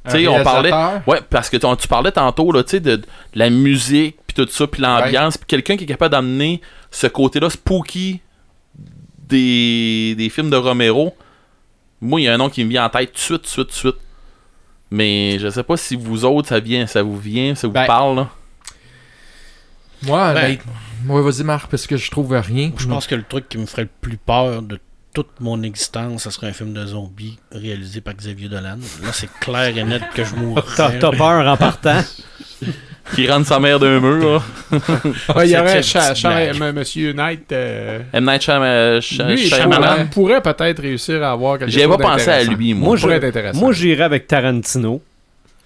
[0.05, 0.71] Tu sais, on parlait.
[1.07, 4.47] Ouais, parce que tu parlais tantôt là, tu sais, de, de la musique, puis tout
[4.51, 6.61] ça, puis l'ambiance, puis quelqu'un qui est capable d'amener
[6.91, 8.21] ce côté-là spooky
[9.27, 11.15] des, des films de Romero.
[12.01, 13.43] Moi, il y a un nom qui me vient en tête tout de suite, tout
[13.43, 13.95] de suite, tout de suite.
[14.91, 17.85] Mais je sais pas si vous autres, ça vient, ça vous vient, ça vous Ben,
[17.85, 18.15] parle.
[18.17, 18.29] là.
[20.03, 20.45] Moi, Ben.
[20.45, 20.61] honnête-
[21.03, 22.71] moi, vas-y, Marc, parce que je trouve rien.
[22.77, 24.79] Je pense que le truc qui me ferait le plus peur de
[25.13, 28.77] toute mon existence, ça serait un film de zombies réalisé par Xavier Dolan.
[29.03, 30.61] Là, c'est clair et net que je mourrais.
[30.75, 32.01] T'as peur en partant.
[33.15, 34.43] qui rentre sa mère d'un mur.
[34.71, 35.81] il y aurait
[36.73, 37.51] Monsieur Knight.
[37.51, 38.25] euh, M.
[38.25, 40.07] Night Shyamalan.
[40.07, 42.95] Pourrait peut-être réussir à avoir quelque chose pas pensé à lui, moi.
[43.53, 45.01] Moi, j'irais avec Tarantino.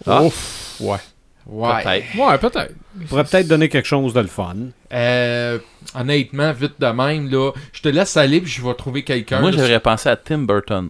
[0.08, 0.24] Ah.
[0.24, 0.98] Ouf, ouais.
[1.46, 1.84] Ouais.
[1.84, 2.06] Peut-être.
[2.18, 2.72] Ouais, peut-être.
[3.00, 4.56] Il pourrait peut-être donner quelque chose de le fun.
[4.94, 5.60] Euh,
[5.96, 9.40] honnêtement, vite de même, là, je te laisse aller puis je vais trouver quelqu'un.
[9.40, 10.90] Moi, j'aurais pensé à Tim Burton.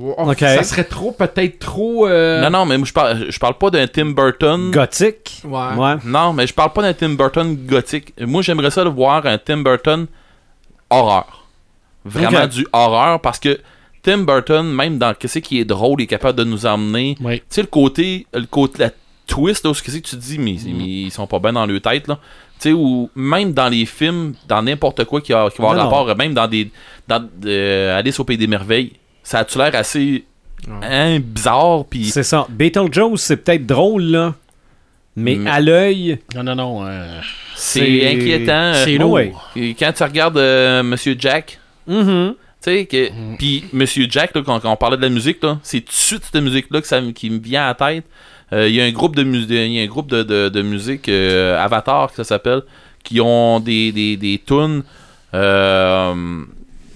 [0.00, 0.32] Oh.
[0.38, 2.06] Ça serait trop, peut-être trop.
[2.06, 4.70] euh, Non, non, mais moi, je parle, je parle pas d'un Tim Burton.
[4.70, 5.42] Gothique.
[5.44, 5.74] Ouais.
[5.76, 5.94] Ouais.
[6.04, 8.14] Non, mais je parle pas d'un Tim Burton gothique.
[8.20, 10.06] Moi, j'aimerais ça de voir un Tim Burton
[10.90, 11.46] horreur.
[12.04, 13.58] Vraiment du horreur parce que
[14.02, 17.16] Tim Burton, même dans qu'est-ce qui est drôle, il est capable de nous emmener.
[17.20, 17.38] Oui.
[17.40, 18.90] Tu sais, le côté, le côté, la
[19.26, 21.80] twist, là, où qu'est-ce que tu dis, mais, mais ils sont pas bien dans leur
[21.80, 22.18] tête, là.
[22.60, 25.90] Tu sais, ou même dans les films, dans n'importe quoi qui, a, qui va avoir
[26.06, 26.70] rapport, même dans des.
[27.06, 28.92] Dans euh, Alice au Pays des Merveilles,
[29.28, 30.24] ça a-tu l'air assez.
[30.82, 32.06] hein, bizarre, puis.
[32.06, 32.46] C'est ça.
[32.48, 34.34] Beetlejuice, c'est peut-être drôle, là.
[35.16, 36.86] Mais, Mais- à l'œil, Non, non, non.
[36.86, 37.20] euh,
[37.56, 38.52] C'est inquiétant.
[38.52, 39.32] euh, c'est oh, ouais.
[39.78, 42.34] Quand tu regardes euh, Monsieur Jack, mhm.
[42.34, 43.10] tu sais, que.
[43.36, 45.92] Puis Monsieur Jack, là, quand, quand on parlait de la musique, là, c'est tout de
[45.92, 48.04] suite cette musique-là que ça me- qui me vient à la tête.
[48.52, 50.48] Euh, Il y a un groupe de, mus- il y a un groupe de, de,
[50.48, 52.62] de musique, euh, Avatar, que ça s'appelle,
[53.02, 54.82] qui ont des, des, des tunes.
[55.34, 56.14] Euh,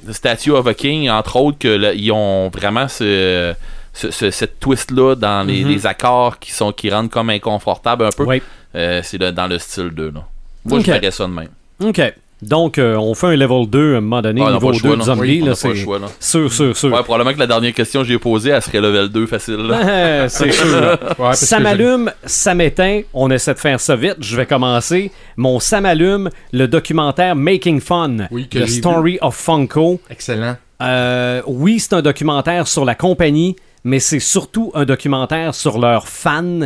[0.07, 3.55] The Statue of a King, entre autres, que là, ils ont vraiment ce,
[3.93, 5.70] ce- ce- cette twist-là dans les, Mhm.
[5.70, 8.24] les accords qui sont qui rendent comme inconfortable un peu.
[8.24, 8.43] Oui.
[8.74, 10.11] Euh, c'est dans le style 2.
[10.11, 10.24] Là.
[10.65, 11.49] Moi, je ferais ça de même.
[11.85, 12.01] OK.
[12.43, 14.81] Donc, euh, on fait un level 2 à un moment donné, Ah, niveau le 2
[14.81, 15.20] choix, de zombie.
[15.20, 16.09] Oui, là, c'est choix, là.
[16.19, 16.93] sûr, sûr, sûr.
[16.93, 19.59] Ouais, probablement que la dernière question que j'ai posée, elle serait level 2 facile.
[19.59, 20.28] Là.
[20.28, 20.81] c'est sûr.
[20.81, 20.98] là.
[21.19, 23.02] ouais, ça m'allume, ça m'éteint.
[23.14, 24.16] On essaie de faire ça vite.
[24.20, 25.12] Je vais commencer.
[25.36, 30.01] Mon ça m'allume, le documentaire Making Fun, Oui, The Story of Funko.
[30.10, 30.56] Excellent.
[30.82, 33.55] Euh, oui, c'est un documentaire sur la compagnie,
[33.85, 36.60] mais c'est surtout un documentaire sur leurs fans.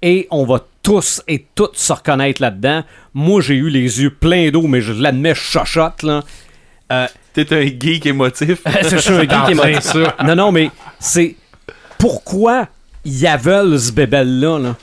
[0.00, 2.82] Et on va tous et toutes se reconnaître là-dedans.
[3.12, 6.22] Moi, j'ai eu les yeux pleins d'eau, mais je l'admets, je chochotte, là.
[6.90, 8.60] Euh, T'es un geek émotif.
[8.90, 9.94] je suis un geek Dans émotif.
[10.24, 11.36] Non, non, mais c'est
[11.98, 12.68] pourquoi
[13.04, 14.76] ils veulent ce bébel-là, là?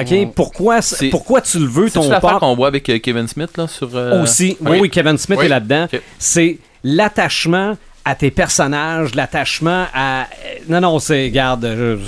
[0.00, 0.32] OK?
[0.36, 2.40] Pourquoi, C'est- pourquoi tu le veux, C'est ton l'affaire pop?
[2.40, 3.90] qu'on voit avec euh, Kevin Smith là, sur.
[3.96, 4.56] euh, Aussi.
[4.60, 4.78] oui.
[4.82, 5.46] Oui, Kevin Smith Oui.
[5.46, 5.88] est là-dedans.
[6.18, 10.28] C'est l'attachement à tes personnages, l'attachement à...
[10.68, 11.24] Non, non, c'est...
[11.24, 11.98] Regarde,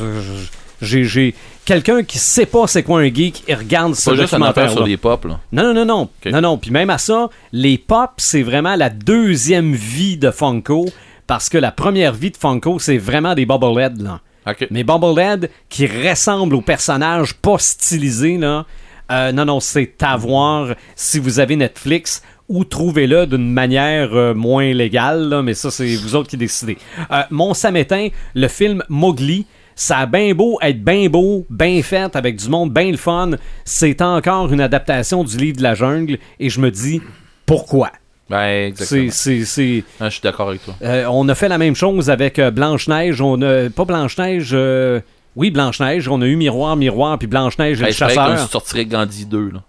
[0.81, 1.35] j'ai...
[1.64, 4.70] quelqu'un qui sait pas c'est quoi un geek et regarde ce pas juste affaire documentaire
[4.70, 5.24] sur les pop.
[5.24, 5.40] Là.
[5.52, 6.09] Non, non, non, non.
[6.30, 6.59] Non, non.
[6.59, 10.86] Puis même à ça, les pop, c'est vraiment la deuxième vie de Funko.
[11.26, 14.20] Parce que la première vie de Funko, c'est vraiment des Bubblehead, là.
[14.47, 14.66] Ok.
[14.70, 18.66] Mais Bubblehead qui ressemble aux personnages pas stylisés, là.
[19.12, 24.34] euh, non, non, c'est à voir si vous avez Netflix ou trouvez-le d'une manière euh,
[24.34, 26.76] moins légale, là, mais ça, c'est vous autres qui décidez.
[27.12, 29.47] Euh, Mon Samétain, le film Mowgli,
[29.82, 33.30] ça a bien beau être bien beau, bien fait, avec du monde bien le fun.
[33.64, 37.00] C'est encore une adaptation du livre de la jungle, et je me dis,
[37.46, 37.90] pourquoi?
[38.30, 39.10] Ben, exactement.
[39.10, 40.74] C'est, c'est, c'est, Ah, je suis d'accord avec toi.
[40.82, 43.20] euh, on a fait la même chose avec euh, Blanche-Neige.
[43.20, 45.00] On a, pas Blanche-Neige, euh,
[45.36, 46.09] oui, Blanche-Neige.
[46.09, 48.38] On a eu Miroir, Miroir, puis Blanche-Neige et Hey, le je chasseur.
[48.48, 49.50] sortirait Gandhi 2.
[49.50, 49.62] Là.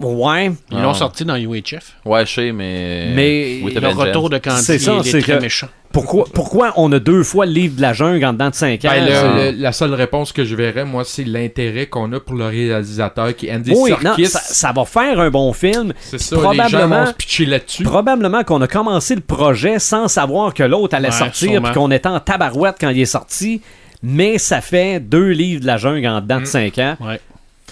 [0.00, 0.82] Ouais, Ils Ah.
[0.82, 1.94] l'ont sorti dans UHF.
[2.04, 3.12] Ouais, je sais, mais.
[3.14, 5.68] Mais With Le retour de Candy, C'est ça, il est c'est très que- méchant.
[5.92, 8.84] pourquoi, pourquoi on a deux fois le livre de la jungle en dedans de 5
[8.84, 8.88] ans?
[8.90, 12.34] Ben, le- le- la seule réponse que je verrais, moi, c'est l'intérêt qu'on a pour
[12.34, 14.26] le réalisateur qui est Andy oui, non, Serkis.
[14.26, 15.92] ça, ça va faire un bon film.
[16.00, 17.82] C'est ça, les gens probablement- vont se pitcher là-dessus.
[17.84, 21.92] Probablement qu'on a commencé le projet sans savoir que l'autre allait Ouais, sortir puis qu'on
[21.92, 23.62] était en tabarouette quand il est sorti.
[24.02, 26.22] Mais ça fait deux livres de la jungle en Mm.
[26.22, 26.96] dedans de 5 ans.
[27.00, 27.20] Ouais.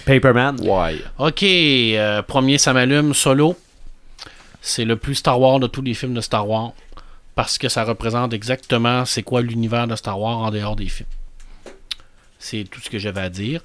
[0.04, 0.60] Paperman.
[0.60, 0.98] Ouais.
[1.18, 3.56] Ok, euh, premier, ça m'allume, Solo.
[4.60, 6.72] C'est le plus Star Wars de tous les films de Star Wars.
[7.34, 11.08] Parce que ça représente exactement c'est quoi l'univers de Star Wars en dehors des films.
[12.38, 13.62] C'est tout ce que j'avais à dire.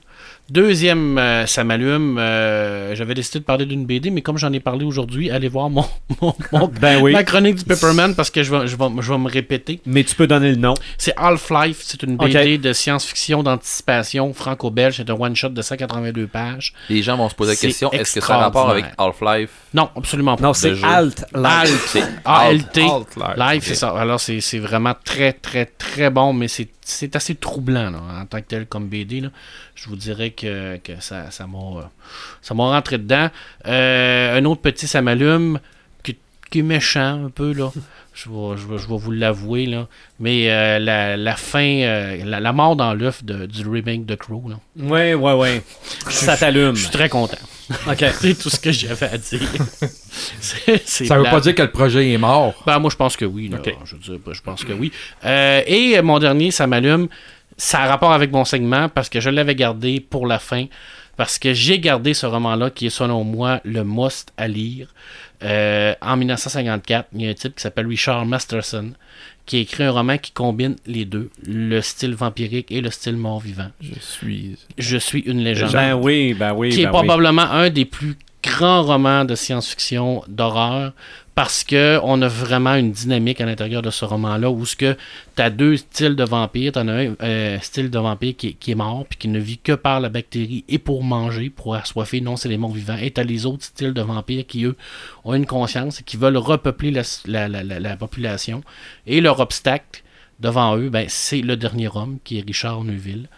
[0.50, 2.18] Deuxième, euh, ça m'allume.
[2.18, 5.70] euh, j'avais décidé de parler d'une BD, mais comme j'en ai parlé aujourd'hui, allez voir
[5.70, 5.84] mon,
[6.22, 7.12] mon- mon- Ben oui.
[7.12, 9.82] ma chronique du Pepperman parce que je vais, je vais, je vais me répéter.
[9.86, 10.74] Mais tu peux donner le nom.
[10.98, 12.16] C'est Half-Life, c'est une.
[12.18, 14.96] BD de science-fiction d'anticipation franco-belge.
[14.98, 16.74] C'est un one-shot de 182 pages.
[16.90, 19.50] Les gens vont se poser la question est-ce que ça a rapport avec Half-Life?
[19.74, 20.44] Non, absolument pas.
[20.44, 20.86] Non, c'est jeu.
[20.88, 21.26] Alt.
[21.34, 21.70] Alt.
[21.88, 22.78] C'est ALT.
[22.78, 23.64] Alt Life.
[23.66, 23.90] C'est ça.
[23.90, 28.26] Alors, c'est c'est vraiment très, très, très bon, mais c'est c'est assez troublant là, en
[28.26, 29.20] tant que tel comme BD.
[29.20, 29.28] Là.
[29.76, 31.82] Je vous dirais que, que ça ça m'a euh,
[32.42, 33.30] ça m'a rentré dedans.
[33.66, 35.60] Euh, un autre petit, ça m'allume,
[36.04, 36.18] qui,
[36.52, 37.54] qui est méchant un peu.
[37.54, 37.72] là.
[38.14, 39.68] Je vais, je vais, je vais vous l'avouer.
[39.68, 39.88] là.
[40.20, 44.16] Mais euh, la, la fin, euh, la, la mort dans l'œuf de- du remake de
[44.16, 44.56] Crow, là.
[44.76, 45.62] Ouais, ouais, ouais.
[46.10, 46.76] Ça t'allume.
[46.76, 47.38] je suis très content.
[47.88, 48.04] OK.
[48.20, 49.42] C'est tout ce que j'avais à dire.
[50.42, 51.34] C'est- c'est Ça veut plate.
[51.34, 52.56] pas dire que le projet est mort.
[52.66, 53.50] Ben, moi, je pense que oui.
[53.50, 53.60] là.
[53.86, 54.92] Je veux dire, je pense que oui.
[55.26, 57.08] Euh, et mon dernier, ça m'allume.
[57.58, 60.66] Ça a rapport avec mon segment parce que je l'avais gardé pour la fin.
[61.18, 64.94] parce que j'ai gardé ce roman-là qui est selon moi le must à lire.
[65.44, 68.94] Euh, en 1954, il y a un type qui s'appelle Richard Masterson
[69.48, 73.18] qui a écrit un roman qui combine les deux, le style vampirique et le style
[73.18, 73.70] mort-vivant.
[73.82, 74.58] Je suis.
[74.78, 75.72] Je suis une légende.
[75.72, 76.70] Ben oui, ben oui.
[76.70, 76.98] qui est ben oui.
[77.08, 80.94] probablement un des plus grands romans de science-fiction d'horreur
[81.38, 84.98] parce que on a vraiment une dynamique à l'intérieur de ce roman-là où ce que
[85.36, 88.74] tu as deux styles de vampires, tu as un euh, style de vampire qui, est-
[88.76, 92.38] mort puis qui ne vit que par la bactérie et pour manger, pour assoiffer, non,
[92.38, 92.98] c'est les morts vivants.
[93.00, 94.76] Et tu les autres styles de vampires qui, eux,
[95.26, 96.90] ont une conscience et qui veulent repeupler
[97.28, 98.64] la population.
[99.06, 100.02] Et leur obstacle
[100.40, 103.30] devant eux, ben, c'est le dernier homme qui est Richard Neuville.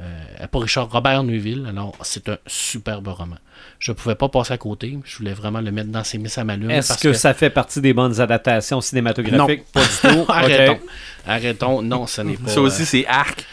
[0.00, 1.66] Euh, pas Richard, Robert Neuville.
[1.68, 3.36] Alors, c'est un superbe roman.
[3.78, 4.98] Je pouvais pas passer à côté.
[5.04, 6.70] Je voulais vraiment le mettre dans ses miss à ma lune.
[6.70, 9.64] Est-ce parce que, ça fait partie des bonnes adaptations cinématographiques?
[9.72, 10.24] Pas du tout.
[10.28, 10.78] Arrêtons.
[11.26, 11.82] Arrêtons.
[11.82, 12.48] Non, ce n'est pas.
[12.48, 13.44] Ça aussi, c'est arc.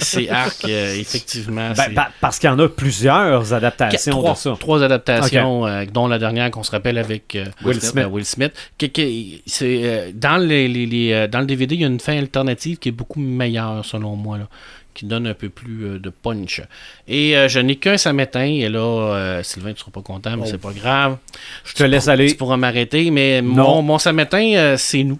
[0.00, 1.70] c'est- arc, euh, effectivement.
[1.76, 4.56] Ben, pa- parce qu'il y en a plusieurs adaptations trois, de ça.
[4.58, 8.04] trois adaptations, euh, dont la dernière qu'on se rappelle avec euh, Will Smith.
[8.04, 8.52] euh, Will Smith.
[8.76, 11.88] Que- que- c'est, euh, dans, les, les- les, euh, dans le DVD, il y a
[11.88, 14.48] une fin alternative qui est beaucoup meilleure, selon moi, là,
[14.94, 16.62] qui donne un peu plus euh, de punch.
[17.08, 20.46] Et euh, je n'ai qu'un samétain, et là, euh, Sylvain, tu seras pas content, mais
[20.46, 21.18] c'est pas grave.
[21.64, 22.28] Je te laisse aller.
[22.30, 23.76] Tu pourras m'arrêter, mais Non.
[23.76, 25.18] mon, mon samétain, euh, c'est nous.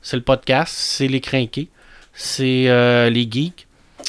[0.00, 1.68] C'est le podcast, c'est les crinqués,
[2.14, 3.66] c'est les geeks,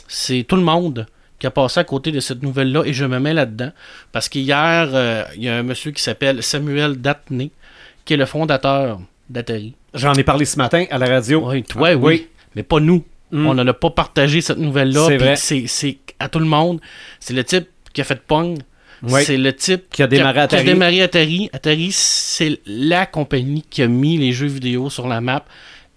[0.07, 1.07] c'est tout le monde
[1.39, 3.71] qui a passé à côté de cette nouvelle-là et je me mets là-dedans.
[4.11, 7.49] Parce qu'hier, il y a un monsieur qui s'appelle Samuel Datney,
[8.05, 8.99] qui est le fondateur
[9.29, 9.73] d'Atari.
[9.93, 11.49] J'en ai parlé ce matin à la radio.
[11.49, 12.01] Oui, toi, Ah, oui.
[12.01, 12.27] oui.
[12.55, 13.03] Mais pas nous.
[13.31, 13.47] Mm.
[13.47, 15.35] On n'en a pas partagé cette nouvelle-là.
[15.35, 16.79] C'est à tout le monde.
[17.19, 18.57] C'est le type qui a fait Pong.
[19.07, 20.63] C'est le type Qui a démarré Atari.
[20.63, 21.49] Qui a démarré Atari.
[21.53, 25.45] Atari, c'est la compagnie qui a mis les jeux vidéo sur la map.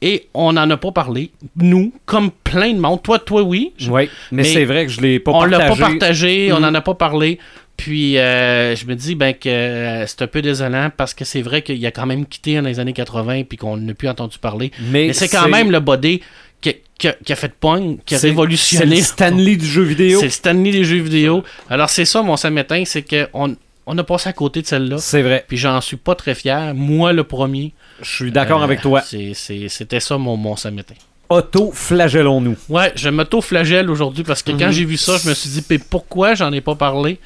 [0.04, 1.30] Et on n'en a pas parlé.
[1.56, 3.02] Nous, comme plein de monde.
[3.02, 3.72] Toi, toi, oui.
[3.76, 5.80] Je- Oui, mais, Mais c'est vrai que je l'ai pas on l'a partagé.
[5.82, 6.62] pas partagé, on Mm.
[6.62, 7.38] n'en a pas parlé.
[7.76, 11.40] Puis euh, je me dis ben que euh, c'est un peu désolant parce que c'est
[11.40, 14.38] vrai qu'il a quand même quitté dans les années 80 puis qu'on n'a plus entendu
[14.38, 14.70] parler.
[14.90, 16.20] Mais, Mais c'est quand même le body
[16.62, 18.96] qui, qui a, qui a fait Pong, qui a révolutionné.
[18.96, 20.18] C'est le Stanley du jeu vidéo.
[20.20, 21.44] C'est le Stanley des jeux vidéo.
[21.68, 24.96] Alors c'est ça mon samétain, c'est qu'on on a passé à côté de celle-là.
[24.98, 25.44] C'est vrai.
[25.46, 26.72] Puis j'en suis pas très fier.
[26.74, 27.74] Moi le premier.
[28.00, 29.02] Je suis d'accord Euh, avec toi.
[29.02, 30.94] C'était ça mon, mon samétain.
[31.28, 32.56] Auto-flagellons-nous.
[32.68, 34.72] Ouais, je m'auto-flagelle aujourd'hui parce que quand Mhm.
[34.72, 37.18] j'ai vu ça, je me suis dit, mais pourquoi j'en ai pas parlé?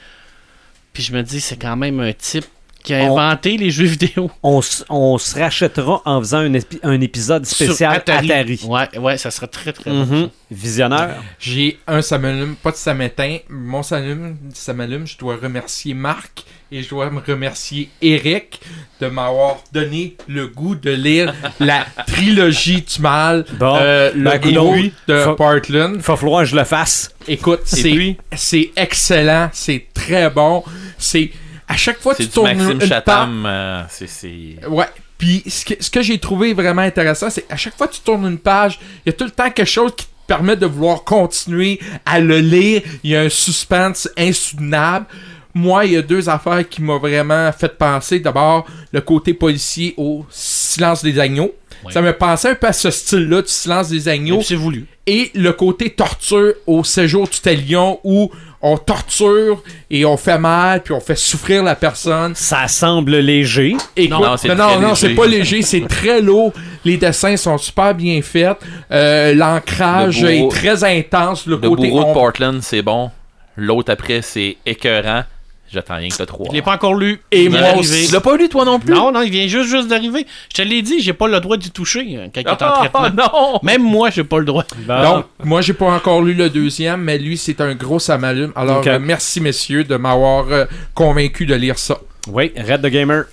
[0.93, 2.45] Puis je me dis, c'est quand même un type
[2.87, 4.31] qui a On- inventé les jeux vidéo.
[4.43, 8.61] On, se rachètera en faisant un, épi- un épisode sur spécial Atari.
[8.67, 10.07] Ouais, ouais, ça serait très très bon.
[10.07, 10.31] Mhm.
[10.51, 11.17] Visionnaire.
[11.41, 13.39] J'ai un ça m'allume, pas de ça m'éteint.
[13.51, 15.07] Mon ça m'allume, ça m'allume.
[15.07, 18.61] Je dois remercier Marc et je dois me remercier Eric
[19.01, 23.77] de m'avoir donné le goût de lire la trilogie du mal, Bon.
[23.81, 24.93] euh, le Ben, héros oui.
[25.09, 25.95] de Faut- Portland.
[25.97, 27.11] Il va falloir que je le fasse.
[27.27, 30.63] Écoute, c'est excellent, c'est très bon.
[30.99, 31.31] C'est
[31.69, 33.45] à chaque fois que tu tournes Maxime une page, Chatham.
[33.47, 34.67] euh, c'est- c'est.
[34.69, 34.87] Ouais.
[35.19, 38.01] Puis ce que, ce que j'ai trouvé vraiment intéressant, c'est à chaque fois que tu
[38.01, 40.67] tournes une page, il y a tout le temps quelque chose qui te permet de
[40.67, 42.83] vouloir continuer à le lire.
[43.03, 45.07] Il y a un suspense insoutenable.
[45.55, 48.21] Moi, il y a deux affaires qui m'ont vraiment fait penser.
[48.21, 51.55] D'abord, le côté policier au silence des agneaux.
[51.91, 54.43] Ça me pensait un peu à ce style-là du silence des agneaux.
[54.43, 54.87] c'est voulu.
[55.07, 58.31] Et le côté torture au séjour du talion où
[58.63, 62.35] on torture et on fait mal puis on fait souffrir la personne.
[62.35, 63.77] Ça semble léger.
[63.97, 66.53] Écoute, Non, non, c'est non, c'est pas léger, c'est très lourd.
[66.85, 68.57] Les dessins sont super bien faits.
[68.91, 71.47] Euh, L'ancrage est très intense.
[71.47, 73.11] Le, Le côté bourreau de Portland, c'est bon.
[73.57, 75.25] L'autre après, c'est écœurant.
[75.73, 76.47] J'attends rien que le 3.
[76.51, 77.21] Je l'ai pas encore lu.
[77.33, 78.07] Et moi aussi.
[78.07, 78.95] Tu l'as pas lu, toi non plus?
[78.95, 80.27] Non, non, il vient juste, juste d'arriver.
[80.51, 82.57] Je te l'ai dit, j'ai pas le droit d'y toucher euh, quand il est en
[82.61, 83.11] Ah, traitement.
[83.33, 83.59] non!
[83.63, 84.65] Même moi, j'ai pas le droit.
[84.87, 88.53] Donc, moi, j'ai pas encore lu le deuxième, mais lui, c'est un gros samalume.
[88.55, 90.65] Alors, euh, merci, messieurs, de m'avoir euh,
[90.95, 91.99] convaincu de lire ça.
[92.29, 93.25] oui, Red the Gamer.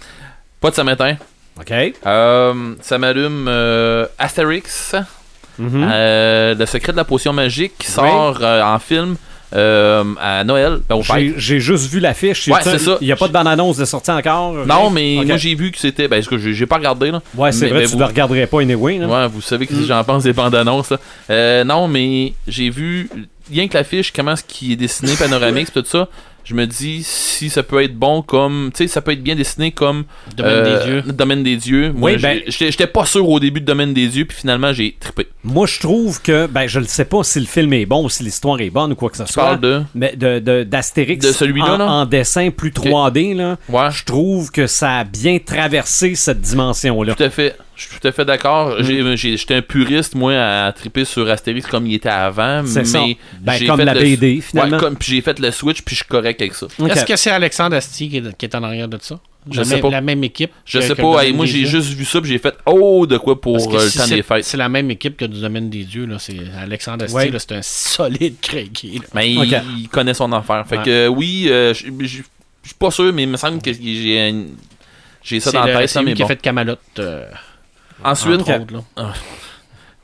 [0.59, 1.17] Pas de samétain.
[1.59, 1.71] OK.
[2.05, 4.63] Euh, ça m'allume euh, Asterix,
[5.59, 5.87] Mhm.
[5.87, 9.17] euh, Le secret de la potion magique, qui sort euh, en film
[9.55, 11.01] euh, à Noël, ben,
[11.37, 12.47] J'ai juste vu l'affiche.
[12.47, 12.97] Ouais, c'est ça.
[13.01, 14.53] Il n'y a pas de bande-annonce de sortie encore.
[14.65, 16.07] Non, mais moi j'ai vu que c'était.
[16.07, 17.21] Ben, est-ce que j'ai pas regardé là.
[17.35, 18.97] Ouais, c'est vrai, tu vous- ne le regarderais pas anyway.
[18.97, 19.07] là.
[19.07, 19.85] Ouais, vous savez que Mm.
[19.85, 20.89] j'en pense des bandes annonces.
[20.91, 20.97] là.
[21.29, 23.09] Euh, non, mais j'ai vu
[23.51, 26.07] rien que l'affiche, comment ce qui est dessiné panoramique, tout ça.
[26.45, 29.35] Je me dis si ça peut être bon comme, tu sais, ça peut être bien
[29.35, 30.03] dessiné comme
[30.35, 31.13] Domaine euh, des dieux.
[31.13, 31.91] Domaine des dieux.
[31.93, 34.95] Moi, Oui, ben- j'étais pas sûr au début de Domaine des dieux, puis finalement j'ai
[34.99, 35.27] trippé.
[35.45, 38.09] Moi, je trouve que, ben, je ne sais pas si le film est bon ou
[38.09, 39.43] si l'histoire est bonne ou quoi que ce Tu soit.
[39.43, 39.83] parles de?
[39.95, 41.89] Mais de, de- d'Astérix De celui-là, en, là?
[41.91, 47.15] en dessin plus 3D, là, Ouais, je trouve que ça a bien traversé cette dimension-là.
[47.15, 47.55] tout à fait.
[47.75, 48.77] Je suis tout à fait d'accord.
[48.79, 49.15] Mm.
[49.15, 52.63] J'étais un puriste, moi, à triper sur Astérix comme il était avant.
[52.65, 53.03] C'est mais ça.
[53.41, 54.77] Ben, j'ai comme fait la le- BD, finalement.
[54.77, 56.67] Ouais, j'ai fait le switch, puis je suis correct avec ça.
[56.87, 59.19] Est-ce que c'est Alexandre Astier qui est, qui est en arrière de ça?
[59.51, 59.89] Je la, sais même- pas.
[59.89, 60.51] la même équipe?
[60.63, 61.25] Je que- sais que pas.
[61.25, 63.91] hey, moi, j'ai juste vu ça, puis j'ai fait Oh, de quoi pour euh, le
[63.91, 64.45] temps c'est- des fêtes.
[64.45, 66.05] C'est la même équipe que du domaine des dieux.
[66.05, 66.17] Là.
[66.17, 67.39] C'est Alexandre Astier, Ouais.
[67.39, 69.01] c'est un solide craqué.
[69.13, 70.65] Mais il, il connaît son affaire.
[70.65, 70.83] Fait Ouais.
[70.83, 72.23] que oui, euh, je suis
[72.79, 74.45] pas sûr, mais il me semble que j'ai
[75.21, 75.89] j'ai ça dans la tête.
[75.89, 76.75] c'est lui mais qui a fait Camelot.
[76.99, 77.25] euh,
[78.03, 79.13] Ensuite, entre autres, là.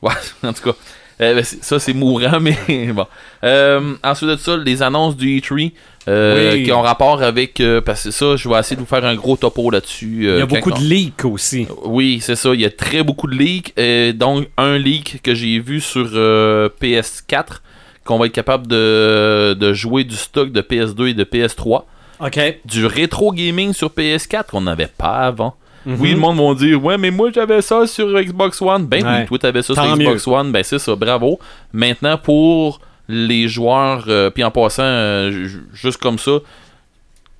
[0.02, 0.14] Ouais,
[0.48, 0.76] en tout cas.
[1.20, 2.56] Euh, ben, ça, c'est mourant, mais
[2.94, 3.06] bon.
[3.44, 5.72] Euh, ensuite de ça, les annonces du E3
[6.08, 6.62] euh, Oui.
[6.64, 7.60] qui ont rapport avec.
[7.60, 10.20] euh, parce que ça, je vais essayer de vous faire un gros topo là-dessus.
[10.22, 11.66] Il y a beaucoup on- de leaks aussi.
[11.84, 12.54] Oui, c'est ça.
[12.54, 13.74] Il y a très beaucoup de leaks.
[14.16, 17.60] Donc, un leak que j'ai vu sur euh, PS4,
[18.04, 21.82] qu'on va être capable de, de jouer du stock de PS2 et de PS3.
[22.20, 22.40] OK.
[22.64, 25.54] Du rétro gaming sur PS4 qu'on n'avait pas avant.
[25.86, 28.86] Oui, le monde va dire Ouais, mais moi j'avais ça sur Xbox One.
[28.86, 29.20] Ben Ouais.
[29.20, 30.52] oui, toi t'avais ça Tant sur Xbox One.
[30.52, 31.38] Ben c'est ça, bravo.
[31.72, 36.38] Maintenant, pour les joueurs, euh, puis en passant, euh, ju- juste comme ça,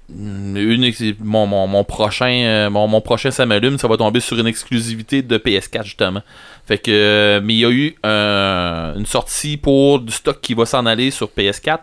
[0.09, 4.21] mm, une mon, mon, mon prochain euh, mon, mon prochain ça m'allume, ça va tomber
[4.21, 6.23] sur une exclusivité de PS4 justement.
[6.67, 10.65] Fait que mais il y a eu euh, une sortie pour du stock qui va
[10.67, 11.79] s'en aller sur PS4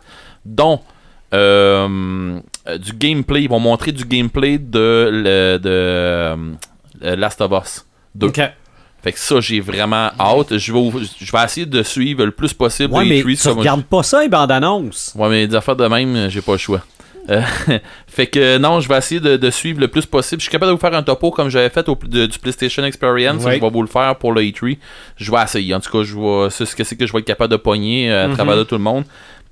[0.46, 0.80] dont
[1.34, 6.36] euh, euh, du gameplay, ils vont montrer du gameplay de, le, de euh,
[7.16, 7.86] Last of Us
[8.16, 8.28] 2.
[8.28, 8.42] OK.
[9.04, 10.58] Fait que ça, j'ai vraiment hâte.
[10.58, 13.50] Je vais, je vais essayer de suivre le plus possible Ouais, les mais tweets, tu
[13.50, 15.14] regardes pas ça, les bandes annonces.
[15.16, 16.82] Ouais, mais des affaires de même, j'ai pas le choix.
[17.30, 17.42] Euh,
[18.08, 20.40] fait que non, je vais essayer de, de suivre le plus possible.
[20.42, 22.84] Je suis capable de vous faire un topo comme j'avais fait au, de- du PlayStation
[22.86, 23.44] Experience.
[23.44, 24.78] Je vais vous le faire pour le E3.
[25.18, 25.76] Je vais essayer.
[25.76, 27.58] En tout cas, je vois c'est ce que c'est que je vais être capable de
[27.58, 28.34] pogner euh, à Mhm.
[28.34, 29.04] travers de tout le monde.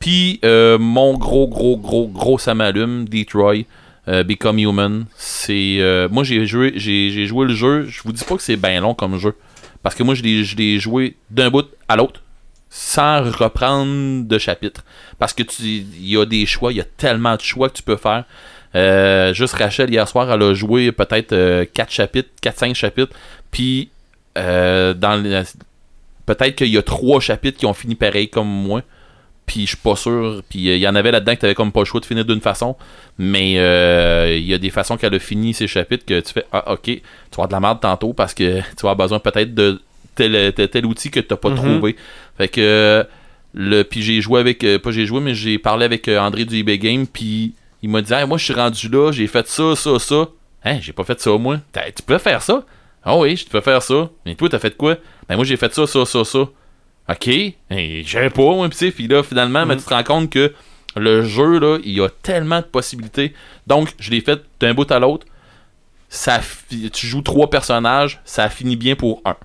[0.05, 3.63] Puis euh, mon gros, gros, gros, gros ça m'allume, Detroit.
[4.07, 7.87] euh, Become Human, c'est euh, moi j'ai joué j'ai joué le jeu.
[7.87, 9.35] Je vous dis pas que c'est bien long comme jeu
[9.81, 12.21] parce que moi je l'ai joué d'un bout à l'autre
[12.69, 14.85] sans reprendre de chapitre.
[15.17, 17.77] Parce que tu il y a des choix, il y a tellement de choix que
[17.77, 18.25] tu peux faire.
[19.33, 23.15] Juste Rachel, hier soir, elle a joué peut-être 4 chapitres, 4-5 chapitres.
[23.49, 23.89] Puis,
[24.35, 25.43] dans
[26.27, 28.83] peut-être qu'il y a 3 chapitres qui ont fini pareil comme moi.
[29.45, 30.41] Puis, je suis pas sûr.
[30.49, 32.25] Puis, euh, il y en avait là-dedans que t'avais comme pas le choix de finir
[32.25, 32.75] d'une façon.
[33.19, 36.45] Mais euh, il y a des façons qu'elle a fini ces chapitres que tu fais
[36.51, 39.19] Ah, ok, tu vas avoir de la merde tantôt parce que tu vas avoir besoin
[39.19, 39.81] peut-être de
[40.15, 41.55] tel, tel, tel outil que t'as pas Mhm.
[41.55, 41.95] trouvé.
[42.37, 43.05] Fait que
[43.53, 46.57] le puis j'ai joué avec euh, pas j'ai joué mais j'ai parlé avec André du
[46.57, 49.75] eBay Game puis il m'a dit Hey, moi je suis rendu là, j'ai fait ça
[49.75, 50.27] ça ça.
[50.65, 51.59] Hein, j'ai pas fait ça moi.
[51.71, 52.63] T'as- Tu peux faire ça?
[53.03, 54.09] Ah oui, je peux faire ça.
[54.25, 54.97] Mais toi t'as fait quoi?
[55.29, 56.39] Ben moi j'ai fait ça ça ça ça.
[57.09, 60.53] OK, hey, j'avais pas moi pis puis là finalement ben, tu te rends compte que
[60.95, 63.33] le jeu là, il y a tellement de possibilités.
[63.67, 65.27] Donc, je l'ai fait d'un bout à l'autre.
[66.09, 69.35] Ça tu joues trois personnages, ça finit bien pour un.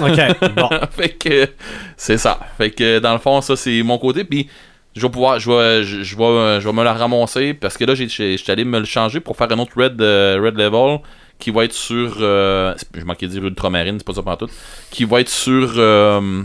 [0.00, 0.20] OK.
[0.56, 0.70] Bon.
[0.90, 1.48] fait que
[1.96, 2.40] c'est ça.
[2.56, 4.24] Fait que dans le fond, ça c'est mon côté.
[4.24, 4.48] Puis
[4.96, 7.84] je vais pouvoir, je vais, je, je vais, je vais me le ramasser parce que
[7.84, 11.00] là, j'étais allé me le changer pour faire un autre red, euh, red level
[11.38, 14.48] qui va être sur, euh, je manquais de dire ultramarine, c'est pas ça tout
[14.90, 16.42] qui va être sur, euh,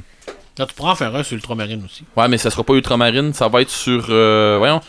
[0.60, 2.04] Là, tu pourras en faire un sur Ultramarine aussi.
[2.16, 4.82] ouais, mais ça sera pas ultramarine, ça va être sur, euh, voyons,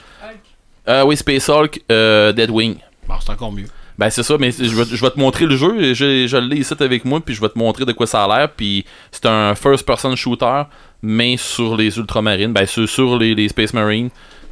[0.89, 2.77] euh, oui, Space Hulk, euh, Deadwing.
[3.09, 3.67] Bon, c'est encore mieux.
[3.97, 6.57] Ben c'est ça, mais je vais, je vais te montrer le jeu, je, je l'ai
[6.57, 9.27] ici avec moi, puis je vais te montrer de quoi ça a l'air, puis c'est
[9.27, 10.63] un first-person shooter,
[11.03, 14.09] mais sur les ultramarines, ben sur, sur les, les Space Marines,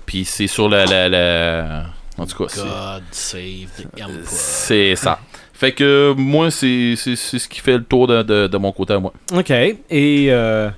[0.07, 1.87] puis c'est sur la, la, la-
[2.19, 4.11] En tout cas, c'est- God save the Emperor.
[4.25, 5.19] c'est ça.
[5.55, 8.71] Fait que moi, c'est c'est- c'est ce qui fait le tour de, de, de mon
[8.71, 9.13] côté à moi.
[9.33, 9.51] OK.
[9.51, 10.69] Et euh,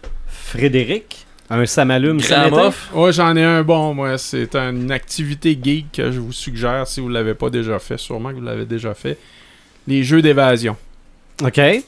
[0.50, 4.18] Frédéric, un Samalume Gramoff, Ouais, j'en ai un bon, moi.
[4.18, 7.98] C'est une activité geek que je vous suggère si vous ne l'avez pas déjà fait.
[7.98, 9.16] Sûrement que vous l'avez déjà fait.
[9.86, 10.76] Les jeux d'évasion.
[11.42, 11.58] OK.
[11.58, 11.82] Euh,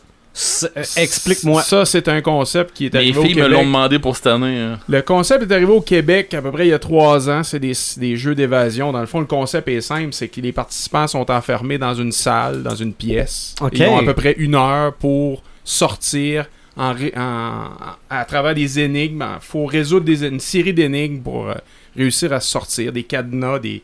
[0.97, 1.61] Explique-moi.
[1.63, 3.53] Ça, c'est un concept qui est arrivé au filles me Québec.
[3.53, 4.59] l'ont demandé pour cette année.
[4.61, 4.79] hein.
[4.89, 7.43] Le concept est arrivé au Québec à peu près il y a trois ans.
[7.43, 8.93] C'est des, des jeux d'évasion.
[8.93, 10.13] Dans le fond, le concept est simple.
[10.13, 13.55] C'est que les participants sont enfermés dans une salle, dans une pièce.
[13.61, 13.73] Ok.
[13.75, 16.47] Ils ont à peu près une heure pour sortir
[16.77, 17.71] en, ré- en-
[18.11, 19.25] à travers des énigmes.
[19.35, 21.55] Il faut résoudre des, une série d'énigmes pour euh,
[21.97, 22.93] réussir à sortir.
[22.93, 23.83] Des cadenas, des...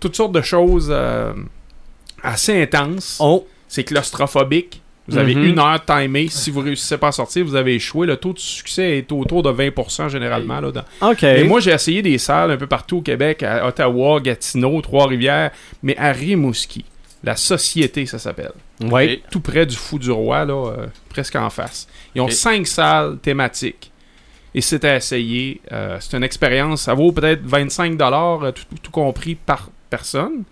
[0.00, 1.32] toutes sortes de choses euh,
[2.22, 3.18] assez intenses.
[3.20, 3.46] Oh.
[3.68, 4.80] C'est claustrophobique.
[5.10, 5.44] Vous avez Mhm.
[5.44, 6.28] une heure timée.
[6.28, 8.06] Si vous réussissez pas à sortir, vous avez échoué.
[8.06, 10.60] Le taux de succès est autour de 20% généralement.
[10.60, 11.22] Là, dans- OK.
[11.22, 15.50] Et moi, j'ai essayé des salles un peu partout au Québec, à Ottawa, Gatineau, Trois-Rivières,
[15.82, 16.84] mais à Rimouski.
[17.24, 18.52] La Société, ça s'appelle.
[18.80, 19.20] ouais.
[19.24, 19.30] Ok.
[19.30, 21.88] Tout près du Fou du Roi, là, euh, presque en face.
[22.14, 23.90] Ils ont cinq salles thématiques.
[24.54, 25.60] Et c'est à essayer.
[25.72, 26.82] Euh, c'est une expérience.
[26.82, 30.44] Ça vaut peut-être 25 dollars tout, tout compris par personne.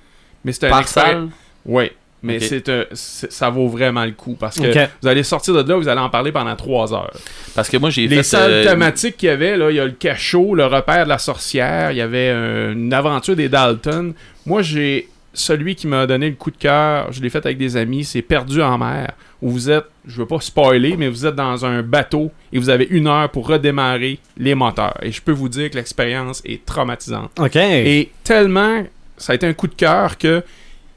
[0.45, 1.29] Mais c'est un Par salle?
[1.65, 1.93] Ouais.
[2.23, 5.69] Mais c'est un- c'est- ça vaut vraiment le coup parce que vous allez sortir de
[5.69, 7.13] là, vous allez en parler pendant trois heures.
[7.55, 8.23] Parce que moi, j'ai Les fait.
[8.25, 11.09] salles euh, thématiques qu'il y avait, là, il y a le cachot, le repère de
[11.11, 14.13] la sorcière, il y avait euh, une aventure des Dalton.
[14.45, 17.77] Moi, j'ai celui qui m'a donné le coup de cœur, je l'ai fait avec des
[17.77, 21.35] amis, c'est Perdu en mer, où vous êtes, je veux pas spoiler, mais vous êtes
[21.35, 24.97] dans un bateau et vous avez une heure pour redémarrer les moteurs.
[25.03, 27.31] Et je peux vous dire que l'expérience est traumatisante.
[27.39, 27.57] OK.
[27.57, 28.85] Et tellement,
[29.19, 30.43] ça a été un coup de cœur que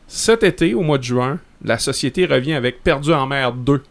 [0.08, 3.84] cet été, au mois de juin, la société revient avec Perdu en mer 2,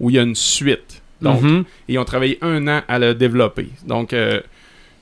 [0.00, 1.02] où il y a une suite.
[1.20, 1.64] Donc, Mhm.
[1.88, 3.68] et ils ont travaillé un an à le développer.
[3.84, 4.40] Donc, euh,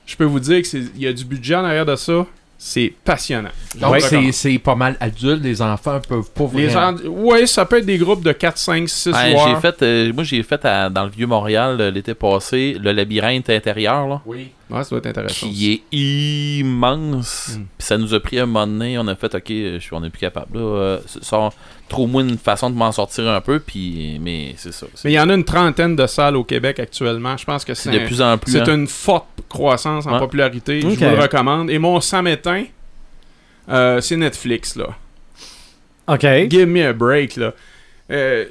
[0.07, 2.25] je peux vous dire qu'il y a du budget en arrière de ça.
[2.59, 3.49] C'est passionnant.
[3.79, 7.65] Donc, Ouais, c'est- c'est pas mal adulte, les enfants peuvent pas Les gens, ouais, ça
[7.65, 9.47] peut être des groupes de 4, 5, 6 ouais, joueurs.
[9.49, 13.49] j'ai fait, euh, moi, j'ai fait à- dans le Vieux-Montréal euh, l'été passé le labyrinthe
[13.51, 14.49] intérieur, là, Oui.
[14.69, 15.47] Ouais, ça doit être intéressant.
[15.47, 17.51] qui est immense.
[17.57, 17.61] Mm.
[17.77, 18.97] Puis ça nous a pris un moment donné.
[18.97, 20.57] On a fait, OK, je suis, on est plus capable.
[20.59, 21.49] Là, euh, ça,
[21.89, 23.59] Trouve-moi une façon de m'en sortir un peu.
[23.61, 24.87] Puis, mais c'est ça.
[25.05, 27.37] Mais il y en a une trentaine de salles au Québec actuellement.
[27.37, 28.51] Je pense que c'est de un- plus en plus.
[28.51, 28.75] c'est hein.
[28.75, 30.19] une forte croissance en Ouais.
[30.19, 30.81] popularité.
[30.81, 31.69] Je vous le recommande.
[31.69, 32.65] Et mon samétain,
[33.69, 34.87] euh, c'est Netflix, là.
[36.07, 36.25] OK.
[36.49, 37.53] Give me a break, là.
[38.11, 38.45] Euh,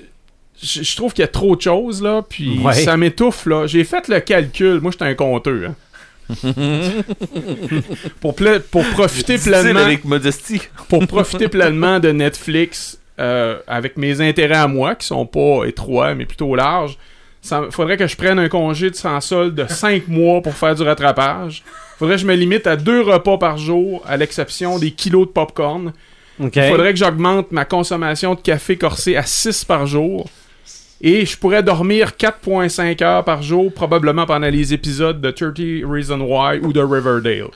[0.63, 2.73] je je trouve qu'il y a trop de choses, là, puis Ouais.
[2.73, 3.67] ça m'étouffe, là.
[3.67, 4.81] J'ai fait le calcul.
[4.81, 5.75] Moi, j'étais un compteur, hein.
[8.21, 10.61] pour, pla- pour profiter pleinement avec modestie.
[10.89, 16.15] pour profiter pleinement de Netflix euh, avec mes intérêts à moi, qui sont pas étroits,
[16.15, 16.99] mais plutôt larges,
[17.51, 20.75] il faudrait que je prenne un congé de sans solde de 5 mois pour faire
[20.75, 21.63] du rattrapage.
[21.99, 25.33] faudrait que je me limite à deux repas par jour, à l'exception des kilos de
[25.33, 25.93] popcorn.
[26.39, 30.29] Il faudrait que j'augmente ma consommation de café corsé à 6 par jour.
[31.03, 35.59] Et je pourrais dormir 4.5 heures par jour, probablement pendant les épisodes de 30
[35.91, 37.49] Reasons Why ou de Riverdale.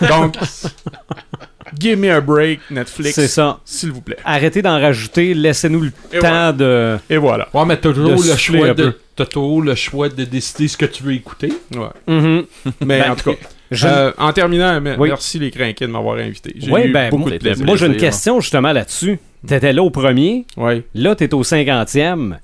[0.08, 0.34] Donc,
[1.78, 3.14] give me a break, Netflix.
[3.14, 3.58] C'est ça.
[3.64, 4.18] S'il vous plaît.
[4.24, 5.34] Arrêtez d'en rajouter.
[5.34, 6.52] Laissez-nous le Et temps voilà.
[6.52, 6.98] de...
[7.08, 7.48] Et voilà.
[7.54, 10.86] Ouais, mais t'as toujours, le choix de, t'as toujours le choix de décider ce que
[10.86, 11.52] tu veux écouter.
[11.74, 11.88] Ouais.
[12.06, 12.44] Mhm.
[12.84, 13.38] Mais Ben, en tout cas,
[13.70, 15.08] Je- euh, en terminant, me- Oui.
[15.08, 16.54] merci les crinqués de m'avoir invité.
[16.58, 17.64] J'ai Ouais, eu ben, beaucoup moi- de plaisir.
[17.64, 19.18] Moi, j'ai une question justement là-dessus.
[19.46, 20.84] T'étais là au premier, Ouais.
[20.94, 22.38] là, t'es au cinquantième.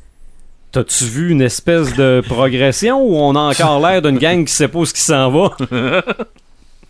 [0.73, 4.69] T'as-tu vu une espèce de progression ou on a encore l'air d'une gang qui sait
[4.69, 5.57] pas où ce qui s'en va?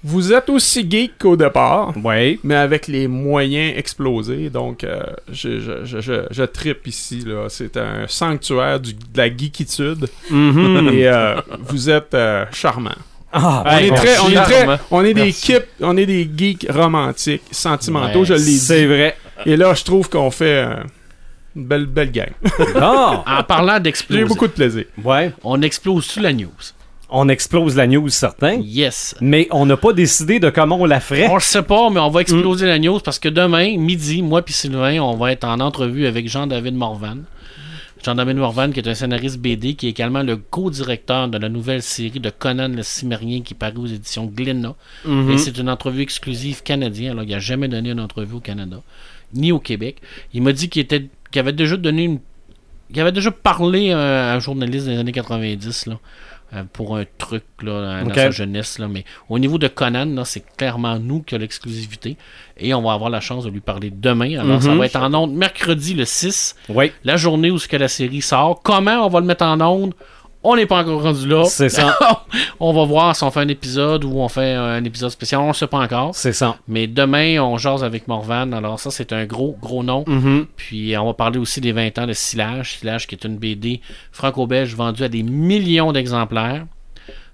[0.03, 1.93] Vous êtes aussi geek qu'au départ.
[2.03, 2.39] Ouais.
[2.43, 4.49] mais avec les moyens explosés.
[4.49, 7.23] Donc, euh, je, je, je, je, je trippe ici.
[7.27, 7.47] là.
[7.51, 10.09] C'est un sanctuaire du- de la geekitude.
[10.31, 10.89] Mhm.
[10.95, 12.91] Et euh, vous êtes euh, charmants.
[13.33, 14.79] Ah, On est, très, on, est très, charmant.
[14.91, 18.59] on est des kips, on est des geeks romantiques, sentimentaux, Ouais, je l'ai dit.
[18.59, 19.17] c'est vrai.
[19.47, 20.75] Et là, je trouve qu'on fait euh,
[21.57, 22.31] une belle, belle gang.
[22.77, 24.85] En parlant J'ai d'exploser, beaucoup de plaisir.
[25.05, 25.33] ouais.
[25.43, 26.49] on explose sous la news?
[27.13, 28.61] On explose la news, certain.
[28.63, 29.17] Yes.
[29.21, 31.27] Mais on n'a pas décidé de comment on la ferait.
[31.29, 34.43] On le sait pas, mais on va exploser la news parce que demain, midi, moi
[34.43, 37.25] puis Sylvain, on va être en entrevue avec Jean-David Morvan.
[38.05, 41.83] Jean-David Morvan, qui est un scénariste BD, qui est également le co-directeur de la nouvelle
[41.83, 44.75] série de Conan le Cimérien qui paraît aux éditions Glénat.
[45.05, 45.31] Mhm.
[45.33, 47.13] Et c'est une entrevue exclusive canadienne.
[47.13, 48.81] Alors, il n'a jamais donné une entrevue au Canada,
[49.35, 49.97] ni au Québec.
[50.33, 52.19] Il m'a dit qu'il était, qu'il avait déjà donné une.
[52.93, 55.99] qu'il avait déjà parlé à un journaliste des années 90, là.
[56.55, 58.79] euh, Pour un truc là, dans sa jeunesse.
[58.79, 58.89] Là.
[58.89, 62.17] Mais au niveau de Conan, c'est clairement nous qui avons l'exclusivité.
[62.57, 64.39] Et on va avoir la chance de lui parler demain.
[64.41, 64.79] Alors, ça Mhm.
[64.79, 68.23] va être en ondes mercredi le 6, Oui, la journée où ce que la série
[68.23, 68.61] sort.
[68.63, 69.95] Comment on va le mettre en ondes?
[70.43, 71.45] On n'est pas encore rendu là.
[71.45, 71.97] c'est ça.
[72.61, 75.41] on va voir si on fait un épisode ou on fait un épisode spécial.
[75.43, 76.15] On ne sait pas encore.
[76.15, 76.57] C'est ça.
[76.67, 78.53] Mais demain, on jase avec Morvan.
[78.53, 80.05] Alors ça, c'est un gros, gros nom.
[80.07, 80.47] Mhm.
[80.57, 82.79] Puis on va parler aussi des 20 ans de Silage.
[82.79, 86.65] Silage qui est une BD franco-belge vendue à des millions d'exemplaires.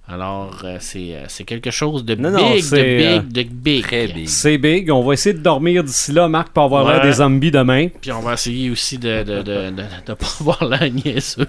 [0.09, 3.33] Alors, euh, c'est euh, c'est quelque chose de Non, big, non, de c'est, euh, big,
[3.33, 3.83] de big.
[3.83, 4.28] Très big.
[4.28, 4.89] C'est big.
[4.93, 7.89] On va essayer de dormir d'ici là, Marc, pour avoir l'air des zombies demain.
[8.01, 11.49] Puis on va essayer aussi de de, de, de, de pas voir la niaiseux.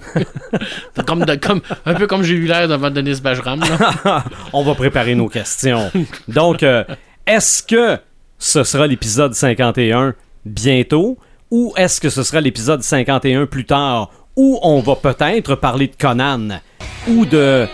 [0.96, 3.60] De- comme, de, comme, un peu comme j'ai eu l'air devant Denis Bajram.
[3.60, 4.24] là.
[4.52, 5.92] On va préparer nos questions.
[6.26, 6.82] Donc, euh,
[7.28, 7.98] est-ce que
[8.38, 10.14] ce sera l'épisode 51
[10.44, 11.16] bientôt
[11.52, 15.94] ou est-ce que ce sera l'épisode 51 plus tard où on va peut-être parler de
[15.98, 16.60] Conan
[17.08, 17.66] ou de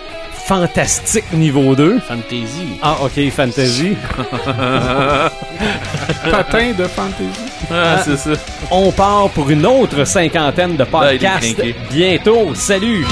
[0.46, 2.00] Fantastique niveau 2?
[2.00, 2.78] Fantasy.
[2.82, 3.96] Ah, ok, Fantasy.
[6.30, 7.40] Patin de fantasy.
[7.72, 8.32] Ah, c'est ça.
[8.70, 12.54] On part pour une autre cinquantaine de podcasts bientôt.
[12.54, 13.06] Salut!